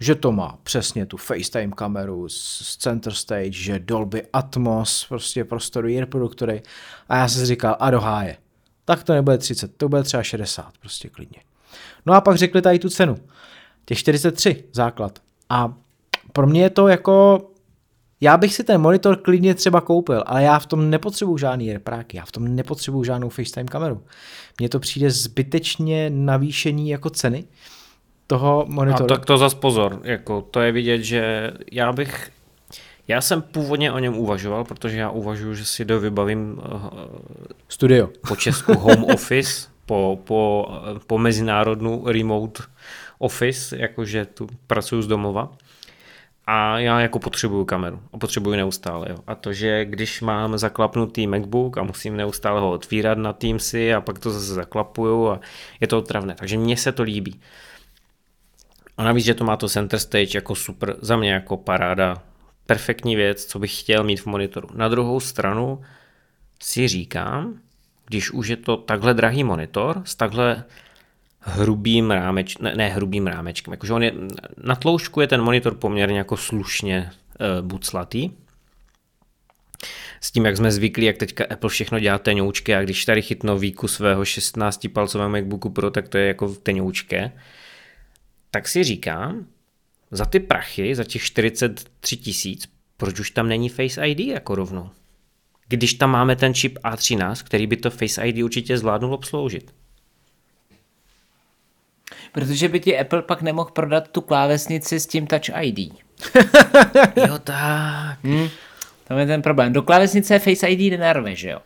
Že 0.00 0.14
to 0.14 0.32
má 0.32 0.58
přesně 0.62 1.06
tu 1.06 1.16
FaceTime 1.16 1.72
kameru 1.76 2.28
z 2.28 2.76
Center 2.78 3.12
Stage, 3.12 3.52
že 3.52 3.78
Dolby 3.78 4.22
Atmos, 4.32 5.06
prostě 5.08 5.44
prostorový 5.44 6.00
reproduktory. 6.00 6.62
A 7.08 7.16
já 7.16 7.28
jsem 7.28 7.40
si 7.40 7.46
říkal, 7.46 7.76
a 7.80 7.90
do 7.90 8.00
háje. 8.00 8.36
Tak 8.84 9.04
to 9.04 9.12
nebude 9.12 9.38
30, 9.38 9.76
to 9.76 9.88
bude 9.88 10.02
třeba 10.02 10.22
60, 10.22 10.78
prostě 10.80 11.08
klidně. 11.08 11.47
No 12.08 12.14
a 12.14 12.20
pak 12.20 12.36
řekli 12.36 12.62
tady 12.62 12.78
tu 12.78 12.88
cenu. 12.88 13.16
Těch 13.84 13.98
43 13.98 14.64
základ. 14.72 15.18
A 15.50 15.74
pro 16.32 16.46
mě 16.46 16.62
je 16.62 16.70
to 16.70 16.88
jako, 16.88 17.40
já 18.20 18.36
bych 18.36 18.54
si 18.54 18.64
ten 18.64 18.80
monitor 18.80 19.16
klidně 19.16 19.54
třeba 19.54 19.80
koupil, 19.80 20.22
ale 20.26 20.42
já 20.42 20.58
v 20.58 20.66
tom 20.66 20.90
nepotřebuju 20.90 21.38
žádný 21.38 21.72
repráky, 21.72 22.16
já 22.16 22.24
v 22.24 22.32
tom 22.32 22.56
nepotřebuju 22.56 23.04
žádnou 23.04 23.28
FaceTime 23.28 23.66
kameru. 23.68 24.02
Mně 24.60 24.68
to 24.68 24.80
přijde 24.80 25.10
zbytečně 25.10 26.10
navýšení 26.10 26.88
jako 26.90 27.10
ceny 27.10 27.44
toho 28.26 28.62
A 28.62 28.70
monitoru. 28.70 29.06
tak 29.06 29.26
to 29.26 29.38
zas 29.38 29.54
pozor, 29.54 30.00
jako 30.04 30.42
to 30.42 30.60
je 30.60 30.72
vidět, 30.72 31.02
že 31.02 31.50
já 31.72 31.92
bych, 31.92 32.30
já 33.08 33.20
jsem 33.20 33.42
původně 33.42 33.92
o 33.92 33.98
něm 33.98 34.16
uvažoval, 34.18 34.64
protože 34.64 34.98
já 34.98 35.10
uvažuji, 35.10 35.54
že 35.54 35.64
si 35.64 35.84
do 35.84 36.00
vybavím 36.00 36.60
uh, 36.72 36.88
Studio. 37.68 38.08
po 38.28 38.36
Česku 38.36 38.74
home 38.74 39.04
office, 39.04 39.68
po, 39.88 40.20
po, 40.24 40.68
po 41.06 41.18
mezinárodnou 41.18 42.08
remote 42.08 42.62
office, 43.18 43.76
jakože 43.76 44.24
tu 44.24 44.46
pracuji 44.66 45.02
z 45.02 45.06
domova. 45.06 45.52
A 46.46 46.78
já 46.78 47.00
jako 47.00 47.18
potřebuju 47.18 47.64
kameru. 47.64 48.00
A 48.12 48.18
potřebuju 48.18 48.56
neustále. 48.56 49.06
Jo. 49.10 49.16
A 49.26 49.34
to, 49.34 49.52
že 49.52 49.84
když 49.84 50.20
mám 50.20 50.58
zaklapnutý 50.58 51.26
MacBook 51.26 51.78
a 51.78 51.82
musím 51.82 52.16
neustále 52.16 52.60
ho 52.60 52.70
otvírat 52.70 53.18
na 53.18 53.32
Teamsy 53.32 53.94
a 53.94 54.00
pak 54.00 54.18
to 54.18 54.30
zase 54.30 54.54
zaklapuju 54.54 55.28
a 55.28 55.40
je 55.80 55.86
to 55.86 55.98
otravné. 55.98 56.34
Takže 56.34 56.58
mně 56.58 56.76
se 56.76 56.92
to 56.92 57.02
líbí. 57.02 57.40
A 58.96 59.04
navíc, 59.04 59.24
že 59.24 59.34
to 59.34 59.44
má 59.44 59.56
to 59.56 59.68
center 59.68 59.98
stage 59.98 60.38
jako 60.38 60.54
super, 60.54 60.96
za 61.00 61.16
mě 61.16 61.32
jako 61.32 61.56
paráda, 61.56 62.22
perfektní 62.66 63.16
věc, 63.16 63.44
co 63.44 63.58
bych 63.58 63.80
chtěl 63.80 64.04
mít 64.04 64.20
v 64.20 64.26
monitoru. 64.26 64.68
Na 64.74 64.88
druhou 64.88 65.20
stranu 65.20 65.80
si 66.62 66.88
říkám, 66.88 67.60
když 68.08 68.30
už 68.30 68.48
je 68.48 68.56
to 68.56 68.76
takhle 68.76 69.14
drahý 69.14 69.44
monitor 69.44 70.02
s 70.04 70.14
takhle 70.14 70.64
hrubým 71.40 72.10
rámečkem, 72.10 72.64
ne, 72.64 72.74
ne 72.74 72.88
hrubým 72.88 73.26
rámečkem, 73.26 73.72
jakože 73.72 73.92
on 73.92 74.02
je, 74.02 74.12
na 74.64 74.74
tloušťku 74.74 75.20
je 75.20 75.26
ten 75.26 75.42
monitor 75.42 75.74
poměrně 75.74 76.18
jako 76.18 76.36
slušně 76.36 77.10
uh, 77.10 77.66
buclatý, 77.66 78.30
s 80.20 80.30
tím, 80.30 80.46
jak 80.46 80.56
jsme 80.56 80.72
zvyklí, 80.72 81.06
jak 81.06 81.16
teďka 81.16 81.44
Apple 81.50 81.70
všechno 81.70 81.98
dělá 81.98 82.18
tenoučky 82.18 82.74
a 82.74 82.82
když 82.82 83.04
tady 83.04 83.22
chytnou 83.22 83.58
výku 83.58 83.88
svého 83.88 84.22
16-palcového 84.22 85.28
MacBooku 85.28 85.70
Pro, 85.70 85.90
tak 85.90 86.08
to 86.08 86.18
je 86.18 86.26
jako 86.26 86.54
tenoučké. 86.54 87.32
Tak 88.50 88.68
si 88.68 88.84
říkám, 88.84 89.46
za 90.10 90.24
ty 90.24 90.40
prachy, 90.40 90.94
za 90.94 91.04
těch 91.04 91.22
43 91.22 92.16
tisíc, 92.16 92.68
proč 92.96 93.20
už 93.20 93.30
tam 93.30 93.48
není 93.48 93.68
Face 93.68 94.08
ID 94.08 94.20
jako 94.20 94.54
rovnou? 94.54 94.90
Když 95.68 95.94
tam 95.94 96.10
máme 96.10 96.36
ten 96.36 96.54
čip 96.54 96.78
A13, 96.84 97.44
který 97.44 97.66
by 97.66 97.76
to 97.76 97.90
Face 97.90 98.26
ID 98.26 98.42
určitě 98.44 98.78
zvládnul 98.78 99.14
obsloužit. 99.14 99.74
Protože 102.32 102.68
by 102.68 102.80
ti 102.80 102.98
Apple 102.98 103.22
pak 103.22 103.42
nemohl 103.42 103.70
prodat 103.70 104.08
tu 104.08 104.20
klávesnici 104.20 105.00
s 105.00 105.06
tím 105.06 105.26
Touch 105.26 105.50
ID. 105.62 105.92
Jo 107.26 107.38
tak. 107.44 108.18
Hmm. 108.24 108.48
To 109.08 109.14
je 109.18 109.26
ten 109.26 109.42
problém. 109.42 109.72
Do 109.72 109.82
klávesnice 109.82 110.38
Face 110.38 110.68
ID 110.68 110.90
nenarve, 110.90 111.34
že 111.34 111.50
jo? 111.50 111.58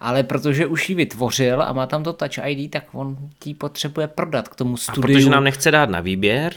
Ale 0.00 0.22
protože 0.22 0.66
už 0.66 0.88
ji 0.88 0.94
vytvořil 0.94 1.62
a 1.62 1.72
má 1.72 1.86
tam 1.86 2.04
to 2.04 2.12
Touch 2.12 2.38
ID, 2.46 2.70
tak 2.70 2.84
on 2.92 3.16
ti 3.38 3.54
potřebuje 3.54 4.08
prodat 4.08 4.48
k 4.48 4.54
tomu 4.56 4.74
A 4.74 4.76
studiu. 4.76 5.02
protože 5.02 5.30
nám 5.30 5.44
nechce 5.44 5.70
dát 5.70 5.90
na 5.90 6.00
výběr, 6.00 6.52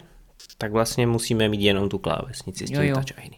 tak 0.57 0.71
vlastně 0.71 1.07
musíme 1.07 1.49
mít 1.49 1.61
jenom 1.61 1.89
tu 1.89 1.97
klávesnici 1.97 2.67
s 2.67 2.69
tím 2.69 2.77
Jo, 2.81 2.83
jo. 2.83 2.95
Touch 2.95 3.25
ID. 3.25 3.33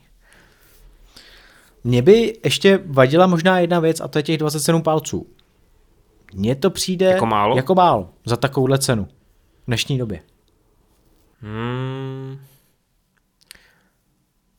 Mně 1.86 2.01
by 2.01 2.39
ještě 2.43 2.79
vadila 2.86 3.27
možná 3.27 3.59
jedna 3.59 3.79
věc 3.79 4.01
a 4.01 4.07
to 4.07 4.19
je 4.19 4.23
těch 4.23 4.38
27 4.38 4.81
palců. 4.83 5.27
Mně 6.33 6.55
to 6.55 6.69
přijde 6.69 7.05
Jako 7.05 7.25
málo? 7.25 7.55
jako 7.55 7.75
málo 7.75 8.09
za 8.25 8.38
takovouhle 8.38 8.77
cenu 8.77 9.05
v 9.05 9.65
dnešní 9.67 9.97
době. 9.97 10.21
Hmm. 11.39 12.39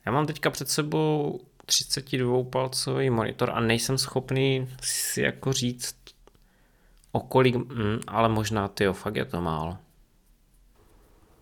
Já 0.07 0.13
mám 0.13 0.27
teďka 0.27 0.51
před 0.51 0.69
sebou 0.69 1.41
32 1.67 2.45
palcový 2.45 3.11
monitor 3.11 3.51
a 3.51 3.61
nejsem 3.61 3.99
schopný 3.99 4.69
si 4.83 5.21
jako 5.23 5.53
říct 5.53 5.97
o 7.13 7.21
kolik, 7.21 7.55
mm, 7.57 7.99
ale 8.07 8.29
možná 8.29 8.69
ty 8.69 8.87
fakt 8.93 9.17
je 9.17 9.25
to 9.25 9.41
málo. 9.41 9.77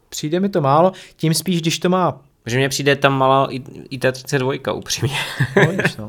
Přijde 0.09 0.41
mi 0.41 0.49
to 0.49 0.61
málo, 0.61 0.93
tím 1.16 1.35
spíš, 1.35 1.61
když 1.61 1.78
to 1.78 1.89
má 1.89 2.22
Protože 2.45 2.57
mně 2.57 2.68
přijde 2.68 2.97
tam 2.97 3.18
malá 3.18 3.53
i, 3.55 3.62
i 3.90 3.99
ta 3.99 4.12
32 4.12 4.72
upřímně. 4.72 5.16
no, 5.57 5.72
víš, 5.72 5.97
no. 5.97 6.07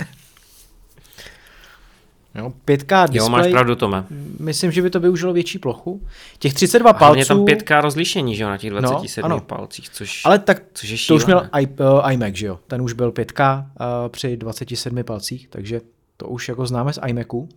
Jo, 2.36 2.53
5K 2.67 3.01
display, 3.03 3.17
Jo, 3.17 3.29
máš 3.29 3.51
pravdu, 3.51 3.75
Tome. 3.75 4.05
myslím, 4.39 4.71
že 4.71 4.81
by 4.81 4.89
to 4.89 4.99
využilo 4.99 5.33
větší 5.33 5.59
plochu. 5.59 6.07
Těch 6.39 6.53
32 6.53 6.91
A 6.91 6.93
palců... 6.93 7.27
tam 7.27 7.45
5K 7.45 7.81
rozlišení, 7.81 8.36
že 8.36 8.43
jo, 8.43 8.49
na 8.49 8.57
těch 8.57 8.69
27 8.69 9.25
ano. 9.25 9.36
no, 9.36 9.41
palcích, 9.41 9.89
což, 9.89 10.21
Ale 10.25 10.39
tak 10.39 10.61
což 10.73 10.89
je 10.89 10.97
to 11.07 11.15
už 11.15 11.25
měl 11.25 11.39
šílené. 11.39 11.61
i, 11.61 11.67
uh, 11.67 12.11
iMac, 12.11 12.36
že 12.36 12.45
jo? 12.45 12.59
Ten 12.67 12.81
už 12.81 12.93
byl 12.93 13.11
5K 13.11 13.59
uh, 13.59 13.65
při 14.09 14.38
27 14.38 15.03
palcích, 15.03 15.47
takže 15.47 15.81
to 16.17 16.27
už 16.27 16.49
jako 16.49 16.65
známe 16.65 16.93
z 16.93 16.99
iMacu, 17.07 17.49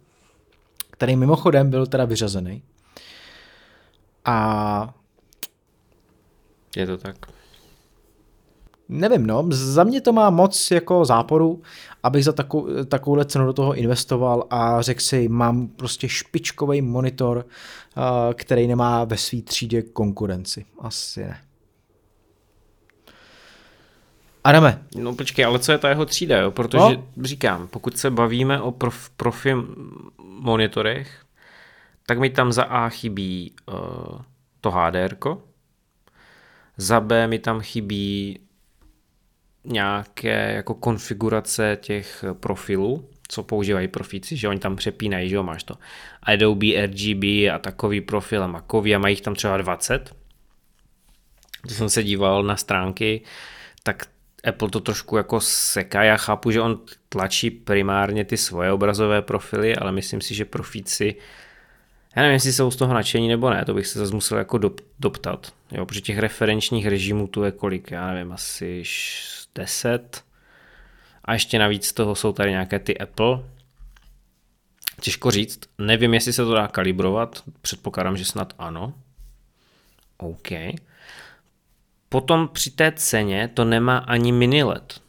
který 0.90 1.16
mimochodem 1.16 1.70
byl 1.70 1.86
teda 1.86 2.04
vyřazený. 2.04 2.62
A 4.24 4.94
Je 6.76 6.86
to 6.86 6.98
tak. 6.98 7.16
Nevím, 8.88 9.26
no, 9.26 9.46
za 9.50 9.84
mě 9.84 10.00
to 10.00 10.12
má 10.12 10.30
moc 10.30 10.70
jako 10.70 11.04
záporu, 11.04 11.62
abych 12.02 12.24
za 12.24 12.32
takovou, 12.32 12.84
takovouhle 12.84 13.24
cenu 13.24 13.46
do 13.46 13.52
toho 13.52 13.74
investoval 13.74 14.46
a 14.50 14.82
řekl 14.82 15.00
si, 15.00 15.28
mám 15.28 15.68
prostě 15.68 16.08
špičkový 16.08 16.82
monitor, 16.82 17.36
uh, 17.96 18.04
který 18.34 18.66
nemá 18.66 19.04
ve 19.04 19.16
své 19.16 19.42
třídě 19.42 19.82
konkurenci. 19.82 20.64
Asi 20.78 21.20
ne. 21.20 21.40
Adame, 24.44 24.82
No 24.96 25.14
počkej, 25.14 25.44
ale 25.44 25.58
co 25.58 25.72
je 25.72 25.78
ta 25.78 25.88
jeho 25.88 26.06
třída, 26.06 26.38
jo? 26.40 26.50
Protože 26.50 26.96
no. 26.96 27.24
říkám, 27.24 27.68
pokud 27.68 27.98
se 27.98 28.10
bavíme 28.10 28.60
o 28.60 28.70
prof, 28.70 29.10
profi 29.16 29.54
monitorech, 30.18 31.24
tak 32.06 32.18
mi 32.18 32.30
tam 32.30 32.52
za 32.52 32.62
A 32.62 32.88
chybí 32.88 33.52
uh, 33.68 34.20
to 34.60 34.70
HDR, 34.70 35.16
za 36.76 37.00
B 37.00 37.26
mi 37.26 37.38
tam 37.38 37.60
chybí 37.60 38.40
nějaké 39.64 40.52
jako 40.52 40.74
konfigurace 40.74 41.78
těch 41.80 42.24
profilů, 42.32 43.08
co 43.28 43.42
používají 43.42 43.88
profíci, 43.88 44.36
že 44.36 44.48
oni 44.48 44.58
tam 44.58 44.76
přepínají, 44.76 45.28
že 45.28 45.36
jo, 45.36 45.42
máš 45.42 45.62
to 45.62 45.74
Adobe 46.22 46.86
RGB 46.86 47.24
a 47.24 47.58
takový 47.60 48.00
profil 48.00 48.44
a 48.44 48.46
makový 48.46 48.94
a 48.94 48.98
mají 48.98 49.12
jich 49.12 49.20
tam 49.20 49.34
třeba 49.34 49.56
20. 49.56 50.14
To 51.68 51.74
jsem 51.74 51.88
se 51.88 52.02
díval 52.02 52.42
na 52.42 52.56
stránky, 52.56 53.22
tak 53.82 54.06
Apple 54.44 54.70
to 54.70 54.80
trošku 54.80 55.16
jako 55.16 55.40
seká. 55.40 56.02
Já 56.02 56.16
chápu, 56.16 56.50
že 56.50 56.60
on 56.60 56.80
tlačí 57.08 57.50
primárně 57.50 58.24
ty 58.24 58.36
svoje 58.36 58.72
obrazové 58.72 59.22
profily, 59.22 59.76
ale 59.76 59.92
myslím 59.92 60.20
si, 60.20 60.34
že 60.34 60.44
profíci 60.44 61.16
já 62.16 62.22
nevím, 62.22 62.34
jestli 62.34 62.52
jsou 62.52 62.70
z 62.70 62.76
toho 62.76 62.94
nadšení 62.94 63.28
nebo 63.28 63.50
ne, 63.50 63.64
to 63.64 63.74
bych 63.74 63.86
se 63.86 63.98
zase 63.98 64.14
musel 64.14 64.38
jako 64.38 64.58
dop, 64.58 64.80
doptat, 64.98 65.52
jo, 65.72 65.86
protože 65.86 66.00
těch 66.00 66.18
referenčních 66.18 66.86
režimů 66.86 67.26
tu 67.26 67.42
je 67.42 67.52
kolik, 67.52 67.90
já 67.90 68.14
nevím, 68.14 68.32
asi 68.32 68.82
10 69.58 70.24
a 71.24 71.32
ještě 71.32 71.58
navíc 71.58 71.86
z 71.86 71.92
toho 71.92 72.14
jsou 72.14 72.32
tady 72.32 72.50
nějaké 72.50 72.78
ty 72.78 72.98
Apple, 72.98 73.38
těžko 75.00 75.30
říct, 75.30 75.60
nevím, 75.78 76.14
jestli 76.14 76.32
se 76.32 76.44
to 76.44 76.54
dá 76.54 76.68
kalibrovat, 76.68 77.42
předpokládám, 77.62 78.16
že 78.16 78.24
snad 78.24 78.52
ano, 78.58 78.94
OK. 80.18 80.48
Potom 82.08 82.48
při 82.48 82.70
té 82.70 82.92
ceně 82.92 83.48
to 83.54 83.64
nemá 83.64 83.98
ani 83.98 84.32
mini 84.32 84.62
LED, 84.62 85.00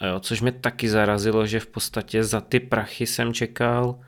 jo, 0.00 0.20
což 0.20 0.40
mě 0.40 0.52
taky 0.52 0.88
zarazilo, 0.88 1.46
že 1.46 1.60
v 1.60 1.66
podstatě 1.66 2.24
za 2.24 2.40
ty 2.40 2.60
prachy 2.60 3.06
jsem 3.06 3.34
čekal, 3.34 3.98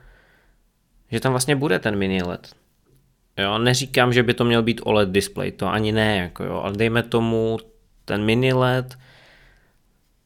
že 1.11 1.19
tam 1.19 1.31
vlastně 1.31 1.55
bude 1.55 1.79
ten 1.79 1.95
mini 1.95 2.23
LED. 2.23 2.55
Jo, 3.37 3.57
neříkám, 3.57 4.13
že 4.13 4.23
by 4.23 4.33
to 4.33 4.45
měl 4.45 4.63
být 4.63 4.81
OLED 4.83 5.09
display, 5.09 5.51
to 5.51 5.67
ani 5.67 5.91
ne, 5.91 6.17
jako 6.17 6.43
jo, 6.43 6.55
ale 6.55 6.77
dejme 6.77 7.03
tomu 7.03 7.57
ten 8.05 8.25
mini 8.25 8.53
LED, 8.53 8.97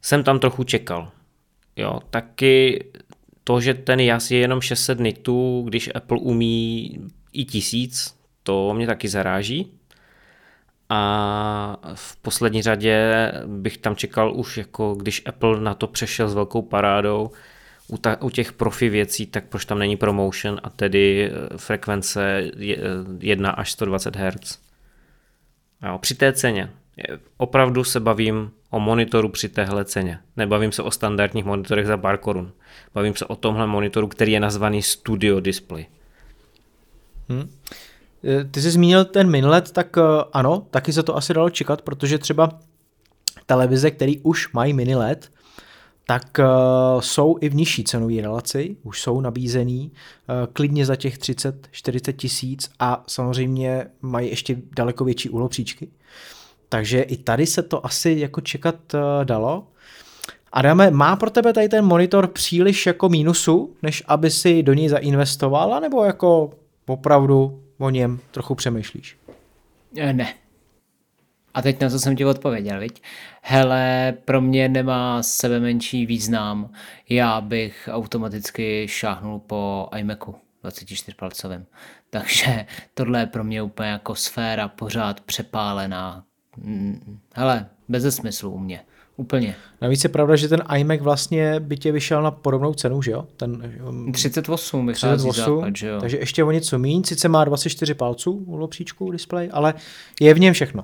jsem 0.01 0.23
tam 0.23 0.39
trochu 0.39 0.63
čekal. 0.63 1.11
Jo, 1.75 1.99
taky 2.09 2.85
to, 3.43 3.61
že 3.61 3.73
ten 3.73 3.99
jas 3.99 4.31
je 4.31 4.37
jenom 4.39 4.61
600 4.61 4.99
nitů, 4.99 5.63
když 5.67 5.89
Apple 5.95 6.17
umí 6.17 6.97
i 7.33 7.45
tisíc, 7.45 8.15
to 8.43 8.73
mě 8.73 8.87
taky 8.87 9.07
zaráží. 9.07 9.71
A 10.89 11.77
v 11.95 12.15
poslední 12.15 12.61
řadě 12.61 13.31
bych 13.45 13.77
tam 13.77 13.95
čekal 13.95 14.33
už, 14.35 14.57
jako 14.57 14.95
když 14.95 15.21
Apple 15.25 15.61
na 15.61 15.73
to 15.73 15.87
přešel 15.87 16.29
s 16.29 16.33
velkou 16.33 16.61
parádou, 16.61 17.31
u, 17.87 17.97
ta, 17.97 18.21
u 18.21 18.29
těch 18.29 18.53
profi 18.53 18.89
věcí, 18.89 19.25
tak 19.25 19.45
proč 19.45 19.65
tam 19.65 19.79
není 19.79 19.97
promotion 19.97 20.59
a 20.63 20.69
tedy 20.69 21.31
eh, 21.31 21.57
frekvence 21.57 22.43
je- 22.57 22.77
eh, 22.77 22.81
1 23.19 23.51
až 23.51 23.71
120 23.71 24.15
Hz. 24.15 24.59
Jo, 25.87 25.97
při 25.97 26.15
té 26.15 26.33
ceně. 26.33 26.69
Opravdu 27.37 27.83
se 27.83 27.99
bavím 27.99 28.51
o 28.71 28.79
monitoru 28.79 29.29
při 29.29 29.49
téhle 29.49 29.85
ceně. 29.85 30.19
Nebavím 30.37 30.71
se 30.71 30.83
o 30.83 30.91
standardních 30.91 31.45
monitorech 31.45 31.87
za 31.87 31.97
pár 31.97 32.17
korun. 32.17 32.51
Bavím 32.93 33.15
se 33.15 33.25
o 33.25 33.35
tomhle 33.35 33.67
monitoru, 33.67 34.07
který 34.07 34.31
je 34.31 34.39
nazvaný 34.39 34.81
Studio 34.81 35.39
Display. 35.39 35.85
Eh, 38.23 38.43
Ty 38.51 38.61
jsi 38.61 38.71
zmínil 38.71 39.05
ten 39.05 39.29
minlet, 39.29 39.71
tak 39.71 39.97
eh, 39.97 40.01
ano, 40.33 40.67
taky 40.71 40.93
se 40.93 41.03
to 41.03 41.17
asi 41.17 41.33
dalo 41.33 41.49
čekat, 41.49 41.81
protože 41.81 42.17
třeba 42.17 42.59
televize, 43.45 43.91
které 43.91 44.13
už 44.23 44.53
mají 44.53 44.73
mini 44.73 44.95
LED, 44.95 45.31
tak 46.05 46.39
uh, 46.39 47.01
jsou 47.01 47.37
i 47.41 47.49
v 47.49 47.55
nižší 47.55 47.83
cenové 47.83 48.21
relaci, 48.21 48.77
už 48.83 49.01
jsou 49.01 49.21
nabízený 49.21 49.91
klidně 50.53 50.85
za 50.85 50.95
těch 50.95 51.17
30-40 51.17 52.13
tisíc 52.13 52.69
a 52.79 53.03
samozřejmě 53.07 53.85
mají 54.01 54.29
ještě 54.29 54.57
daleko 54.75 55.05
větší 55.05 55.29
úhlopříčky. 55.29 55.87
Takže 56.71 57.01
i 57.01 57.17
tady 57.17 57.45
se 57.45 57.63
to 57.63 57.85
asi 57.85 58.15
jako 58.19 58.41
čekat 58.41 58.93
uh, 58.93 58.99
dalo. 59.23 59.67
Adame, 60.51 60.91
má 60.91 61.15
pro 61.15 61.29
tebe 61.29 61.53
tady 61.53 61.69
ten 61.69 61.85
monitor 61.85 62.27
příliš 62.27 62.85
jako 62.85 63.09
mínusu, 63.09 63.75
než 63.81 64.03
aby 64.07 64.31
si 64.31 64.63
do 64.63 64.73
něj 64.73 64.89
zainvestovala, 64.89 65.79
nebo 65.79 66.03
jako 66.05 66.53
opravdu 66.87 67.63
o 67.77 67.89
něm 67.89 68.19
trochu 68.31 68.55
přemýšlíš? 68.55 69.17
Eh, 69.97 70.13
Ne. 70.13 70.33
A 71.53 71.61
teď 71.61 71.81
na 71.81 71.89
to 71.89 71.99
jsem 71.99 72.15
ti 72.15 72.25
odpověděl, 72.25 72.79
viď? 72.79 73.01
Hele, 73.41 74.13
pro 74.25 74.41
mě 74.41 74.69
nemá 74.69 75.23
sebe 75.23 75.59
menší 75.59 76.05
význam. 76.05 76.69
Já 77.09 77.41
bych 77.41 77.89
automaticky 77.91 78.87
šáhnul 78.89 79.39
po 79.39 79.89
iMacu 79.97 80.35
24-palcovém. 80.63 81.65
Takže 82.09 82.65
tohle 82.93 83.19
je 83.19 83.25
pro 83.25 83.43
mě 83.43 83.61
úplně 83.61 83.89
jako 83.89 84.15
sféra 84.15 84.67
pořád 84.67 85.21
přepálená. 85.21 86.23
Mm, 86.57 87.19
Hele, 87.33 87.65
bez 87.89 88.15
smyslu 88.15 88.51
u 88.51 88.59
mě. 88.59 88.81
Úplně. 89.17 89.55
Navíc 89.81 90.03
je 90.03 90.09
pravda, 90.09 90.35
že 90.35 90.47
ten 90.47 90.63
iMac 90.77 91.01
vlastně 91.01 91.59
by 91.59 91.77
tě 91.77 91.91
vyšel 91.91 92.23
na 92.23 92.31
podobnou 92.31 92.73
cenu, 92.73 93.01
že 93.01 93.11
jo? 93.11 93.27
Ten 93.37 93.73
um, 93.87 94.11
38 94.11 94.87
vychází 94.87 95.29
38, 95.29 95.53
základ, 95.55 95.75
že 95.75 95.87
jo? 95.87 95.99
takže 95.99 96.17
ještě 96.17 96.43
o 96.43 96.51
něco 96.51 96.79
míň, 96.79 97.03
sice 97.03 97.27
má 97.27 97.45
24 97.45 97.93
palců 97.93 98.31
u 98.31 98.55
lopříčku 98.55 99.11
display, 99.11 99.49
ale 99.51 99.73
je 100.21 100.33
v 100.33 100.39
něm 100.39 100.53
všechno. 100.53 100.83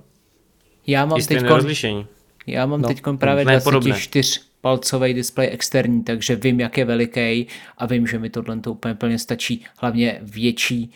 Já 0.87 1.05
mám 1.05 1.21
teď 1.21 1.41
rozlišení. 1.41 2.07
Já 2.47 2.65
mám 2.65 2.81
No, 2.81 2.87
teď 2.87 3.01
právě 3.19 3.45
ne, 3.45 3.59
podobné. 3.61 3.89
24 3.89 4.39
palcový 4.61 5.13
displej 5.13 5.49
externí, 5.51 6.03
takže 6.03 6.35
vím, 6.35 6.59
jak 6.59 6.77
je 6.77 6.85
veliký 6.85 7.47
a 7.77 7.85
vím, 7.85 8.07
že 8.07 8.19
mi 8.19 8.29
tohle 8.29 8.59
to 8.59 8.71
úplně 8.71 8.93
plně 8.93 9.19
stačí. 9.19 9.65
Hlavně 9.77 10.19
větší 10.21 10.91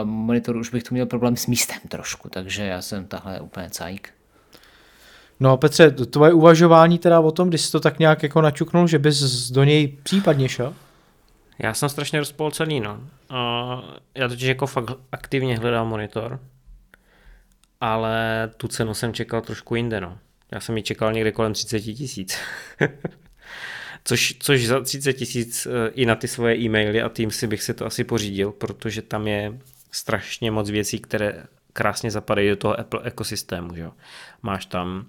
uh, 0.00 0.08
monitor 0.08 0.56
už 0.56 0.70
bych 0.70 0.82
tu 0.82 0.94
měl 0.94 1.06
problém 1.06 1.36
s 1.36 1.46
místem 1.46 1.78
trošku, 1.88 2.28
takže 2.28 2.62
já 2.64 2.82
jsem 2.82 3.06
tahle 3.06 3.40
úplně 3.40 3.70
cajk. 3.70 4.15
No 5.40 5.56
Petře, 5.56 5.90
tvoje 5.90 6.32
uvažování 6.32 6.98
teda 6.98 7.20
o 7.20 7.30
tom, 7.30 7.48
když 7.48 7.60
jsi 7.60 7.72
to 7.72 7.80
tak 7.80 7.98
nějak 7.98 8.22
jako 8.22 8.40
načuknul, 8.40 8.86
že 8.86 8.98
bys 8.98 9.50
do 9.50 9.64
něj 9.64 9.88
případně 10.02 10.48
šel? 10.48 10.74
Já 11.58 11.74
jsem 11.74 11.88
strašně 11.88 12.18
rozpolcený, 12.18 12.80
no. 12.80 13.00
A 13.30 13.82
já 14.14 14.28
totiž 14.28 14.48
jako 14.48 14.66
fakt 14.66 14.90
aktivně 15.12 15.58
hledám 15.58 15.88
monitor, 15.88 16.40
ale 17.80 18.50
tu 18.56 18.68
cenu 18.68 18.94
jsem 18.94 19.12
čekal 19.12 19.40
trošku 19.40 19.74
jinde, 19.74 20.00
no. 20.00 20.18
Já 20.52 20.60
jsem 20.60 20.76
ji 20.76 20.82
čekal 20.82 21.12
někde 21.12 21.32
kolem 21.32 21.52
30 21.52 21.80
tisíc. 21.80 22.38
což, 24.04 24.36
což 24.38 24.66
za 24.66 24.80
30 24.80 25.12
tisíc 25.12 25.66
eh, 25.66 25.90
i 25.94 26.06
na 26.06 26.14
ty 26.14 26.28
svoje 26.28 26.56
e-maily 26.56 27.02
a 27.02 27.08
Teamsy 27.08 27.46
bych 27.46 27.62
si 27.62 27.74
to 27.74 27.86
asi 27.86 28.04
pořídil, 28.04 28.52
protože 28.52 29.02
tam 29.02 29.26
je 29.26 29.58
strašně 29.92 30.50
moc 30.50 30.70
věcí, 30.70 30.98
které 30.98 31.44
krásně 31.76 32.10
zapadají 32.10 32.48
do 32.48 32.56
toho 32.56 32.80
Apple 32.80 33.00
ekosystému. 33.04 33.74
Že? 33.74 33.88
Máš 34.42 34.66
tam 34.66 35.06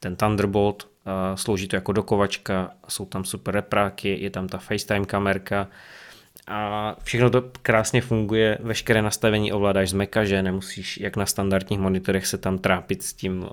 ten 0.00 0.16
Thunderbolt, 0.16 0.88
eh, 1.06 1.36
slouží 1.36 1.68
to 1.68 1.76
jako 1.76 1.92
dokovačka, 1.92 2.70
jsou 2.88 3.04
tam 3.04 3.24
super 3.24 3.54
repráky, 3.54 4.18
je 4.20 4.30
tam 4.30 4.48
ta 4.48 4.58
FaceTime 4.58 5.06
kamerka, 5.06 5.68
a 6.46 6.96
všechno 7.02 7.30
to 7.30 7.42
krásně 7.62 8.00
funguje, 8.00 8.58
veškeré 8.60 9.02
nastavení 9.02 9.52
ovládáš 9.52 9.90
z 9.90 9.92
Maca, 9.92 10.24
že 10.24 10.42
nemusíš 10.42 11.00
jak 11.00 11.16
na 11.16 11.26
standardních 11.26 11.80
monitorech 11.80 12.26
se 12.26 12.38
tam 12.38 12.58
trápit 12.58 13.02
s 13.02 13.12
tím 13.12 13.46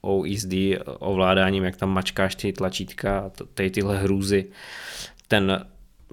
OSD 0.00 0.54
ovládáním, 0.98 1.64
jak 1.64 1.76
tam 1.76 1.90
mačkáš 1.90 2.34
ty 2.34 2.52
tlačítka 2.52 3.18
a 3.18 3.30
tady 3.54 3.70
tyhle 3.70 3.98
hrůzy. 3.98 4.46
Ten 5.28 5.66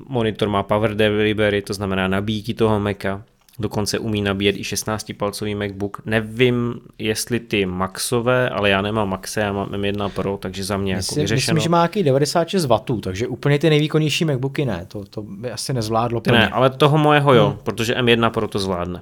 monitor 0.08 0.50
má 0.50 0.64
power 0.64 0.96
delivery, 0.96 1.62
to 1.62 1.74
znamená 1.74 2.08
nabíjí 2.08 2.54
toho 2.54 2.80
Maca, 2.80 3.24
dokonce 3.60 4.00
umí 4.00 4.22
nabíjet 4.22 4.56
i 4.56 4.62
16-palcový 4.62 5.58
MacBook. 5.58 6.02
Nevím, 6.06 6.82
jestli 6.98 7.40
ty 7.40 7.66
maxové, 7.66 8.50
ale 8.50 8.70
já 8.70 8.82
nemám 8.82 9.10
maxe, 9.10 9.40
já 9.40 9.54
mám 9.54 9.68
M1 9.68 10.10
Pro, 10.10 10.38
takže 10.38 10.64
za 10.64 10.78
mě 10.78 10.96
myslím, 10.96 11.20
jako 11.20 11.22
vyřešeno. 11.22 11.56
Myslím, 11.56 11.64
že 11.64 11.70
má 11.70 11.78
nějaký 11.78 12.04
96 12.04 12.66
W, 12.66 12.80
takže 13.04 13.28
úplně 13.28 13.60
ty 13.60 13.70
nejvýkonnější 13.70 14.26
MacBooky 14.26 14.66
ne, 14.66 14.86
to, 14.88 15.06
to 15.06 15.22
by 15.22 15.52
asi 15.52 15.74
nezvládlo. 15.74 16.22
Ty 16.22 16.32
ne, 16.32 16.50
ale 16.50 16.70
toho 16.70 16.98
mojeho 16.98 17.34
jo, 17.34 17.48
hmm. 17.48 17.58
protože 17.64 17.94
M1 17.94 18.30
Pro 18.30 18.48
to 18.48 18.60
zvládne. 18.60 19.02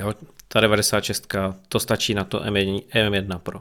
Jo, 0.00 0.12
ta 0.48 0.60
96, 0.60 1.34
to 1.68 1.80
stačí 1.80 2.14
na 2.14 2.24
to 2.24 2.40
M1, 2.40 2.82
M1 2.94 3.38
Pro. 3.38 3.60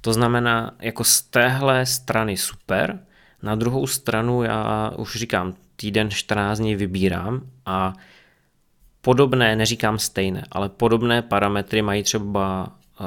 To 0.00 0.12
znamená, 0.12 0.70
jako 0.78 1.04
z 1.04 1.22
téhle 1.22 1.86
strany 1.86 2.36
super, 2.36 2.98
na 3.42 3.54
druhou 3.54 3.86
stranu 3.86 4.42
já 4.42 4.92
už 4.96 5.16
říkám, 5.16 5.54
týden 5.76 6.10
14 6.10 6.58
dní 6.58 6.76
vybírám 6.76 7.40
a 7.66 7.92
podobné, 9.00 9.56
neříkám 9.56 9.98
stejné, 9.98 10.44
ale 10.50 10.68
podobné 10.68 11.22
parametry 11.22 11.82
mají 11.82 12.02
třeba 12.02 12.72
uh, 13.00 13.06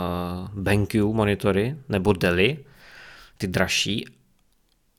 BenQ 0.62 1.14
monitory 1.14 1.76
nebo 1.90 2.14
Dell, 2.14 2.56
ty 3.38 3.48
dražší, 3.48 4.06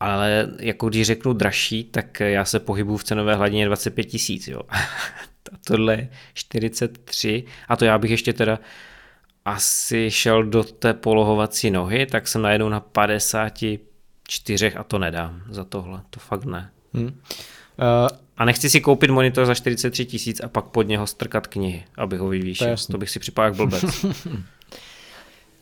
ale 0.01 0.49
jako 0.61 0.89
když 0.89 1.07
řeknu 1.07 1.33
dražší, 1.33 1.85
tak 1.85 2.21
já 2.21 2.45
se 2.45 2.61
pohybuju 2.61 2.97
v 2.97 3.05
cenové 3.05 3.35
hladině 3.35 3.67
25 3.67 4.05
tisíc, 4.05 4.49
jo. 4.49 4.61
Tohle 5.67 5.95
je 5.95 6.09
43 6.35 7.45
a 7.69 7.77
to 7.77 7.85
já 7.85 7.99
bych 7.99 8.11
ještě 8.11 8.33
teda 8.33 8.59
asi 9.45 10.11
šel 10.11 10.45
do 10.45 10.65
té 10.65 10.95
polohovací 10.95 11.71
nohy, 11.71 12.07
tak 12.07 12.29
jsem 12.29 12.43
najednou 12.43 12.69
na 12.69 12.81
54 12.81 14.75
a 14.75 14.85
to 14.85 14.99
nedám 14.99 15.43
za 15.49 15.65
tohle, 15.65 16.03
to 16.11 16.21
fakt 16.21 16.45
ne. 16.45 16.71
Hmm. 16.95 17.07
Uh, 17.07 17.13
a 18.37 18.45
nechci 18.45 18.71
si 18.71 18.81
koupit 18.81 19.11
monitor 19.11 19.47
za 19.47 19.55
43 19.55 20.05
tisíc 20.05 20.41
a 20.41 20.49
pak 20.49 20.65
pod 20.65 20.83
něho 20.83 21.07
strkat 21.07 21.47
knihy, 21.47 21.85
abych 21.97 22.21
ho 22.21 22.29
vyvýšil. 22.29 22.77
To, 22.77 22.93
to 22.93 22.99
bych 22.99 23.11
si 23.11 23.19
připadal 23.19 23.51
jak 23.51 23.57
blbec. 23.57 23.85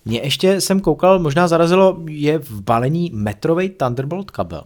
Mě 0.04 0.20
ještě 0.20 0.60
jsem 0.60 0.80
koukal, 0.80 1.18
možná 1.18 1.48
zarazilo, 1.48 2.02
je 2.08 2.38
v 2.38 2.60
balení 2.60 3.10
metrový 3.14 3.68
Thunderbolt 3.68 4.30
kabel. 4.30 4.64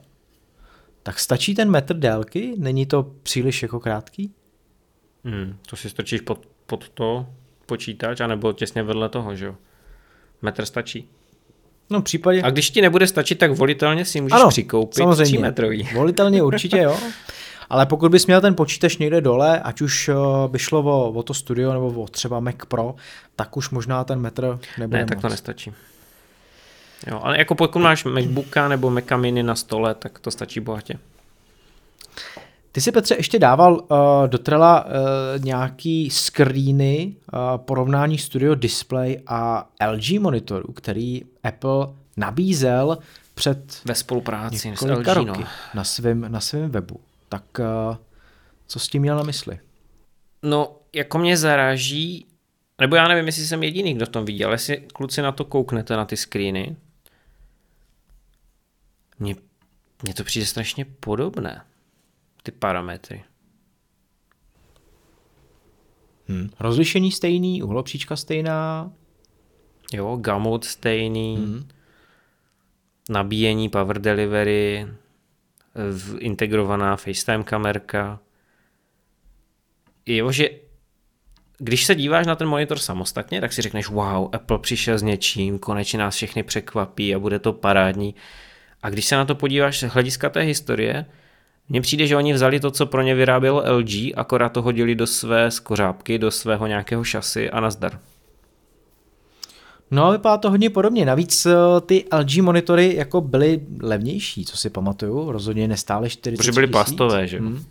Tak 1.03 1.19
stačí 1.19 1.55
ten 1.55 1.71
metr 1.71 1.97
délky? 1.97 2.55
Není 2.59 2.87
to 2.87 3.03
příliš 3.23 3.63
jako 3.63 3.81
krátký? 3.81 4.31
Hmm, 5.25 5.57
to 5.71 5.77
si 5.77 5.91
strčíš 5.91 6.21
pod, 6.21 6.47
pod 6.67 6.89
to 6.89 7.27
počítač, 7.67 8.21
anebo 8.21 8.53
těsně 8.53 8.83
vedle 8.83 9.09
toho, 9.09 9.37
že 9.37 9.47
jo? 9.47 9.55
Metr 10.43 10.65
stačí. 10.65 11.09
No 11.91 12.01
v 12.01 12.05
případě... 12.05 12.43
A 12.43 12.51
když 12.51 12.71
ti 12.71 12.83
nebude 12.83 13.07
stačit, 13.07 13.39
tak 13.39 13.53
volitelně 13.53 14.05
si 14.05 14.21
můžeš 14.21 14.41
ano, 14.41 14.49
přikoupit 14.49 14.97
samozřejmě. 14.97 15.25
3 15.25 15.39
metrový. 15.39 15.89
Volitelně 15.95 16.43
určitě, 16.43 16.79
jo. 16.79 16.99
Ale 17.71 17.87
pokud 17.87 18.11
bys 18.11 18.27
měl 18.27 18.41
ten 18.41 18.55
počítač 18.55 18.99
někde 18.99 19.21
dole, 19.21 19.61
ať 19.61 19.81
už 19.81 20.09
eh, 20.09 20.15
by 20.49 20.59
šlo 20.59 20.81
o, 20.83 21.11
o 21.11 21.23
to 21.23 21.35
studio 21.35 21.73
nebo 21.73 22.03
o 22.03 22.09
třeba 22.09 22.41
Mac 22.41 22.57
Pro, 22.69 22.95
tak 23.37 23.57
už 23.57 23.71
možná 23.71 24.05
ten 24.05 24.21
metr 24.21 24.59
nebude 24.79 24.99
Ne, 24.99 25.05
moc. 25.05 25.09
tak 25.09 25.21
to 25.21 25.29
nestačí. 25.29 25.73
Jo, 27.07 27.21
ale 27.23 27.39
jako 27.39 27.55
pokud 27.55 27.79
máš 27.79 28.05
MacBooka 28.05 28.69
nebo 28.69 28.91
Maca 28.91 29.17
mini 29.17 29.43
na 29.43 29.55
stole, 29.55 29.95
tak 29.95 30.19
to 30.19 30.31
stačí 30.31 30.61
bohatě. 30.61 30.99
Ty 32.73 32.81
si 32.81 32.93
Petře 32.93 33.15
ještě 33.15 33.39
dával 33.39 33.73
uh, 33.75 33.99
do 34.27 34.39
Trela 34.39 34.85
uh, 34.85 34.91
nějaký 35.45 36.11
screeny 36.11 37.15
uh, 37.33 37.41
porovnání 37.57 38.19
Studio 38.19 38.55
Display 38.55 39.19
a 39.27 39.69
LG 39.93 40.11
monitoru, 40.21 40.73
který 40.73 41.23
Apple 41.45 41.87
nabízel 42.17 42.99
před 43.35 43.81
ve 43.85 43.95
spolupráci 43.95 44.73
s 44.77 44.81
LG, 44.81 45.07
roky 45.07 45.41
no. 45.41 45.47
na 45.75 45.85
svém 45.85 46.27
na 46.29 46.41
svém 46.41 46.71
webu. 46.71 47.01
Tak 47.29 47.45
uh, 47.59 47.97
co 48.67 48.79
s 48.79 48.89
tím 48.89 49.03
měl 49.03 49.17
na 49.17 49.23
mysli? 49.23 49.59
No, 50.43 50.77
jako 50.93 51.19
mě 51.19 51.37
zaráží, 51.37 52.27
nebo 52.81 52.97
já 52.97 53.09
nevím, 53.09 53.27
jestli 53.27 53.47
jsem 53.47 53.63
jediný, 53.63 53.95
kdo 53.95 54.07
v 54.07 54.09
tom 54.09 54.25
viděl, 54.25 54.53
jestli 54.53 54.77
kluci 54.77 55.23
na 55.23 55.33
to 55.33 55.45
kouknete, 55.45 55.97
na 55.97 56.05
ty 56.05 56.17
screeny. 56.17 56.77
Mně, 59.19 59.37
mně 60.03 60.15
to 60.15 60.25
přijde 60.25 60.47
strašně 60.47 60.85
podobné, 60.85 61.65
ty 62.43 62.53
parametry. 62.53 63.25
Hmm. 66.29 66.51
Rozlišení 66.61 67.13
stejný, 67.13 67.63
uhlopříčka 67.63 68.17
stejná. 68.17 68.93
Jo, 69.93 70.17
gamut 70.17 70.65
stejný. 70.65 71.37
Hmm. 71.37 71.69
Nabíjení, 73.11 73.69
power 73.69 73.99
delivery, 73.99 74.87
integrovaná 76.19 76.97
FaceTime 76.97 77.45
kamerka. 77.45 78.21
Jo, 80.07 80.33
že 80.33 80.49
když 81.59 81.85
se 81.85 81.95
díváš 81.95 82.27
na 82.27 82.37
ten 82.37 82.49
monitor 82.49 82.79
samostatně, 82.79 83.41
tak 83.41 83.53
si 83.53 83.63
řekneš, 83.63 83.89
wow, 83.89 84.29
Apple 84.33 84.59
přišel 84.59 84.99
s 84.99 85.03
něčím, 85.03 85.59
konečně 85.59 85.99
nás 85.99 86.15
všechny 86.15 86.43
překvapí 86.43 87.15
a 87.15 87.19
bude 87.19 87.39
to 87.39 87.53
parádní. 87.53 88.15
A 88.83 88.91
když 88.91 89.05
se 89.05 89.17
na 89.17 89.25
to 89.25 89.35
podíváš 89.35 89.81
z 89.81 89.83
hlediska 89.83 90.31
té 90.31 90.41
historie, 90.41 91.07
mně 91.69 91.81
přijde, 91.81 92.07
že 92.07 92.17
oni 92.17 92.33
vzali 92.33 92.61
to, 92.61 92.71
co 92.71 92.87
pro 92.87 93.03
ně 93.03 93.15
vyrábělo 93.15 93.63
LG, 93.77 93.91
akorát 94.17 94.49
to 94.49 94.63
hodili 94.63 94.95
do 94.95 95.07
své 95.07 95.51
skořápky, 95.51 96.19
do 96.19 96.31
svého 96.31 96.67
nějakého 96.67 97.05
šasy 97.05 97.51
a 97.51 97.61
nazdar. 97.61 98.01
No, 99.91 100.13
vypadá 100.13 100.37
to 100.37 100.51
hodně 100.51 100.71
podobně. 100.71 101.07
Navíc 101.07 101.47
eh, 101.47 101.55
ty 101.87 102.05
LG 102.19 102.37
monitory 102.37 102.95
jako 102.95 103.21
byly 103.21 103.61
levnější, 103.81 104.45
co 104.45 104.57
si 104.57 104.71
pamatuju. 104.71 105.33
Rozhodně 105.33 105.69
nestály 105.69 106.11
40 106.11 106.39
Protože 106.39 106.53
byly 106.53 106.67
plastové, 106.67 107.27
že? 107.27 107.39
Hmm. 107.39 107.65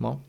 No. 0.00 0.20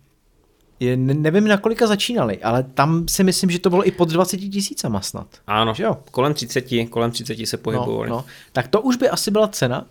Je, 0.79 0.97
nevím, 0.97 1.47
na 1.47 1.57
kolika 1.57 1.87
začínali, 1.87 2.43
ale 2.43 2.63
tam 2.63 3.07
si 3.07 3.23
myslím, 3.23 3.49
že 3.49 3.59
to 3.59 3.69
bylo 3.69 3.87
i 3.87 3.91
pod 3.91 4.09
20 4.09 4.37
tisícama 4.37 5.01
snad. 5.01 5.27
Ano, 5.47 5.73
že 5.73 5.83
jo? 5.83 5.97
kolem 6.11 6.33
30, 6.33 6.65
kolem 6.89 7.11
30 7.11 7.45
se 7.45 7.57
pohybovali. 7.57 8.09
No, 8.09 8.15
no. 8.15 8.25
Tak 8.51 8.67
to 8.67 8.81
už 8.81 8.95
by 8.95 9.09
asi 9.09 9.31
byla 9.31 9.47
cena, 9.47 9.85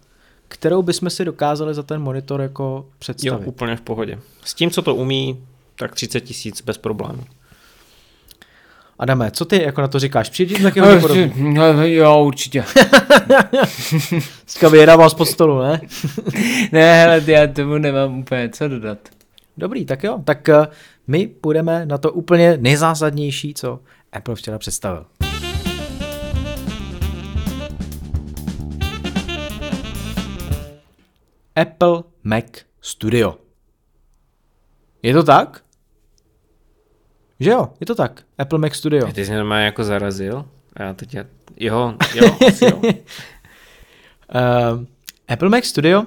kterou 0.49 0.83
bychom 0.83 1.11
si 1.11 1.25
dokázali 1.25 1.75
za 1.75 1.83
ten 1.83 2.01
monitor 2.03 2.41
jako 2.41 2.87
představit. 2.99 3.43
Jo, 3.43 3.49
úplně 3.49 3.77
v 3.77 3.81
pohodě. 3.81 4.19
S 4.45 4.55
tím, 4.55 4.71
co 4.71 4.83
to 4.83 4.95
umí, 4.95 5.45
tak 5.79 5.95
30 5.95 6.21
tisíc 6.21 6.62
bez 6.62 6.79
problémů. 6.79 7.25
Adame, 8.99 9.30
co 9.30 9.45
ty 9.45 9.62
jako 9.62 9.80
na 9.80 9.88
to 9.88 9.99
říkáš? 9.99 10.30
Přijde 10.30 10.62
taky 10.62 10.80
hodně 10.80 11.01
podobně. 11.01 11.32
No, 11.36 11.86
jo, 11.86 12.24
určitě. 12.24 12.64
Vyjedával 14.70 15.11
z 15.11 15.14
pod 15.14 15.24
stolu, 15.24 15.62
ne? 15.62 15.80
ne, 16.72 16.95
hele, 17.03 17.22
já 17.26 17.47
tomu 17.47 17.78
nemám 17.78 18.18
úplně 18.18 18.49
co 18.49 18.68
dodat. 18.68 18.99
Dobrý, 19.57 19.84
tak 19.84 20.05
jo. 20.05 20.18
Tak 20.24 20.49
uh, 20.49 20.66
my 21.07 21.26
půjdeme 21.26 21.86
na 21.86 21.99
to 21.99 22.12
úplně 22.12 22.57
nejzásadnější, 22.61 23.55
co 23.55 23.80
Apple 24.12 24.34
včera 24.34 24.59
představil. 24.59 25.07
Apple 31.57 32.03
Mac 32.24 32.45
Studio. 32.80 33.34
Je 35.03 35.14
to 35.14 35.22
tak? 35.22 35.64
Že 37.45 37.51
jo, 37.51 37.68
je 37.80 37.86
to 37.86 37.95
tak. 37.95 38.22
Apple 38.38 38.59
Mac 38.59 38.74
Studio. 38.74 39.12
Ty 39.12 39.24
jsi 39.24 39.32
mě 39.45 39.55
jako 39.55 39.84
zarazil. 39.84 40.45
A 40.76 40.82
já 40.82 40.95
teď, 40.95 41.14
já... 41.14 41.24
jo, 41.57 41.95
jo, 42.14 42.36
asi 42.49 42.64
jo. 42.64 42.76
uh, 42.76 42.92
Apple 45.28 45.49
Mac 45.49 45.64
Studio 45.64 46.05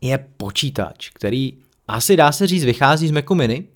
je 0.00 0.18
počítač, 0.36 1.10
který 1.10 1.58
asi 1.88 2.16
dá 2.16 2.32
se 2.32 2.46
říct 2.46 2.64
vychází 2.64 3.08
z 3.08 3.10
Macu 3.10 3.34
Mini, 3.34 3.68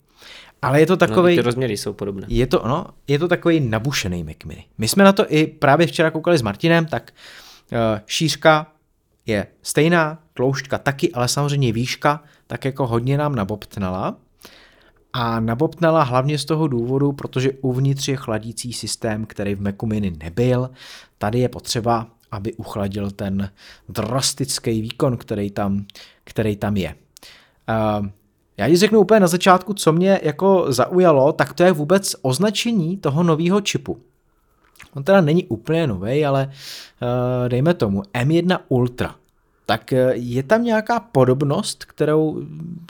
ale 0.61 0.79
je 0.79 0.85
to 0.85 0.97
takový. 0.97 1.35
No, 1.35 1.41
ty 1.41 1.45
rozměry 1.45 1.77
jsou 1.77 1.93
podobné. 1.93 2.27
Je 2.29 2.47
to, 2.47 2.63
no, 2.67 2.85
je 3.07 3.19
to 3.19 3.27
takový 3.27 3.59
nabušený 3.59 4.23
Mac 4.23 4.37
Mini. 4.45 4.65
My 4.77 4.87
jsme 4.87 5.03
na 5.03 5.11
to 5.13 5.25
i 5.27 5.47
právě 5.47 5.87
včera 5.87 6.11
koukali 6.11 6.37
s 6.37 6.41
Martinem, 6.41 6.85
tak 6.85 7.11
uh, 7.71 7.77
šířka 8.05 8.67
je 9.25 9.47
stejná, 9.61 10.19
tloušťka 10.33 10.77
taky, 10.77 11.11
ale 11.11 11.27
samozřejmě 11.27 11.73
výška 11.73 12.23
tak 12.47 12.65
jako 12.65 12.87
hodně 12.87 13.17
nám 13.17 13.35
nabobtnala. 13.35 14.17
A 15.13 15.39
nabobtnala 15.39 16.03
hlavně 16.03 16.37
z 16.37 16.45
toho 16.45 16.67
důvodu, 16.67 17.11
protože 17.11 17.51
uvnitř 17.61 18.07
je 18.07 18.15
chladící 18.15 18.73
systém, 18.73 19.25
který 19.25 19.55
v 19.55 19.61
Macu 19.61 19.85
Mini 19.85 20.13
nebyl. 20.23 20.69
Tady 21.17 21.39
je 21.39 21.49
potřeba, 21.49 22.07
aby 22.31 22.53
uchladil 22.53 23.11
ten 23.11 23.51
drastický 23.89 24.81
výkon, 24.81 25.17
který 25.17 25.51
tam, 25.51 25.85
který 26.23 26.55
tam 26.55 26.77
je. 26.77 26.95
Uh, 27.69 28.07
já 28.57 28.69
ti 28.69 28.77
řeknu 28.77 28.99
úplně 28.99 29.19
na 29.19 29.27
začátku, 29.27 29.73
co 29.73 29.93
mě 29.93 30.19
jako 30.23 30.65
zaujalo, 30.69 31.31
tak 31.33 31.53
to 31.53 31.63
je 31.63 31.71
vůbec 31.71 32.15
označení 32.21 32.97
toho 32.97 33.23
nového 33.23 33.61
čipu. 33.61 33.97
On 34.93 35.03
teda 35.03 35.21
není 35.21 35.45
úplně 35.45 35.87
nový, 35.87 36.25
ale 36.25 36.45
uh, 37.01 37.49
dejme 37.49 37.73
tomu 37.73 38.01
M1 38.01 38.59
Ultra 38.67 39.15
tak 39.69 39.93
eh, 39.93 40.11
je 40.13 40.43
tam 40.43 40.63
nějaká 40.63 40.99
podobnost, 40.99 41.85
kterou 41.85 42.41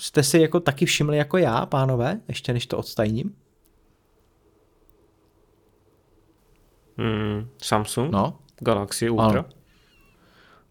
jste 0.02 0.24
si 0.24 0.40
jako 0.40 0.60
taky 0.60 0.86
všimli 0.86 1.18
jako 1.18 1.38
já, 1.38 1.66
pánové, 1.66 2.20
ještě 2.28 2.54
než 2.54 2.66
to 2.66 2.78
odstajním? 2.78 3.36
Hmm, 6.98 7.48
Samsung? 7.62 8.12
No. 8.12 8.40
Galaxy 8.60 9.10
Ultra? 9.10 9.30
Ano. 9.30 9.46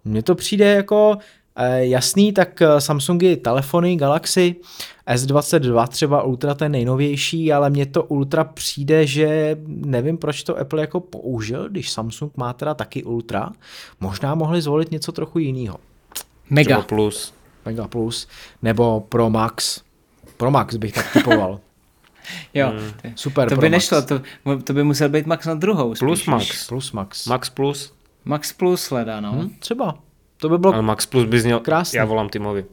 Mně 0.05 0.23
to 0.23 0.35
přijde 0.35 0.73
jako, 0.73 1.19
E, 1.61 1.87
jasný, 1.87 2.33
tak 2.33 2.63
eh, 2.63 2.81
Samsungy, 2.81 3.37
telefony, 3.37 3.97
Galaxy, 3.97 4.57
S22 5.09 5.89
třeba 5.89 6.23
Ultra 6.23 6.55
ten 6.55 6.73
nejnovější, 6.73 7.53
ale 7.53 7.71
mně 7.71 7.87
to 7.87 8.05
Ultra 8.05 8.45
přijde, 8.45 9.07
že 9.07 9.57
nevím, 9.67 10.19
proč 10.19 10.43
to 10.43 10.59
Apple 10.59 10.81
jako 10.81 11.01
použil, 11.01 11.69
když 11.69 11.91
Samsung 11.91 12.37
má 12.37 12.53
teda 12.53 12.75
taky 12.75 13.05
Ultra. 13.05 13.53
Možná 14.01 14.35
mohli 14.35 14.63
zvolit 14.63 14.91
něco 14.91 15.13
trochu 15.13 15.39
jiného. 15.39 15.79
Mega. 16.51 16.65
Třeba 16.65 16.83
plus. 16.83 17.35
Mega 17.69 17.89
Plus, 17.89 18.29
nebo 18.63 19.01
Pro 19.01 19.31
Max. 19.31 19.81
Pro 20.37 20.51
Max 20.51 20.77
bych 20.77 20.93
tak 20.93 21.13
typoval. 21.13 21.61
Jo, 22.55 22.69
hmm. 22.69 23.13
super 23.15 23.49
to 23.49 23.55
Pro 23.55 23.61
by 23.61 23.71
Max. 23.71 23.91
nešlo, 23.91 24.03
to, 24.03 24.21
to 24.65 24.73
by 24.73 24.85
musel 24.85 25.09
být 25.09 25.27
Max 25.27 25.47
na 25.47 25.55
druhou. 25.55 25.95
Spíš, 25.95 26.07
Plus. 26.07 26.27
Max. 26.27 26.67
Plus 26.67 26.93
Max. 26.93 27.27
Max 27.27 27.51
plus. 27.51 27.93
Max 28.25 28.53
Plus 28.53 28.91
hledá, 28.91 29.21
no. 29.21 29.33
Hm, 29.33 29.51
třeba. 29.59 29.99
To 30.37 30.49
by 30.49 30.59
bylo, 30.59 30.73
Ale 30.73 30.83
Max 30.83 31.07
plus 31.07 31.25
by 31.25 31.41
zněl... 31.41 31.61
Krásný. 31.61 31.97
Já 31.97 32.05
volám 32.05 32.29
Timovi. 32.29 32.65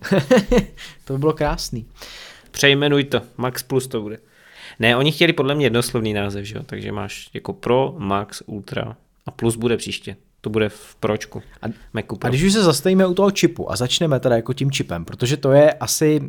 to 1.06 1.14
by 1.14 1.20
bylo 1.20 1.34
krásný. 1.34 1.86
Přejmenuj 2.52 3.04
to. 3.04 3.22
Max 3.38 3.64
plus 3.64 3.88
to 3.88 4.02
bude. 4.02 4.20
Ne, 4.80 4.98
oni 4.98 5.12
chtěli 5.12 5.34
podle 5.34 5.56
mě 5.56 5.66
jednoslovný 5.66 6.14
název, 6.14 6.46
že 6.46 6.56
jo? 6.56 6.64
Takže 6.64 6.92
máš 6.92 7.30
jako 7.34 7.54
Pro, 7.54 7.96
Max, 7.98 8.44
Ultra 8.46 8.98
a 9.26 9.32
plus 9.32 9.56
bude 9.56 9.78
příště. 9.78 10.16
To 10.46 10.50
bude 10.50 10.70
v 10.70 10.96
Pročku. 11.00 11.42
A- 11.62 11.68
Macu 11.94 12.16
A 12.16 12.18
Pro. 12.18 12.30
když 12.30 12.44
už 12.44 12.54
se 12.54 12.64
zastavíme 12.64 13.08
u 13.08 13.14
toho 13.14 13.32
čipu 13.32 13.72
a 13.72 13.76
začneme 13.76 14.20
teda 14.20 14.36
jako 14.36 14.54
tím 14.54 14.72
čipem, 14.72 15.06
protože 15.06 15.38
to 15.38 15.52
je 15.52 15.74
asi 15.74 16.20
uh, 16.22 16.28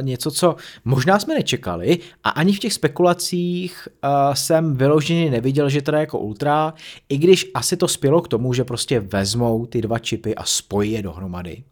něco, 0.00 0.30
co 0.30 0.56
možná 0.84 1.18
jsme 1.18 1.34
nečekali 1.34 1.98
a 2.24 2.28
ani 2.30 2.52
v 2.52 2.58
těch 2.58 2.72
spekulacích 2.72 3.88
uh, 4.04 4.34
jsem 4.34 4.76
vyloženě 4.76 5.30
neviděl, 5.30 5.68
že 5.68 5.82
teda 5.82 6.00
jako 6.00 6.18
Ultra, 6.18 6.74
i 7.08 7.18
když 7.18 7.50
asi 7.54 7.76
to 7.76 7.88
spělo 7.88 8.20
k 8.20 8.28
tomu, 8.28 8.52
že 8.54 8.64
prostě 8.64 9.00
vezmou 9.00 9.66
ty 9.66 9.82
dva 9.82 9.98
čipy 9.98 10.34
a 10.34 10.44
spojí 10.44 10.92
je 10.92 11.02
dohromady. 11.02 11.62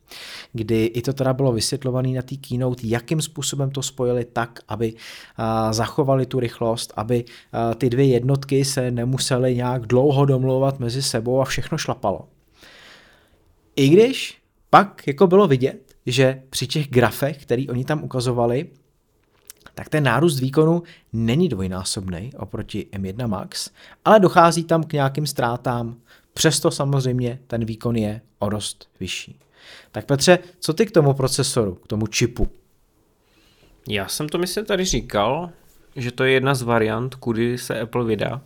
Kdy 0.52 0.84
i 0.84 1.02
to 1.02 1.12
teda 1.12 1.32
bylo 1.32 1.52
vysvětlované 1.52 2.08
na 2.08 2.22
té 2.22 2.36
keynote, 2.36 2.86
jakým 2.86 3.22
způsobem 3.22 3.70
to 3.70 3.82
spojili 3.82 4.24
tak, 4.24 4.60
aby 4.68 4.94
zachovali 5.70 6.26
tu 6.26 6.40
rychlost, 6.40 6.92
aby 6.96 7.24
ty 7.76 7.90
dvě 7.90 8.06
jednotky 8.06 8.64
se 8.64 8.90
nemusely 8.90 9.56
nějak 9.56 9.86
dlouho 9.86 10.24
domlouvat 10.24 10.80
mezi 10.80 11.02
sebou 11.02 11.40
a 11.40 11.44
všechno 11.44 11.78
šlapalo. 11.78 12.28
I 13.76 13.88
když 13.88 14.42
pak 14.70 15.06
jako 15.06 15.26
bylo 15.26 15.48
vidět, 15.48 15.94
že 16.06 16.42
při 16.50 16.66
těch 16.66 16.88
grafech, 16.88 17.42
který 17.42 17.68
oni 17.68 17.84
tam 17.84 18.04
ukazovali, 18.04 18.66
tak 19.74 19.88
ten 19.88 20.04
nárůst 20.04 20.40
výkonu 20.40 20.82
není 21.12 21.48
dvojnásobný 21.48 22.30
oproti 22.38 22.86
M1 22.92 23.28
Max, 23.28 23.70
ale 24.04 24.20
dochází 24.20 24.64
tam 24.64 24.84
k 24.84 24.92
nějakým 24.92 25.26
ztrátám, 25.26 25.96
přesto 26.34 26.70
samozřejmě 26.70 27.38
ten 27.46 27.64
výkon 27.64 27.96
je 27.96 28.20
o 28.38 28.48
dost 28.48 28.88
vyšší. 29.00 29.38
Tak 29.92 30.06
Petře, 30.06 30.38
co 30.60 30.72
ty 30.74 30.86
k 30.86 30.90
tomu 30.90 31.14
procesoru, 31.14 31.74
k 31.74 31.86
tomu 31.86 32.06
čipu? 32.06 32.48
Já 33.88 34.08
jsem 34.08 34.28
to 34.28 34.38
myslím 34.38 34.64
tady 34.64 34.84
říkal, 34.84 35.50
že 35.96 36.12
to 36.12 36.24
je 36.24 36.32
jedna 36.32 36.54
z 36.54 36.62
variant, 36.62 37.14
kudy 37.14 37.58
se 37.58 37.80
Apple 37.80 38.04
vydá. 38.04 38.40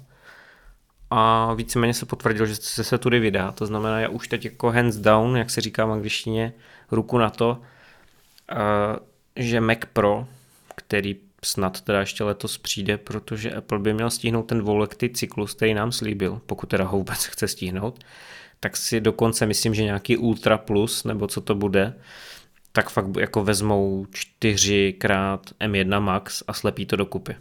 A 1.11 1.55
víceméně 1.55 1.95
se 1.95 2.07
potvrdilo, 2.07 2.47
že 2.47 2.57
se, 2.57 2.85
se 2.85 2.99
tudy 2.99 3.21
vydá. 3.21 3.53
To 3.53 3.67
znamená, 3.67 4.01
já 4.01 4.09
už 4.09 4.29
teď 4.29 4.45
jako 4.45 4.71
hands 4.71 4.97
down, 4.97 5.37
jak 5.37 5.51
se 5.51 5.61
říká 5.61 5.87
v 5.87 5.93
angličtině, 5.93 6.53
ruku 6.91 7.19
na 7.19 7.31
to, 7.31 7.61
uh, 8.53 8.57
že 9.37 9.61
Mac 9.61 9.79
Pro, 9.93 10.27
který 10.75 11.17
snad 11.45 11.81
teda 11.81 12.01
ještě 12.01 12.25
letos 12.25 12.59
přijde, 12.59 12.99
protože 12.99 13.53
Apple 13.53 13.79
by 13.79 13.95
měl 13.95 14.11
stihnout 14.11 14.43
ten 14.43 14.59
dvouletý 14.59 15.11
cyklus, 15.11 15.55
který 15.55 15.75
nám 15.75 15.93
slíbil, 15.93 16.41
pokud 16.47 16.69
teda 16.69 16.85
ho 16.85 16.99
vůbec 16.99 17.25
chce 17.25 17.49
stihnout, 17.49 18.05
tak 18.61 18.77
si 18.77 19.01
dokonce 19.01 19.47
myslím, 19.47 19.75
že 19.75 19.83
nějaký 19.83 20.17
Ultra 20.17 20.59
Plus, 20.59 21.05
nebo 21.05 21.27
co 21.27 21.41
to 21.41 21.55
bude, 21.55 21.95
tak 22.73 22.91
fakt 22.91 23.07
jako 23.21 23.45
vezmou 23.45 24.07
4x 24.41 25.39
M1 25.61 26.01
Max 26.01 26.43
a 26.47 26.53
slepí 26.53 26.87
to 26.87 26.97
dokupy. 26.97 27.37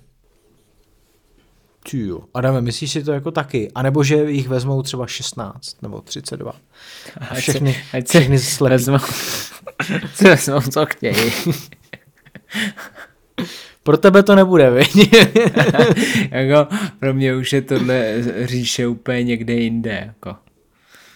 Tyjo. 1.90 2.22
Adame, 2.34 2.62
myslíš 2.62 2.92
si 2.92 3.04
to 3.04 3.12
jako 3.12 3.32
taky? 3.32 3.72
A 3.76 3.82
nebo 3.82 4.04
že 4.04 4.16
jich 4.32 4.48
vezmou 4.48 4.82
třeba 4.82 5.08
16 5.08 5.82
nebo 5.82 6.02
32? 6.02 6.52
A 6.52 6.56
Ať 7.26 7.36
se- 7.36 7.42
všechny, 7.42 7.84
ať 7.94 8.08
se 8.08 8.20
všechny 8.20 8.40
slepí. 8.40 8.72
vezmou, 8.72 8.98
co 10.16 10.24
vezmou, 10.24 10.62
co 10.62 10.86
chtějí. 10.86 11.16
Pro 13.84 13.98
tebe 13.98 14.24
to 14.24 14.36
nebude, 14.36 14.70
viď? 14.72 15.14
jako, 16.32 16.76
pro 17.00 17.14
mě 17.14 17.36
už 17.36 17.54
je 17.54 17.62
tohle 17.62 18.16
říše 18.46 18.88
úplně 18.88 19.24
někde 19.24 19.54
jinde. 19.54 20.04
Jako. 20.08 20.36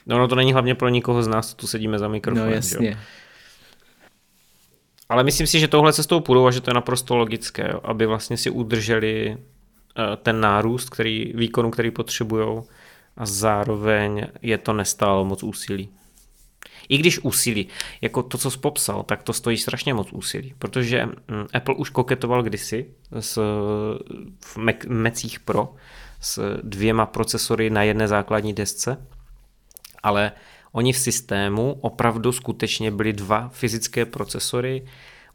No, 0.10 0.18
no 0.20 0.28
to 0.28 0.36
není 0.36 0.54
hlavně 0.54 0.76
pro 0.76 0.90
nikoho 0.90 1.24
z 1.24 1.28
nás, 1.28 1.50
co 1.50 1.56
tu 1.56 1.68
sedíme 1.68 2.00
za 2.00 2.08
mikrofonem. 2.08 2.46
No 2.46 2.62
že 2.62 2.76
jo? 2.76 2.82
jasně. 2.84 3.00
Ale 5.10 5.24
myslím 5.24 5.48
si, 5.48 5.60
že 5.60 5.68
tohle 5.68 5.94
cestou 5.94 6.20
půjdou 6.20 6.48
a 6.48 6.52
že 6.52 6.62
to 6.62 6.70
je 6.70 6.74
naprosto 6.74 7.16
logické, 7.16 7.70
jo, 7.74 7.80
aby 7.84 8.06
vlastně 8.06 8.38
si 8.38 8.50
udrželi 8.50 9.38
eh, 9.38 10.18
ten 10.18 10.42
nárůst 10.42 10.90
který, 10.90 11.34
výkonu, 11.36 11.72
který 11.72 11.92
potřebují 11.92 12.62
a 13.18 13.26
zároveň 13.26 14.28
je 14.42 14.58
to 14.58 14.74
nestálo 14.74 15.26
moc 15.26 15.44
úsilí. 15.44 15.90
I 16.90 16.98
když 16.98 17.20
úsilí, 17.20 17.68
jako 18.02 18.24
to, 18.24 18.38
co 18.38 18.52
jsi 18.52 18.60
popsal, 18.60 19.04
tak 19.04 19.24
to 19.24 19.34
stojí 19.34 19.58
strašně 19.58 19.94
moc 19.94 20.08
úsilí, 20.12 20.54
protože 20.60 21.06
mm, 21.06 21.48
Apple 21.54 21.76
už 21.76 21.90
koketoval 21.90 22.44
kdysi 22.44 22.86
s, 23.20 23.38
v 24.46 24.58
Mac, 24.58 24.76
Mecích 24.88 25.40
Pro 25.40 25.74
s 26.22 26.60
dvěma 26.64 27.06
procesory 27.06 27.70
na 27.70 27.84
jedné 27.84 28.08
základní 28.08 28.54
desce, 28.54 28.98
ale 30.04 30.32
oni 30.72 30.94
v 30.94 30.98
systému 30.98 31.78
opravdu 31.82 32.32
skutečně 32.32 32.92
byly 32.92 33.14
dva 33.14 33.50
fyzické 33.50 34.06
procesory 34.06 34.86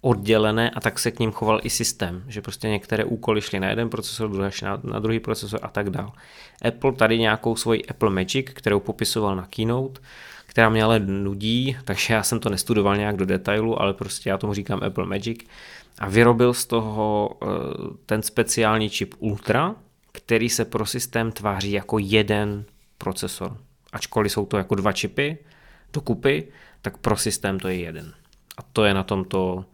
oddělené 0.00 0.70
a 0.70 0.80
tak 0.80 0.98
se 0.98 1.10
k 1.10 1.18
ním 1.18 1.32
choval 1.32 1.60
i 1.62 1.70
systém, 1.70 2.24
že 2.28 2.42
prostě 2.42 2.68
některé 2.68 3.04
úkoly 3.04 3.40
šly 3.40 3.60
na 3.60 3.68
jeden 3.68 3.90
procesor, 3.90 4.30
druhé 4.30 4.50
na, 4.62 4.80
na 4.82 4.98
druhý 4.98 5.20
procesor 5.20 5.60
a 5.62 5.68
tak 5.68 5.90
dál. 5.90 6.12
Apple 6.68 6.92
tady 6.92 7.18
nějakou 7.18 7.56
svoji 7.56 7.84
Apple 7.84 8.10
Magic, 8.10 8.46
kterou 8.52 8.80
popisoval 8.80 9.36
na 9.36 9.46
Keynote, 9.46 10.00
která 10.46 10.68
mě 10.68 10.84
ale 10.84 11.00
nudí, 11.00 11.76
takže 11.84 12.14
já 12.14 12.22
jsem 12.22 12.40
to 12.40 12.50
nestudoval 12.50 12.96
nějak 12.96 13.16
do 13.16 13.26
detailu, 13.26 13.82
ale 13.82 13.94
prostě 13.94 14.30
já 14.30 14.38
tomu 14.38 14.54
říkám 14.54 14.80
Apple 14.82 15.06
Magic 15.06 15.38
a 15.98 16.08
vyrobil 16.08 16.54
z 16.54 16.66
toho 16.66 17.30
eh, 17.42 17.46
ten 18.06 18.22
speciální 18.22 18.90
čip 18.90 19.14
Ultra, 19.18 19.74
který 20.12 20.48
se 20.48 20.64
pro 20.64 20.86
systém 20.86 21.32
tváří 21.32 21.72
jako 21.72 21.98
jeden 21.98 22.64
procesor. 22.98 23.56
Ačkoliv 23.94 24.32
jsou 24.32 24.46
to 24.46 24.56
jako 24.56 24.74
dva 24.74 24.92
čipy 24.92 25.38
dokupy, 25.92 26.48
tak 26.82 26.98
pro 26.98 27.16
systém 27.16 27.60
to 27.60 27.68
je 27.68 27.76
jeden. 27.76 28.12
A 28.58 28.62
to 28.62 28.84
je 28.84 28.94
na 28.94 29.02
tomto, 29.02 29.64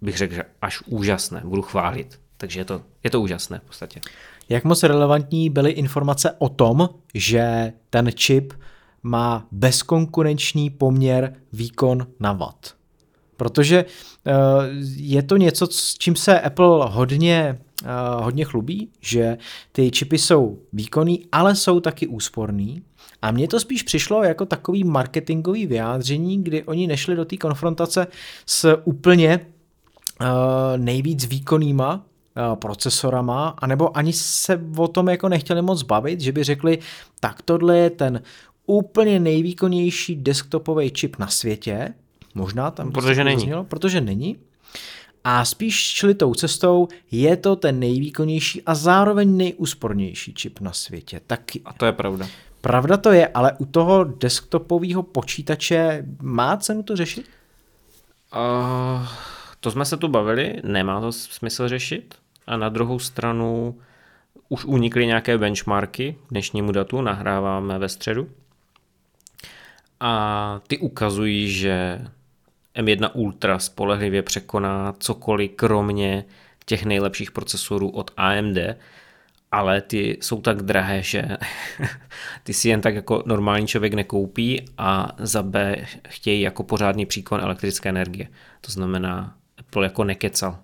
bych 0.00 0.16
řekl, 0.16 0.34
že 0.34 0.44
až 0.62 0.82
úžasné. 0.86 1.42
Budu 1.44 1.62
chválit. 1.62 2.20
Takže 2.36 2.60
je 2.60 2.64
to, 2.64 2.82
je 3.04 3.10
to 3.10 3.20
úžasné 3.20 3.58
v 3.58 3.62
podstatě. 3.62 4.00
Jak 4.48 4.64
moc 4.64 4.82
relevantní 4.82 5.50
byly 5.50 5.70
informace 5.70 6.34
o 6.38 6.48
tom, 6.48 6.88
že 7.14 7.72
ten 7.90 8.10
čip 8.14 8.52
má 9.02 9.46
bezkonkurenční 9.52 10.70
poměr 10.70 11.34
výkon 11.52 12.06
na 12.20 12.32
watt? 12.32 12.74
Protože 13.36 13.84
uh, 13.84 14.32
je 14.96 15.22
to 15.22 15.36
něco, 15.36 15.66
s 15.66 15.94
čím 15.98 16.16
se 16.16 16.40
Apple 16.40 16.86
hodně, 16.88 17.58
uh, 17.82 18.24
hodně 18.24 18.44
chlubí, 18.44 18.88
že 19.00 19.38
ty 19.72 19.90
čipy 19.90 20.18
jsou 20.18 20.58
výkonný, 20.72 21.26
ale 21.32 21.56
jsou 21.56 21.80
taky 21.80 22.06
úsporný. 22.06 22.82
A 23.22 23.30
mně 23.30 23.48
to 23.48 23.60
spíš 23.60 23.82
přišlo 23.82 24.24
jako 24.24 24.46
takový 24.46 24.84
marketingový 24.84 25.66
vyjádření, 25.66 26.42
kdy 26.44 26.62
oni 26.64 26.86
nešli 26.86 27.16
do 27.16 27.24
té 27.24 27.36
konfrontace 27.36 28.06
s 28.46 28.76
úplně 28.84 29.46
uh, 30.20 30.26
nejvíc 30.76 31.26
výkonnýma 31.26 31.94
uh, 31.94 32.56
procesorama, 32.56 33.48
anebo 33.48 33.96
ani 33.96 34.12
se 34.12 34.60
o 34.76 34.88
tom 34.88 35.08
jako 35.08 35.28
nechtěli 35.28 35.62
moc 35.62 35.82
bavit, 35.82 36.20
že 36.20 36.32
by 36.32 36.44
řekli, 36.44 36.78
tak 37.20 37.42
tohle 37.42 37.78
je 37.78 37.90
ten 37.90 38.22
úplně 38.66 39.20
nejvýkonnější 39.20 40.16
desktopový 40.16 40.90
čip 40.90 41.18
na 41.18 41.26
světě, 41.26 41.94
možná 42.34 42.70
tam 42.70 42.92
Protože 42.92 43.20
to 43.20 43.24
není. 43.24 43.40
zaznělo, 43.40 43.64
protože 43.64 44.00
není. 44.00 44.36
A 45.24 45.44
spíš 45.44 45.74
šli 45.74 46.14
tou 46.14 46.34
cestou, 46.34 46.88
je 47.10 47.36
to 47.36 47.56
ten 47.56 47.78
nejvýkonnější 47.80 48.62
a 48.62 48.74
zároveň 48.74 49.36
nejúspornější 49.36 50.34
čip 50.34 50.60
na 50.60 50.72
světě. 50.72 51.20
Tak 51.26 51.40
A 51.64 51.72
to 51.72 51.86
je 51.86 51.92
pravda. 51.92 52.26
Pravda 52.62 52.96
to 52.96 53.12
je, 53.12 53.28
ale 53.28 53.52
u 53.58 53.64
toho 53.64 54.04
desktopového 54.04 55.02
počítače 55.02 56.04
má 56.22 56.56
cenu 56.56 56.82
to 56.82 56.96
řešit? 56.96 57.30
Uh, 58.34 59.06
to 59.60 59.70
jsme 59.70 59.84
se 59.84 59.96
tu 59.96 60.08
bavili, 60.08 60.60
nemá 60.64 61.00
to 61.00 61.12
smysl 61.12 61.68
řešit. 61.68 62.14
A 62.46 62.56
na 62.56 62.68
druhou 62.68 62.98
stranu 62.98 63.78
už 64.48 64.64
unikly 64.64 65.06
nějaké 65.06 65.38
benchmarky 65.38 66.16
k 66.26 66.30
dnešnímu 66.30 66.72
datu, 66.72 67.00
nahráváme 67.00 67.78
ve 67.78 67.88
středu. 67.88 68.28
A 70.00 70.60
ty 70.66 70.78
ukazují, 70.78 71.50
že 71.50 72.00
M1 72.76 73.10
Ultra 73.12 73.58
spolehlivě 73.58 74.22
překoná 74.22 74.94
cokoliv 74.98 75.50
kromě 75.56 76.24
těch 76.66 76.84
nejlepších 76.84 77.30
procesorů 77.30 77.90
od 77.90 78.10
AMD 78.16 78.58
ale 79.52 79.80
ty 79.80 80.18
jsou 80.20 80.40
tak 80.40 80.62
drahé, 80.62 81.02
že 81.02 81.22
ty 82.42 82.52
si 82.52 82.68
jen 82.68 82.80
tak 82.80 82.94
jako 82.94 83.22
normální 83.26 83.66
člověk 83.66 83.94
nekoupí 83.94 84.64
a 84.78 85.08
za 85.18 85.42
B 85.42 85.76
chtějí 86.08 86.40
jako 86.40 86.62
pořádný 86.62 87.06
příkon 87.06 87.40
elektrické 87.40 87.88
energie. 87.88 88.28
To 88.60 88.72
znamená, 88.72 89.36
Apple 89.58 89.86
jako 89.86 90.04
nekecal. 90.04 90.58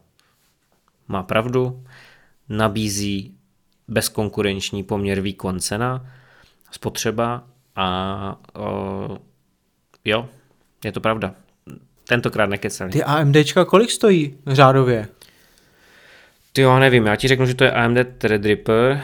Má 1.08 1.22
pravdu, 1.22 1.84
nabízí 2.48 3.34
bezkonkurenční 3.88 4.82
poměr 4.82 5.20
výkon 5.20 5.60
cena, 5.60 6.06
spotřeba 6.70 7.44
a 7.76 8.40
uh, 8.58 9.16
jo, 10.04 10.28
je 10.84 10.92
to 10.92 11.00
pravda. 11.00 11.34
Tentokrát 12.08 12.46
nekecali. 12.46 12.90
Ty 12.90 13.04
AMDčka 13.04 13.64
kolik 13.64 13.90
stojí 13.90 14.38
řádově? 14.46 15.08
Ty 16.52 16.60
jo, 16.60 16.78
nevím, 16.78 17.06
já 17.06 17.16
ti 17.16 17.28
řeknu, 17.28 17.46
že 17.46 17.54
to 17.54 17.64
je 17.64 17.70
AMD 17.70 17.98
Threadripper 18.18 19.00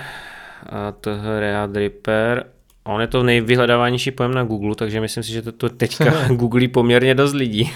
a 0.69 0.93
Threadripper 0.93 2.45
On 2.85 3.01
je 3.01 3.07
to 3.07 3.23
nejvyhledávanější 3.23 4.11
pojem 4.11 4.35
na 4.35 4.45
Google, 4.45 4.75
takže 4.75 5.01
myslím 5.01 5.23
si, 5.23 5.33
že 5.33 5.43
to, 5.43 5.53
to 5.53 5.69
teďka 5.69 6.29
googlí 6.29 6.69
poměrně 6.69 7.15
dost 7.15 7.33
lidí. 7.33 7.73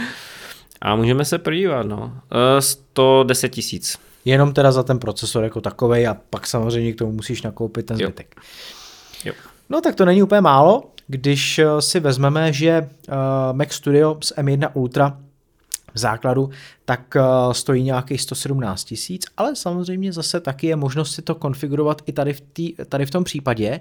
a 0.80 0.96
můžeme 0.96 1.24
se 1.24 1.38
podívat, 1.38 1.86
no. 1.86 2.12
110 2.58 3.48
tisíc. 3.48 3.98
Jenom 4.24 4.52
teda 4.52 4.72
za 4.72 4.82
ten 4.82 4.98
procesor 4.98 5.44
jako 5.44 5.60
takový 5.60 6.06
a 6.06 6.16
pak 6.30 6.46
samozřejmě 6.46 6.92
k 6.92 6.98
tomu 6.98 7.12
musíš 7.12 7.42
nakoupit 7.42 7.86
ten 7.86 7.96
zbytek. 7.96 8.36
Jo. 9.24 9.32
No 9.68 9.80
tak 9.80 9.94
to 9.94 10.04
není 10.04 10.22
úplně 10.22 10.40
málo, 10.40 10.82
když 11.06 11.60
si 11.80 12.00
vezmeme, 12.00 12.52
že 12.52 12.88
Mac 13.52 13.72
Studio 13.72 14.16
s 14.20 14.34
M1 14.36 14.70
Ultra 14.74 15.18
základu, 15.98 16.50
tak 16.84 17.16
stojí 17.52 17.82
nějakých 17.82 18.20
117 18.20 18.84
tisíc, 18.84 19.26
ale 19.36 19.56
samozřejmě 19.56 20.12
zase 20.12 20.40
taky 20.40 20.66
je 20.66 20.76
možnost 20.76 21.14
si 21.14 21.22
to 21.22 21.34
konfigurovat 21.34 22.02
i 22.06 22.12
tady 22.12 22.32
v, 22.32 22.40
tý, 22.40 22.74
tady 22.88 23.06
v 23.06 23.10
tom 23.10 23.24
případě, 23.24 23.80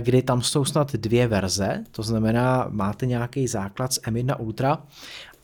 kdy 0.00 0.22
tam 0.22 0.42
jsou 0.42 0.64
snad 0.64 0.92
dvě 0.92 1.26
verze, 1.26 1.84
to 1.90 2.02
znamená, 2.02 2.66
máte 2.70 3.06
nějaký 3.06 3.48
základ 3.48 3.92
s 3.92 4.00
M1 4.00 4.36
Ultra, 4.38 4.78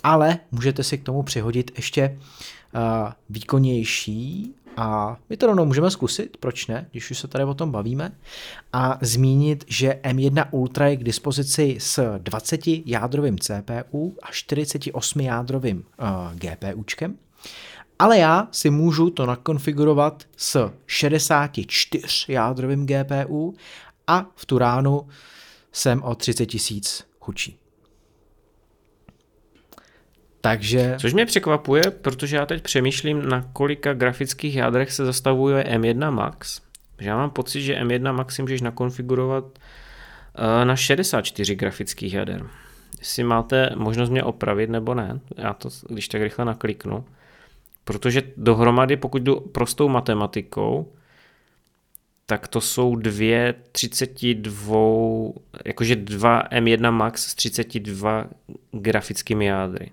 ale 0.03 0.39
můžete 0.51 0.83
si 0.85 0.99
k 0.99 1.05
tomu 1.05 1.23
přihodit 1.23 1.71
ještě 1.77 2.19
výkonnější 3.31 4.55
a 4.79 5.17
my 5.29 5.37
to 5.37 5.47
rovnou 5.47 5.65
můžeme 5.65 5.91
zkusit, 5.91 6.37
proč 6.37 6.67
ne, 6.67 6.87
když 6.91 7.11
už 7.11 7.19
se 7.19 7.29
tady 7.29 7.45
o 7.45 7.55
tom 7.55 7.71
bavíme, 7.71 8.13
a 8.73 8.99
zmínit, 9.03 9.65
že 9.69 10.01
M1 10.03 10.47
Ultra 10.51 10.87
je 10.89 10.97
k 10.97 11.05
dispozici 11.05 11.77
s 11.81 12.19
20 12.19 12.61
jádrovým 12.67 13.39
CPU 13.39 14.17
a 14.23 14.27
48 14.31 15.21
jádrovým 15.21 15.79
uh, 15.79 16.07
GPUčkem, 16.35 17.19
ale 17.99 18.19
já 18.19 18.49
si 18.53 18.71
můžu 18.71 19.11
to 19.11 19.27
nakonfigurovat 19.27 20.25
s 20.37 20.71
64 20.87 22.33
jádrovým 22.33 22.87
GPU 22.87 23.55
a 24.07 24.27
v 24.37 24.47
tu 24.47 24.59
ránu 24.59 25.09
jsem 25.73 26.03
o 26.03 26.15
30 26.15 26.47
tisíc 26.47 27.05
chudší. 27.21 27.58
Takže... 30.41 30.97
Což 30.99 31.15
mě 31.15 31.27
překvapuje, 31.27 31.83
protože 32.03 32.37
já 32.37 32.47
teď 32.47 32.63
přemýšlím, 32.63 33.29
na 33.29 33.51
kolika 33.53 33.95
grafických 33.95 34.57
jádrech 34.57 34.93
se 34.93 35.05
zastavuje 35.05 35.65
M1 35.65 36.11
Max. 36.11 36.61
Že 36.99 37.09
já 37.09 37.17
mám 37.17 37.31
pocit, 37.31 37.63
že 37.63 37.75
M1 37.75 38.13
Max 38.13 38.35
si 38.35 38.43
můžeš 38.43 38.61
nakonfigurovat 38.61 39.45
eh, 40.35 40.65
na 40.65 40.77
64 40.77 41.55
grafických 41.55 42.15
jader. 42.15 42.47
Jestli 42.99 43.25
máte 43.25 43.71
možnost 43.77 44.11
mě 44.11 44.23
opravit 44.23 44.71
nebo 44.71 44.95
ne, 44.95 45.21
já 45.37 45.53
to 45.53 45.69
když 45.89 46.09
tak 46.09 46.23
rychle 46.23 46.45
nakliknu. 46.45 47.05
Protože 47.85 48.23
dohromady, 48.37 48.97
pokud 48.97 49.23
jdu 49.23 49.41
prostou 49.41 49.89
matematikou, 49.89 50.93
tak 52.27 52.49
to 52.49 52.61
jsou 52.61 52.97
dvě 52.97 53.55
32, 53.73 54.79
jakože 55.65 55.97
dva 55.97 56.49
M1 56.49 56.91
Max 56.91 57.27
s 57.27 57.35
32 57.35 58.27
grafickými 58.73 59.47
jádry. 59.47 59.91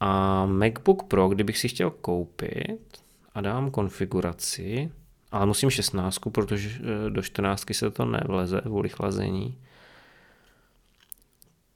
A 0.00 0.46
MacBook 0.46 1.02
Pro, 1.02 1.28
kdybych 1.28 1.58
si 1.58 1.68
chtěl 1.68 1.90
koupit 1.90 3.02
a 3.34 3.40
dám 3.40 3.70
konfiguraci, 3.70 4.90
ale 5.32 5.46
musím 5.46 5.70
16, 5.70 6.18
protože 6.32 6.70
eh, 6.80 7.10
do 7.10 7.22
14 7.22 7.64
se 7.72 7.90
to 7.90 8.04
nevleze 8.04 8.60
kvůli 8.60 8.88
chlazení, 8.88 9.58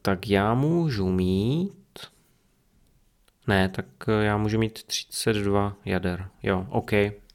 tak 0.03 0.29
já 0.29 0.55
můžu 0.55 1.11
mít 1.11 1.73
ne, 3.47 3.69
tak 3.69 3.87
eh, 4.09 4.25
já 4.25 4.37
můžu 4.37 4.59
mít 4.59 4.83
32 4.83 5.77
jader. 5.85 6.29
Jo, 6.43 6.67
OK. 6.71 6.91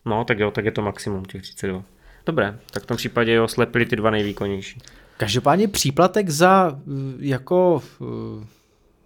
No, 0.05 0.25
tak 0.25 0.39
jo, 0.39 0.51
tak 0.51 0.65
je 0.65 0.71
to 0.71 0.81
maximum 0.81 1.25
těch 1.25 1.41
32. 1.41 1.83
Dobré, 2.25 2.59
tak 2.71 2.83
v 2.83 2.85
tom 2.85 2.97
případě 2.97 3.33
jo, 3.33 3.47
slepili 3.47 3.85
ty 3.85 3.95
dva 3.95 4.09
nejvýkonnější. 4.09 4.79
Každopádně 5.17 5.67
příplatek 5.67 6.29
za 6.29 6.79
eh, 6.79 6.91
jako 7.19 7.83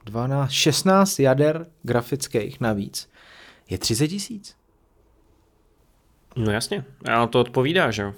12, 0.10 0.52
16 0.52 1.20
jader 1.20 1.66
grafických 1.84 2.62
navíc 2.62 3.10
je 3.70 3.78
30 3.78 4.08
tisíc. 4.08 4.56
No 6.36 6.52
jasně, 6.52 6.86
ale 7.12 7.28
to 7.28 7.40
odpovídá, 7.40 7.92
že 7.92 8.02
jo? 8.02 8.14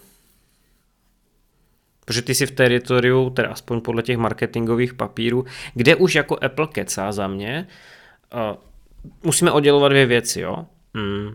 Protože 2.06 2.22
ty 2.22 2.36
si 2.36 2.46
v 2.46 2.52
teritoriu, 2.52 3.30
teda 3.30 3.50
aspoň 3.50 3.82
podle 3.82 4.04
těch 4.04 4.18
marketingových 4.18 4.94
papírů, 4.94 5.46
kde 5.74 5.96
už 5.96 6.16
jako 6.16 6.38
Apple 6.44 6.68
kecá 6.68 7.12
za 7.12 7.28
mě, 7.28 7.68
uh, 8.34 8.58
musíme 9.24 9.52
oddělovat 9.52 9.92
dvě 9.92 10.06
věci, 10.06 10.42
jo? 10.42 10.66
Mm, 10.94 11.34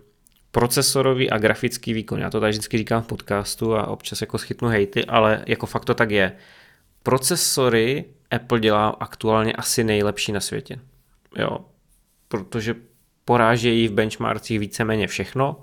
procesorový 0.50 1.30
a 1.30 1.38
grafický 1.38 1.92
výkon. 1.92 2.20
Já 2.20 2.30
to 2.30 2.40
tady 2.40 2.50
vždycky 2.50 2.78
říkám 2.78 3.02
v 3.02 3.06
podcastu 3.06 3.76
a 3.76 3.86
občas 3.86 4.20
jako 4.20 4.38
schytnu 4.38 4.68
hejty, 4.68 5.04
ale 5.04 5.44
jako 5.46 5.66
fakt 5.66 5.84
to 5.84 5.94
tak 5.94 6.10
je. 6.10 6.32
Procesory 7.02 8.04
Apple 8.30 8.60
dělá 8.60 8.88
aktuálně 8.88 9.52
asi 9.52 9.84
nejlepší 9.84 10.32
na 10.32 10.40
světě. 10.40 10.78
Jo, 11.38 11.58
protože 12.28 12.74
porážejí 13.24 13.88
v 13.88 13.92
benchmarkcích 13.92 14.58
víceméně 14.58 15.06
všechno, 15.06 15.62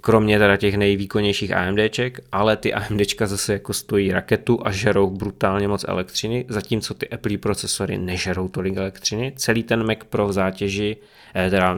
kromě 0.00 0.38
teda 0.38 0.56
těch 0.56 0.74
nejvýkonnějších 0.74 1.52
AMDček, 1.52 2.20
ale 2.32 2.56
ty 2.56 2.74
AMDčka 2.74 3.26
zase 3.26 3.52
jako 3.52 3.72
stojí 3.72 4.12
raketu 4.12 4.66
a 4.66 4.70
žerou 4.70 5.10
brutálně 5.10 5.68
moc 5.68 5.84
elektřiny, 5.88 6.46
zatímco 6.48 6.94
ty 6.94 7.08
Apple 7.08 7.38
procesory 7.38 7.98
nežerou 7.98 8.48
tolik 8.48 8.76
elektřiny. 8.76 9.32
Celý 9.36 9.62
ten 9.62 9.86
Mac 9.86 9.98
Pro 10.08 10.28
v 10.28 10.32
zátěži, 10.32 10.96
eh, 11.34 11.50
teda, 11.50 11.76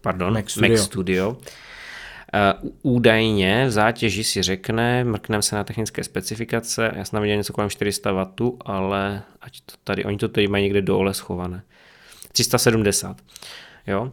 pardon, 0.00 0.32
Mac 0.32 0.50
Studio, 0.50 0.70
Mac 0.70 0.80
Studio 0.84 1.36
údajně 2.82 3.66
v 3.66 3.70
zátěži 3.70 4.24
si 4.24 4.42
řekne, 4.42 5.04
mrkneme 5.04 5.42
se 5.42 5.56
na 5.56 5.64
technické 5.64 6.04
specifikace, 6.04 6.92
já 6.96 7.04
jsem 7.04 7.22
viděl 7.22 7.36
něco 7.36 7.52
kolem 7.52 7.70
400 7.70 8.12
W, 8.12 8.52
ale 8.64 9.22
ať 9.40 9.60
to 9.60 9.74
tady, 9.84 10.04
oni 10.04 10.18
to 10.18 10.28
tady 10.28 10.48
mají 10.48 10.64
někde 10.64 10.82
dole 10.82 11.14
schované. 11.14 11.62
370. 12.32 13.16
Jo? 13.86 14.12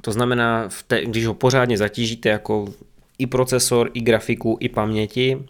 To 0.00 0.12
znamená, 0.12 0.68
v 0.68 0.82
te, 0.82 1.04
když 1.04 1.26
ho 1.26 1.34
pořádně 1.34 1.78
zatížíte 1.78 2.28
jako 2.28 2.74
i 3.18 3.26
procesor, 3.26 3.90
i 3.94 4.00
grafiku, 4.00 4.56
i 4.60 4.68
paměti, 4.68 5.44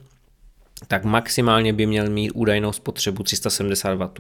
tak 0.87 1.05
maximálně 1.05 1.73
by 1.73 1.87
měl 1.87 2.11
mít 2.11 2.31
údajnou 2.31 2.73
spotřebu 2.73 3.23
370 3.23 3.95
W. 3.95 4.11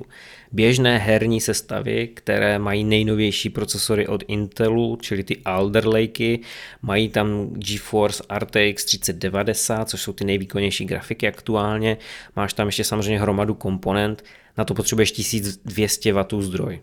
Běžné 0.52 0.98
herní 0.98 1.40
sestavy, 1.40 2.08
které 2.08 2.58
mají 2.58 2.84
nejnovější 2.84 3.50
procesory 3.50 4.06
od 4.06 4.24
Intelu, 4.28 4.98
čili 5.00 5.24
ty 5.24 5.36
Alder 5.44 5.86
Lakey, 5.86 6.38
mají 6.82 7.08
tam 7.08 7.50
GeForce 7.50 8.24
RTX 8.38 8.84
3090, 8.84 9.88
což 9.88 10.02
jsou 10.02 10.12
ty 10.12 10.24
nejvýkonnější 10.24 10.84
grafiky 10.84 11.28
aktuálně. 11.28 11.96
Máš 12.36 12.52
tam 12.52 12.68
ještě 12.68 12.84
samozřejmě 12.84 13.20
hromadu 13.20 13.54
komponent, 13.54 14.24
na 14.56 14.64
to 14.64 14.74
potřebuješ 14.74 15.12
1200 15.12 16.12
W 16.12 16.24
zdroj, 16.40 16.80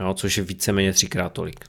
jo, 0.00 0.14
což 0.14 0.36
je 0.36 0.44
víceméně 0.44 0.92
třikrát 0.92 1.32
tolik. 1.32 1.64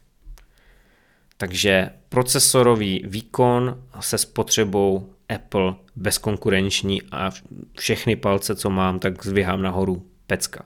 Takže 1.37 1.89
procesorový 2.09 3.03
výkon 3.05 3.83
se 3.99 4.17
spotřebou 4.17 5.14
Apple 5.29 5.73
bezkonkurenční 5.95 7.01
a 7.11 7.31
všechny 7.79 8.15
palce, 8.15 8.55
co 8.55 8.69
mám, 8.69 8.99
tak 8.99 9.25
zvyhám 9.25 9.61
nahoru 9.61 10.05
pecka. 10.27 10.65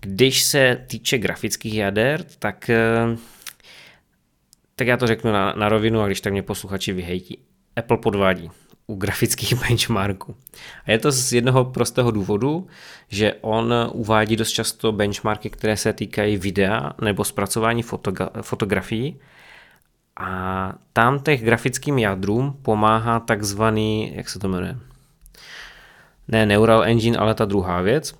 Když 0.00 0.42
se 0.42 0.84
týče 0.86 1.18
grafických 1.18 1.74
jader, 1.74 2.24
tak, 2.38 2.70
eh, 2.70 3.16
tak 4.74 4.86
já 4.86 4.96
to 4.96 5.06
řeknu 5.06 5.32
na, 5.32 5.52
na 5.52 5.68
rovinu 5.68 6.00
a 6.00 6.06
když 6.06 6.20
tak 6.20 6.32
mě 6.32 6.42
posluchači 6.42 6.92
vyhejtí. 6.92 7.38
Apple 7.76 7.96
podvádí 7.96 8.50
u 8.86 8.94
grafických 8.94 9.54
benchmarků. 9.68 10.36
A 10.84 10.90
je 10.90 10.98
to 10.98 11.12
z 11.12 11.32
jednoho 11.32 11.64
prostého 11.64 12.10
důvodu, 12.10 12.66
že 13.08 13.34
on 13.40 13.74
uvádí 13.92 14.36
dost 14.36 14.50
často 14.50 14.92
benchmarky, 14.92 15.50
které 15.50 15.76
se 15.76 15.92
týkají 15.92 16.36
videa 16.36 16.92
nebo 17.02 17.24
zpracování 17.24 17.84
fotogra- 17.84 18.42
fotografií 18.42 19.20
a 20.18 20.72
tam 20.92 21.20
těch 21.20 21.44
grafickým 21.44 21.98
jádrům 21.98 22.58
pomáhá 22.62 23.20
takzvaný, 23.20 24.12
jak 24.14 24.28
se 24.28 24.38
to 24.38 24.48
jmenuje, 24.48 24.76
ne 26.28 26.46
Neural 26.46 26.84
Engine, 26.84 27.18
ale 27.18 27.34
ta 27.34 27.44
druhá 27.44 27.82
věc, 27.82 28.14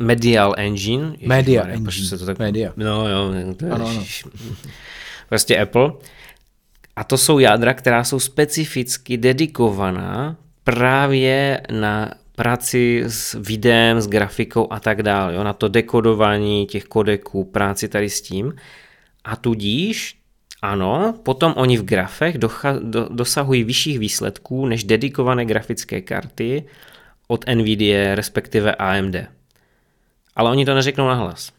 Medial 0.00 0.54
Engine. 0.56 1.06
Ježiš, 1.12 1.28
Media 1.28 1.66
Engine. 1.66 2.08
Se 2.08 2.18
to 2.18 2.26
tak... 2.26 2.38
Media. 2.38 2.72
No 2.76 3.08
jo, 3.08 3.32
to 3.56 3.64
je, 3.64 3.70
ano, 3.70 3.88
ano. 3.88 4.04
Prostě 5.28 5.58
Apple. 5.58 5.92
A 6.96 7.04
to 7.04 7.18
jsou 7.18 7.38
jádra, 7.38 7.74
která 7.74 8.04
jsou 8.04 8.20
specificky 8.20 9.16
dedikovaná 9.16 10.36
právě 10.64 11.60
na 11.70 12.10
práci 12.36 13.04
s 13.06 13.38
videem, 13.40 14.00
s 14.00 14.08
grafikou 14.08 14.72
a 14.72 14.80
tak 14.80 15.02
dále, 15.02 15.34
jo, 15.34 15.44
na 15.44 15.52
to 15.52 15.68
dekodování 15.68 16.66
těch 16.66 16.84
kodeků, 16.84 17.44
práci 17.44 17.88
tady 17.88 18.10
s 18.10 18.22
tím. 18.22 18.54
A 19.24 19.36
tudíž, 19.36 20.18
ano, 20.62 21.14
potom 21.22 21.54
oni 21.56 21.76
v 21.76 21.84
grafech 21.84 22.38
docha, 22.38 22.78
do, 22.82 23.08
dosahují 23.10 23.64
vyšších 23.64 23.98
výsledků 23.98 24.66
než 24.66 24.84
dedikované 24.84 25.44
grafické 25.44 26.00
karty 26.00 26.64
od 27.28 27.44
NVIDIA, 27.54 28.14
respektive 28.14 28.74
AMD. 28.74 29.16
Ale 30.36 30.50
oni 30.50 30.64
to 30.64 30.74
neřeknou 30.74 31.08
nahlas. 31.08 31.52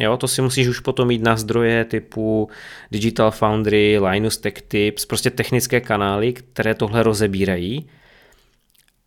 Jo, 0.00 0.16
to 0.16 0.28
si 0.28 0.42
musíš 0.42 0.68
už 0.68 0.80
potom 0.80 1.08
mít 1.08 1.22
na 1.22 1.36
zdroje 1.36 1.84
typu 1.84 2.50
Digital 2.90 3.30
Foundry, 3.30 3.98
Linus 3.98 4.36
Tech 4.36 4.62
Tips, 4.62 5.06
prostě 5.06 5.30
technické 5.30 5.80
kanály, 5.80 6.32
které 6.32 6.74
tohle 6.74 7.02
rozebírají. 7.02 7.88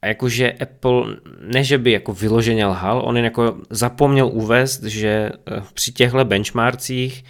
A 0.01 0.07
jakože 0.07 0.51
Apple, 0.51 1.17
ne 1.39 1.63
že 1.63 1.77
by 1.77 1.91
jako 1.91 2.13
vyloženě 2.13 2.65
lhal, 2.65 3.01
on 3.05 3.15
jen 3.15 3.25
jako 3.25 3.57
zapomněl 3.69 4.27
uvést, 4.27 4.83
že 4.83 5.09
eh, 5.09 5.61
při 5.73 5.91
těchto 5.91 6.25
benchmarkcích 6.25 7.23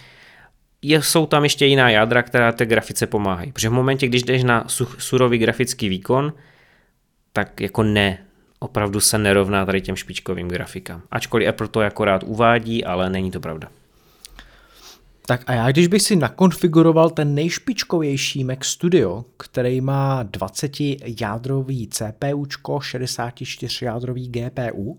je, 0.82 1.02
jsou 1.02 1.26
tam 1.26 1.42
ještě 1.42 1.66
jiná 1.66 1.90
jádra, 1.90 2.22
která 2.22 2.52
té 2.52 2.66
grafice 2.66 3.06
pomáhají. 3.06 3.52
Protože 3.52 3.68
v 3.68 3.72
momentě, 3.72 4.06
když 4.06 4.22
jdeš 4.22 4.42
na 4.42 4.64
surový 4.98 5.38
grafický 5.38 5.88
výkon, 5.88 6.32
tak 7.32 7.60
jako 7.60 7.82
ne, 7.82 8.18
opravdu 8.58 9.00
se 9.00 9.18
nerovná 9.18 9.66
tady 9.66 9.80
těm 9.80 9.96
špičkovým 9.96 10.48
grafikám. 10.48 11.02
Ačkoliv 11.10 11.48
Apple 11.48 11.68
to 11.68 11.80
jako 11.80 12.04
rád 12.04 12.22
uvádí, 12.22 12.84
ale 12.84 13.10
není 13.10 13.30
to 13.30 13.40
pravda. 13.40 13.68
Tak 15.26 15.44
a 15.46 15.52
já 15.52 15.70
když 15.70 15.86
bych 15.86 16.02
si 16.02 16.16
nakonfiguroval 16.16 17.10
ten 17.10 17.34
nejšpičkovější 17.34 18.44
Mac 18.44 18.64
Studio, 18.64 19.24
který 19.36 19.80
má 19.80 20.24
20-jádrový 20.24 21.88
CPU, 21.88 22.44
64-jádrový 22.44 24.30
GPU, 24.30 24.98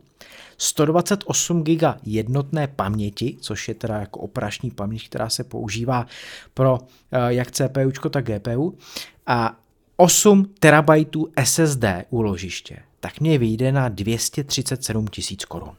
128 0.57 1.63
GB 1.63 1.83
jednotné 2.03 2.67
paměti, 2.67 3.37
což 3.41 3.67
je 3.67 3.73
teda 3.75 3.99
jako 3.99 4.19
operační 4.19 4.71
paměť, 4.71 5.09
která 5.09 5.29
se 5.29 5.43
používá 5.43 6.05
pro 6.53 6.79
eh, 7.11 7.33
jak 7.33 7.51
CPU, 7.51 8.09
tak 8.09 8.25
GPU, 8.25 8.77
a 9.27 9.55
8 9.97 10.45
terabajtů 10.59 11.29
SSD 11.43 11.85
úložiště, 12.09 12.77
tak 12.99 13.19
mě 13.19 13.37
vyjde 13.37 13.71
na 13.71 13.89
237 13.89 15.07
tisíc 15.07 15.45
korun. 15.45 15.75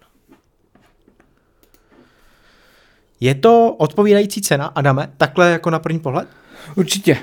Je 3.21 3.35
to 3.35 3.75
odpovídající 3.79 4.43
cena, 4.43 4.67
Adame, 4.67 5.13
takhle 5.17 5.51
jako 5.51 5.71
na 5.71 5.79
první 5.79 5.99
pohled? 5.99 6.29
Určitě. 6.77 7.19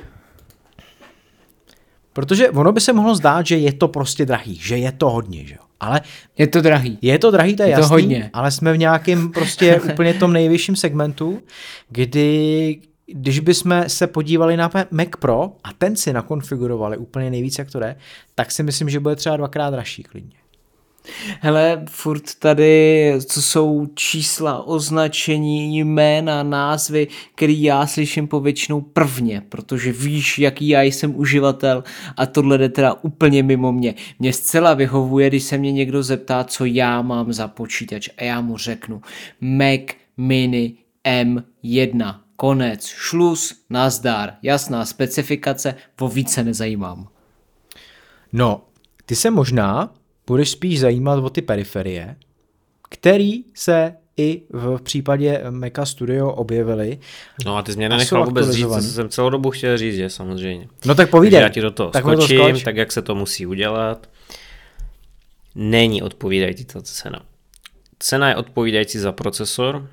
Protože 2.14 2.50
ono 2.50 2.72
by 2.72 2.82
se 2.82 2.94
mohlo 2.94 3.16
zdát, 3.16 3.48
že 3.48 3.58
je 3.58 3.74
to 3.74 3.88
prostě 3.88 4.26
drahý, 4.26 4.56
že 4.56 4.78
je 4.78 4.92
to 4.92 5.10
hodně, 5.10 5.46
že 5.46 5.56
jo. 5.56 5.71
Ale 5.82 6.02
je 6.38 6.48
to 6.48 6.62
drahý. 6.62 6.98
Je 7.02 7.20
to 7.20 7.32
drahý, 7.32 7.56
to 7.56 7.64
je, 7.64 7.70
je 7.70 7.72
jasný, 7.72 7.84
to 7.84 7.94
hodně. 7.94 8.30
ale 8.34 8.52
jsme 8.52 8.74
v 8.74 8.78
nějakém 8.78 9.32
prostě 9.32 9.82
úplně 9.94 10.14
tom 10.14 10.34
nejvyšším 10.34 10.76
segmentu, 10.76 11.42
kdy 11.90 12.80
když 13.14 13.40
bychom 13.40 13.84
se 13.88 14.08
podívali 14.08 14.58
na 14.58 14.70
Mac 14.92 15.08
Pro 15.20 15.52
a 15.64 15.74
ten 15.74 15.96
si 15.96 16.14
nakonfigurovali 16.14 16.98
úplně 16.98 17.30
nejvíc, 17.30 17.60
jak 17.60 17.72
to 17.72 17.80
jde, 17.80 17.96
tak 18.36 18.52
si 18.52 18.64
myslím, 18.64 18.90
že 18.90 19.00
bude 19.00 19.16
třeba 19.16 19.38
dvakrát 19.38 19.70
dražší 19.70 20.04
klidně. 20.04 20.41
Hele, 21.40 21.86
furt 21.90 22.36
tady, 22.40 23.14
co 23.26 23.42
jsou 23.42 23.86
čísla, 23.94 24.64
označení, 24.64 25.80
jména, 25.80 26.44
názvy, 26.44 27.08
který 27.36 27.64
já 27.64 27.88
slyším 27.88 28.28
povětšinou 28.28 28.82
prvně, 28.82 29.42
protože 29.50 29.92
víš, 29.92 30.40
jaký 30.40 30.68
já 30.68 30.82
jsem 30.82 31.16
uživatel 31.16 31.84
a 32.18 32.26
tohle 32.26 32.58
jde 32.58 32.70
teda 32.70 32.94
úplně 32.94 33.44
mimo 33.44 33.72
mě. 33.72 33.96
Mě 34.20 34.34
zcela 34.34 34.74
vyhovuje, 34.74 35.28
když 35.28 35.44
se 35.44 35.58
mě 35.58 35.72
někdo 35.72 36.04
zeptá, 36.04 36.44
co 36.44 36.66
já 36.66 37.02
mám 37.02 37.34
za 37.34 37.48
počítač 37.48 38.10
a 38.18 38.24
já 38.24 38.42
mu 38.42 38.58
řeknu 38.58 39.02
Mac 39.42 39.82
Mini 40.18 40.74
M1. 41.06 42.16
Konec, 42.36 42.86
šlus, 42.86 43.64
nazdar, 43.70 44.34
jasná 44.44 44.86
specifikace, 44.86 45.76
po 45.96 46.08
více 46.08 46.44
nezajímám. 46.44 47.08
No, 48.34 48.62
ty 49.06 49.16
se 49.16 49.32
možná 49.32 49.94
budeš 50.32 50.50
spíš 50.50 50.80
zajímat 50.80 51.24
o 51.24 51.30
ty 51.30 51.42
periferie, 51.42 52.16
který 52.90 53.44
se 53.54 53.96
i 54.18 54.42
v 54.50 54.82
případě 54.84 55.44
Mecha 55.50 55.86
Studio 55.86 56.32
objevily. 56.32 57.00
No 57.46 57.58
a 57.58 57.62
ty 57.62 57.72
jsi 57.72 57.78
mě 57.78 57.90
nenechal 57.90 58.26
vůbec 58.26 58.50
říct, 58.50 58.68
co 58.68 58.82
jsem 58.82 59.10
celou 59.10 59.30
dobu 59.30 59.52
chtěl 59.52 59.78
říct, 59.78 59.96
že 59.96 60.10
samozřejmě. 60.10 60.68
No 60.86 60.96
tak 60.96 61.10
povídej. 61.10 61.42
já 61.42 61.50
ti 61.50 61.62
do 61.62 61.72
toho 61.72 61.90
tak 61.90 62.04
skočím, 62.04 62.54
to 62.54 62.60
tak 62.60 62.76
jak 62.76 62.92
se 62.92 63.02
to 63.02 63.16
musí 63.16 63.46
udělat. 63.46 64.10
Není 65.56 66.02
odpovídající 66.02 66.66
ta 66.66 66.82
cena. 66.82 67.22
Cena 68.00 68.30
je 68.30 68.36
odpovídající 68.36 69.00
za 69.00 69.12
procesor, 69.12 69.88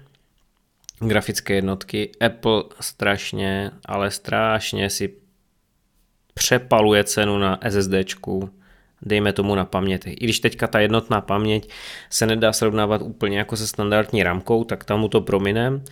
grafické 0.99 1.55
jednotky. 1.55 2.11
Apple 2.27 2.63
strašně, 2.81 3.71
ale 3.85 4.11
strašně 4.11 4.91
si 4.91 5.15
přepaluje 6.35 7.05
cenu 7.05 7.39
na 7.39 7.59
SSDčku, 7.71 8.51
dejme 9.03 9.33
tomu 9.33 9.55
na 9.55 9.65
paměti. 9.65 10.11
I 10.11 10.25
když 10.25 10.41
teďka 10.41 10.67
ta 10.67 10.81
jednotná 10.81 11.21
paměť 11.21 11.71
se 12.11 12.27
nedá 12.27 12.53
srovnávat 12.53 13.03
úplně 13.03 13.39
jako 13.39 13.57
se 13.57 13.67
standardní 13.67 14.23
ramkou, 14.23 14.65
tak 14.65 14.85
tam 14.85 15.01
mu 15.01 15.09
to 15.09 15.21
prominem, 15.21 15.85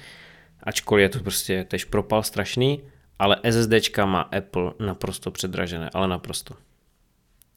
ačkoliv 0.62 1.02
je 1.02 1.08
to 1.08 1.18
prostě 1.18 1.64
tež 1.68 1.84
propal 1.84 2.22
strašný, 2.22 2.82
ale 3.18 3.36
SSDčka 3.50 4.06
má 4.06 4.20
Apple 4.20 4.72
naprosto 4.80 5.30
předražené, 5.30 5.90
ale 5.94 6.08
naprosto. 6.08 6.54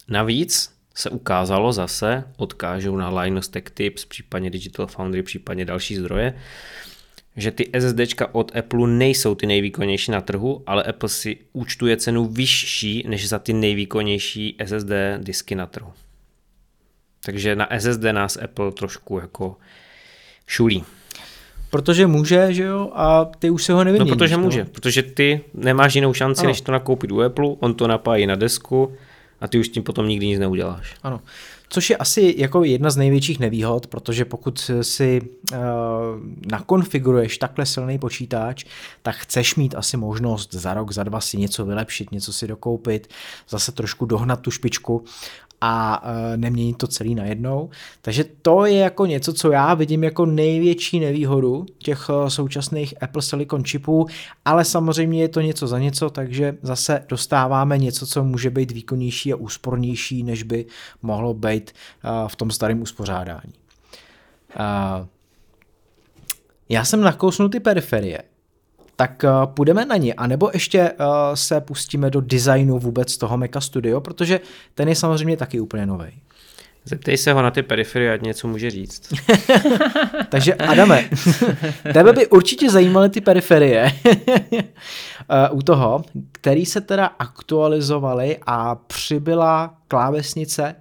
Navíc 0.07 0.79
se 0.95 1.09
ukázalo 1.09 1.73
zase, 1.73 2.23
odkážou 2.37 2.95
na 2.95 3.21
Linus 3.21 3.47
Tech 3.47 3.63
Tips, 3.73 4.05
případně 4.05 4.49
Digital 4.49 4.87
Foundry, 4.87 5.23
případně 5.23 5.65
další 5.65 5.95
zdroje, 5.95 6.33
že 7.35 7.51
ty 7.51 7.69
SSDčka 7.79 8.35
od 8.35 8.55
Apple 8.55 8.87
nejsou 8.87 9.35
ty 9.35 9.45
nejvýkonnější 9.45 10.11
na 10.11 10.21
trhu, 10.21 10.63
ale 10.67 10.83
Apple 10.83 11.09
si 11.09 11.37
účtuje 11.53 11.97
cenu 11.97 12.25
vyšší 12.25 13.03
než 13.07 13.29
za 13.29 13.39
ty 13.39 13.53
nejvýkonnější 13.53 14.57
SSD 14.65 14.91
disky 15.17 15.55
na 15.55 15.65
trhu. 15.65 15.93
Takže 17.25 17.55
na 17.55 17.67
SSD 17.79 18.03
nás 18.11 18.37
Apple 18.37 18.71
trošku 18.71 19.19
jako 19.19 19.57
šulí. 20.47 20.83
Protože 21.69 22.07
může, 22.07 22.53
že 22.53 22.63
jo, 22.63 22.91
a 22.93 23.25
ty 23.25 23.49
už 23.49 23.63
se 23.63 23.73
ho 23.73 23.83
nevyměníš. 23.83 24.11
No 24.11 24.15
protože 24.15 24.37
no? 24.37 24.43
může, 24.43 24.65
protože 24.65 25.03
ty 25.03 25.41
nemáš 25.53 25.95
jinou 25.95 26.13
šanci, 26.13 26.41
ano. 26.41 26.49
než 26.49 26.61
to 26.61 26.71
nakoupit 26.71 27.11
u 27.11 27.21
Apple, 27.21 27.47
on 27.59 27.73
to 27.73 27.87
napájí 27.87 28.27
na 28.27 28.35
desku 28.35 28.93
a 29.41 29.47
ty 29.47 29.59
už 29.59 29.69
tím 29.69 29.83
potom 29.83 30.07
nikdy 30.07 30.27
nic 30.27 30.39
neuděláš. 30.39 30.95
Ano. 31.03 31.21
Což 31.69 31.89
je 31.89 31.97
asi 31.97 32.35
jako 32.37 32.63
jedna 32.63 32.89
z 32.89 32.97
největších 32.97 33.39
nevýhod, 33.39 33.87
protože 33.87 34.25
pokud 34.25 34.71
si 34.81 35.21
uh, 35.21 35.57
nakonfiguruješ 36.51 37.37
takhle 37.37 37.65
silný 37.65 37.99
počítač, 37.99 38.65
tak 39.01 39.15
chceš 39.15 39.55
mít 39.55 39.75
asi 39.75 39.97
možnost 39.97 40.53
za 40.53 40.73
rok, 40.73 40.91
za 40.91 41.03
dva 41.03 41.21
si 41.21 41.37
něco 41.37 41.65
vylepšit, 41.65 42.11
něco 42.11 42.33
si 42.33 42.47
dokoupit, 42.47 43.09
zase 43.49 43.71
trošku 43.71 44.05
dohnat 44.05 44.41
tu 44.41 44.51
špičku 44.51 45.03
a 45.61 46.03
e, 46.03 46.37
neměnit 46.37 46.77
to 46.77 46.87
celý 46.87 47.15
najednou. 47.15 47.69
Takže 48.01 48.25
to 48.41 48.65
je 48.65 48.77
jako 48.77 49.05
něco, 49.05 49.33
co 49.33 49.51
já 49.51 49.73
vidím 49.73 50.03
jako 50.03 50.25
největší 50.25 50.99
nevýhodu 50.99 51.65
těch 51.77 52.07
e, 52.09 52.29
současných 52.29 53.03
Apple 53.03 53.21
Silicon 53.21 53.63
čipů, 53.63 54.07
ale 54.45 54.65
samozřejmě 54.65 55.21
je 55.21 55.27
to 55.27 55.41
něco 55.41 55.67
za 55.67 55.79
něco, 55.79 56.09
takže 56.09 56.57
zase 56.61 57.05
dostáváme 57.09 57.77
něco, 57.77 58.07
co 58.07 58.23
může 58.23 58.49
být 58.49 58.71
výkonnější 58.71 59.33
a 59.33 59.35
úspornější, 59.35 60.23
než 60.23 60.43
by 60.43 60.65
mohlo 61.01 61.33
být 61.33 61.71
e, 61.71 62.27
v 62.27 62.35
tom 62.35 62.51
starém 62.51 62.81
uspořádání. 62.81 63.53
Já 66.69 66.85
jsem 66.85 67.01
nakousnul 67.01 67.49
ty 67.49 67.59
periferie 67.59 68.19
tak 68.99 69.23
uh, 69.23 69.53
půjdeme 69.53 69.85
na 69.85 69.97
ně, 69.97 70.13
anebo 70.13 70.49
ještě 70.53 70.91
uh, 70.91 71.05
se 71.33 71.61
pustíme 71.61 72.09
do 72.09 72.21
designu 72.21 72.79
vůbec 72.79 73.17
toho 73.17 73.37
Mecha 73.37 73.61
Studio, 73.61 74.01
protože 74.01 74.39
ten 74.75 74.89
je 74.89 74.95
samozřejmě 74.95 75.37
taky 75.37 75.59
úplně 75.59 75.85
nový. 75.85 76.11
Zeptej 76.85 77.17
se 77.17 77.33
ho 77.33 77.41
na 77.41 77.51
ty 77.51 77.63
periferie, 77.63 78.13
ať 78.13 78.21
něco 78.21 78.47
může 78.47 78.71
říct. 78.71 79.13
Takže 80.29 80.53
Adame, 80.53 81.09
tebe 81.93 82.13
by 82.13 82.27
určitě 82.27 82.69
zajímaly 82.69 83.09
ty 83.09 83.21
periferie 83.21 83.91
uh, 85.51 85.57
u 85.57 85.61
toho, 85.61 86.03
který 86.31 86.65
se 86.65 86.81
teda 86.81 87.05
aktualizovaly 87.05 88.37
a 88.45 88.75
přibyla 88.75 89.77
klávesnice 89.87 90.75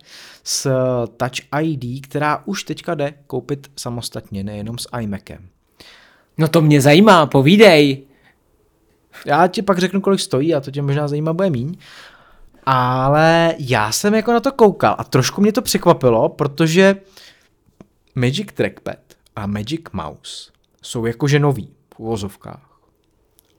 s 0.45 0.71
Touch 1.17 1.63
ID, 1.63 2.07
která 2.07 2.43
už 2.45 2.63
teďka 2.63 2.95
jde 2.95 3.15
koupit 3.27 3.71
samostatně, 3.77 4.45
nejenom 4.45 4.79
s 4.79 4.89
iMacem. 5.01 5.49
No 6.39 6.49
to 6.49 6.61
mě 6.61 6.81
zajímá, 6.81 7.27
povídej. 7.27 8.08
Já 9.27 9.47
ti 9.47 9.63
pak 9.63 9.79
řeknu, 9.79 10.01
kolik 10.01 10.21
stojí 10.21 10.55
a 10.55 10.61
to 10.61 10.71
tě 10.71 10.83
možná 10.83 11.09
zajímá 11.09 11.33
bude 11.33 11.51
míň. 11.51 11.77
Ale 12.67 13.55
já 13.59 13.93
jsem 13.93 14.15
jako 14.15 14.33
na 14.33 14.41
to 14.41 14.53
koukal 14.53 14.97
a 14.99 15.05
trošku 15.05 15.41
mě 15.41 15.53
to 15.53 15.63
překvapilo, 15.63 16.29
protože 16.29 16.97
Magic 18.15 18.49
Trackpad 18.55 18.99
a 19.37 19.47
Magic 19.47 19.81
Mouse 19.93 20.51
jsou 20.83 21.07
jakože 21.07 21.39
nový 21.39 21.75
v 21.95 22.01
uvozovkách. 22.01 22.81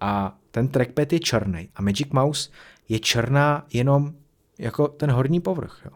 a 0.02 0.36
ten 0.52 0.68
trackpad 0.68 1.14
je 1.14 1.20
černý 1.20 1.70
a 1.76 1.82
Magic 1.82 2.08
Mouse 2.12 2.50
je 2.90 3.00
černá 3.00 3.66
jenom 3.74 4.14
jako 4.58 4.88
ten 4.88 5.12
horní 5.12 5.40
povrch. 5.42 5.82
Jo. 5.86 5.92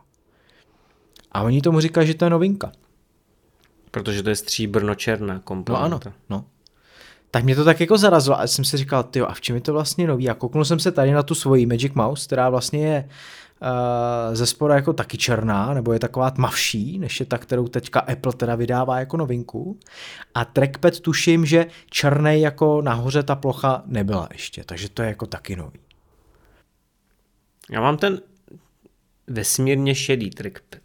A 1.31 1.41
oni 1.41 1.61
tomu 1.61 1.79
říkají, 1.79 2.07
že 2.07 2.13
to 2.13 2.25
je 2.25 2.29
novinka. 2.29 2.71
Protože 3.91 4.23
to 4.23 4.29
je 4.29 4.35
stříbrno-černá 4.35 5.33
No 5.33 5.39
komponenta. 5.43 5.85
ano, 5.85 5.99
no. 6.29 6.45
Tak 7.33 7.43
mě 7.43 7.55
to 7.55 7.63
tak 7.65 7.79
jako 7.79 7.97
zarazilo 7.97 8.39
a 8.39 8.47
jsem 8.47 8.65
si 8.65 8.77
říkal, 8.77 9.03
ty 9.03 9.21
a 9.21 9.33
v 9.33 9.41
čem 9.41 9.55
je 9.55 9.61
to 9.61 9.73
vlastně 9.73 10.07
nový? 10.07 10.29
A 10.29 10.33
kouknul 10.33 10.65
jsem 10.65 10.79
se 10.79 10.91
tady 10.91 11.11
na 11.11 11.23
tu 11.23 11.35
svoji 11.35 11.65
Magic 11.65 11.93
Mouse, 11.93 12.25
která 12.25 12.49
vlastně 12.49 12.87
je 12.87 13.09
uh, 13.61 14.35
ze 14.35 14.45
spora 14.45 14.75
jako 14.75 14.93
taky 14.93 15.17
černá, 15.17 15.73
nebo 15.73 15.93
je 15.93 15.99
taková 15.99 16.31
tmavší, 16.31 16.99
než 16.99 17.19
je 17.19 17.25
ta, 17.25 17.37
kterou 17.37 17.67
teďka 17.67 17.99
Apple 17.99 18.33
teda 18.33 18.55
vydává 18.55 18.99
jako 18.99 19.17
novinku. 19.17 19.79
A 20.33 20.45
trackpad 20.45 20.99
tuším, 20.99 21.45
že 21.45 21.65
černý 21.89 22.41
jako 22.41 22.81
nahoře 22.81 23.23
ta 23.23 23.35
plocha 23.35 23.83
nebyla 23.85 24.27
ještě, 24.31 24.63
takže 24.63 24.89
to 24.89 25.01
je 25.01 25.07
jako 25.07 25.25
taky 25.25 25.55
nový. 25.55 25.79
Já 27.71 27.81
mám 27.81 27.97
ten 27.97 28.21
vesmírně 29.27 29.95
šedý 29.95 30.29
trackpad. 30.29 30.81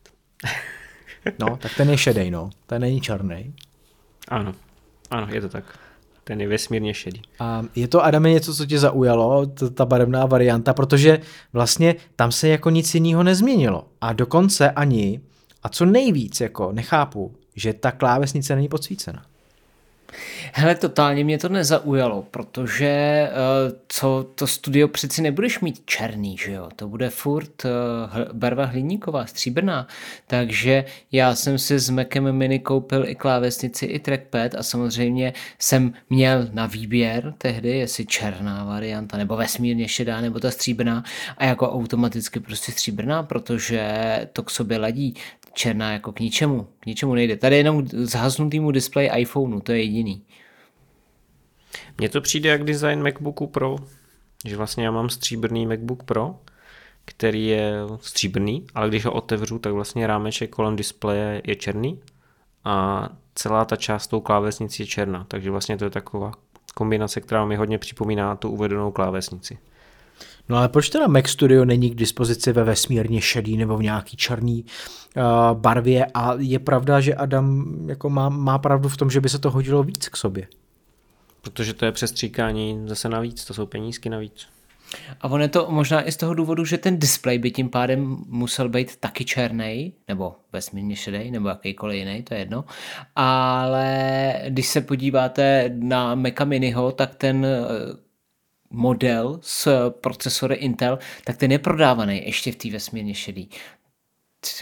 No, 1.39 1.57
tak 1.57 1.75
ten 1.77 1.91
je 1.91 1.99
šedej, 1.99 2.31
no. 2.31 2.51
Ten 2.67 2.83
není 2.83 3.01
černý. 3.01 3.55
Ano, 4.29 4.55
ano, 5.11 5.27
je 5.31 5.41
to 5.41 5.49
tak. 5.49 5.88
Ten 6.29 6.41
je 6.41 6.49
vesmírně 6.49 6.95
šedý. 6.95 7.23
A 7.41 7.65
je 7.77 7.89
to, 7.89 8.05
Adame, 8.05 8.31
něco, 8.31 8.55
co 8.55 8.67
tě 8.67 8.79
zaujalo, 8.79 9.47
ta 9.75 9.85
barevná 9.85 10.27
varianta, 10.27 10.75
protože 10.75 11.21
vlastně 11.53 11.95
tam 12.17 12.33
se 12.33 12.49
jako 12.49 12.71
nic 12.71 12.95
jiného 12.95 13.23
nezměnilo. 13.23 13.85
A 14.01 14.13
dokonce 14.13 14.71
ani, 14.71 15.21
a 15.63 15.69
co 15.69 15.85
nejvíc, 15.85 16.41
jako 16.41 16.73
nechápu, 16.73 17.35
že 17.57 17.73
ta 17.73 17.93
klávesnice 17.93 18.57
není 18.57 18.69
podsvícena. 18.69 19.23
Hele, 20.53 20.75
totálně 20.75 21.25
mě 21.25 21.39
to 21.39 21.49
nezaujalo, 21.49 22.23
protože 22.23 22.89
eh, 22.89 23.31
co 23.89 24.31
to 24.35 24.47
studio 24.47 24.89
přeci 24.89 25.23
nebudeš 25.23 25.61
mít 25.61 25.83
černý, 25.85 26.37
že 26.37 26.53
jo? 26.53 26.69
To 26.77 26.89
bude 26.89 27.11
furt 27.11 27.65
eh, 27.65 27.69
barva 28.33 28.65
hliníková, 28.65 29.27
stříbrná. 29.27 29.89
Takže 30.27 30.85
já 31.13 31.35
jsem 31.35 31.59
si 31.59 31.79
s 31.79 31.91
Macem 31.91 32.33
Mini 32.33 32.59
koupil 32.59 33.09
i 33.09 33.15
klávesnici, 33.15 33.87
i 33.87 33.99
trackpad 33.99 34.55
a 34.55 34.63
samozřejmě 34.63 35.33
jsem 35.59 35.93
měl 36.11 36.49
na 36.53 36.67
výběr 36.67 37.35
tehdy, 37.39 37.79
jestli 37.79 38.07
černá 38.07 38.65
varianta, 38.65 39.17
nebo 39.17 39.37
vesmírně 39.37 39.89
šedá, 39.89 40.21
nebo 40.21 40.41
ta 40.41 40.51
stříbrná 40.51 41.05
a 41.39 41.45
jako 41.45 41.73
automaticky 41.73 42.41
prostě 42.41 42.73
stříbrná, 42.73 43.23
protože 43.23 43.89
to 44.33 44.43
k 44.43 44.51
sobě 44.51 44.79
ladí 44.79 45.15
černá 45.59 45.93
jako 45.93 46.13
k 46.13 46.21
ničemu, 46.21 46.69
k 46.81 46.87
ničemu 46.87 47.15
nejde. 47.15 47.37
Tady 47.37 47.55
je 47.57 47.61
jenom 47.61 47.87
zhasnutýmu 47.87 48.71
displeji 48.71 49.11
iPhoneu, 49.17 49.61
to 49.61 49.73
je 49.73 49.83
jediný. 49.83 50.23
Mně 51.99 52.09
to 52.09 52.21
přijde 52.21 52.49
jak 52.49 52.65
design 52.65 53.03
MacBooku 53.03 53.47
Pro, 53.47 53.77
že 54.45 54.57
vlastně 54.57 54.85
já 54.85 54.91
mám 54.91 55.09
stříbrný 55.09 55.67
MacBook 55.67 56.03
Pro, 56.03 56.35
který 57.05 57.47
je 57.47 57.73
stříbrný, 58.01 58.67
ale 58.75 58.89
když 58.89 59.05
ho 59.05 59.13
otevřu, 59.13 59.59
tak 59.59 59.73
vlastně 59.73 60.07
rámeček 60.07 60.51
kolem 60.51 60.77
displeje 60.77 61.43
je 61.47 61.57
černý 61.57 62.01
a 62.65 63.09
celá 63.35 63.65
ta 63.65 63.77
část 63.77 64.07
tou 64.07 64.21
klávesnicí 64.21 64.83
je 64.83 64.87
černá, 64.87 65.25
takže 65.29 65.51
vlastně 65.51 65.79
to 65.79 65.85
je 65.85 65.91
taková 65.91 66.33
kombinace, 66.75 67.21
která 67.21 67.45
mi 67.45 67.57
hodně 67.57 67.79
připomíná 67.79 68.37
tu 68.37 68.51
uvedenou 68.51 68.91
klávesnici. 68.91 69.59
No 70.49 70.57
ale 70.57 70.69
proč 70.69 70.89
teda 70.89 71.07
Mac 71.07 71.29
Studio 71.29 71.65
není 71.65 71.91
k 71.91 71.95
dispozici 71.95 72.53
ve 72.53 72.65
vesmírně 72.65 73.21
šedý 73.21 73.57
nebo 73.57 73.77
v 73.77 73.83
nějaký 73.83 74.17
černý 74.17 74.65
uh, 75.17 75.23
barvě 75.59 76.07
a 76.15 76.35
je 76.39 76.59
pravda, 76.59 77.01
že 77.01 77.15
Adam 77.15 77.65
jako 77.89 78.11
má, 78.11 78.29
má 78.29 78.59
pravdu 78.59 78.89
v 78.89 78.97
tom, 78.97 79.11
že 79.11 79.21
by 79.21 79.29
se 79.29 79.39
to 79.39 79.51
hodilo 79.51 79.83
víc 79.83 80.09
k 80.09 80.17
sobě. 80.17 80.47
Protože 81.41 81.75
to 81.75 81.85
je 81.85 81.93
přestříkání 81.93 82.83
zase 82.87 83.09
navíc, 83.09 83.45
to 83.45 83.55
jsou 83.55 83.67
penízky 83.67 84.09
navíc. 84.09 84.47
A 85.21 85.29
on 85.29 85.43
je 85.43 85.49
to 85.49 85.67
možná 85.71 86.09
i 86.09 86.13
z 86.13 86.17
toho 86.17 86.35
důvodu, 86.35 86.65
že 86.65 86.79
ten 86.79 86.99
displej 86.99 87.39
by 87.39 87.51
tím 87.51 87.69
pádem 87.69 88.25
musel 88.29 88.69
být 88.69 88.97
taky 88.97 89.25
černý, 89.25 89.93
nebo 90.09 90.35
vesmírně 90.53 90.97
šedý, 90.97 91.31
nebo 91.31 91.49
jakýkoliv 91.49 91.99
jiný, 91.99 92.23
to 92.23 92.35
je 92.35 92.41
jedno. 92.41 92.65
Ale 93.17 94.33
když 94.49 94.69
se 94.69 94.81
podíváte 94.81 95.71
na 95.75 96.15
Maca 96.15 96.45
Miniho, 96.45 96.93
tak 96.93 97.15
ten 97.15 97.47
model 98.71 99.39
s 99.43 99.91
procesory 99.91 100.55
Intel, 100.55 100.99
tak 101.25 101.37
ten 101.37 101.53
je 101.53 101.59
prodávaný 101.59 102.23
ještě 102.27 102.53
v 102.53 102.57
té 102.57 102.71
vesmírně 102.71 103.15
šedý. 103.15 103.49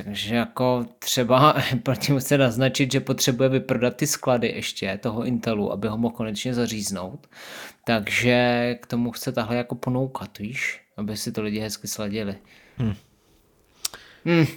Takže 0.04 0.34
jako 0.34 0.86
třeba 0.98 1.56
tím 1.98 2.18
chce 2.18 2.38
naznačit, 2.38 2.92
že 2.92 3.00
potřebuje 3.00 3.48
vyprodat 3.48 3.96
ty 3.96 4.06
sklady 4.06 4.48
ještě 4.48 4.98
toho 5.02 5.24
Intelu, 5.24 5.72
aby 5.72 5.88
ho 5.88 5.98
mohl 5.98 6.14
konečně 6.14 6.54
zaříznout. 6.54 7.26
Takže 7.84 8.74
k 8.80 8.86
tomu 8.86 9.10
chce 9.10 9.32
tahle 9.32 9.56
jako 9.56 9.74
ponoukat, 9.74 10.38
víš? 10.38 10.80
Aby 10.96 11.16
si 11.16 11.32
to 11.32 11.42
lidi 11.42 11.60
hezky 11.60 11.88
sladili. 11.88 12.36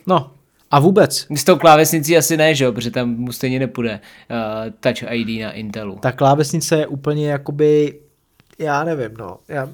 No 0.08 0.32
a 0.72 0.80
vůbec, 0.80 1.28
S 1.36 1.44
tou 1.44 1.56
klávesnicí 1.58 2.18
asi 2.18 2.38
ne, 2.38 2.56
že 2.56 2.66
jo? 2.66 2.72
Protože 2.72 2.92
tam 2.92 3.10
mu 3.10 3.32
stejně 3.32 3.60
nepůjde 3.60 4.00
uh, 4.32 4.74
Touch 4.80 5.12
ID 5.12 5.42
na 5.42 5.52
Intelu. 5.52 5.96
ta 6.02 6.12
klávesnice 6.12 6.78
je 6.78 6.88
úplně 6.88 7.30
jakoby, 7.30 8.00
já 8.60 8.84
nevím, 8.84 9.18
no. 9.18 9.38
Já, 9.48 9.70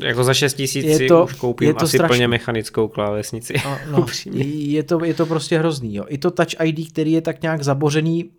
Jako 0.00 0.24
za 0.24 0.34
6 0.34 0.54
tisíc 0.54 0.84
Je 0.84 0.96
si 0.96 1.06
to- 1.06 1.24
už 1.24 1.32
koupím 1.32 1.68
je 1.68 1.74
to 1.74 1.84
asi 1.84 1.96
strašný. 1.98 2.08
plně 2.16 2.28
mechanickou 2.28 2.88
klávesnici. 2.88 3.54
no, 3.64 3.78
no, 3.90 4.06
je, 4.44 4.82
to, 4.82 5.04
je 5.04 5.14
to 5.14 5.26
prostě 5.26 5.58
hrozný. 5.58 5.94
Jo. 5.94 6.04
I 6.08 6.18
to 6.18 6.30
Touch 6.30 6.60
ID, 6.64 6.92
který 6.92 7.12
je 7.12 7.20
tak 7.20 7.42
nějak 7.42 7.62
zabořený 7.64 8.24
uh, 8.24 8.30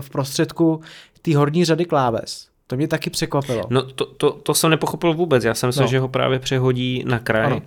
v 0.00 0.10
prostředku 0.10 0.80
té 1.22 1.36
horní 1.36 1.64
řady 1.64 1.84
kláves. 1.84 2.48
To 2.66 2.76
mě 2.76 2.88
taky 2.88 3.10
překvapilo. 3.10 3.62
No 3.70 3.82
to, 3.82 4.06
to, 4.06 4.30
to 4.32 4.54
jsem 4.54 4.70
nepochopil 4.70 5.14
vůbec, 5.14 5.44
já 5.44 5.54
jsem 5.54 5.68
myslel, 5.68 5.86
No. 5.86 5.90
že 5.90 5.98
ho 5.98 6.08
právě 6.08 6.38
přehodí 6.38 7.04
na 7.06 7.18
kraj 7.18 7.44
Ano. 7.46 7.62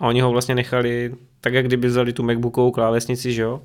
a 0.00 0.06
oni 0.06 0.20
ho 0.20 0.30
vlastně 0.30 0.54
nechali 0.54 1.14
tak, 1.40 1.54
jak 1.54 1.66
kdyby 1.66 1.88
vzali 1.88 2.12
tu 2.12 2.22
MacBookovou 2.22 2.70
klávesnici, 2.70 3.32
že 3.32 3.42
jo? 3.42 3.62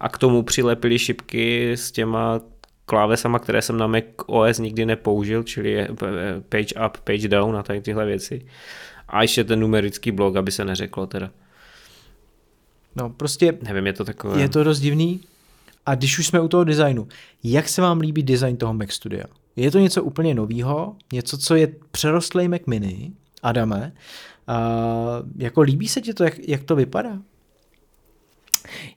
A 0.00 0.08
k 0.08 0.18
tomu 0.18 0.42
přilepili 0.42 0.98
šipky 0.98 1.72
s 1.72 1.90
těma 1.92 2.40
klávesama, 2.88 3.38
které 3.38 3.62
jsem 3.62 3.78
na 3.78 3.86
Mac 3.86 4.04
OS 4.26 4.58
nikdy 4.58 4.86
nepoužil, 4.86 5.42
čili 5.42 5.70
je 5.70 5.88
eh, 6.02 6.40
page 6.48 6.74
up, 6.86 6.96
page 7.04 7.28
down 7.28 7.56
a 7.56 7.62
tady 7.62 7.80
tyhle 7.80 8.06
věci. 8.06 8.46
A 9.08 9.22
ještě 9.22 9.44
ten 9.44 9.60
numerický 9.60 10.10
blok, 10.12 10.36
aby 10.36 10.52
se 10.52 10.64
neřeklo 10.64 11.06
teda. 11.06 11.30
No, 12.96 13.10
prostě 13.10 13.58
Nevím, 13.62 13.86
je 13.86 13.92
to 13.92 14.04
takové... 14.04 14.40
je 14.40 14.48
to 14.48 14.64
dost 14.64 14.80
divný. 14.80 15.20
A 15.86 15.94
když 15.94 16.18
už 16.18 16.26
jsme 16.26 16.40
u 16.40 16.48
toho 16.48 16.64
designu, 16.64 17.08
jak 17.44 17.68
se 17.68 17.82
vám 17.82 18.00
líbí 18.00 18.22
design 18.22 18.56
toho 18.56 18.74
Mac 18.74 18.92
Studia? 18.92 19.24
Je 19.56 19.70
to 19.70 19.78
něco 19.78 20.02
úplně 20.02 20.34
novýho, 20.34 20.96
něco, 21.12 21.38
co 21.38 21.54
je 21.54 21.68
přerostlej 21.90 22.48
Mac 22.48 22.62
Mini, 22.66 23.12
Adame. 23.42 23.92
Uh, 24.48 24.54
jako 25.36 25.60
líbí 25.60 25.88
se 25.88 26.00
ti 26.00 26.14
to, 26.14 26.24
jak, 26.24 26.38
jak 26.48 26.62
to 26.62 26.76
vypadá? 26.76 27.18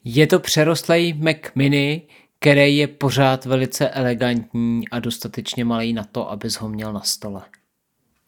Je 0.04 0.28
to 0.28 0.40
přerostlej 0.40 1.14
Mac 1.14 1.38
Mini, 1.56 2.02
který 2.44 2.78
je 2.78 2.88
pořád 2.88 3.46
velice 3.46 3.90
elegantní 3.90 4.90
a 4.90 5.00
dostatečně 5.00 5.66
malý 5.66 5.94
na 5.94 6.04
to, 6.04 6.32
abys 6.32 6.56
ho 6.56 6.70
měl 6.70 6.94
na 6.94 7.02
stole. 7.02 7.42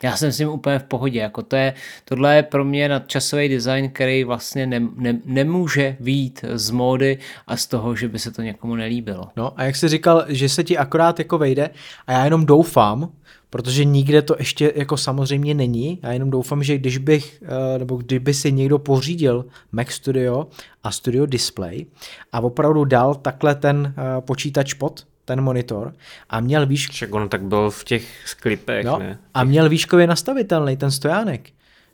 Já 0.03 0.17
jsem 0.17 0.31
s 0.31 0.39
ním 0.39 0.49
úplně 0.49 0.79
v 0.79 0.83
pohodě. 0.83 1.19
Jako 1.19 1.41
to 1.41 1.55
je, 1.55 1.73
tohle 2.05 2.35
je 2.35 2.43
pro 2.43 2.65
mě 2.65 2.89
nadčasový 2.89 3.49
design, 3.49 3.89
který 3.89 4.23
vlastně 4.23 4.67
ne, 4.67 4.81
ne, 4.95 5.19
nemůže 5.25 5.97
výjít 5.99 6.45
z 6.53 6.69
módy 6.69 7.17
a 7.47 7.57
z 7.57 7.67
toho, 7.67 7.95
že 7.95 8.07
by 8.07 8.19
se 8.19 8.31
to 8.31 8.41
někomu 8.41 8.75
nelíbilo. 8.75 9.29
No 9.35 9.59
a 9.59 9.63
jak 9.63 9.75
jsi 9.75 9.87
říkal, 9.87 10.25
že 10.27 10.49
se 10.49 10.63
ti 10.63 10.77
akorát 10.77 11.19
jako 11.19 11.37
vejde 11.37 11.69
a 12.07 12.11
já 12.11 12.23
jenom 12.23 12.45
doufám, 12.45 13.11
protože 13.53 13.85
nikde 13.85 14.21
to 14.21 14.35
ještě 14.39 14.73
jako 14.75 14.97
samozřejmě 14.97 15.53
není, 15.53 15.99
já 16.03 16.11
jenom 16.11 16.29
doufám, 16.29 16.63
že 16.63 16.77
když 16.77 16.97
bych, 16.97 17.43
eh, 17.45 17.79
nebo 17.79 17.95
kdyby 17.97 18.33
si 18.33 18.51
někdo 18.51 18.79
pořídil 18.79 19.45
Mac 19.71 19.89
Studio 19.89 20.47
a 20.83 20.91
Studio 20.91 21.25
Display 21.25 21.85
a 22.31 22.39
opravdu 22.39 22.85
dal 22.85 23.15
takhle 23.15 23.55
ten 23.55 23.93
eh, 23.97 24.21
počítač 24.21 24.73
pod 24.73 25.05
ten 25.25 25.41
monitor 25.41 25.93
a 26.29 26.39
měl 26.39 26.65
výš, 26.65 26.89
Však 26.89 27.13
on 27.13 27.29
tak 27.29 27.43
byl 27.43 27.69
v 27.69 27.83
těch 27.83 28.35
klipech, 28.39 28.85
no, 28.85 28.99
ne? 28.99 29.19
a 29.33 29.43
měl 29.43 29.69
výškově 29.69 30.07
nastavitelný 30.07 30.77
ten 30.77 30.91
stojánek, 30.91 31.49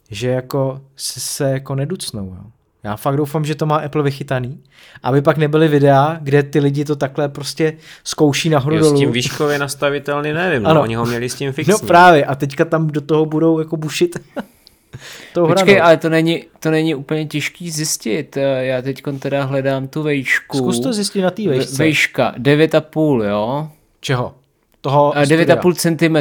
že 0.09 0.29
jako 0.29 0.81
se, 0.95 1.19
se 1.19 1.51
jako 1.51 1.75
neducnou. 1.75 2.25
Jo. 2.25 2.51
Já 2.83 2.95
fakt 2.95 3.17
doufám, 3.17 3.45
že 3.45 3.55
to 3.55 3.65
má 3.65 3.75
Apple 3.77 4.03
vychytaný, 4.03 4.63
aby 5.03 5.21
pak 5.21 5.37
nebyly 5.37 5.67
videa, 5.67 6.17
kde 6.21 6.43
ty 6.43 6.59
lidi 6.59 6.85
to 6.85 6.95
takhle 6.95 7.29
prostě 7.29 7.73
zkouší 8.03 8.49
nahoru 8.49 8.75
Jo, 8.75 8.81
dolů. 8.81 8.95
s 8.97 8.99
tím 8.99 9.11
výškově 9.11 9.59
nastavitelný 9.59 10.33
nevím, 10.33 10.63
no, 10.63 10.69
Ano. 10.69 10.81
oni 10.81 10.95
ho 10.95 11.05
měli 11.05 11.29
s 11.29 11.35
tím 11.35 11.51
fixní. 11.53 11.71
No 11.71 11.79
právě, 11.79 12.25
a 12.25 12.35
teďka 12.35 12.65
tam 12.65 12.87
do 12.87 13.01
toho 13.01 13.25
budou 13.25 13.59
jako 13.59 13.77
bušit 13.77 14.19
tou 15.33 15.47
Počkej, 15.47 15.81
ale 15.81 15.97
to 15.97 16.09
není, 16.09 16.43
to 16.59 16.71
není 16.71 16.95
úplně 16.95 17.25
těžký 17.25 17.71
zjistit. 17.71 18.37
Eh, 18.37 18.65
Já 18.65 18.81
teď 18.81 19.01
teda 19.19 19.43
hledám 19.43 19.87
tu 19.87 20.03
vejšku. 20.03 20.57
Zkus 20.57 20.79
to 20.79 20.93
zjistit 20.93 21.21
na 21.21 21.31
té 21.31 21.41
Ve- 21.43 21.49
vejšce. 21.49 21.77
Vejška, 21.77 22.33
9,5, 22.37 23.23
jo? 23.29 23.69
Čeho? 24.01 24.35
Toho 24.81 25.13
Eh, 25.17 25.25
studia. 25.25 25.45
9,5 25.55 25.73
cm 25.75 26.17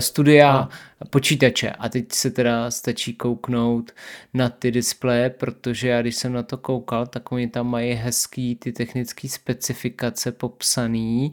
studia 0.00 0.50
Ano. 0.52 0.68
počítače. 1.10 1.70
A 1.70 1.88
teď 1.88 2.12
se 2.12 2.30
teda 2.30 2.70
stačí 2.70 3.14
kouknout 3.14 3.92
na 4.34 4.48
ty 4.48 4.70
displeje, 4.70 5.30
protože 5.30 5.88
já 5.88 6.02
když 6.02 6.16
jsem 6.16 6.32
na 6.32 6.42
to 6.42 6.56
koukal, 6.58 7.06
tak 7.06 7.32
oni 7.32 7.48
tam 7.48 7.66
mají 7.70 7.92
hezký 7.94 8.56
ty 8.56 8.72
technické 8.72 9.28
specifikace 9.28 10.32
popsaný. 10.32 11.32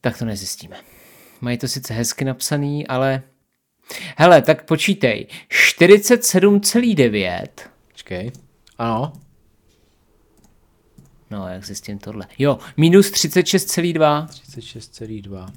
Tak 0.00 0.18
to 0.18 0.24
nezjistíme. 0.24 0.76
Mají 1.40 1.58
to 1.58 1.68
sice 1.68 1.94
hezky 1.94 2.24
napsaný, 2.24 2.86
ale 2.86 3.22
Hele, 4.16 4.42
tak 4.42 4.64
počítej. 4.64 5.26
47,9. 5.50 7.46
Počkej. 7.92 8.30
Ano. 8.78 9.12
No, 11.32 11.48
jak 11.48 11.64
zjistím 11.66 11.98
tohle. 11.98 12.26
Jo, 12.38 12.58
minus 12.76 13.10
36,2. 13.10 14.26
36,2. 14.26 15.48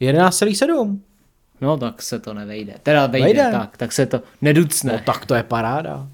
11,7. 0.00 0.98
No, 1.60 1.76
tak 1.76 2.02
se 2.02 2.18
to 2.18 2.34
nevejde. 2.34 2.74
Teda 2.82 3.06
vejde, 3.06 3.26
Vejde. 3.26 3.48
tak, 3.52 3.76
tak 3.76 3.92
se 3.92 4.06
to 4.06 4.22
neducne. 4.40 4.92
No 4.92 4.98
tak 4.98 5.26
to 5.26 5.34
je 5.34 5.42
paráda. 5.42 6.08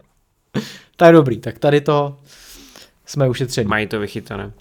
tak 0.96 1.12
dobrý, 1.12 1.38
tak 1.40 1.58
tady 1.58 1.80
to 1.80 2.18
jsme 3.06 3.28
ušetřeni. 3.28 3.68
Mají 3.68 3.86
to 3.86 4.00
vychytané. 4.00 4.52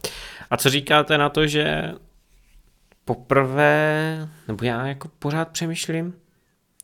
A 0.50 0.58
co 0.58 0.70
říkáte 0.70 1.18
na 1.18 1.30
to, 1.30 1.48
že 1.48 1.92
poprvé, 3.06 4.28
nebo 4.48 4.66
já 4.66 4.88
jako 4.88 5.10
pořád 5.20 5.50
přemýšlím, 5.50 6.14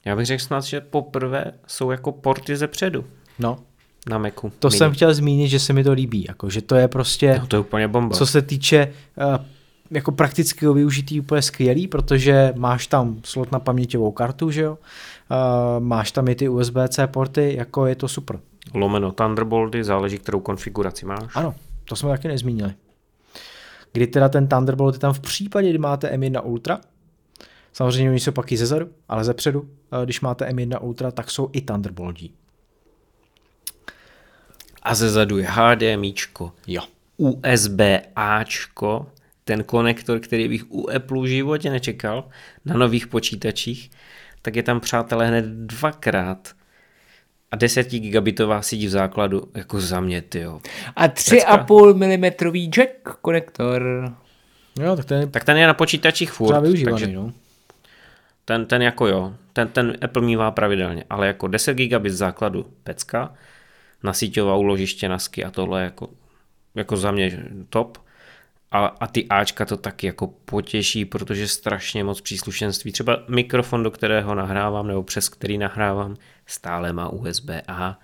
já 0.06 0.16
bych 0.16 0.26
řekl 0.26 0.44
snad, 0.44 0.64
že 0.64 0.82
poprvé 0.82 1.52
jsou 1.68 1.92
jako 1.92 2.12
porty 2.12 2.58
ze 2.58 2.68
předu 2.68 3.06
No, 3.40 3.60
na 4.10 4.18
Macu. 4.18 4.52
to 4.60 4.68
Mini. 4.68 4.78
jsem 4.78 4.94
chtěl 4.94 5.14
zmínit, 5.14 5.48
že 5.48 5.60
se 5.60 5.74
mi 5.74 5.84
to 5.84 5.92
líbí, 5.92 6.26
jako, 6.28 6.50
že 6.50 6.62
to 6.62 6.76
je 6.76 6.88
prostě, 6.88 7.38
No, 7.40 7.48
to 7.48 7.56
je 7.56 7.60
úplně 7.60 7.88
bomba. 7.88 8.16
co 8.16 8.26
se 8.26 8.42
týče 8.42 8.94
uh, 9.18 9.46
jako 9.92 10.12
praktického 10.12 10.74
využití 10.74 11.20
úplně 11.20 11.42
skvělý, 11.42 11.88
protože 11.88 12.54
máš 12.58 12.88
tam 12.88 13.20
slot 13.24 13.52
na 13.52 13.60
paměťovou 13.60 14.12
kartu, 14.12 14.52
že 14.52 14.62
jo, 14.62 14.72
uh, 15.32 15.84
máš 15.84 16.12
tam 16.12 16.28
i 16.28 16.36
ty 16.36 16.50
USB-C 16.50 17.08
porty, 17.08 17.56
jako 17.58 17.86
je 17.86 17.96
to 17.96 18.08
super. 18.08 18.40
Lomeno 18.74 19.12
Thunderbolty, 19.12 19.84
záleží, 19.84 20.18
kterou 20.18 20.40
konfiguraci 20.40 21.06
máš. 21.06 21.36
Ano, 21.36 21.56
to 21.86 21.96
jsme 21.96 22.10
taky 22.10 22.28
nezmínili. 22.28 22.74
Kdy 23.94 24.08
teda 24.08 24.30
ten 24.30 24.48
Thunderbolt 24.48 24.96
je 24.96 25.00
tam 25.00 25.14
v 25.14 25.20
případě, 25.20 25.70
kdy 25.70 25.78
máte 25.78 26.08
M1 26.18 26.42
Ultra, 26.44 26.80
samozřejmě 27.74 28.10
oni 28.10 28.20
jsou 28.20 28.32
pak 28.32 28.52
i 28.52 28.58
zezadu, 28.58 28.88
ale 29.10 29.24
zepředu, 29.24 29.66
eh, 30.02 30.06
když 30.06 30.22
máte 30.22 30.46
M1 30.46 30.78
Ultra, 30.82 31.12
tak 31.12 31.32
jsou 31.32 31.50
i 31.54 31.62
Thunderboltí. 31.62 32.34
A 34.86 34.96
ze 34.96 35.10
zadu 35.10 35.38
je 35.38 35.48
HDMIčko, 35.50 36.52
Jo. 36.68 36.82
USB-Ačko, 37.18 39.06
ten 39.44 39.64
konektor, 39.64 40.20
který 40.20 40.48
bych 40.48 40.72
u 40.72 40.90
Apple 40.90 41.22
v 41.22 41.26
životě 41.26 41.70
nečekal, 41.70 42.30
na 42.66 42.78
nových 42.78 43.08
počítačích, 43.08 43.92
tak 44.42 44.56
je 44.56 44.64
tam, 44.64 44.80
přátelé, 44.80 45.28
hned 45.28 45.46
dvakrát. 45.46 46.54
A 47.52 47.56
10 47.56 47.90
gigabitová 47.90 48.62
síť 48.62 48.86
v 48.86 48.90
základu, 48.90 49.48
jako 49.56 49.82
za 49.82 50.00
mě, 50.00 50.22
tyjo. 50.22 50.62
A 50.96 51.08
3,5 51.08 51.94
mm 51.96 52.70
jack 52.70 53.18
konektor. 53.22 54.12
Jo, 54.80 54.96
tak 54.96 55.06
to 55.06 55.14
je 55.14 55.28
Tak 55.28 55.44
ten 55.44 55.58
je 55.58 55.68
na 55.68 55.74
počítačích 55.74 56.32
furt, 56.32 56.62
využívaný, 56.62 57.00
takže 57.00 57.16
no. 57.16 57.34
ten, 58.46 58.66
ten 58.66 58.82
jako 58.82 59.08
jo, 59.08 59.34
ten, 59.54 59.68
ten 59.68 59.98
Apple 60.02 60.22
mívá 60.22 60.52
pravidelně, 60.52 61.04
ale 61.10 61.28
jako 61.28 61.48
10 61.48 61.74
gigabit 61.74 62.14
základu 62.14 62.66
pecka, 62.84 63.34
na 64.06 64.14
síťová 64.14 64.56
úložiště 64.56 65.10
nasky 65.10 65.44
a 65.44 65.52
tohle 65.52 65.84
jako, 65.84 66.10
jako 66.76 66.98
za 66.98 67.12
mě 67.12 67.44
top. 67.70 67.98
A, 68.72 68.86
a 68.86 69.08
ty 69.08 69.28
Ačka 69.28 69.66
to 69.66 69.78
taky 69.78 70.08
jako 70.08 70.28
potěší, 70.28 71.06
protože 71.06 71.48
strašně 71.48 72.04
moc 72.04 72.22
příslušenství. 72.22 72.92
Třeba 72.92 73.24
mikrofon, 73.28 73.84
do 73.84 73.92
kterého 73.92 74.36
nahrávám, 74.36 74.88
nebo 74.88 75.04
přes 75.04 75.30
který 75.30 75.58
nahrávám, 75.58 76.16
stále 76.46 76.94
má 76.94 77.10
USB-A, 77.10 78.00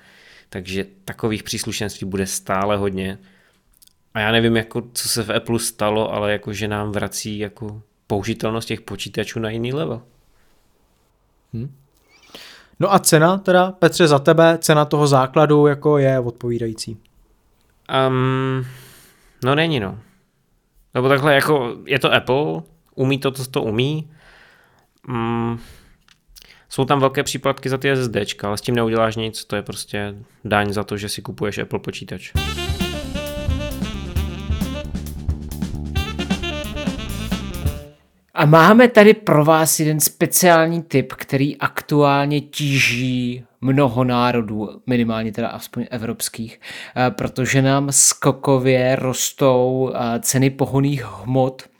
takže 0.49 0.85
takových 1.05 1.43
příslušenství 1.43 2.07
bude 2.07 2.27
stále 2.27 2.77
hodně. 2.77 3.17
A 4.13 4.19
já 4.19 4.31
nevím, 4.31 4.57
jako, 4.57 4.89
co 4.93 5.09
se 5.09 5.23
v 5.23 5.31
Apple 5.31 5.59
stalo, 5.59 6.13
ale 6.13 6.31
jako, 6.31 6.53
že 6.53 6.67
nám 6.67 6.91
vrací 6.91 7.39
jako 7.39 7.81
použitelnost 8.07 8.67
těch 8.67 8.81
počítačů 8.81 9.39
na 9.39 9.49
jiný 9.49 9.73
level. 9.73 10.01
No 12.81 12.93
a 12.93 12.99
cena 12.99 13.37
teda, 13.37 13.71
Petře, 13.71 14.07
za 14.07 14.19
tebe, 14.19 14.57
cena 14.61 14.85
toho 14.85 15.07
základu 15.07 15.67
jako 15.67 15.97
je 15.97 16.19
odpovídající. 16.19 16.97
Um, 18.07 18.65
no 19.43 19.55
není 19.55 19.79
no. 19.79 19.99
Nebo 20.93 21.09
takhle 21.09 21.35
jako 21.35 21.77
je 21.85 21.99
to 21.99 22.13
Apple, 22.13 22.61
umí 22.95 23.17
to, 23.17 23.31
co 23.31 23.45
to 23.45 23.61
umí. 23.63 24.11
Um, 25.09 25.59
jsou 26.69 26.85
tam 26.85 26.99
velké 26.99 27.23
příplatky 27.23 27.69
za 27.69 27.77
ty 27.77 27.95
SSDčka, 27.95 28.47
ale 28.47 28.57
s 28.57 28.61
tím 28.61 28.75
neuděláš 28.75 29.15
nic, 29.15 29.45
to 29.45 29.55
je 29.55 29.61
prostě 29.61 30.15
daň 30.43 30.73
za 30.73 30.83
to, 30.83 30.97
že 30.97 31.09
si 31.09 31.21
kupuješ 31.21 31.57
Apple 31.57 31.79
počítač. 31.79 32.31
A 38.33 38.45
máme 38.45 38.87
tady 38.87 39.13
pro 39.13 39.45
vás 39.45 39.79
jeden 39.79 39.99
speciální 39.99 40.83
tip, 40.83 41.13
který 41.13 41.57
aktuálně 41.57 42.41
tíží 42.41 43.43
mnoho 43.61 44.03
národů, 44.03 44.69
minimálně 44.87 45.31
teda 45.31 45.47
aspoň 45.47 45.85
evropských, 45.91 46.59
eh, 46.95 47.11
protože 47.11 47.61
nám 47.61 47.91
skokově 47.91 48.95
rostou 48.95 49.91
eh, 49.93 50.19
ceny 50.19 50.49
pohoných 50.49 51.05
hmot 51.05 51.70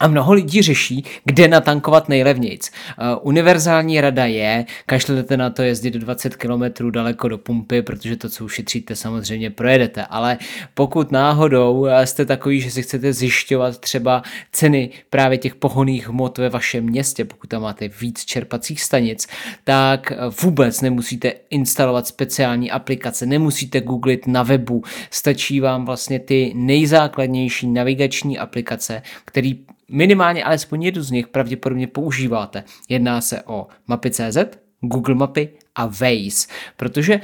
a 0.00 0.08
mnoho 0.08 0.32
lidí 0.32 0.62
řeší, 0.62 1.04
kde 1.24 1.48
natankovat 1.48 2.08
nejlevnějc. 2.08 2.70
Uh, 2.70 3.18
univerzální 3.22 4.00
rada 4.00 4.26
je, 4.26 4.64
kašlete 4.86 5.36
na 5.36 5.50
to 5.50 5.62
jezdit 5.62 5.94
20 5.94 6.36
km 6.36 6.90
daleko 6.90 7.28
do 7.28 7.38
pumpy, 7.38 7.82
protože 7.82 8.16
to, 8.16 8.28
co 8.28 8.44
ušetříte, 8.44 8.96
samozřejmě 8.96 9.50
projedete. 9.50 10.04
Ale 10.04 10.38
pokud 10.74 11.12
náhodou 11.12 11.80
uh, 11.80 12.00
jste 12.04 12.24
takový, 12.24 12.60
že 12.60 12.70
si 12.70 12.82
chcete 12.82 13.12
zjišťovat 13.12 13.78
třeba 13.78 14.22
ceny 14.52 14.90
právě 15.10 15.38
těch 15.38 15.54
pohoných 15.54 16.08
hmot 16.08 16.38
ve 16.38 16.48
vašem 16.48 16.84
městě, 16.84 17.24
pokud 17.24 17.46
tam 17.46 17.62
máte 17.62 17.88
víc 17.88 18.24
čerpacích 18.24 18.82
stanic, 18.82 19.26
tak 19.64 20.12
uh, 20.12 20.34
vůbec 20.42 20.80
nemusíte 20.80 21.32
instalovat 21.50 22.06
speciální 22.06 22.70
aplikace, 22.70 23.26
nemusíte 23.26 23.80
googlit 23.80 24.26
na 24.26 24.42
webu, 24.42 24.82
stačí 25.10 25.60
vám 25.60 25.84
vlastně 25.84 26.18
ty 26.18 26.52
nejzákladnější 26.54 27.66
navigační 27.66 28.38
aplikace, 28.38 29.02
který 29.24 29.64
minimálně 29.90 30.44
alespoň 30.44 30.82
jednu 30.82 31.02
z 31.02 31.10
nich 31.10 31.28
pravděpodobně 31.28 31.86
používáte. 31.86 32.64
Jedná 32.88 33.20
se 33.20 33.42
o 33.42 33.66
mapy.cz, 33.86 34.38
Google 34.80 35.14
Mapy 35.14 35.48
a 35.74 35.86
Waze, 35.86 36.46
protože 36.76 37.14
uh, 37.14 37.20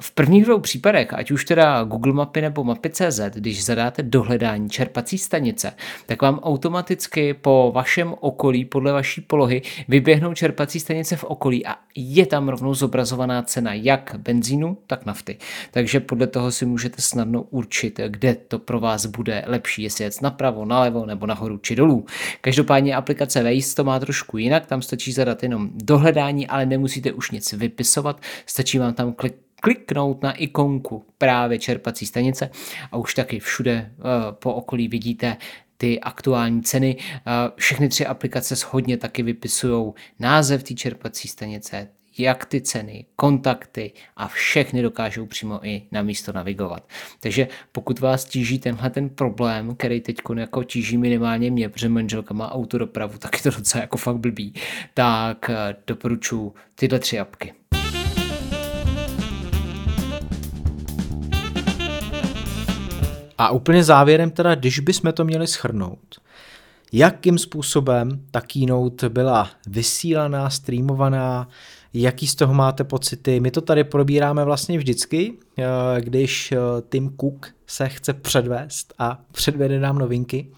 v 0.00 0.10
prvních 0.10 0.44
dvou 0.44 0.60
případech, 0.60 1.14
ať 1.14 1.30
už 1.30 1.44
teda 1.44 1.84
Google 1.84 2.12
Mapy 2.12 2.40
nebo 2.40 2.64
Mapy.cz, 2.64 3.20
když 3.34 3.64
zadáte 3.64 4.02
do 4.02 4.22
hledání 4.22 4.70
čerpací 4.70 5.18
stanice, 5.18 5.72
tak 6.06 6.22
vám 6.22 6.38
automaticky 6.38 7.34
po 7.34 7.72
vašem 7.74 8.14
okolí, 8.20 8.64
podle 8.64 8.92
vaší 8.92 9.20
polohy, 9.20 9.62
vyběhnou 9.88 10.34
čerpací 10.34 10.80
stanice 10.80 11.16
v 11.16 11.24
okolí 11.24 11.66
a 11.66 11.76
je 11.94 12.26
tam 12.26 12.48
rovnou 12.48 12.74
zobrazovaná 12.74 13.42
cena 13.42 13.74
jak 13.74 14.14
benzínu, 14.18 14.78
tak 14.86 15.06
nafty. 15.06 15.38
Takže 15.70 16.00
podle 16.00 16.26
toho 16.26 16.52
si 16.52 16.66
můžete 16.66 17.02
snadno 17.02 17.42
určit, 17.42 18.00
kde 18.08 18.34
to 18.34 18.58
pro 18.58 18.80
vás 18.80 19.06
bude 19.06 19.44
lepší, 19.46 19.82
jestli 19.82 20.04
jet 20.04 20.22
napravo, 20.22 20.64
nalevo 20.64 21.06
nebo 21.06 21.26
nahoru 21.26 21.58
či 21.58 21.76
dolů. 21.76 22.06
Každopádně 22.40 22.96
aplikace 22.96 23.42
Waze 23.42 23.74
to 23.74 23.84
má 23.84 23.98
trošku 23.98 24.38
jinak, 24.38 24.66
tam 24.66 24.82
stačí 24.82 25.12
zadat 25.12 25.42
jenom 25.42 25.70
dohledání, 25.74 26.46
ale 26.46 26.66
nemusíte 26.66 27.12
už 27.12 27.30
nic 27.30 27.52
vypisovat, 27.68 28.20
stačí 28.46 28.78
vám 28.78 28.94
tam 28.94 29.12
klik 29.12 29.34
kliknout 29.64 30.22
na 30.22 30.32
ikonku 30.32 31.04
právě 31.18 31.58
čerpací 31.58 32.06
stanice 32.06 32.50
a 32.92 32.96
už 32.96 33.14
taky 33.14 33.40
všude 33.40 33.90
uh, 33.96 34.04
po 34.32 34.54
okolí 34.54 34.88
vidíte 34.88 35.36
ty 35.76 36.00
aktuální 36.00 36.62
ceny. 36.62 36.96
Uh, 36.96 37.32
všechny 37.56 37.88
tři 37.88 38.06
aplikace 38.06 38.56
shodně 38.56 38.96
taky 38.96 39.22
vypisují 39.22 39.92
název 40.18 40.62
té 40.62 40.74
čerpací 40.74 41.28
stanice, 41.28 41.88
jak 42.18 42.44
ty 42.44 42.60
ceny, 42.60 43.04
kontakty 43.16 43.92
a 44.16 44.28
všechny 44.28 44.82
dokážou 44.82 45.26
přímo 45.26 45.66
i 45.66 45.82
na 45.92 46.02
místo 46.02 46.32
navigovat. 46.32 46.88
Takže 47.20 47.48
pokud 47.72 48.00
vás 48.00 48.24
tíží 48.24 48.58
tenhle 48.58 48.90
ten 48.90 49.08
problém, 49.08 49.76
který 49.76 50.00
teď 50.00 50.16
jako 50.36 50.64
tíží 50.64 50.98
minimálně 50.98 51.50
mě, 51.50 51.68
protože 51.68 51.88
manželka 51.88 52.34
má 52.34 52.52
autodopravu, 52.52 53.18
tak 53.18 53.36
je 53.36 53.42
to 53.42 53.58
docela 53.58 53.82
jako 53.82 53.96
fakt 53.96 54.16
blbý, 54.16 54.54
tak 54.94 55.50
eh, 55.50 55.76
doporučuji 55.86 56.54
tyhle 56.74 56.98
tři 56.98 57.18
apky. 57.18 57.52
A 63.38 63.50
úplně 63.50 63.84
závěrem 63.84 64.30
teda, 64.30 64.54
když 64.54 64.78
bychom 64.78 65.12
to 65.12 65.24
měli 65.24 65.46
schrnout, 65.46 66.20
jakým 66.92 67.38
způsobem 67.38 68.24
ta 68.30 68.40
keynote 68.40 69.08
byla 69.08 69.50
vysílaná, 69.66 70.50
streamovaná, 70.50 71.48
jaký 71.94 72.26
z 72.26 72.34
toho 72.34 72.54
máte 72.54 72.84
pocity. 72.84 73.40
My 73.40 73.50
to 73.50 73.60
tady 73.60 73.84
probíráme 73.84 74.44
vlastně 74.44 74.78
vždycky, 74.78 75.32
eh, 75.58 75.64
když 76.00 76.52
eh, 76.52 76.58
Tim 76.88 77.16
Cook 77.20 77.54
se 77.66 77.88
chce 77.88 78.12
předvést 78.12 78.94
a 78.98 79.20
předvede 79.32 79.80
nám 79.80 79.98
novinky, 79.98 80.48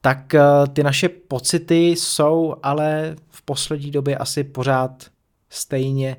tak 0.00 0.34
eh, 0.34 0.42
ty 0.72 0.82
naše 0.82 1.08
pocity 1.08 1.86
jsou 1.88 2.54
ale 2.62 3.16
v 3.30 3.42
poslední 3.42 3.90
době 3.90 4.16
asi 4.16 4.44
pořád 4.44 5.06
stejně, 5.50 6.16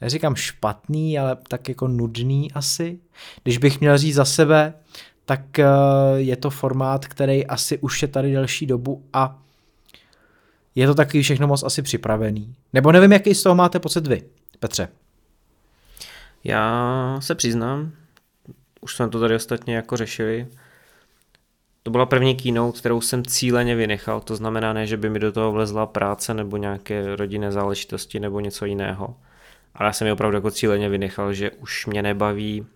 neříkám 0.00 0.36
špatný, 0.36 1.18
ale 1.18 1.36
tak 1.48 1.68
jako 1.68 1.88
nudný 1.88 2.52
asi. 2.52 2.98
Když 3.42 3.58
bych 3.58 3.80
měl 3.80 3.98
říct 3.98 4.14
za 4.14 4.24
sebe, 4.24 4.74
tak 5.24 5.58
je 6.16 6.36
to 6.36 6.50
formát, 6.50 7.06
který 7.06 7.46
asi 7.46 7.78
už 7.78 8.02
je 8.02 8.08
tady 8.08 8.32
delší 8.32 8.66
dobu 8.66 9.04
a 9.12 9.42
je 10.74 10.86
to 10.86 10.94
taky 10.94 11.22
všechno 11.22 11.46
moc 11.46 11.62
asi 11.62 11.82
připravený. 11.82 12.54
Nebo 12.72 12.92
nevím, 12.92 13.12
jaký 13.12 13.34
z 13.34 13.42
toho 13.42 13.54
máte 13.54 13.80
pocit 13.80 14.06
vy, 14.06 14.22
Petře. 14.60 14.88
Já 16.44 17.16
se 17.20 17.34
přiznám, 17.34 17.92
už 18.80 18.96
jsme 18.96 19.08
to 19.08 19.20
tady 19.20 19.34
ostatně 19.34 19.76
jako 19.76 19.96
řešili, 19.96 20.46
to 21.82 21.90
byla 21.90 22.06
první 22.06 22.36
keynote, 22.36 22.78
kterou 22.78 23.00
jsem 23.00 23.24
cíleně 23.24 23.76
vynechal, 23.76 24.20
to 24.20 24.36
znamená 24.36 24.72
ne, 24.72 24.86
že 24.86 24.96
by 24.96 25.10
mi 25.10 25.18
do 25.18 25.32
toho 25.32 25.52
vlezla 25.52 25.86
práce 25.86 26.34
nebo 26.34 26.56
nějaké 26.56 27.16
rodinné 27.16 27.52
záležitosti 27.52 28.20
nebo 28.20 28.40
něco 28.40 28.64
jiného. 28.64 29.16
Ale 29.74 29.88
já 29.88 29.92
jsem 29.92 30.06
ji 30.06 30.12
opravdu 30.12 30.36
jako 30.36 30.50
cíleně 30.50 30.88
vynechal, 30.88 31.32
že 31.32 31.50
už 31.50 31.86
mě 31.86 32.02
nebaví, 32.02 32.66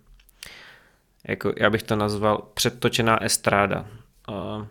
jako 1.28 1.52
já 1.56 1.70
bych 1.70 1.82
to 1.82 1.96
nazval 1.96 2.42
předtočená 2.54 3.22
estráda. 3.22 3.86
Uh, 4.28 4.66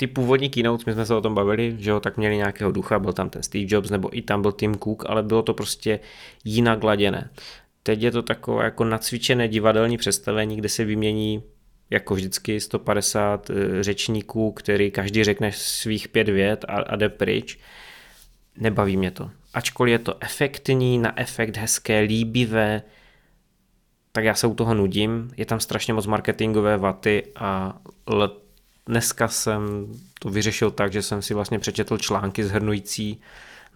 ty 0.00 0.06
původní 0.06 0.50
keynote, 0.50 0.84
my 0.86 0.92
jsme 0.92 1.06
se 1.06 1.14
o 1.14 1.20
tom 1.20 1.34
bavili, 1.34 1.76
že 1.78 1.90
jo, 1.90 2.00
tak 2.00 2.16
měli 2.16 2.36
nějakého 2.36 2.72
ducha, 2.72 2.98
byl 2.98 3.12
tam 3.12 3.30
ten 3.30 3.42
Steve 3.42 3.66
Jobs 3.68 3.90
nebo 3.90 4.16
i 4.18 4.22
tam 4.22 4.42
byl 4.42 4.52
Tim 4.52 4.74
Cook, 4.74 5.04
ale 5.06 5.22
bylo 5.22 5.42
to 5.42 5.54
prostě 5.54 6.00
jinak 6.44 6.84
laděné. 6.84 7.30
Teď 7.82 8.02
je 8.02 8.10
to 8.10 8.22
takové 8.22 8.64
jako 8.64 8.84
nacvičené 8.84 9.48
divadelní 9.48 9.96
představení, 9.96 10.56
kde 10.56 10.68
se 10.68 10.84
vymění 10.84 11.42
jako 11.90 12.14
vždycky 12.14 12.60
150 12.60 13.50
eh, 13.50 13.82
řečníků, 13.82 14.52
který 14.52 14.90
každý 14.90 15.24
řekne 15.24 15.52
svých 15.52 16.08
pět 16.08 16.28
vět 16.28 16.64
a, 16.68 16.72
a 16.72 16.96
jde 16.96 17.08
pryč. 17.08 17.58
Nebaví 18.56 18.96
mě 18.96 19.10
to. 19.10 19.30
Ačkoliv 19.54 19.92
je 19.92 19.98
to 19.98 20.14
efektní, 20.20 20.98
na 20.98 21.20
efekt 21.20 21.56
hezké, 21.56 22.00
líbivé, 22.00 22.82
tak 24.12 24.24
já 24.24 24.34
se 24.34 24.46
u 24.46 24.54
toho 24.54 24.74
nudím. 24.74 25.30
Je 25.36 25.46
tam 25.46 25.60
strašně 25.60 25.94
moc 25.94 26.06
marketingové 26.06 26.76
vaty 26.76 27.22
a 27.36 27.80
let, 28.06 28.32
dneska 28.90 29.28
jsem 29.28 29.86
to 30.18 30.28
vyřešil 30.28 30.70
tak, 30.70 30.92
že 30.92 31.02
jsem 31.02 31.22
si 31.22 31.34
vlastně 31.34 31.58
přečetl 31.58 31.98
články 31.98 32.44
zhrnující 32.44 33.20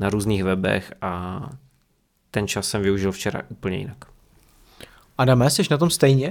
na 0.00 0.10
různých 0.10 0.44
webech 0.44 0.92
a 1.00 1.42
ten 2.30 2.48
čas 2.48 2.68
jsem 2.68 2.82
využil 2.82 3.12
včera 3.12 3.42
úplně 3.48 3.76
jinak. 3.76 4.04
Adame, 5.18 5.50
jsi 5.50 5.62
na 5.70 5.78
tom 5.78 5.90
stejně? 5.90 6.30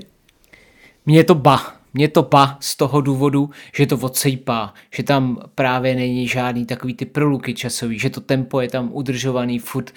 Mě 1.05 1.23
to 1.23 1.35
ba. 1.35 1.73
Mě 1.93 2.07
to 2.07 2.23
ba 2.23 2.57
z 2.59 2.75
toho 2.75 3.01
důvodu, 3.01 3.49
že 3.75 3.85
to 3.85 3.97
odsejpá, 3.97 4.73
že 4.95 5.03
tam 5.03 5.37
právě 5.55 5.95
není 5.95 6.27
žádný 6.27 6.65
takový 6.65 6.93
ty 6.93 7.05
proluky 7.05 7.53
časový, 7.53 7.99
že 7.99 8.09
to 8.09 8.21
tempo 8.21 8.61
je 8.61 8.69
tam 8.69 8.89
udržovaný 8.93 9.59
furt 9.59 9.93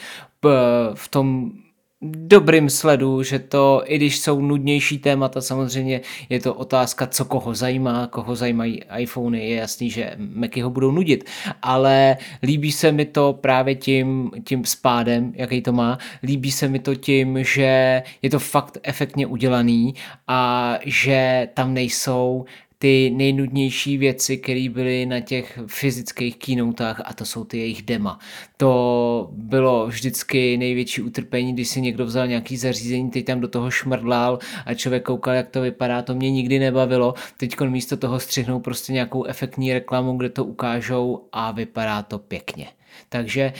v 0.94 1.08
tom 1.10 1.52
dobrým 2.02 2.70
sledu, 2.70 3.22
že 3.22 3.38
to, 3.38 3.82
i 3.84 3.96
když 3.96 4.18
jsou 4.18 4.40
nudnější 4.40 4.98
témata, 4.98 5.40
samozřejmě 5.40 6.00
je 6.28 6.40
to 6.40 6.54
otázka, 6.54 7.06
co 7.06 7.24
koho 7.24 7.54
zajímá, 7.54 8.06
koho 8.06 8.36
zajímají 8.36 8.82
iPhony, 8.98 9.48
je 9.48 9.56
jasný, 9.56 9.90
že 9.90 10.12
Macy 10.16 10.60
ho 10.60 10.70
budou 10.70 10.90
nudit, 10.90 11.24
ale 11.62 12.16
líbí 12.42 12.72
se 12.72 12.92
mi 12.92 13.04
to 13.04 13.32
právě 13.32 13.74
tím, 13.74 14.30
tím 14.44 14.64
spádem, 14.64 15.32
jaký 15.36 15.62
to 15.62 15.72
má, 15.72 15.98
líbí 16.22 16.52
se 16.52 16.68
mi 16.68 16.78
to 16.78 16.94
tím, 16.94 17.44
že 17.44 18.02
je 18.22 18.30
to 18.30 18.38
fakt 18.38 18.78
efektně 18.82 19.26
udělaný 19.26 19.94
a 20.28 20.72
že 20.84 21.48
tam 21.54 21.74
nejsou 21.74 22.44
ty 22.78 23.10
nejnudnější 23.10 23.98
věci, 23.98 24.36
které 24.38 24.68
byly 24.68 25.06
na 25.06 25.20
těch 25.20 25.58
fyzických 25.66 26.36
keynoteách 26.36 27.00
a 27.04 27.14
to 27.14 27.24
jsou 27.24 27.44
ty 27.44 27.58
jejich 27.58 27.82
dema. 27.82 28.18
To 28.56 29.28
bylo 29.32 29.86
vždycky 29.86 30.56
největší 30.56 31.02
utrpení, 31.02 31.52
když 31.52 31.68
si 31.68 31.80
někdo 31.80 32.06
vzal 32.06 32.26
nějaký 32.26 32.56
zařízení, 32.56 33.10
teď 33.10 33.24
tam 33.24 33.40
do 33.40 33.48
toho 33.48 33.70
šmrdlal 33.70 34.38
a 34.66 34.74
člověk 34.74 35.02
koukal, 35.02 35.34
jak 35.34 35.48
to 35.48 35.60
vypadá, 35.60 36.02
to 36.02 36.14
mě 36.14 36.30
nikdy 36.30 36.58
nebavilo. 36.58 37.14
Teď 37.36 37.60
místo 37.60 37.96
toho 37.96 38.20
střihnou 38.20 38.60
prostě 38.60 38.92
nějakou 38.92 39.24
efektní 39.24 39.72
reklamu, 39.72 40.16
kde 40.16 40.28
to 40.28 40.44
ukážou 40.44 41.28
a 41.32 41.52
vypadá 41.52 42.02
to 42.02 42.18
pěkně. 42.18 42.66
Takže 43.08 43.52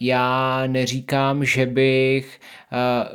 já 0.00 0.62
neříkám, 0.66 1.44
že 1.44 1.66
bych 1.66 2.40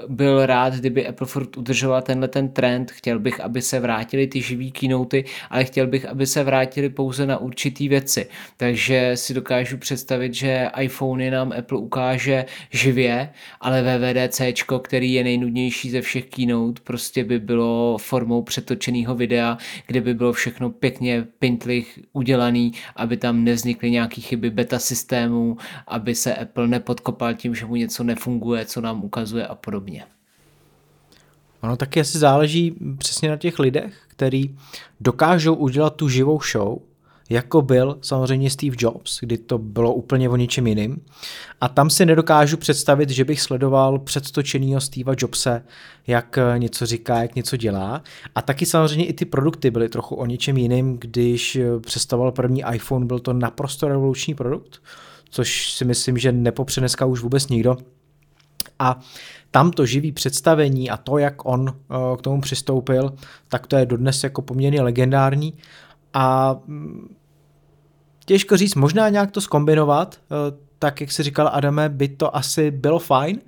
byl 0.08 0.46
rád, 0.46 0.74
kdyby 0.74 1.08
Apple 1.08 1.28
furt 1.28 1.58
udržoval 1.58 2.02
tenhle 2.02 2.28
ten 2.28 2.50
trend. 2.50 2.92
Chtěl 2.92 3.20
bych, 3.20 3.40
aby 3.40 3.62
se 3.62 3.80
vrátili 3.80 4.28
ty 4.28 4.42
živý 4.42 4.72
keynoty, 4.72 5.26
ale 5.50 5.64
chtěl 5.64 5.88
bych, 5.88 6.06
aby 6.06 6.26
se 6.26 6.44
vrátili 6.44 6.90
pouze 6.90 7.26
na 7.26 7.38
určitý 7.38 7.90
věci. 7.90 8.28
Takže 8.58 9.12
si 9.16 9.34
dokážu 9.34 9.78
představit, 9.78 10.34
že 10.34 10.68
iPhony 10.80 11.32
nám 11.32 11.54
Apple 11.58 11.78
ukáže 11.78 12.46
živě, 12.72 13.30
ale 13.62 13.82
VVDC, 13.82 14.42
který 14.82 15.14
je 15.14 15.24
nejnudnější 15.24 15.90
ze 15.90 16.02
všech 16.02 16.26
keynote, 16.26 16.82
prostě 16.84 17.24
by 17.24 17.40
bylo 17.40 17.98
formou 17.98 18.42
přetočeného 18.42 19.16
videa, 19.16 19.58
kde 19.88 20.02
by 20.02 20.14
bylo 20.14 20.34
všechno 20.34 20.70
pěkně 20.70 21.26
pintlich 21.40 22.00
udělaný, 22.14 22.72
aby 22.96 23.18
tam 23.18 23.44
nevznikly 23.44 23.92
nějaké 23.92 24.22
chyby 24.22 24.50
beta 24.50 24.80
systému, 24.80 25.58
aby 25.88 26.16
se 26.16 26.36
Apple 26.36 26.68
nepodkopal 26.68 27.34
tím, 27.34 27.56
že 27.56 27.66
mu 27.66 27.76
něco 27.76 28.04
nefunguje, 28.04 28.66
co 28.66 28.82
nám 28.82 29.04
ukazuje 29.04 29.48
a 29.50 29.56
podobně. 29.56 30.06
Ono 31.62 31.78
taky 31.78 32.00
asi 32.00 32.18
záleží 32.18 32.76
přesně 32.98 33.30
na 33.30 33.38
těch 33.38 33.60
lidech, 33.60 33.94
který 34.08 34.56
dokážou 35.00 35.56
udělat 35.56 35.96
tu 35.96 36.10
živou 36.10 36.40
show, 36.52 36.78
jako 37.30 37.62
byl 37.62 37.98
samozřejmě 38.02 38.50
Steve 38.50 38.76
Jobs, 38.80 39.20
kdy 39.20 39.38
to 39.38 39.58
bylo 39.58 39.94
úplně 39.94 40.30
o 40.30 40.36
něčem 40.36 40.68
jiným. 40.68 41.06
A 41.62 41.70
tam 41.70 41.90
si 41.90 42.06
nedokážu 42.06 42.58
představit, 42.58 43.10
že 43.10 43.26
bych 43.26 43.42
sledoval 43.42 44.00
předstočenýho 44.00 44.82
Steva 44.82 45.14
Jobse, 45.18 45.64
jak 46.08 46.40
něco 46.58 46.86
říká, 46.86 47.22
jak 47.22 47.36
něco 47.36 47.58
dělá. 47.58 48.04
A 48.36 48.42
taky 48.42 48.66
samozřejmě 48.66 49.06
i 49.06 49.14
ty 49.14 49.26
produkty 49.26 49.72
byly 49.72 49.90
trochu 49.90 50.16
o 50.16 50.26
něčem 50.26 50.58
jiným, 50.58 50.98
když 51.00 51.58
představoval 51.82 52.32
první 52.32 52.64
iPhone, 52.74 53.06
byl 53.06 53.20
to 53.20 53.34
naprosto 53.34 53.88
revoluční 53.88 54.36
produkt, 54.36 54.82
což 55.30 55.72
si 55.72 55.86
myslím, 55.86 56.18
že 56.18 56.32
nepopře 56.32 56.82
dneska 56.82 57.06
už 57.06 57.22
vůbec 57.22 57.48
nikdo. 57.48 57.78
A 58.80 59.00
tam 59.52 59.72
to 59.72 59.86
živý 59.86 60.12
představení 60.12 60.90
a 60.90 60.98
to, 60.98 61.18
jak 61.18 61.46
on 61.46 61.70
eh, 61.70 62.18
k 62.18 62.22
tomu 62.22 62.42
přistoupil, 62.42 63.14
tak 63.48 63.68
to 63.68 63.76
je 63.76 63.86
dodnes 63.86 64.24
jako 64.24 64.42
poměrně 64.42 64.82
legendární 64.82 65.54
a 66.14 66.56
mm, 66.68 67.16
těžko 68.26 68.58
říct, 68.58 68.76
možná 68.76 69.10
nějak 69.10 69.32
to 69.32 69.42
skombinovat, 69.42 70.20
eh, 70.22 70.58
tak 70.80 71.02
jak 71.02 71.12
si 71.12 71.24
říkal 71.24 71.50
Adame, 71.54 71.90
by 71.90 72.08
to 72.08 72.36
asi 72.36 72.72
bylo 72.72 73.00
fajn, 73.00 73.40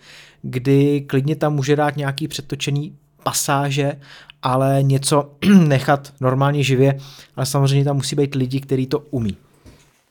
kdy 0.41 1.01
klidně 1.01 1.35
tam 1.35 1.53
může 1.55 1.75
dát 1.75 1.97
nějaký 1.97 2.27
přetočený 2.27 2.95
pasáže, 3.23 3.93
ale 4.41 4.83
něco 4.83 5.31
nechat 5.67 6.13
normálně 6.21 6.63
živě, 6.63 6.99
ale 7.35 7.45
samozřejmě 7.45 7.85
tam 7.85 7.95
musí 7.95 8.15
být 8.15 8.35
lidi, 8.35 8.59
kteří 8.59 8.87
to 8.87 8.99
umí. 8.99 9.37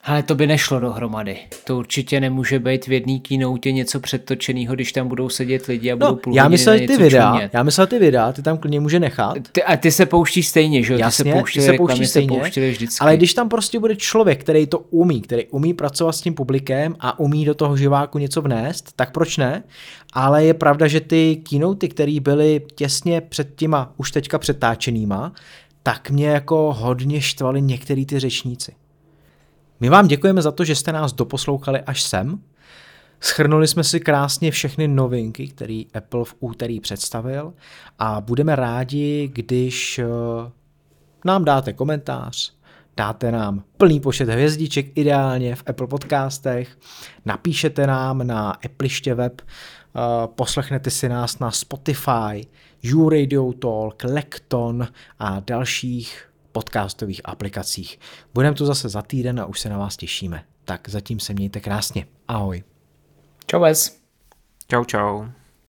Ale 0.04 0.22
to 0.22 0.34
by 0.34 0.46
nešlo 0.46 0.80
dohromady. 0.80 1.36
To 1.64 1.76
určitě 1.76 2.20
nemůže 2.20 2.58
být 2.58 2.86
v 2.86 2.92
jedné 2.92 3.18
keynote 3.18 3.72
něco 3.72 4.00
předtočeného, 4.00 4.74
když 4.74 4.92
tam 4.92 5.08
budou 5.08 5.28
sedět 5.28 5.66
lidi 5.66 5.92
a 5.92 5.96
budou 5.96 6.10
no, 6.10 6.16
půl 6.16 6.34
já 6.34 6.48
myslel 6.48 6.78
ty 6.78 6.96
videa, 6.96 7.30
čumět. 7.30 7.54
já 7.54 7.62
myslel 7.62 7.86
ty 7.86 7.98
videa, 7.98 8.32
ty 8.32 8.42
tam 8.42 8.58
klidně 8.58 8.80
může 8.80 9.00
nechat. 9.00 9.36
Ty, 9.52 9.62
a 9.62 9.76
ty 9.76 9.92
se 9.92 10.06
pouštíš 10.06 10.48
stejně, 10.48 10.82
že 10.82 10.92
jo? 10.92 10.98
Jasně, 10.98 11.24
ty 11.24 11.30
se 11.30 11.36
pouštíš, 11.36 11.62
ty 11.62 11.70
se 11.70 11.76
pouští 11.76 12.06
stejně, 12.06 12.50
se 12.52 12.70
vždycky. 12.70 12.96
ale 13.00 13.16
když 13.16 13.34
tam 13.34 13.48
prostě 13.48 13.78
bude 13.78 13.96
člověk, 13.96 14.40
který 14.40 14.66
to 14.66 14.78
umí, 14.78 15.20
který 15.20 15.46
umí 15.46 15.74
pracovat 15.74 16.12
s 16.12 16.20
tím 16.20 16.34
publikem 16.34 16.96
a 17.00 17.18
umí 17.18 17.44
do 17.44 17.54
toho 17.54 17.76
živáku 17.76 18.18
něco 18.18 18.42
vnést, 18.42 18.92
tak 18.96 19.12
proč 19.12 19.36
ne? 19.36 19.62
Ale 20.12 20.44
je 20.44 20.54
pravda, 20.54 20.86
že 20.86 21.00
ty 21.00 21.36
keynoty, 21.36 21.88
které 21.88 22.20
byly 22.20 22.62
těsně 22.74 23.20
před 23.20 23.54
těma 23.56 23.92
už 23.96 24.10
teďka 24.10 24.38
přetáčenýma, 24.38 25.32
tak 25.82 26.10
mě 26.10 26.28
jako 26.28 26.72
hodně 26.78 27.20
štvali 27.20 27.62
některý 27.62 28.06
ty 28.06 28.18
řečníci. 28.18 28.72
My 29.80 29.88
vám 29.88 30.08
děkujeme 30.08 30.42
za 30.42 30.52
to, 30.52 30.64
že 30.64 30.74
jste 30.74 30.92
nás 30.92 31.12
doposlouchali 31.12 31.80
až 31.80 32.02
sem. 32.02 32.40
Schrnuli 33.20 33.68
jsme 33.68 33.84
si 33.84 34.00
krásně 34.00 34.50
všechny 34.50 34.88
novinky, 34.88 35.48
které 35.48 35.82
Apple 35.94 36.24
v 36.24 36.34
úterý 36.40 36.80
představil 36.80 37.52
a 37.98 38.20
budeme 38.20 38.56
rádi, 38.56 39.30
když 39.32 39.98
eh, 39.98 40.06
nám 41.24 41.44
dáte 41.44 41.72
komentář, 41.72 42.52
dáte 42.96 43.32
nám 43.32 43.62
plný 43.76 44.00
počet 44.00 44.28
hvězdiček 44.28 44.98
ideálně 44.98 45.56
v 45.56 45.62
Apple 45.66 45.86
podcastech, 45.86 46.78
napíšete 47.24 47.86
nám 47.86 48.26
na 48.26 48.50
Appleiště 48.50 49.14
web, 49.14 49.42
eh, 49.42 50.00
poslechnete 50.26 50.90
si 50.90 51.08
nás 51.08 51.38
na 51.38 51.50
Spotify, 51.50 52.46
YouRadio 52.82 53.52
Talk, 53.52 54.04
Lekton 54.04 54.88
a 55.18 55.40
dalších 55.40 56.29
podcastových 56.52 57.20
aplikacích. 57.24 57.98
Budeme 58.34 58.56
tu 58.56 58.66
zase 58.66 58.88
za 58.88 59.02
týden 59.02 59.40
a 59.40 59.46
už 59.46 59.60
se 59.60 59.68
na 59.68 59.78
vás 59.78 59.96
těšíme. 59.96 60.44
Tak 60.64 60.88
zatím 60.88 61.20
se 61.20 61.32
mějte 61.32 61.60
krásně. 61.60 62.06
Ahoj. 62.28 62.62
Čau, 63.46 63.64
Čau, 64.68 64.84
čau. 64.84 65.39